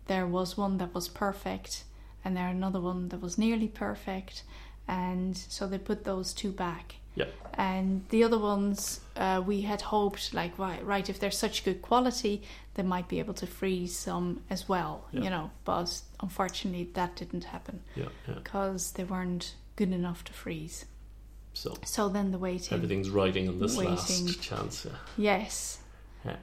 There 0.10 0.26
was 0.28 0.58
one 0.58 0.78
that 0.80 0.94
was 0.94 1.08
perfect, 1.08 1.84
and 2.26 2.36
there 2.36 2.48
another 2.48 2.82
one 2.82 3.10
that 3.10 3.22
was 3.22 3.38
nearly 3.38 3.68
perfect, 3.68 4.42
and 4.88 5.38
so 5.38 5.68
they 5.68 5.78
put 5.78 6.04
those 6.04 6.34
two 6.34 6.52
back. 6.52 6.96
Yeah. 7.14 7.26
And 7.54 8.06
the 8.10 8.24
other 8.24 8.40
ones, 8.40 9.02
uh, 9.16 9.44
we 9.46 9.62
had 9.62 9.82
hoped, 9.82 10.34
like, 10.34 10.58
right, 10.58 10.84
right, 10.84 11.08
if 11.10 11.20
they're 11.20 11.30
such 11.46 11.64
good 11.64 11.82
quality, 11.84 12.42
they 12.74 12.82
might 12.84 13.08
be 13.08 13.20
able 13.20 13.36
to 13.36 13.46
freeze 13.46 13.96
some 13.96 14.42
as 14.50 14.68
well, 14.68 15.06
Yeah. 15.12 15.22
you 15.24 15.30
know. 15.30 15.52
But 15.64 16.02
unfortunately, 16.22 16.90
that 16.94 17.16
didn't 17.16 17.44
happen 17.44 17.82
Yeah, 17.96 18.06
yeah. 18.28 18.34
because 18.36 18.94
they 18.94 19.04
weren't 19.04 19.54
good 19.76 19.92
enough 19.94 20.24
to 20.26 20.34
freeze. 20.34 20.86
So 21.54 21.76
So 21.86 22.10
then 22.10 22.32
the 22.32 22.40
waiting. 22.40 22.74
everything's 22.76 23.10
riding 23.12 23.48
on 23.50 23.60
this 23.60 23.78
Waiting. 23.78 23.94
last 23.96 24.42
chance. 24.42 24.86
Yeah. 24.86 24.98
Yes. 25.18 25.80
Yeah. 26.26 26.38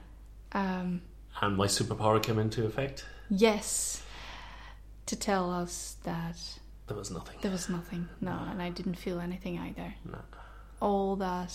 Um, 0.53 1.01
And 1.41 1.57
my 1.57 1.67
superpower 1.67 2.21
came 2.23 2.39
into 2.39 2.65
effect. 2.65 3.03
Yes. 3.29 4.03
To 5.07 5.15
tell 5.15 5.49
us 5.51 5.95
that 6.03 6.35
There 6.87 6.97
was 6.97 7.11
nothing. 7.11 7.37
there 7.41 7.51
was 7.51 7.69
nothing. 7.69 8.09
No, 8.19 8.31
and 8.49 8.61
I 8.61 8.69
didn't 8.69 8.95
feel 8.95 9.19
anything 9.21 9.57
either. 9.57 9.93
No. 10.05 10.19
All 10.81 11.15
that, 11.17 11.53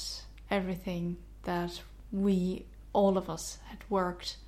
everything 0.51 1.19
that 1.45 1.83
we, 2.11 2.65
all 2.95 3.19
of 3.19 3.29
us, 3.29 3.59
had 3.69 3.79
worked. 3.91 4.39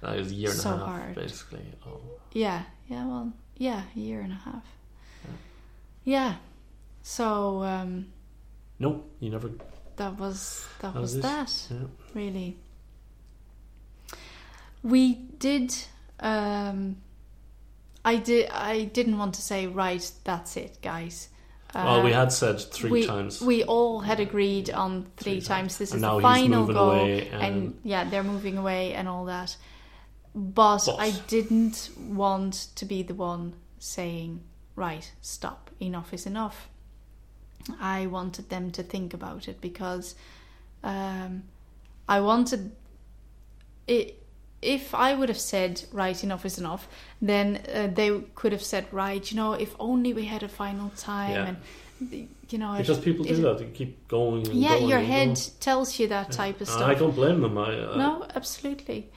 That 0.00 0.16
was 0.16 0.30
a 0.30 0.34
year 0.34 0.50
and 0.50 0.58
So 0.58 0.70
a 0.74 0.76
half, 0.78 0.86
hard. 0.86 1.14
basically. 1.16 1.66
Oh, 1.86 2.00
Yeah, 2.32 2.62
yeah, 2.88 3.06
well, 3.06 3.32
yeah, 3.58 3.82
a 3.94 3.98
year 3.98 4.20
and 4.20 4.32
a 4.32 4.36
half. 4.36 4.64
Yeah. 5.24 5.30
Yeah. 6.04 6.34
So 7.02 7.62
um, 7.62 8.06
no, 8.78 9.04
you 9.20 9.30
never. 9.30 9.50
that 9.96 10.18
was 10.18 10.66
that 10.80 10.94
That 10.94 11.00
was 11.00 11.14
was 11.14 11.22
that. 11.22 11.66
Yeah. 11.70 11.86
really. 12.14 12.56
We 14.82 15.14
did. 15.14 15.74
Um, 16.20 16.96
I 18.04 18.16
did. 18.16 18.50
I 18.50 18.84
didn't 18.84 19.18
want 19.18 19.34
to 19.34 19.42
say 19.42 19.66
right. 19.66 20.10
That's 20.24 20.56
it, 20.56 20.78
guys. 20.82 21.28
well, 21.74 22.02
we 22.02 22.12
Uh, 22.14 22.20
had 22.20 22.32
said 22.32 22.60
three 22.60 22.90
we, 22.90 23.06
times. 23.06 23.40
We 23.42 23.62
all 23.64 24.00
had 24.00 24.18
agreed 24.20 24.70
on 24.70 25.06
three, 25.16 25.32
Three 25.32 25.40
times. 25.40 25.46
times. 25.48 25.78
This 25.78 25.90
And 25.92 25.98
is 26.04 26.10
the 26.10 26.20
final 26.20 26.66
goal, 26.66 26.90
away 26.92 27.28
and, 27.28 27.42
and- 27.42 27.80
yeah, 27.84 28.04
they're 28.08 28.22
moving 28.22 28.56
away 28.56 28.94
and 28.94 29.08
all 29.08 29.26
that. 29.26 29.56
But, 30.34 30.84
But- 30.86 30.98
I 31.00 31.10
didn't 31.28 31.90
want 31.98 32.68
to 32.76 32.84
be 32.86 33.02
the 33.02 33.14
one 33.14 33.54
saying, 33.78 34.40
"Right, 34.74 35.12
stop. 35.20 35.70
Enough 35.80 36.14
is 36.14 36.26
enough." 36.26 36.68
I 37.80 38.06
wanted 38.06 38.48
them 38.48 38.70
to 38.70 38.82
think 38.82 39.12
about 39.12 39.48
it 39.48 39.60
because 39.60 40.14
um, 40.84 41.42
I 42.08 42.20
wanted 42.20 42.72
it. 43.88 44.22
If 44.62 44.94
I 44.94 45.14
would 45.14 45.28
have 45.28 45.40
said, 45.40 45.84
"Right, 45.92 46.22
enough 46.24 46.44
is 46.46 46.58
enough," 46.58 46.88
then 47.20 47.60
uh, 47.74 47.88
they 47.94 48.20
could 48.34 48.52
have 48.52 48.62
said, 48.62 48.86
"Right, 48.92 49.30
you 49.30 49.36
know, 49.36 49.52
if 49.52 49.74
only 49.78 50.12
we 50.14 50.24
had 50.24 50.42
a 50.42 50.48
final 50.48 50.90
time." 50.96 51.30
Yeah. 51.32 51.46
And 51.48 52.28
you 52.48 52.58
know, 52.58 52.74
it- 52.74 52.78
because 52.78 52.98
people 53.00 53.24
do 53.24 53.34
it- 53.34 53.42
that. 53.42 53.58
They 53.58 53.66
keep 53.66 54.08
going. 54.08 54.46
And 54.48 54.54
yeah, 54.58 54.78
going 54.78 54.88
your 54.88 55.00
head 55.00 55.26
going. 55.34 55.60
tells 55.60 55.98
you 55.98 56.08
that 56.08 56.32
type 56.32 56.60
of 56.60 56.68
stuff. 56.68 56.82
I 56.90 56.94
don't 56.94 57.14
blame 57.14 57.40
them. 57.42 57.58
I, 57.58 57.70
uh, 57.78 57.96
No, 57.96 58.26
absolutely. 58.34 59.10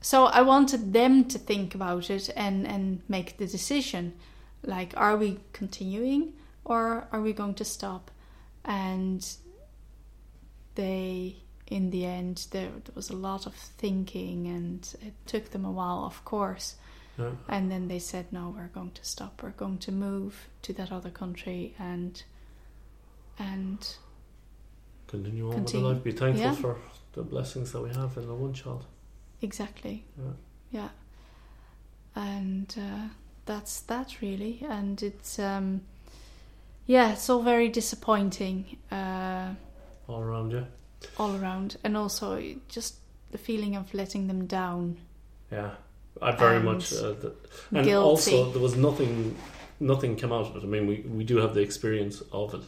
So 0.00 0.26
I 0.26 0.42
wanted 0.42 0.92
them 0.92 1.24
to 1.24 1.38
think 1.38 1.74
about 1.74 2.10
it 2.10 2.30
and 2.36 2.66
and 2.66 3.00
make 3.08 3.36
the 3.36 3.46
decision. 3.46 4.12
Like, 4.62 4.94
are 4.96 5.16
we 5.16 5.38
continuing 5.52 6.32
or 6.64 7.06
are 7.12 7.20
we 7.20 7.32
going 7.32 7.54
to 7.54 7.64
stop? 7.64 8.10
And 8.64 9.24
they, 10.74 11.36
in 11.68 11.90
the 11.90 12.04
end, 12.06 12.46
there, 12.50 12.68
there 12.84 12.94
was 12.94 13.10
a 13.10 13.16
lot 13.16 13.46
of 13.46 13.54
thinking, 13.54 14.46
and 14.46 14.94
it 15.02 15.14
took 15.26 15.50
them 15.50 15.64
a 15.64 15.70
while, 15.70 16.04
of 16.04 16.24
course. 16.24 16.76
Yeah. 17.18 17.30
And 17.48 17.70
then 17.70 17.88
they 17.88 17.98
said, 17.98 18.26
"No, 18.32 18.54
we're 18.56 18.68
going 18.68 18.90
to 18.92 19.04
stop. 19.04 19.42
We're 19.42 19.50
going 19.50 19.78
to 19.78 19.92
move 19.92 20.48
to 20.62 20.72
that 20.74 20.92
other 20.92 21.10
country 21.10 21.74
and 21.78 22.22
and 23.38 23.96
Continue 25.08 25.48
on 25.48 25.54
Continue. 25.54 25.86
with 25.88 25.94
life. 25.96 26.04
Be 26.04 26.12
thankful 26.12 26.42
Yeah. 26.44 26.54
for 26.54 26.76
the 27.12 27.22
blessings 27.22 27.72
that 27.72 27.80
we 27.80 27.88
have 27.94 28.16
in 28.16 28.26
the 28.26 28.34
one 28.34 28.52
child. 28.52 28.84
Exactly. 29.40 30.04
Yeah. 30.18 30.32
Yeah. 30.72 30.88
And 32.14 32.74
uh, 32.78 33.08
that's 33.44 33.80
that 33.82 34.20
really. 34.20 34.64
And 34.68 35.02
it's 35.02 35.38
um 35.38 35.82
yeah, 36.86 37.12
it's 37.12 37.28
all 37.30 37.42
very 37.42 37.68
disappointing 37.68 38.76
uh, 38.92 39.54
All 40.08 40.20
around 40.20 40.52
you. 40.52 40.66
All 41.18 41.36
around, 41.36 41.76
and 41.84 41.96
also 41.96 42.42
just 42.68 42.96
the 43.30 43.38
feeling 43.38 43.76
of 43.76 43.92
letting 43.94 44.26
them 44.28 44.46
down. 44.46 44.96
Yeah, 45.52 45.72
I 46.22 46.32
very 46.32 46.56
And 46.56 46.64
much. 46.64 46.92
Uh, 46.92 47.12
the, 47.12 47.34
and 47.72 47.84
guilty. 47.84 47.94
also, 47.94 48.50
there 48.52 48.62
was 48.62 48.76
nothing. 48.76 49.36
Nothing 49.78 50.16
came 50.16 50.32
out 50.32 50.46
of 50.46 50.56
it. 50.56 50.62
I 50.62 50.66
mean, 50.66 50.86
we, 50.86 51.00
we 51.06 51.22
do 51.24 51.36
have 51.36 51.52
the 51.52 51.60
experience 51.60 52.22
of 52.32 52.54
it, 52.54 52.62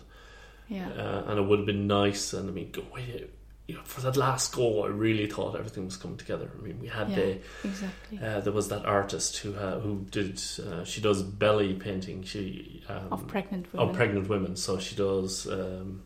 Yeah. 0.68 0.90
uh, 0.90 1.24
and 1.28 1.38
it 1.38 1.42
would 1.42 1.60
have 1.60 1.66
been 1.66 1.86
nice. 1.86 2.34
And 2.34 2.50
I 2.50 2.52
mean, 2.52 2.70
go, 2.70 2.82
wait, 2.94 3.30
you 3.66 3.74
know, 3.76 3.80
for 3.84 4.02
that 4.02 4.16
last 4.18 4.54
goal, 4.54 4.84
I 4.84 4.88
really 4.88 5.26
thought 5.26 5.56
everything 5.56 5.86
was 5.86 5.96
coming 5.96 6.18
together. 6.18 6.50
I 6.58 6.62
mean, 6.62 6.78
we 6.80 6.88
had 6.88 7.08
Yeah. 7.08 7.16
the 7.16 7.38
exactly. 7.64 8.18
uh, 8.22 8.40
there 8.40 8.52
was 8.52 8.68
that 8.68 8.84
artist 8.84 9.38
who 9.38 9.54
uh, 9.54 9.80
who 9.80 10.04
did 10.10 10.38
uh, 10.70 10.84
she 10.84 11.00
does 11.00 11.22
belly 11.22 11.72
painting. 11.74 12.24
She 12.24 12.82
um, 12.90 13.10
of 13.10 13.26
pregnant 13.26 13.72
women. 13.72 13.88
of 13.88 13.96
pregnant 13.96 14.28
women. 14.28 14.54
So 14.56 14.78
she 14.78 14.94
does 14.96 15.46
um, 15.48 16.02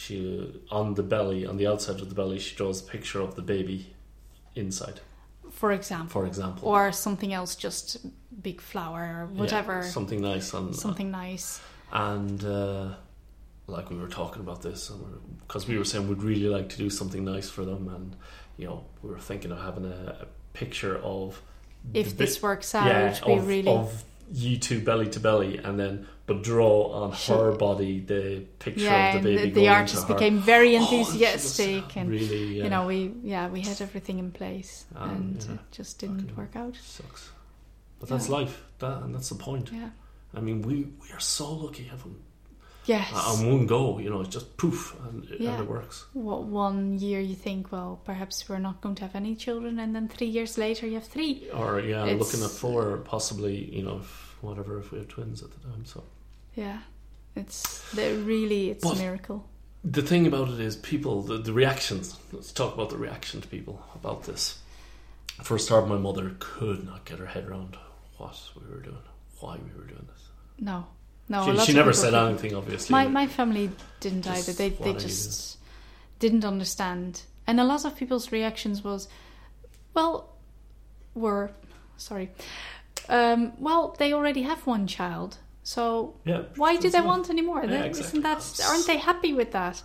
she 0.00 0.16
on 0.70 0.94
the 0.94 1.02
belly 1.14 1.40
on 1.50 1.56
the 1.60 1.66
outside 1.72 1.98
of 2.02 2.08
the 2.08 2.14
belly 2.20 2.38
she 2.38 2.52
draws 2.56 2.76
a 2.80 2.86
picture 2.94 3.20
of 3.26 3.34
the 3.38 3.42
baby 3.54 3.78
inside, 4.54 4.98
for 5.50 5.70
example. 5.72 6.12
for 6.16 6.26
example, 6.26 6.68
or 6.68 6.92
something 6.92 7.32
else, 7.38 7.52
just 7.66 7.86
big 8.42 8.58
flower 8.60 9.02
or 9.02 9.24
Yeah, 9.34 9.40
whatever. 9.40 9.74
something 9.82 10.20
nice 10.32 10.54
on 10.54 10.74
something 10.74 11.10
nice. 11.10 11.60
and. 11.92 12.40
Uh, 12.44 12.94
like 13.66 13.88
we 13.88 13.96
were 13.96 14.08
talking 14.08 14.42
about 14.42 14.62
this, 14.62 14.90
because 15.46 15.68
we 15.68 15.78
were 15.78 15.84
saying 15.84 16.08
we'd 16.08 16.24
really 16.24 16.48
like 16.56 16.68
to 16.70 16.76
do 16.76 16.90
something 16.90 17.24
nice 17.24 17.48
for 17.48 17.64
them, 17.64 17.82
and 17.96 18.16
you 18.58 18.66
know 18.66 18.84
we 19.00 19.10
were 19.10 19.18
thinking 19.30 19.52
of 19.52 19.60
having 19.62 19.84
a, 19.84 20.00
a 20.24 20.26
picture 20.54 20.98
of 20.98 21.40
If 21.94 22.06
the 22.10 22.14
this 22.24 22.42
works 22.42 22.74
out, 22.74 22.86
yeah, 22.86 23.16
we 23.24 23.34
of, 23.34 23.46
really 23.46 23.68
of 23.68 24.02
you 24.32 24.58
two 24.58 24.80
belly 24.80 25.08
to 25.10 25.20
belly, 25.20 25.58
and 25.58 25.78
then 25.78 26.06
but 26.26 26.42
draw 26.44 26.92
on 26.92 27.12
Sure. 27.16 27.50
her 27.50 27.52
body 27.56 28.00
the 28.00 28.44
picture 28.60 28.84
yeah, 28.84 29.16
of 29.16 29.22
the 29.22 29.36
baby. 29.36 29.50
the, 29.50 29.60
the 29.62 29.68
artist 29.68 30.06
became 30.06 30.38
very 30.38 30.76
Oh, 30.76 30.80
enthusiastic 30.80 31.96
and 31.96 32.08
really, 32.08 32.56
yeah, 32.58 32.64
you 32.64 32.70
know 32.70 32.86
we 32.86 33.12
yeah 33.22 33.48
we 33.48 33.60
had 33.62 33.80
everything 33.80 34.18
in 34.18 34.30
place 34.30 34.84
Um, 34.94 35.10
and 35.10 35.42
yeah. 35.42 35.54
it 35.54 35.60
just 35.72 35.98
didn't 35.98 36.36
work 36.36 36.54
out 36.56 36.76
sucks. 36.76 37.30
But 37.98 38.08
that's 38.08 38.28
life, 38.28 38.62
that 38.78 39.02
and 39.02 39.14
that's 39.14 39.28
the 39.28 39.34
point. 39.34 39.70
yeah 39.72 39.90
I 40.32 40.40
mean, 40.40 40.62
we 40.62 40.74
we 41.02 41.10
are 41.12 41.20
so 41.20 41.52
lucky 41.52 41.84
having 41.84 42.14
Yes. 42.86 43.12
on 43.12 43.46
one 43.46 43.66
go. 43.66 43.98
You 43.98 44.10
know, 44.10 44.20
it's 44.20 44.30
just 44.30 44.56
poof, 44.56 44.96
and, 45.06 45.26
Yeah. 45.38 45.52
and 45.52 45.62
it 45.64 45.68
works. 45.68 46.06
What 46.12 46.44
one 46.44 46.98
year 46.98 47.20
you 47.20 47.34
think, 47.34 47.70
well, 47.72 48.00
perhaps 48.04 48.48
we're 48.48 48.58
not 48.58 48.80
going 48.80 48.94
to 48.96 49.02
have 49.02 49.14
any 49.14 49.36
children, 49.36 49.78
and 49.78 49.94
then 49.94 50.08
three 50.08 50.26
years 50.28 50.56
later 50.58 50.86
you 50.86 50.94
have 50.94 51.06
three. 51.06 51.48
Or 51.52 51.80
yeah, 51.80 52.04
It's- 52.06 52.18
looking 52.18 52.42
at 52.44 52.50
four, 52.50 52.96
possibly. 52.98 53.56
You 53.76 53.82
know, 53.82 53.98
if, 53.98 54.36
whatever 54.40 54.78
if 54.78 54.90
we 54.92 54.98
have 54.98 55.08
twins 55.08 55.42
at 55.42 55.50
the 55.52 55.60
time. 55.68 55.84
So 55.84 56.02
Yeah, 56.56 56.80
it's 57.36 57.84
really 57.94 58.70
it's 58.70 58.82
But- 58.84 58.96
a 58.96 59.00
miracle. 59.00 59.44
the 59.84 60.02
thing 60.02 60.26
about 60.26 60.48
it 60.48 60.58
is, 60.60 60.76
people 60.76 61.22
the, 61.22 61.38
the 61.38 61.52
reactions. 61.52 62.16
Let's 62.32 62.50
talk 62.52 62.74
about 62.74 62.90
the 62.90 62.96
reaction 62.98 63.40
to 63.40 63.48
people 63.48 63.82
about 63.94 64.24
this. 64.24 64.58
For 65.42 65.56
a 65.56 65.58
start, 65.60 65.86
my 65.88 65.96
mother 65.96 66.36
could 66.38 66.84
not 66.84 67.04
get 67.06 67.18
her 67.18 67.26
head 67.26 67.44
around 67.46 67.76
what 68.18 68.36
we 68.56 68.74
were 68.74 68.82
doing, 68.82 69.04
why 69.38 69.56
we 69.56 69.70
were 69.78 69.86
doing 69.86 70.06
this. 70.12 70.22
No, 70.58 70.86
no. 71.30 71.54
she 71.56 71.66
she 71.66 71.72
never 71.72 71.92
said 71.92 72.12
anything, 72.12 72.54
obviously. 72.54 72.92
My 72.92 73.06
my 73.06 73.26
family 73.26 73.70
didn't 74.00 74.22
Just 74.22 74.48
either. 74.48 74.52
They 74.52 74.70
they 74.70 74.92
just 74.98 75.58
didn't 76.18 76.44
understand, 76.44 77.22
and 77.46 77.60
a 77.60 77.64
lot 77.64 77.84
of 77.84 77.96
people's 77.96 78.32
reactions 78.32 78.82
was, 78.82 79.08
well, 79.94 80.34
were 81.14 81.52
sorry, 81.96 82.30
um, 83.08 83.52
well 83.58 83.94
they 83.98 84.12
already 84.12 84.42
have 84.42 84.66
one 84.66 84.86
child, 84.86 85.38
so 85.62 86.14
yeah, 86.24 86.42
why 86.56 86.76
do 86.76 86.90
they 86.90 87.00
want 87.00 87.30
any 87.30 87.42
more? 87.42 87.64
Yeah, 87.64 87.84
exactly. 87.84 88.00
Isn't 88.00 88.22
that 88.22 88.60
aren't 88.68 88.86
they 88.86 88.98
happy 88.98 89.32
with 89.32 89.52
that? 89.52 89.82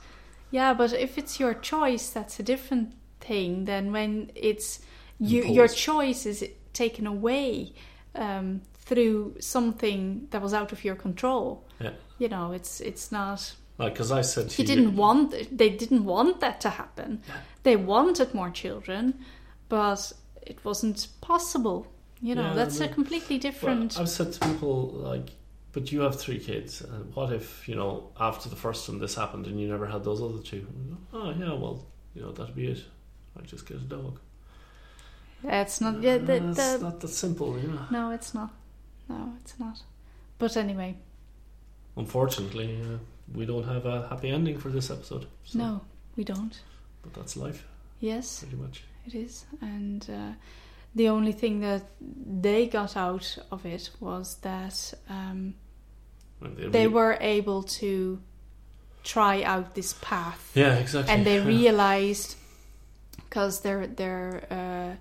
Yeah, 0.50 0.74
but 0.74 0.94
if 0.94 1.18
it's 1.18 1.40
your 1.40 1.54
choice, 1.54 2.10
that's 2.10 2.40
a 2.40 2.44
different 2.44 2.94
thing 3.20 3.66
than 3.66 3.92
when 3.92 4.32
it's 4.36 4.80
you, 5.20 5.44
your 5.44 5.68
choice 5.68 6.26
is 6.26 6.48
taken 6.74 7.06
away 7.08 7.74
um, 8.16 8.62
through 8.86 9.36
something 9.40 10.28
that 10.32 10.42
was 10.42 10.54
out 10.54 10.72
of 10.72 10.84
your 10.84 10.96
control. 10.96 11.66
Yeah. 11.80 11.92
You 12.20 12.30
know, 12.30 12.52
it's 12.54 12.80
it's 12.82 13.12
not. 13.12 13.56
Like, 13.78 13.94
because 13.94 14.12
I 14.12 14.22
said 14.22 14.52
He 14.52 14.64
you, 14.64 14.68
didn't 14.68 14.96
want. 14.96 15.32
They 15.58 15.70
didn't 15.70 16.06
want 16.06 16.40
that 16.40 16.62
to 16.62 16.70
happen. 16.70 17.22
Yeah. 17.28 17.36
They 17.64 17.76
wanted 17.76 18.34
more 18.34 18.50
children, 18.52 19.14
but 19.70 20.14
it 20.42 20.64
wasn't 20.64 21.08
possible. 21.22 21.88
You 22.22 22.36
know, 22.36 22.44
Yeah, 22.50 22.54
that's 22.54 22.80
a 22.80 22.88
completely 22.88 23.36
Well, 23.36 23.42
different. 23.52 24.00
I've 24.00 24.10
said 24.10 24.32
to 24.34 24.40
people 24.40 24.92
like, 25.12 25.30
but 25.74 25.92
you 25.92 26.02
have 26.02 26.18
three 26.18 26.40
kids, 26.40 26.82
and 26.82 27.14
what 27.16 27.34
if 27.34 27.68
you 27.68 27.76
know 27.76 28.12
after 28.18 28.48
the 28.50 28.56
first 28.56 28.88
one 28.88 29.00
this 29.00 29.16
happened 29.16 29.48
and 29.48 29.60
you 29.60 29.68
never 29.68 29.88
had 29.88 30.04
those 30.04 30.22
other 30.22 30.42
two? 30.42 30.66
Oh 31.12 31.32
yeah, 31.32 31.54
well 31.54 31.86
you 32.14 32.22
know 32.22 32.32
that'd 32.32 32.56
be 32.56 32.68
it. 32.68 32.84
I 33.38 33.42
just 33.42 33.68
get 33.68 33.78
a 33.78 33.82
dog. 33.82 34.20
Yeah, 35.44 35.62
it's 35.62 35.82
not. 35.82 36.02
Yeah, 36.02 36.18
the, 36.18 36.42
Uh, 36.42 36.52
it's 36.52 36.82
not 36.82 37.00
that 37.02 37.10
simple, 37.10 37.60
you 37.60 37.68
know. 37.68 37.86
No, 37.92 38.12
it's 38.12 38.34
not. 38.34 38.52
No, 39.10 39.34
it's 39.42 39.60
not. 39.60 39.82
But 40.38 40.58
anyway, 40.58 40.96
Unfortunately, 41.98 42.78
uh, 42.82 42.98
we 43.34 43.46
don't 43.46 43.64
have 43.64 43.86
a 43.86 44.08
happy 44.10 44.30
ending 44.30 44.58
for 44.60 44.70
this 44.70 44.90
episode. 44.92 45.28
so- 45.46 45.58
no, 45.60 45.82
we 46.18 46.24
don't. 46.24 46.60
but 47.04 47.14
that's 47.14 47.38
life, 47.38 47.66
Yes, 48.00 48.40
pretty 48.42 48.58
much. 48.58 48.84
it 49.06 49.16
is. 49.16 49.46
And 49.62 50.06
uh, 50.10 50.34
the 50.94 51.08
only 51.10 51.32
thing 51.32 51.62
that 51.62 51.84
they 52.02 52.68
got 52.68 52.98
out 52.98 53.38
of 53.52 53.66
it 53.66 53.92
was 54.02 54.36
that 54.42 54.94
um, 55.10 55.54
they 56.42 56.88
re- 56.88 56.94
were 56.94 57.18
able 57.22 57.64
to 57.64 58.20
try 59.04 59.44
out 59.44 59.74
this 59.76 59.94
path. 60.02 60.52
yeah, 60.56 60.76
exactly, 60.76 61.14
and 61.14 61.26
they 61.26 61.38
yeah. 61.38 61.46
realized 61.60 62.36
because 63.16 63.62
their 63.62 63.88
their 63.88 64.46
uh, 64.52 64.96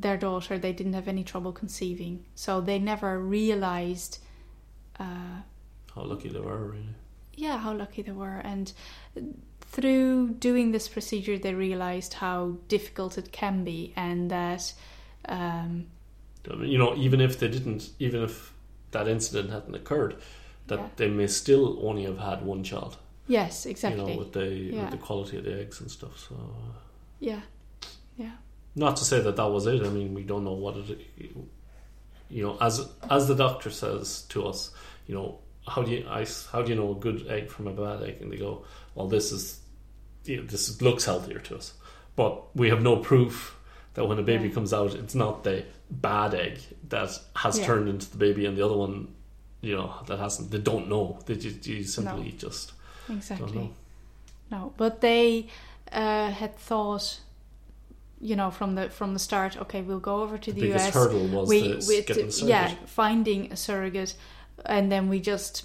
their 0.00 0.16
daughter 0.16 0.58
they 0.58 0.72
didn't 0.72 0.94
have 0.94 1.08
any 1.08 1.24
trouble 1.24 1.52
conceiving, 1.52 2.24
so 2.34 2.60
they 2.60 2.78
never 2.78 3.18
realized. 3.20 4.18
Uh, 4.98 5.42
how 5.94 6.02
lucky 6.02 6.28
they 6.28 6.40
were, 6.40 6.66
really. 6.72 6.94
yeah, 7.34 7.58
how 7.58 7.72
lucky 7.72 8.02
they 8.02 8.12
were. 8.12 8.40
And 8.44 8.72
through 9.60 10.30
doing 10.38 10.72
this 10.72 10.88
procedure, 10.88 11.38
they 11.38 11.54
realized 11.54 12.14
how 12.14 12.56
difficult 12.68 13.18
it 13.18 13.32
can 13.32 13.64
be, 13.64 13.92
and 13.96 14.30
that 14.30 14.72
um, 15.28 15.86
I 16.50 16.54
mean, 16.54 16.70
you 16.70 16.78
know, 16.78 16.94
even 16.96 17.20
if 17.20 17.38
they 17.38 17.48
didn't, 17.48 17.90
even 17.98 18.22
if 18.22 18.52
that 18.92 19.08
incident 19.08 19.50
hadn't 19.50 19.74
occurred, 19.74 20.16
that 20.68 20.78
Yeah. 20.78 20.88
they 20.96 21.08
may 21.10 21.26
still 21.26 21.78
only 21.86 22.04
have 22.04 22.18
had 22.18 22.44
one 22.46 22.62
child. 22.62 22.96
yes, 23.28 23.66
exactly, 23.66 24.00
You 24.00 24.06
know, 24.08 24.16
with 24.18 24.32
the 24.32 24.46
Yeah. 24.48 24.82
with 24.82 24.90
the 24.92 24.98
quality 25.06 25.36
of 25.38 25.44
the 25.44 25.60
eggs 25.60 25.80
and 25.80 25.90
stuff. 25.90 26.16
So, 26.28 26.34
uh, 26.36 26.78
yeah, 27.20 27.40
yeah, 28.16 28.36
not 28.76 28.96
to 28.98 29.04
say 29.04 29.20
that 29.20 29.34
that 29.36 29.48
was 29.48 29.66
it. 29.66 29.82
I 29.84 29.88
mean, 29.88 30.14
we 30.14 30.22
don't 30.22 30.44
know 30.44 30.52
what 30.52 30.76
it. 30.76 31.00
You 32.28 32.42
know, 32.44 32.58
as 32.60 32.88
as 33.10 33.26
the 33.26 33.34
doctor 33.34 33.70
says 33.70 34.22
to 34.28 34.46
us, 34.46 34.70
you 35.06 35.14
know, 35.14 35.38
how 35.66 35.82
do 35.82 35.90
you 35.90 36.06
I, 36.08 36.26
how 36.52 36.62
do 36.62 36.70
you 36.70 36.76
know 36.76 36.92
a 36.92 36.94
good 36.94 37.26
egg 37.28 37.50
from 37.50 37.66
a 37.66 37.72
bad 37.72 38.02
egg? 38.06 38.18
And 38.20 38.30
they 38.30 38.36
go, 38.36 38.64
well, 38.94 39.08
this 39.08 39.32
is 39.32 39.60
you 40.24 40.38
know, 40.38 40.42
this 40.44 40.80
looks 40.82 41.04
healthier 41.04 41.38
to 41.38 41.56
us, 41.56 41.72
but 42.16 42.54
we 42.56 42.68
have 42.68 42.82
no 42.82 42.96
proof 42.96 43.56
that 43.94 44.04
when 44.06 44.18
a 44.18 44.22
baby 44.22 44.48
Yeah. 44.48 44.54
comes 44.54 44.72
out, 44.74 44.94
it's 44.94 45.14
not 45.14 45.44
the 45.44 45.64
bad 45.90 46.34
egg 46.34 46.58
that 46.88 47.16
has 47.36 47.58
Yeah. 47.58 47.66
turned 47.66 47.88
into 47.88 48.10
the 48.10 48.18
baby, 48.18 48.44
and 48.44 48.56
the 48.58 48.64
other 48.64 48.76
one, 48.76 49.14
you 49.62 49.74
know, 49.76 49.94
that 50.06 50.18
hasn't. 50.18 50.50
They 50.50 50.58
don't 50.58 50.88
know. 50.88 51.20
They 51.26 51.36
just, 51.36 51.66
you 51.66 51.84
simply 51.84 52.32
just 52.32 52.72
don't 53.08 53.18
exactly. 53.18 53.52
know. 53.52 53.70
No, 54.50 54.72
but 54.76 55.00
they 55.00 55.46
uh, 55.92 56.30
had 56.30 56.56
thought, 56.58 57.20
you 58.20 58.36
know, 58.36 58.50
from 58.50 58.74
the 58.74 58.88
from 58.90 59.12
the 59.12 59.18
start. 59.18 59.56
Okay, 59.56 59.82
we'll 59.82 60.00
go 60.00 60.22
over 60.22 60.38
to 60.38 60.52
The, 60.52 60.60
the, 60.60 60.66
biggest 60.68 60.88
US. 60.88 60.94
hurdle 60.94 61.26
was 61.28 61.48
we, 61.48 61.78
we 61.88 62.04
yeah, 62.48 62.74
finding 62.86 63.52
a 63.52 63.56
surrogate, 63.56 64.14
and 64.64 64.90
then 64.90 65.08
we 65.08 65.20
just 65.20 65.64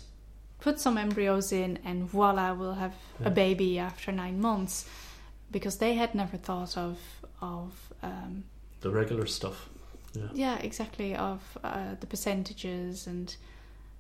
put 0.60 0.80
some 0.80 0.98
embryos 0.98 1.52
in, 1.52 1.80
and 1.84 2.04
voila, 2.10 2.54
we'll 2.54 2.76
have 2.76 2.94
Yeah. 3.20 3.28
a 3.28 3.32
baby 3.32 3.80
after 3.80 4.12
nine 4.12 4.40
months, 4.40 4.86
because 5.52 5.78
they 5.78 5.96
had 5.96 6.14
never 6.16 6.38
thought 6.38 6.78
of 6.78 6.98
of 7.42 7.94
um, 8.04 8.44
the 8.82 8.90
regular 8.92 9.26
stuff. 9.28 9.70
Yeah. 10.14 10.28
yeah, 10.34 10.58
exactly 10.60 11.16
of 11.16 11.40
uh, 11.64 11.96
the 12.02 12.06
percentages 12.06 13.08
and 13.08 13.34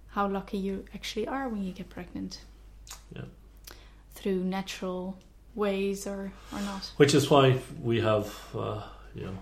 how 0.09 0.27
lucky 0.27 0.57
you 0.57 0.83
actually 0.93 1.25
are 1.25 1.47
when 1.47 1.63
you 1.63 1.71
get 1.71 1.89
pregnant. 1.89 2.41
Yeah. 3.15 3.23
Through 4.13 4.43
natural 4.43 5.17
ways 5.55 6.07
or 6.07 6.31
or 6.53 6.59
not. 6.61 6.91
Which 6.97 7.13
is 7.13 7.29
why 7.29 7.59
we 7.81 7.99
have, 8.01 8.33
uh, 8.55 8.83
you 9.15 9.25
know, 9.25 9.37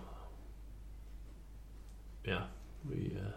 yeah, 2.26 2.44
we 2.90 3.18
uh, 3.18 3.31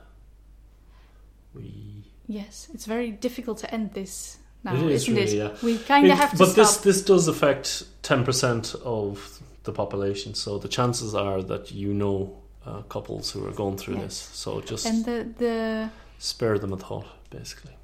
we. 1.55 2.05
Yes, 2.27 2.69
it's 2.73 2.87
very 2.87 3.11
difficult 3.11 3.59
to 3.59 3.75
end 3.75 3.93
this 3.93 4.39
now, 4.65 4.75
It 4.75 4.83
is 4.93 5.03
isn't 5.03 5.15
really, 5.15 5.39
it? 5.39 5.53
yeah. 5.53 5.57
We 5.63 5.79
kind 5.79 6.11
of 6.11 6.19
have 6.19 6.31
to 6.33 6.37
but 6.39 6.47
stop. 6.51 6.57
this 6.57 6.77
this 6.79 7.03
does 7.05 7.29
affect 7.29 7.85
ten 8.03 8.25
percent 8.25 8.75
of 8.85 9.41
the 9.65 9.73
population, 9.73 10.35
so 10.35 10.59
the 10.59 10.69
chances 10.69 11.15
are 11.15 11.43
that 11.43 11.73
you 11.73 11.93
know 11.93 12.37
uh, 12.65 12.83
couples 12.83 13.31
who 13.33 13.47
are 13.47 13.53
going 13.53 13.77
through 13.77 13.95
Yes. 13.97 14.05
this. 14.05 14.17
So 14.39 14.61
just 14.61 14.87
and 14.87 15.05
the 15.05 15.27
the 15.39 15.91
spare 16.19 16.59
them 16.59 16.73
a 16.73 16.77
thought, 16.77 17.07
basically. 17.31 17.77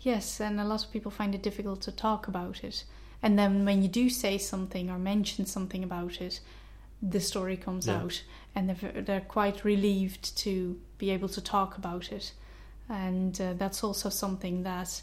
yes, 0.00 0.40
and 0.40 0.60
a 0.60 0.64
lot 0.64 0.84
of 0.84 0.90
people 0.92 1.10
find 1.10 1.34
it 1.34 1.42
difficult 1.42 1.80
to 1.82 1.92
talk 1.92 2.28
about 2.28 2.64
it. 2.64 2.84
And 3.22 3.38
then 3.38 3.64
when 3.64 3.82
you 3.82 3.88
do 3.88 4.08
say 4.10 4.38
something 4.38 4.90
or 4.90 4.98
mention 4.98 5.46
something 5.46 5.84
about 5.84 6.20
it, 6.20 6.40
the 7.02 7.20
story 7.20 7.56
comes 7.56 7.86
Yeah. 7.86 8.02
out, 8.02 8.22
and 8.54 8.68
they're, 8.70 9.02
they're 9.02 9.20
quite 9.20 9.64
relieved 9.64 10.36
to 10.38 10.78
be 10.98 11.10
able 11.10 11.28
to 11.30 11.40
talk 11.40 11.76
about 11.78 12.12
it. 12.12 12.32
And 12.88 13.40
uh, 13.40 13.52
that's 13.54 13.84
also 13.84 14.08
something 14.10 14.62
that 14.64 15.02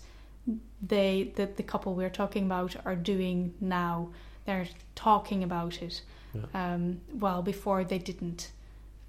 they, 0.82 1.32
that 1.36 1.58
the 1.58 1.64
couple 1.64 1.94
we're 1.96 2.10
talking 2.10 2.46
about, 2.46 2.76
are 2.86 2.96
doing 2.96 3.54
now. 3.60 4.10
They're 4.46 4.68
talking 4.96 5.44
about 5.44 5.82
it, 5.82 6.02
Yeah. 6.34 6.74
um, 6.76 7.02
while 7.20 7.42
before 7.42 7.84
they 7.84 8.00
didn't. 8.00 8.52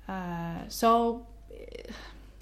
Uh, 0.08 0.68
so, 0.68 1.26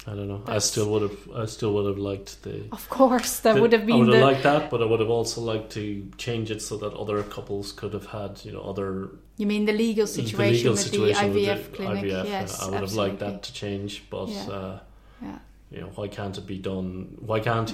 I 0.09 0.11
don't 0.15 0.29
know. 0.29 0.41
I 0.47 0.59
still 0.59 0.89
would 0.91 1.01
have. 1.01 1.17
I 1.35 1.45
still 1.47 1.73
would 1.73 1.85
have 1.85 1.97
liked 1.97 2.41
the. 2.43 2.63
of 2.71 2.87
course, 2.89 3.41
that 3.41 3.55
the- 3.55 3.61
would 3.61 3.73
have 3.73 3.85
been. 3.85 3.95
I 3.95 3.99
would 3.99 4.07
have 4.13 4.19
the 4.21 4.25
liked 4.25 4.43
that, 4.43 4.69
but 4.71 4.81
I 4.81 4.85
would 4.85 5.01
have 5.01 5.09
also 5.09 5.41
liked 5.41 5.69
to 5.73 6.09
change 6.17 6.49
it 6.49 6.61
so 6.61 6.77
that 6.77 6.93
other 6.93 7.21
couples 7.23 7.73
could 7.73 7.93
have 7.93 8.05
had, 8.05 8.39
you 8.45 8.53
know, 8.53 8.61
other 8.61 9.09
You 9.37 9.47
mean 9.47 9.65
the 9.65 9.73
legal 9.73 10.07
situation 10.07 10.53
legal 10.55 10.71
with 10.73 10.79
situation 10.81 11.33
the 11.33 11.41
with 11.41 11.49
IVF 11.49 11.73
clinic? 11.75 12.05
IVF, 12.05 12.25
yes, 12.25 12.61
I 12.63 12.69
would 12.69 12.79
have 12.79 12.93
liked 12.93 13.19
that 13.19 13.43
to 13.43 13.53
change, 13.53 14.03
but 14.09 14.29
Yeah. 14.29 14.49
uh, 14.49 14.79
Yeah. 15.21 15.39
you 15.71 15.81
know, 15.81 15.91
why 15.95 16.07
can't 16.07 16.37
it 16.37 16.47
be 16.47 16.57
done? 16.57 17.17
Why 17.19 17.39
can't 17.41 17.73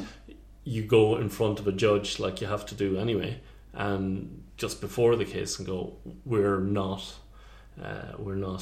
you 0.64 0.82
go 0.84 1.18
in 1.18 1.30
front 1.30 1.60
of 1.60 1.68
a 1.68 1.72
judge 1.72 2.20
like 2.20 2.42
you 2.42 2.48
have 2.48 2.66
to 2.66 2.76
do 2.76 2.98
anyway, 2.98 3.42
and 3.74 4.42
just 4.58 4.82
before 4.82 5.16
the 5.16 5.26
case 5.26 5.60
and 5.60 5.68
go, 5.68 5.94
we're 6.26 6.60
not, 6.60 7.14
uh, 7.80 8.14
we're 8.18 8.36
not 8.50 8.62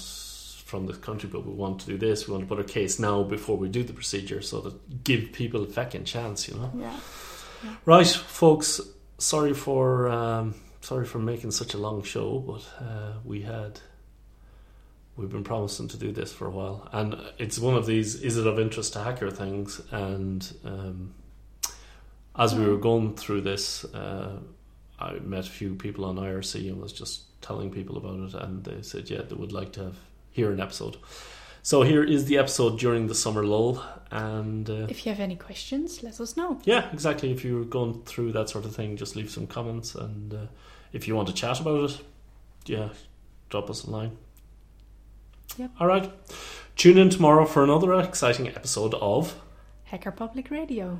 from 0.72 0.88
this 0.88 0.98
country, 0.98 1.30
but 1.30 1.45
we 1.45 1.52
want 1.52 1.81
to 1.81 1.85
do 1.85 1.98
this. 1.98 2.27
We 2.27 2.31
want 2.34 2.48
to 2.48 2.56
put 2.56 2.64
a 2.64 2.68
case 2.68 2.98
now 2.98 3.23
before 3.23 3.57
we 3.57 3.68
do 3.68 3.84
the 3.84 3.91
procedure, 3.91 4.41
so 4.41 4.61
that 4.61 5.03
give 5.03 5.34
people 5.34 5.64
a 5.64 5.68
fucking 5.68 6.06
chance, 6.06 6.48
you 6.48 6.56
know. 6.56 6.72
Yeah. 6.73 6.98
Right, 7.85 8.07
folks. 8.07 8.80
Sorry 9.18 9.53
for 9.53 10.07
um, 10.07 10.56
sorry 10.80 11.06
for 11.06 11.19
making 11.19 11.52
such 11.52 11.73
a 11.73 11.77
long 11.77 12.03
show, 12.03 12.39
but 12.39 12.64
uh, 12.84 13.14
we 13.26 13.41
had 13.41 13.81
we've 15.18 15.30
been 15.30 15.43
promising 15.43 15.89
to 15.89 15.98
do 15.98 16.14
this 16.14 16.31
for 16.31 16.48
a 16.48 16.49
while, 16.49 16.88
and 16.93 17.15
it's 17.38 17.60
one 17.60 17.76
of 17.76 17.85
these. 17.85 18.15
Is 18.22 18.38
it 18.38 18.48
of 18.48 18.57
interest 18.57 18.93
to 18.93 18.99
hacker 18.99 19.30
things? 19.30 19.81
And 19.91 20.41
um, 20.64 21.14
as 22.35 22.56
we 22.56 22.65
were 22.65 22.77
going 22.77 23.15
through 23.15 23.41
this, 23.41 23.84
uh, 23.93 24.39
I 24.98 25.14
met 25.19 25.45
a 25.45 25.49
few 25.49 25.76
people 25.76 26.06
on 26.06 26.15
IRC 26.15 26.69
and 26.69 26.81
was 26.81 26.93
just 26.93 27.41
telling 27.41 27.72
people 27.72 27.98
about 27.98 28.19
it, 28.19 28.34
and 28.35 28.64
they 28.64 28.81
said, 28.81 29.10
yeah, 29.10 29.23
they 29.23 29.35
would 29.35 29.52
like 29.52 29.73
to 29.73 29.84
have 29.84 29.98
hear 30.31 30.51
an 30.51 30.59
episode. 30.59 30.97
So 31.63 31.83
here 31.83 32.03
is 32.03 32.25
the 32.25 32.37
episode 32.39 32.79
during 32.79 33.07
the 33.07 33.13
summer 33.15 33.45
lull, 33.45 33.83
and 34.09 34.67
uh, 34.69 34.87
If 34.89 35.05
you 35.05 35.11
have 35.11 35.19
any 35.21 35.35
questions, 35.35 36.01
let 36.01 36.19
us 36.19 36.35
know. 36.35 36.59
yeah, 36.63 36.89
exactly. 36.91 37.31
If 37.31 37.43
you're 37.45 37.65
going 37.65 38.01
through 38.03 38.31
that 38.31 38.49
sort 38.49 38.65
of 38.65 38.75
thing, 38.75 38.97
just 38.97 39.15
leave 39.15 39.29
some 39.29 39.45
comments, 39.47 39.93
and 39.93 40.33
uh, 40.33 40.37
if 40.91 41.07
you 41.07 41.15
want 41.15 41.27
to 41.27 41.33
chat 41.35 41.59
about 41.59 41.91
it, 41.91 42.01
yeah, 42.65 42.89
drop 43.49 43.69
us 43.69 43.83
a 43.83 43.89
line. 43.91 44.17
Yep. 45.57 45.71
All 45.79 45.87
right. 45.87 46.11
Tune 46.75 46.97
in 46.97 47.09
tomorrow 47.09 47.45
for 47.45 47.63
another 47.63 47.93
exciting 47.99 48.47
episode 48.47 48.93
of. 48.95 49.35
Hacker 49.83 50.11
Public 50.11 50.49
Radio. 50.49 50.99